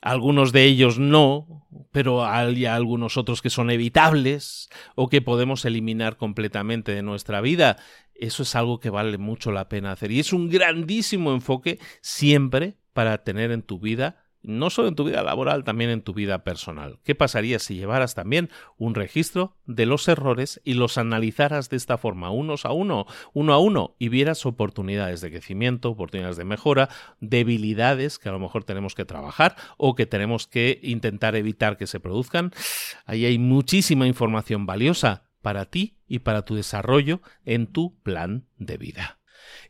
Algunos 0.01 0.53
de 0.53 0.65
ellos 0.65 0.99
no, 0.99 1.69
pero 1.93 2.25
hay 2.25 2.65
algunos 2.65 3.19
otros 3.19 3.43
que 3.43 3.51
son 3.51 3.71
evitables 3.71 4.71
o 4.95 5.11
que 5.11 5.21
podemos 5.21 5.67
eliminar 5.67 6.17
completamente 6.17 6.93
de 6.93 7.03
nuestra 7.03 7.43
vida. 7.43 7.77
Eso 8.15 8.45
es 8.45 8.55
algo 8.55 8.81
que 8.81 8.89
vale 8.89 9.19
mucho 9.19 9.53
la 9.53 9.69
pena 9.69 9.93
hacer 9.93 10.11
y 10.11 10.21
es 10.21 10.33
un 10.33 10.49
grandísimo 10.49 11.35
enfoque 11.35 11.79
siempre 12.01 12.79
para 12.95 13.25
tener 13.25 13.51
en 13.51 13.63
tu 13.63 13.79
vida 13.79 14.25
no 14.43 14.71
solo 14.71 14.89
en 14.89 14.95
tu 14.95 15.05
vida 15.05 15.23
laboral, 15.23 15.65
también 15.65 15.91
en 15.91 16.03
tu 16.03 16.15
vida 16.15 16.45
personal. 16.45 16.99
¿Qué 17.05 17.15
pasaría 17.15 17.59
si 17.59 17.75
llevaras 17.77 18.15
también 18.15 18.51
un 18.77 18.95
registro 18.95 19.57
de 19.67 19.87
los 19.87 20.09
errores 20.09 20.61
y 20.65 20.75
los 20.75 20.99
analizaras 20.99 21.71
de 21.71 21.77
esta 21.77 21.99
forma, 21.99 22.31
unos 22.31 22.65
a 22.65 22.73
uno, 22.73 23.07
uno 23.33 23.53
a 23.53 23.59
uno, 23.59 23.95
y 23.99 24.09
vieras 24.09 24.47
oportunidades 24.47 25.21
de 25.21 25.31
crecimiento, 25.31 25.91
oportunidades 25.91 26.37
de 26.37 26.45
mejora, 26.45 26.89
debilidades 27.21 28.19
que 28.19 28.29
a 28.29 28.33
lo 28.33 28.39
mejor 28.39 28.65
tenemos 28.65 28.95
que 28.95 29.05
trabajar 29.05 29.57
o 29.77 29.95
que 29.95 30.07
tenemos 30.07 30.47
que 30.47 30.81
intentar 30.83 31.37
evitar 31.37 31.77
que 31.77 31.87
se 31.87 32.01
produzcan? 32.01 32.53
Ahí 33.07 33.25
hay 33.27 33.39
muchísima 33.39 34.07
información 34.07 34.67
valiosa 34.67 35.25
para 35.43 35.67
ti 35.67 35.97
y 36.07 36.21
para 36.21 36.43
tu 36.43 36.55
desarrollo 36.55 37.21
en 37.45 37.67
tu 37.67 37.95
plan 38.03 38.47
de 38.59 38.77
vida. 38.77 39.18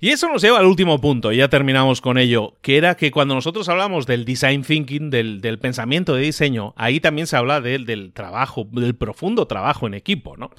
Y 0.00 0.10
eso 0.10 0.28
nos 0.28 0.42
lleva 0.42 0.58
al 0.58 0.66
último 0.66 1.00
punto, 1.00 1.32
y 1.32 1.38
ya 1.38 1.48
terminamos 1.48 2.00
con 2.00 2.18
ello, 2.18 2.56
que 2.62 2.76
era 2.76 2.96
que 2.96 3.10
cuando 3.10 3.34
nosotros 3.34 3.68
hablamos 3.68 4.06
del 4.06 4.24
design 4.24 4.62
thinking, 4.62 5.10
del, 5.10 5.58
pensamiento 5.60 6.14
de 6.14 6.22
diseño, 6.22 6.72
ahí 6.76 7.00
también 7.00 7.26
se 7.26 7.36
habla 7.36 7.60
del 7.60 8.12
trabajo, 8.12 8.68
del 8.70 8.94
profundo 8.94 9.46
trabajo 9.46 9.88
en 9.88 9.94
equipo, 9.94 10.36
¿no? 10.36 10.50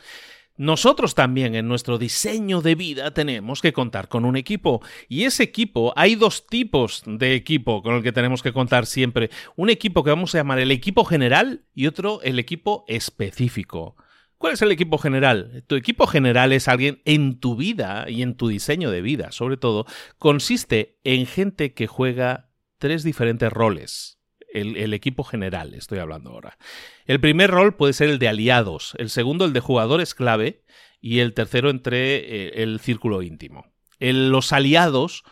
Nosotros 0.60 1.16
también 1.16 1.56
en 1.56 1.70
nuestro 1.70 1.98
diseño 1.98 2.62
de 2.62 2.76
vida 2.76 3.14
tenemos 3.14 3.62
que 3.62 3.72
contar 3.72 4.10
con 4.10 4.26
un 4.26 4.36
equipo. 4.36 4.82
Y 5.08 5.24
ese 5.24 5.42
equipo, 5.42 5.94
hay 5.96 6.16
dos 6.16 6.48
tipos 6.48 7.02
de 7.06 7.34
equipo 7.34 7.82
con 7.82 7.96
el 7.96 8.04
que 8.04 8.12
tenemos 8.12 8.44
que 8.44 8.52
contar 8.52 8.86
siempre. 8.86 9.30
Un 9.56 9.70
equipo 9.70 10.04
que 10.04 10.10
vamos 10.10 10.36
a 10.36 10.40
llamar 10.40 10.60
el 10.60 10.72
equipo 10.72 11.06
general 11.06 11.64
y 11.74 11.88
otro 11.88 12.22
el 12.24 12.40
equipo 12.40 12.84
específico. 12.90 13.96
¿Cuál 14.40 14.54
es 14.54 14.62
el 14.62 14.72
equipo 14.72 14.98
general? 14.98 15.66
Tu 15.68 15.76
equipo 15.76 16.08
general 16.08 16.54
es 16.54 16.70
alguien 16.70 17.02
en 17.04 17.42
tu 17.42 17.58
vida 17.58 18.06
y 18.08 18.22
en 18.22 18.36
tu 18.36 18.48
diseño 18.48 18.90
de 18.90 19.02
vida, 19.02 19.34
sobre 19.34 19.58
todo, 19.58 19.86
consiste 20.18 20.98
en 21.04 21.26
gente 21.26 21.74
que 21.74 21.88
juega 21.88 22.50
tres 22.78 23.04
diferentes 23.04 23.52
roles. 23.52 24.18
El, 24.52 24.94
equipo 24.94 25.26
general, 25.26 25.74
estoy 25.74 26.00
hablando 26.00 26.32
ahora. 26.32 26.58
El 27.06 27.20
primer 27.20 27.52
rol 27.52 27.76
puede 27.76 27.92
ser 27.92 28.10
el 28.10 28.18
de 28.18 28.30
aliados, 28.30 28.96
el 28.98 29.10
segundo 29.10 29.44
el 29.44 29.52
de 29.52 29.60
jugadores 29.60 30.16
clave 30.16 30.64
y 31.02 31.20
el 31.20 31.34
tercero 31.34 31.70
entre 31.70 32.16
eh, 32.16 32.64
el 32.64 32.80
círculo 32.80 33.22
íntimo. 33.22 33.66
los 34.00 34.54
aliados 34.54 35.24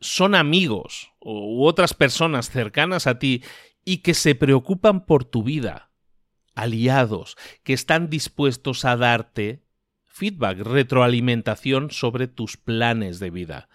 son 0.00 0.36
amigos 0.36 1.10
u 1.20 1.66
otras 1.66 1.94
personas 1.94 2.48
cercanas 2.48 3.08
a 3.08 3.18
ti 3.18 3.42
y 3.84 3.98
que 3.98 4.14
se 4.14 4.36
preocupan 4.36 5.04
por 5.04 5.24
tu 5.24 5.42
vida, 5.42 5.91
aliados 6.54 7.36
que 7.62 7.72
están 7.72 8.10
dispuestos 8.10 8.84
a 8.84 8.96
darte 8.96 9.62
feedback, 10.12 10.58
retroalimentación 10.58 11.90
sobre 11.90 12.28
tus 12.28 12.56
planes 12.56 13.18
de 13.18 13.30
vida. 13.30 13.68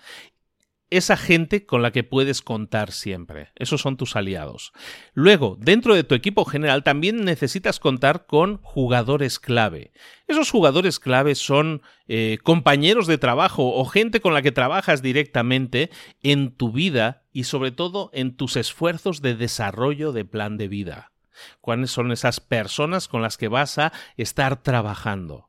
Esa 0.89 1.17
gente 1.17 1.65
con 1.65 1.81
la 1.81 1.91
que 1.91 2.05
puedes 2.05 2.41
contar 2.41 2.93
siempre. 2.93 3.49
Esos 3.55 3.81
son 3.81 3.97
tus 3.97 4.15
aliados. 4.15 4.71
Luego, 5.13 5.57
dentro 5.59 5.93
de 5.93 6.05
tu 6.05 6.15
equipo 6.15 6.45
general 6.45 6.83
también 6.83 7.25
necesitas 7.25 7.81
contar 7.81 8.25
con 8.25 8.61
jugadores 8.61 9.37
clave. 9.39 9.91
Esos 10.27 10.49
jugadores 10.49 10.99
clave 10.99 11.35
son 11.35 11.81
eh, 12.07 12.37
compañeros 12.41 13.05
de 13.05 13.17
trabajo 13.17 13.75
o 13.75 13.83
gente 13.83 14.21
con 14.21 14.33
la 14.33 14.41
que 14.41 14.53
trabajas 14.53 15.01
directamente 15.01 15.89
en 16.23 16.55
tu 16.55 16.71
vida 16.71 17.25
y 17.33 17.43
sobre 17.43 17.71
todo 17.71 18.09
en 18.13 18.37
tus 18.37 18.55
esfuerzos 18.55 19.21
de 19.21 19.35
desarrollo 19.35 20.13
de 20.13 20.23
plan 20.23 20.55
de 20.55 20.69
vida 20.69 21.11
cuáles 21.61 21.91
son 21.91 22.11
esas 22.11 22.39
personas 22.39 23.07
con 23.07 23.21
las 23.21 23.37
que 23.37 23.47
vas 23.47 23.77
a 23.77 23.91
estar 24.15 24.61
trabajando 24.61 25.47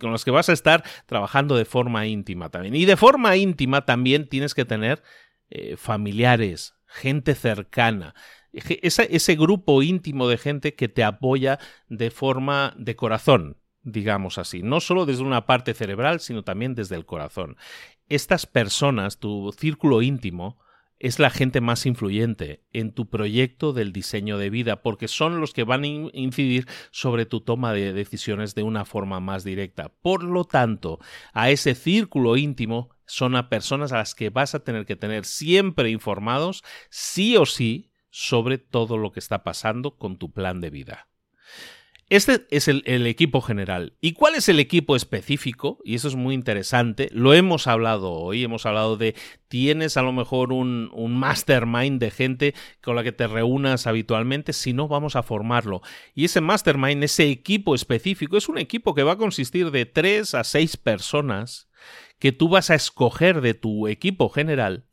con 0.00 0.12
las 0.12 0.24
que 0.24 0.30
vas 0.30 0.48
a 0.48 0.52
estar 0.52 0.82
trabajando 1.06 1.56
de 1.56 1.64
forma 1.64 2.06
íntima 2.06 2.50
también. 2.50 2.74
Y 2.74 2.86
de 2.86 2.96
forma 2.96 3.36
íntima 3.36 3.84
también 3.84 4.28
tienes 4.28 4.54
que 4.54 4.64
tener 4.64 5.02
eh, 5.48 5.76
familiares, 5.76 6.74
gente 6.86 7.34
cercana, 7.34 8.14
ese, 8.52 9.08
ese 9.10 9.36
grupo 9.36 9.82
íntimo 9.82 10.28
de 10.28 10.38
gente 10.38 10.74
que 10.74 10.88
te 10.88 11.04
apoya 11.04 11.58
de 11.88 12.10
forma 12.10 12.74
de 12.78 12.96
corazón, 12.96 13.58
digamos 13.82 14.38
así, 14.38 14.62
no 14.62 14.80
solo 14.80 15.04
desde 15.04 15.22
una 15.22 15.46
parte 15.46 15.74
cerebral, 15.74 16.20
sino 16.20 16.42
también 16.42 16.74
desde 16.74 16.96
el 16.96 17.04
corazón. 17.04 17.56
Estas 18.08 18.46
personas, 18.46 19.18
tu 19.18 19.52
círculo 19.52 20.00
íntimo, 20.00 20.58
es 20.98 21.18
la 21.18 21.30
gente 21.30 21.60
más 21.60 21.86
influyente 21.86 22.64
en 22.72 22.92
tu 22.92 23.08
proyecto 23.08 23.72
del 23.72 23.92
diseño 23.92 24.38
de 24.38 24.50
vida, 24.50 24.82
porque 24.82 25.08
son 25.08 25.40
los 25.40 25.52
que 25.52 25.64
van 25.64 25.84
a 25.84 25.86
incidir 25.86 26.66
sobre 26.90 27.26
tu 27.26 27.40
toma 27.40 27.72
de 27.72 27.92
decisiones 27.92 28.54
de 28.54 28.62
una 28.62 28.84
forma 28.84 29.20
más 29.20 29.44
directa. 29.44 29.92
Por 30.02 30.22
lo 30.22 30.44
tanto, 30.44 30.98
a 31.32 31.50
ese 31.50 31.74
círculo 31.74 32.36
íntimo 32.36 32.90
son 33.06 33.36
a 33.36 33.48
personas 33.48 33.92
a 33.92 33.98
las 33.98 34.14
que 34.14 34.30
vas 34.30 34.54
a 34.54 34.60
tener 34.60 34.86
que 34.86 34.96
tener 34.96 35.24
siempre 35.24 35.90
informados, 35.90 36.62
sí 36.90 37.36
o 37.36 37.46
sí, 37.46 37.90
sobre 38.10 38.58
todo 38.58 38.96
lo 38.96 39.12
que 39.12 39.20
está 39.20 39.44
pasando 39.44 39.96
con 39.96 40.16
tu 40.16 40.32
plan 40.32 40.60
de 40.60 40.70
vida. 40.70 41.08
Este 42.08 42.46
es 42.50 42.68
el, 42.68 43.06
equipo 43.08 43.40
general. 43.40 43.96
¿Y 44.00 44.12
cuál 44.12 44.36
es 44.36 44.48
el 44.48 44.60
equipo 44.60 44.94
específico? 44.94 45.78
Y 45.84 45.96
eso 45.96 46.06
es 46.06 46.14
muy 46.14 46.36
interesante. 46.36 47.08
Lo 47.12 47.34
hemos 47.34 47.66
hablado 47.66 48.12
hoy, 48.12 48.44
hemos 48.44 48.64
hablado 48.64 48.96
de 48.96 49.16
tienes 49.48 49.96
a 49.96 50.02
lo 50.02 50.12
mejor 50.12 50.52
un, 50.52 50.88
un, 50.92 51.18
mastermind 51.18 51.98
de 51.98 52.12
gente 52.12 52.54
con 52.80 52.94
la 52.94 53.02
que 53.02 53.10
te 53.10 53.26
reúnas 53.26 53.88
habitualmente, 53.88 54.52
si 54.52 54.72
no 54.72 54.86
vamos 54.86 55.16
a 55.16 55.24
formarlo. 55.24 55.82
Y 56.14 56.26
ese 56.26 56.40
mastermind, 56.40 57.02
ese 57.02 57.28
equipo 57.28 57.74
específico, 57.74 58.36
es 58.36 58.48
un 58.48 58.58
equipo 58.58 58.94
que 58.94 59.02
va 59.02 59.12
a 59.12 59.18
consistir 59.18 59.72
de 59.72 59.84
tres 59.84 60.34
a 60.34 60.44
seis 60.44 60.76
personas 60.76 61.68
que 62.20 62.30
tú 62.30 62.48
vas 62.48 62.70
a 62.70 62.76
escoger 62.76 63.40
de 63.40 63.54
tu 63.54 63.88
equipo 63.88 64.28
general. 64.28 64.86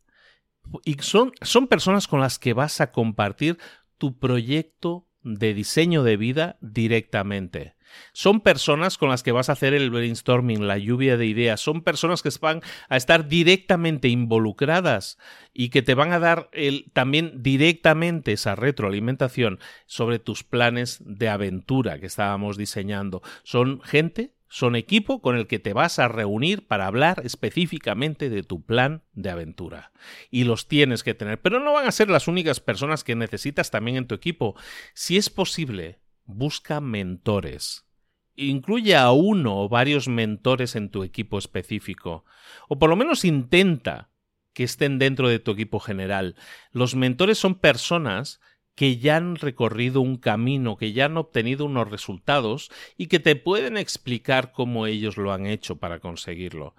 Y 0.84 0.96
son, 1.02 1.32
son 1.42 1.68
personas 1.68 2.08
con 2.08 2.22
las 2.22 2.40
que 2.40 2.54
vas 2.54 2.82
a 2.82 2.92
compartir 2.92 3.60
tu 4.00 4.18
proyecto 4.18 5.08
de 5.24 5.54
diseño 5.54 6.04
de 6.04 6.18
vida 6.18 6.58
directamente. 6.62 7.76
Son 8.12 8.42
personas 8.42 8.98
con 8.98 9.10
las 9.10 9.24
que 9.24 9.32
vas 9.32 9.50
a 9.50 9.54
hacer 9.54 9.74
el 9.74 9.92
brainstorming, 9.92 10.68
la 10.68 10.78
lluvia 10.78 11.18
de 11.18 11.26
ideas. 11.26 11.62
Son 11.62 11.82
personas 11.82 12.22
que 12.22 12.30
van 12.42 12.62
a 12.90 12.98
estar 12.98 13.28
directamente 13.28 14.08
involucradas 14.08 15.18
y 15.54 15.70
que 15.70 15.82
te 15.82 15.94
van 15.94 16.12
a 16.12 16.20
dar 16.20 16.50
también 16.94 17.44
directamente 17.44 18.34
esa 18.34 18.56
retroalimentación 18.56 19.60
sobre 19.86 20.20
tus 20.20 20.44
planes 20.44 21.00
de 21.06 21.30
aventura 21.30 22.00
que 22.00 22.08
estábamos 22.08 22.58
diseñando. 22.58 23.22
Son 23.44 23.82
gente 23.82 24.34
son 24.54 24.76
equipo 24.76 25.20
con 25.20 25.36
el 25.36 25.48
que 25.48 25.58
te 25.58 25.74
vas 25.74 25.98
a 25.98 26.08
reunir 26.08 26.68
para 26.68 26.86
hablar 26.86 27.24
específicamente 27.26 28.30
de 28.30 28.44
tu 28.44 28.64
plan 28.64 29.02
de 29.14 29.32
aventura. 29.32 29.92
Y 30.30 30.44
los 30.44 30.68
tienes 30.68 31.02
que 31.02 31.16
tener, 31.16 31.42
pero 31.42 31.60
no 31.60 31.74
van 31.74 31.88
a 31.88 31.92
ser 31.92 32.08
las 32.12 32.28
únicas 32.28 32.60
personas 32.60 33.04
que 33.04 33.16
necesitas 33.16 33.72
también 33.72 33.98
en 33.98 34.06
tu 34.06 34.14
equipo. 34.14 34.56
Si 34.94 35.18
es 35.18 35.32
posible, 35.32 36.02
busca 36.26 36.82
mentores. 36.82 37.88
Incluye 38.36 38.96
a 38.96 39.10
uno 39.10 39.60
o 39.60 39.70
varios 39.70 40.08
mentores 40.08 40.76
en 40.76 40.92
tu 40.92 41.02
equipo 41.02 41.40
específico. 41.40 42.24
O 42.70 42.78
por 42.78 42.92
lo 42.92 42.96
menos 42.96 43.26
intenta 43.26 44.12
que 44.54 44.66
estén 44.66 45.00
dentro 45.00 45.30
de 45.30 45.40
tu 45.40 45.50
equipo 45.50 45.80
general. 45.80 46.36
Los 46.72 46.94
mentores 46.94 47.40
son 47.40 47.56
personas 47.56 48.40
que 48.76 48.98
ya 48.98 49.18
han 49.18 49.36
recorrido 49.36 50.02
un 50.02 50.18
camino, 50.18 50.78
que 50.78 50.94
ya 50.94 51.06
han 51.06 51.18
obtenido 51.18 51.66
unos 51.66 51.90
resultados 51.90 52.72
y 52.98 53.08
que 53.08 53.20
te 53.20 53.36
pueden 53.36 53.78
explicar 53.78 54.52
cómo 54.52 54.88
ellos 54.88 55.18
lo 55.18 55.32
han 55.32 55.46
hecho 55.46 55.78
para 55.78 56.00
conseguirlo. 56.00 56.76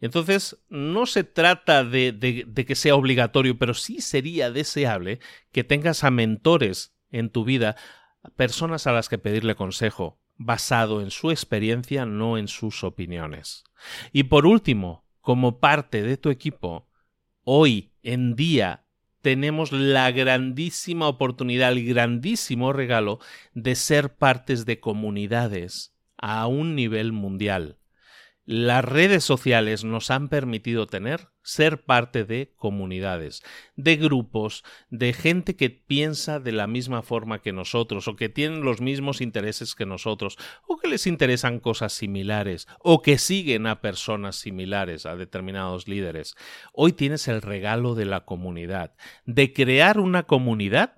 Entonces, 0.00 0.58
no 0.68 1.06
se 1.06 1.24
trata 1.24 1.84
de, 1.84 2.12
de, 2.12 2.64
que 2.64 2.74
sea 2.74 2.94
obligatorio, 2.94 3.58
pero 3.58 3.74
sí 3.74 4.00
sería 4.00 4.50
deseable 4.50 5.18
que 5.50 5.64
tengas 5.64 6.04
a 6.04 6.10
mentores 6.10 6.94
en 7.10 7.30
tu 7.30 7.44
vida, 7.44 7.76
personas 8.36 8.86
a 8.86 8.92
las 8.92 9.08
que 9.08 9.18
pedirle 9.18 9.56
consejo, 9.56 10.20
basado 10.36 11.00
en 11.00 11.10
su 11.10 11.30
experiencia, 11.30 12.06
no 12.06 12.38
en 12.38 12.46
sus 12.46 12.84
opiniones. 12.84 13.64
Y 14.12 14.24
por 14.24 14.46
último, 14.46 15.04
como 15.20 15.58
parte 15.58 16.02
de 16.02 16.16
tu 16.16 16.30
equipo, 16.30 16.88
hoy 17.42 17.90
en 18.02 18.36
día 18.36 18.84
tenemos 19.22 19.72
la 19.72 20.10
grandísima 20.10 21.08
oportunidad, 21.08 21.72
el 21.72 21.84
grandísimo 21.84 22.72
regalo 22.72 23.18
de 23.54 23.74
ser 23.74 24.14
partes 24.14 24.64
de 24.66 24.80
comunidades 24.80 25.94
a 26.16 26.46
un 26.46 26.74
nivel 26.74 27.12
mundial 27.12 27.77
las 28.50 28.82
redes 28.82 29.24
sociales 29.24 29.84
nos 29.84 30.10
han 30.10 30.28
permitido 30.30 30.86
tener 30.86 31.28
ser 31.42 31.84
parte 31.84 32.24
de 32.24 32.54
comunidades, 32.56 33.42
de 33.76 33.96
grupos, 33.96 34.64
de 34.88 35.12
gente 35.12 35.54
que 35.54 35.68
piensa 35.68 36.40
de 36.40 36.52
la 36.52 36.66
misma 36.66 37.02
forma 37.02 37.42
que 37.42 37.52
nosotros, 37.52 38.08
o 38.08 38.16
que 38.16 38.30
tienen 38.30 38.62
los 38.62 38.80
mismos 38.80 39.20
intereses 39.20 39.74
que 39.74 39.84
nosotros, 39.84 40.38
o 40.66 40.78
que 40.78 40.88
les 40.88 41.06
interesan 41.06 41.60
cosas 41.60 41.92
similares, 41.92 42.68
o 42.80 43.02
que 43.02 43.18
siguen 43.18 43.66
a 43.66 43.82
personas 43.82 44.36
similares, 44.36 45.04
a 45.04 45.16
determinados 45.16 45.86
líderes. 45.86 46.34
Hoy 46.72 46.92
tienes 46.92 47.28
el 47.28 47.42
regalo 47.42 47.94
de 47.94 48.06
la 48.06 48.24
comunidad, 48.24 48.94
de 49.26 49.52
crear 49.52 50.00
una 50.00 50.22
comunidad 50.22 50.97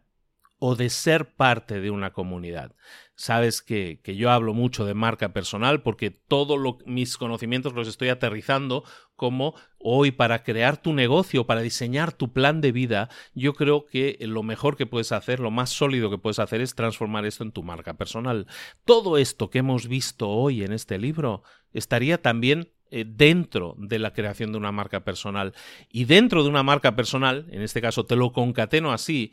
o 0.61 0.77
de 0.77 0.91
ser 0.91 1.35
parte 1.35 1.81
de 1.81 1.91
una 1.91 2.13
comunidad. 2.13 2.77
Sabes 3.17 3.61
que, 3.61 4.01
que 4.03 4.15
yo 4.15 4.31
hablo 4.31 4.55
mucho 4.55 4.85
de 4.85 4.95
marca 4.95 5.33
personal 5.33 5.83
porque 5.83 6.11
todos 6.11 6.59
mis 6.87 7.17
conocimientos 7.17 7.73
los 7.73 7.89
estoy 7.89 8.11
aterrizando 8.11 8.85
como 9.17 9.55
hoy 9.79 10.11
para 10.11 10.43
crear 10.43 10.77
tu 10.77 10.93
negocio, 10.93 11.47
para 11.47 11.63
diseñar 11.63 12.13
tu 12.13 12.33
plan 12.33 12.61
de 12.61 12.73
vida, 12.73 13.09
yo 13.35 13.55
creo 13.55 13.87
que 13.87 14.17
lo 14.21 14.43
mejor 14.43 14.77
que 14.77 14.87
puedes 14.87 15.13
hacer, 15.13 15.41
lo 15.41 15.51
más 15.51 15.71
sólido 15.71 16.11
que 16.11 16.19
puedes 16.19 16.39
hacer 16.39 16.61
es 16.61 16.75
transformar 16.75 17.27
esto 17.27 17.43
en 17.43 17.53
tu 17.53 17.63
marca 17.63 17.95
personal. 17.95 18.47
Todo 18.85 19.19
esto 19.19 19.51
que 19.51 19.59
hemos 19.59 19.89
visto 19.89 20.29
hoy 20.29 20.63
en 20.63 20.73
este 20.73 20.99
libro 20.99 21.43
estaría 21.73 22.21
también 22.21 22.73
eh, 22.93 23.05
dentro 23.07 23.77
de 23.79 24.01
la 24.01 24.13
creación 24.13 24.51
de 24.51 24.59
una 24.59 24.73
marca 24.73 25.05
personal. 25.05 25.55
Y 25.89 26.07
dentro 26.07 26.43
de 26.43 26.49
una 26.49 26.65
marca 26.65 26.97
personal, 26.97 27.47
en 27.51 27.63
este 27.63 27.81
caso 27.81 28.05
te 28.05 28.17
lo 28.17 28.33
concateno 28.33 28.93
así, 28.93 29.33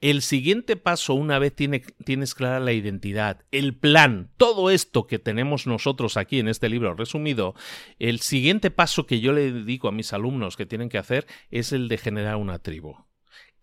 el 0.00 0.22
siguiente 0.22 0.76
paso, 0.76 1.14
una 1.14 1.38
vez 1.38 1.54
tienes 1.54 2.34
clara 2.34 2.60
la 2.60 2.72
identidad, 2.72 3.44
el 3.50 3.74
plan, 3.76 4.30
todo 4.36 4.70
esto 4.70 5.06
que 5.06 5.18
tenemos 5.18 5.66
nosotros 5.66 6.16
aquí 6.16 6.38
en 6.38 6.48
este 6.48 6.68
libro 6.68 6.94
resumido, 6.94 7.54
el 7.98 8.20
siguiente 8.20 8.70
paso 8.70 9.06
que 9.06 9.20
yo 9.20 9.32
le 9.32 9.64
digo 9.64 9.88
a 9.88 9.92
mis 9.92 10.12
alumnos 10.12 10.56
que 10.56 10.66
tienen 10.66 10.88
que 10.88 10.98
hacer 10.98 11.26
es 11.50 11.72
el 11.72 11.88
de 11.88 11.98
generar 11.98 12.36
una 12.36 12.58
tribu 12.58 13.06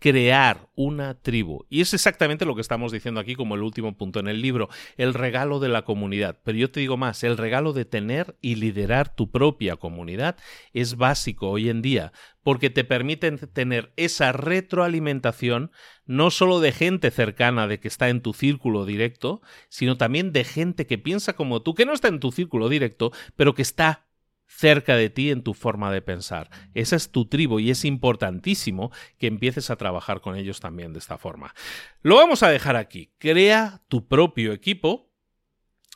crear 0.04 0.68
una 0.76 1.14
tribu. 1.14 1.66
Y 1.70 1.80
es 1.80 1.94
exactamente 1.94 2.44
lo 2.44 2.56
que 2.56 2.62
estamos 2.62 2.92
diciendo 2.92 3.22
aquí 3.22 3.36
como 3.36 3.56
el 3.56 3.64
último 3.64 3.96
punto 3.96 4.20
en 4.20 4.28
el 4.28 4.42
libro, 4.42 4.68
el 4.98 5.14
regalo 5.14 5.62
de 5.62 5.70
la 5.70 5.84
comunidad. 5.84 6.42
Pero 6.44 6.58
yo 6.58 6.70
te 6.70 6.82
digo 6.82 6.98
más, 6.98 7.24
el 7.24 7.38
regalo 7.38 7.72
de 7.72 7.86
tener 7.86 8.36
y 8.42 8.56
liderar 8.56 9.16
tu 9.16 9.32
propia 9.32 9.78
comunidad 9.78 10.36
es 10.74 10.98
básico 10.98 11.50
hoy 11.50 11.70
en 11.70 11.82
día, 11.82 12.12
porque 12.44 12.70
te 12.70 12.84
permiten 12.84 13.38
tener 13.38 13.94
esa 13.96 14.34
retroalimentación 14.34 15.72
no 16.06 16.32
solo 16.32 16.60
de 16.60 16.74
gente 16.74 17.10
cercana 17.10 17.70
de 17.70 17.80
que 17.80 17.88
está 17.88 18.10
en 18.10 18.20
tu 18.20 18.34
círculo 18.34 18.86
directo, 18.86 19.42
sino 19.70 19.96
también 19.96 20.34
de 20.34 20.44
gente 20.44 20.86
que 20.86 20.98
piensa 20.98 21.32
como 21.32 21.62
tú, 21.62 21.76
que 21.76 21.86
no 21.86 21.94
está 21.94 22.10
en 22.10 22.20
tu 22.20 22.34
círculo 22.34 22.68
directo, 22.68 23.14
pero 23.38 23.56
que 23.56 23.62
está 23.62 24.06
cerca 24.56 24.96
de 24.96 25.10
ti 25.10 25.32
en 25.32 25.44
tu 25.44 25.54
forma 25.54 25.92
de 25.92 26.02
pensar. 26.02 26.50
Esa 26.74 26.96
es 26.96 27.12
tu 27.12 27.26
tribu 27.26 27.60
y 27.60 27.72
es 27.72 27.86
importantísimo 27.86 28.92
que 29.18 29.28
empieces 29.28 29.70
a 29.70 29.76
trabajar 29.76 30.22
con 30.22 30.36
ellos 30.36 30.60
también 30.60 30.94
de 30.94 31.00
esta 31.00 31.18
forma. 31.18 31.54
Lo 32.02 32.16
vamos 32.16 32.44
a 32.44 32.50
dejar 32.50 32.76
aquí. 32.76 33.12
Crea 33.18 33.82
tu 33.88 34.08
propio 34.08 34.54
equipo. 34.54 35.12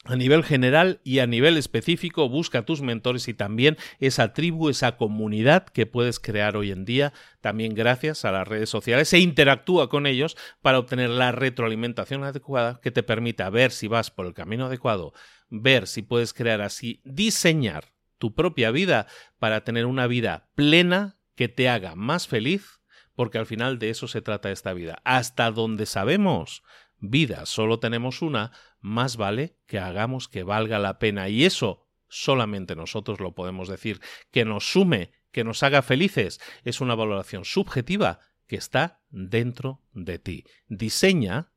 A 0.03 0.15
nivel 0.15 0.43
general 0.45 1.01
y 1.03 1.19
a 1.19 1.27
nivel 1.27 1.57
específico, 1.57 2.29
busca 2.29 2.63
tus 2.63 2.81
mentores 2.81 3.27
y 3.27 3.33
también 3.33 3.75
esa 3.99 4.31
tribu, 4.31 4.69
esa 4.69 4.95
comunidad 4.95 5.65
que 5.65 5.85
puedes 5.85 6.21
crear 6.21 6.55
hoy 6.55 6.71
en 6.71 6.85
día, 6.85 7.11
también 7.41 7.73
gracias 7.73 8.23
a 8.23 8.31
las 8.31 8.47
redes 8.47 8.69
sociales, 8.69 9.11
e 9.11 9.19
interactúa 9.19 9.89
con 9.89 10.07
ellos 10.07 10.37
para 10.61 10.79
obtener 10.79 11.09
la 11.09 11.33
retroalimentación 11.33 12.23
adecuada 12.23 12.79
que 12.81 12.91
te 12.91 13.03
permita 13.03 13.49
ver 13.49 13.71
si 13.71 13.89
vas 13.89 14.09
por 14.09 14.27
el 14.27 14.33
camino 14.33 14.67
adecuado, 14.67 15.11
ver 15.49 15.87
si 15.87 16.03
puedes 16.03 16.33
crear 16.33 16.61
así, 16.61 17.01
diseñar 17.03 17.96
tu 18.17 18.33
propia 18.33 18.71
vida 18.71 19.07
para 19.39 19.63
tener 19.63 19.85
una 19.85 20.07
vida 20.07 20.49
plena 20.55 21.19
que 21.35 21.47
te 21.47 21.69
haga 21.69 21.95
más 21.95 22.27
feliz, 22.27 22.81
porque 23.15 23.37
al 23.37 23.45
final 23.45 23.79
de 23.79 23.89
eso 23.89 24.07
se 24.07 24.21
trata 24.21 24.51
esta 24.51 24.73
vida. 24.73 25.01
Hasta 25.03 25.51
donde 25.51 25.85
sabemos, 25.85 26.63
vida 26.99 27.45
solo 27.45 27.79
tenemos 27.79 28.21
una, 28.21 28.51
más 28.79 29.17
vale 29.17 29.57
que 29.65 29.79
hagamos 29.79 30.27
que 30.27 30.43
valga 30.43 30.79
la 30.79 30.99
pena. 30.99 31.29
Y 31.29 31.45
eso 31.45 31.87
solamente 32.07 32.75
nosotros 32.75 33.19
lo 33.19 33.33
podemos 33.33 33.67
decir. 33.67 33.99
Que 34.31 34.45
nos 34.45 34.71
sume, 34.71 35.11
que 35.31 35.43
nos 35.43 35.63
haga 35.63 35.81
felices, 35.81 36.39
es 36.63 36.81
una 36.81 36.95
valoración 36.95 37.45
subjetiva 37.45 38.19
que 38.47 38.55
está 38.55 39.01
dentro 39.09 39.83
de 39.91 40.19
ti. 40.19 40.45
Diseña 40.67 41.51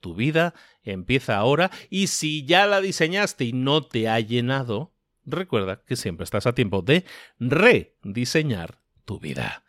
tu 0.00 0.14
vida, 0.14 0.52
empieza 0.82 1.36
ahora, 1.36 1.70
y 1.88 2.08
si 2.08 2.44
ya 2.44 2.66
la 2.66 2.80
diseñaste 2.80 3.44
y 3.44 3.52
no 3.52 3.82
te 3.82 4.08
ha 4.08 4.18
llenado, 4.20 4.91
recuerda 5.24 5.82
que 5.86 5.96
siempre 5.96 6.24
estás 6.24 6.46
a 6.46 6.54
tiempo 6.54 6.82
de 6.82 7.04
rediseñar 7.38 8.78
tu 9.04 9.18
vida. 9.18 9.64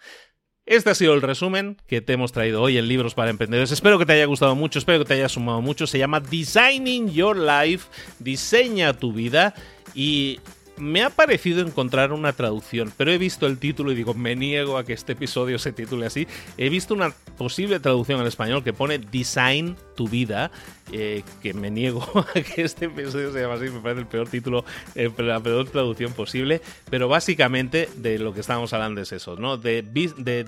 Este 0.65 0.89
ha 0.89 0.95
sido 0.95 1.13
el 1.13 1.21
resumen 1.21 1.77
que 1.87 2.01
te 2.01 2.13
hemos 2.13 2.31
traído 2.31 2.61
hoy 2.61 2.77
en 2.77 2.87
Libros 2.87 3.15
para 3.15 3.29
Emprendedores. 3.29 3.71
Espero 3.71 3.99
que 3.99 4.05
te 4.05 4.13
haya 4.13 4.25
gustado 4.25 4.55
mucho, 4.55 4.79
espero 4.79 4.99
que 4.99 5.05
te 5.05 5.13
haya 5.15 5.27
sumado 5.27 5.61
mucho. 5.61 5.87
Se 5.87 5.97
llama 5.97 6.21
Designing 6.21 7.11
Your 7.11 7.37
Life, 7.37 7.89
diseña 8.19 8.93
tu 8.93 9.11
vida 9.11 9.53
y 9.93 10.39
me 10.77 11.03
ha 11.03 11.09
parecido 11.09 11.61
encontrar 11.61 12.11
una 12.11 12.33
traducción, 12.33 12.91
pero 12.97 13.11
he 13.11 13.17
visto 13.17 13.45
el 13.47 13.57
título 13.57 13.91
y 13.91 13.95
digo, 13.95 14.13
me 14.13 14.35
niego 14.35 14.77
a 14.77 14.85
que 14.85 14.93
este 14.93 15.13
episodio 15.13 15.59
se 15.59 15.71
titule 15.71 16.05
así. 16.05 16.27
He 16.57 16.69
visto 16.69 16.93
una 16.93 17.11
posible 17.37 17.79
traducción 17.79 18.19
al 18.19 18.27
español 18.27 18.63
que 18.63 18.73
pone 18.73 18.97
Design 18.97 19.75
tu 19.95 20.07
vida, 20.07 20.51
eh, 20.91 21.23
que 21.41 21.53
me 21.53 21.69
niego 21.69 22.03
a 22.35 22.41
que 22.41 22.63
este 22.63 22.85
episodio 22.85 23.31
se 23.31 23.41
llame 23.41 23.53
así, 23.53 23.65
me 23.65 23.79
parece 23.79 24.01
el 24.01 24.07
peor 24.07 24.27
título, 24.27 24.65
eh, 24.95 25.11
la 25.17 25.39
peor 25.39 25.69
traducción 25.69 26.13
posible, 26.13 26.61
pero 26.89 27.07
básicamente 27.07 27.89
de 27.97 28.19
lo 28.19 28.33
que 28.33 28.39
estamos 28.39 28.73
hablando 28.73 29.01
es 29.01 29.11
eso, 29.11 29.35
¿no? 29.35 29.57
De 29.57 29.83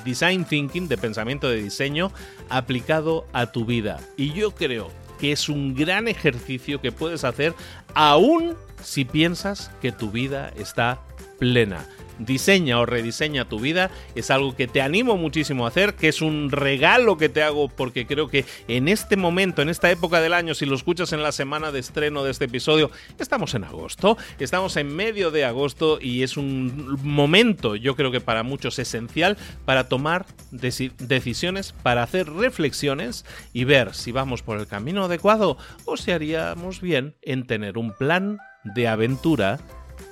design 0.04 0.46
thinking, 0.46 0.88
de 0.88 0.98
pensamiento 0.98 1.50
de 1.50 1.62
diseño 1.62 2.12
aplicado 2.50 3.28
a 3.34 3.52
tu 3.52 3.66
vida. 3.66 4.00
Y 4.18 4.34
yo 4.34 4.52
creo 4.52 4.90
que 5.20 5.32
es 5.32 5.50
un 5.50 5.76
gran 5.76 6.08
ejercicio 6.08 6.82
que 6.82 6.92
puedes 6.92 7.24
hacer 7.24 7.54
aún 7.94 8.56
si 8.82 9.06
piensas 9.06 9.72
que 9.82 9.92
tu 9.92 10.12
vida 10.12 10.52
está 10.58 11.02
plena. 11.40 11.86
Diseña 12.20 12.80
o 12.80 12.86
rediseña 12.86 13.46
tu 13.46 13.60
vida. 13.60 13.92
Es 14.16 14.32
algo 14.32 14.56
que 14.56 14.68
te 14.68 14.82
animo 14.82 15.18
muchísimo 15.18 15.66
a 15.66 15.70
hacer, 15.70 15.96
que 15.96 16.08
es 16.08 16.22
un 16.22 16.52
regalo 16.52 17.18
que 17.18 17.30
te 17.30 17.44
hago 17.44 17.70
porque 17.70 18.06
creo 18.06 18.30
que 18.30 18.46
en 18.68 18.88
este 18.88 19.16
momento, 19.18 19.62
en 19.62 19.70
esta 19.70 19.92
época 19.92 20.22
del 20.22 20.34
año, 20.34 20.54
si 20.54 20.66
lo 20.66 20.76
escuchas 20.76 21.14
en 21.14 21.24
la 21.24 21.32
semana 21.32 21.72
de 21.72 21.80
estreno 21.80 22.24
de 22.24 22.32
este 22.32 22.46
episodio, 22.46 22.92
estamos 23.20 23.54
en 23.54 23.64
agosto, 23.64 24.18
estamos 24.40 24.78
en 24.78 24.96
medio 24.96 25.32
de 25.32 25.46
agosto 25.46 26.00
y 26.02 26.24
es 26.24 26.38
un 26.38 26.98
momento, 27.04 27.76
yo 27.76 27.96
creo 27.96 28.12
que 28.12 28.22
para 28.22 28.44
muchos 28.44 28.80
esencial, 28.80 29.38
para 29.66 29.88
tomar 29.88 30.26
decisiones, 30.52 31.74
para 31.74 32.04
hacer 32.04 32.30
reflexiones 32.32 33.26
y 33.54 33.64
ver 33.64 33.94
si 33.94 34.12
vamos 34.12 34.42
por 34.42 34.60
el 34.60 34.68
camino 34.68 35.06
adecuado 35.06 35.58
o 35.86 35.98
si 35.98 36.12
haríamos 36.12 36.82
bien 36.82 37.16
en 37.22 37.46
tener 37.46 37.78
un 37.78 37.92
plan 37.94 38.38
de 38.64 38.88
aventura 38.88 39.60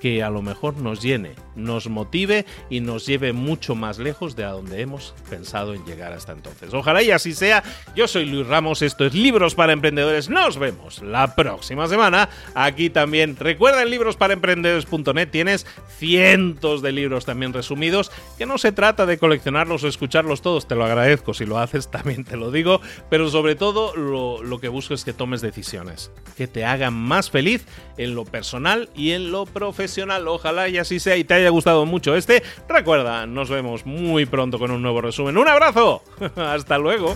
que 0.03 0.21
a 0.21 0.29
lo 0.29 0.41
mejor 0.41 0.75
nos 0.75 1.01
llene, 1.01 1.31
nos 1.55 1.87
motive 1.87 2.45
y 2.69 2.81
nos 2.81 3.05
lleve 3.05 3.31
mucho 3.31 3.73
más 3.73 3.99
lejos 3.99 4.35
de 4.35 4.43
a 4.43 4.49
donde 4.49 4.81
hemos 4.81 5.15
pensado 5.29 5.73
en 5.73 5.85
llegar 5.85 6.11
hasta 6.11 6.33
entonces. 6.33 6.73
Ojalá 6.73 7.01
y 7.03 7.11
así 7.11 7.31
sea. 7.31 7.63
Yo 7.95 8.05
soy 8.09 8.25
Luis 8.25 8.45
Ramos, 8.45 8.81
esto 8.81 9.05
es 9.05 9.13
Libros 9.13 9.55
para 9.55 9.71
Emprendedores. 9.71 10.27
Nos 10.27 10.59
vemos 10.59 11.01
la 11.01 11.35
próxima 11.35 11.87
semana. 11.87 12.27
Aquí 12.53 12.89
también, 12.89 13.37
recuerda 13.37 13.81
en 13.81 13.91
librosparaemprendedores.net 13.91 15.29
tienes 15.29 15.65
cientos 15.97 16.81
de 16.81 16.91
libros 16.91 17.23
también 17.23 17.53
resumidos, 17.53 18.11
que 18.37 18.45
no 18.45 18.57
se 18.57 18.73
trata 18.73 19.05
de 19.05 19.17
coleccionarlos 19.17 19.85
o 19.85 19.87
escucharlos 19.87 20.41
todos, 20.41 20.67
te 20.67 20.75
lo 20.75 20.83
agradezco 20.83 21.33
si 21.33 21.45
lo 21.45 21.59
haces, 21.59 21.89
también 21.91 22.25
te 22.25 22.35
lo 22.35 22.51
digo, 22.51 22.81
pero 23.09 23.29
sobre 23.29 23.55
todo 23.55 23.95
lo, 23.95 24.43
lo 24.43 24.59
que 24.59 24.67
busco 24.67 24.95
es 24.95 25.05
que 25.05 25.13
tomes 25.13 25.39
decisiones, 25.39 26.11
que 26.35 26.47
te 26.47 26.65
hagan 26.65 26.93
más 26.93 27.29
feliz 27.29 27.65
en 27.95 28.15
lo 28.15 28.25
personal 28.25 28.89
y 28.97 29.11
en 29.11 29.31
lo 29.31 29.45
profesional 29.45 29.92
Ojalá 30.27 30.69
y 30.69 30.77
así 30.77 30.99
sea 30.99 31.15
y 31.17 31.23
te 31.23 31.35
haya 31.35 31.49
gustado 31.49 31.85
mucho 31.85 32.15
este. 32.15 32.43
Recuerda, 32.67 33.25
nos 33.25 33.49
vemos 33.49 33.85
muy 33.85 34.25
pronto 34.25 34.59
con 34.59 34.71
un 34.71 34.81
nuevo 34.81 35.01
resumen. 35.01 35.37
Un 35.37 35.47
abrazo. 35.47 36.03
Hasta 36.35 36.77
luego. 36.77 37.15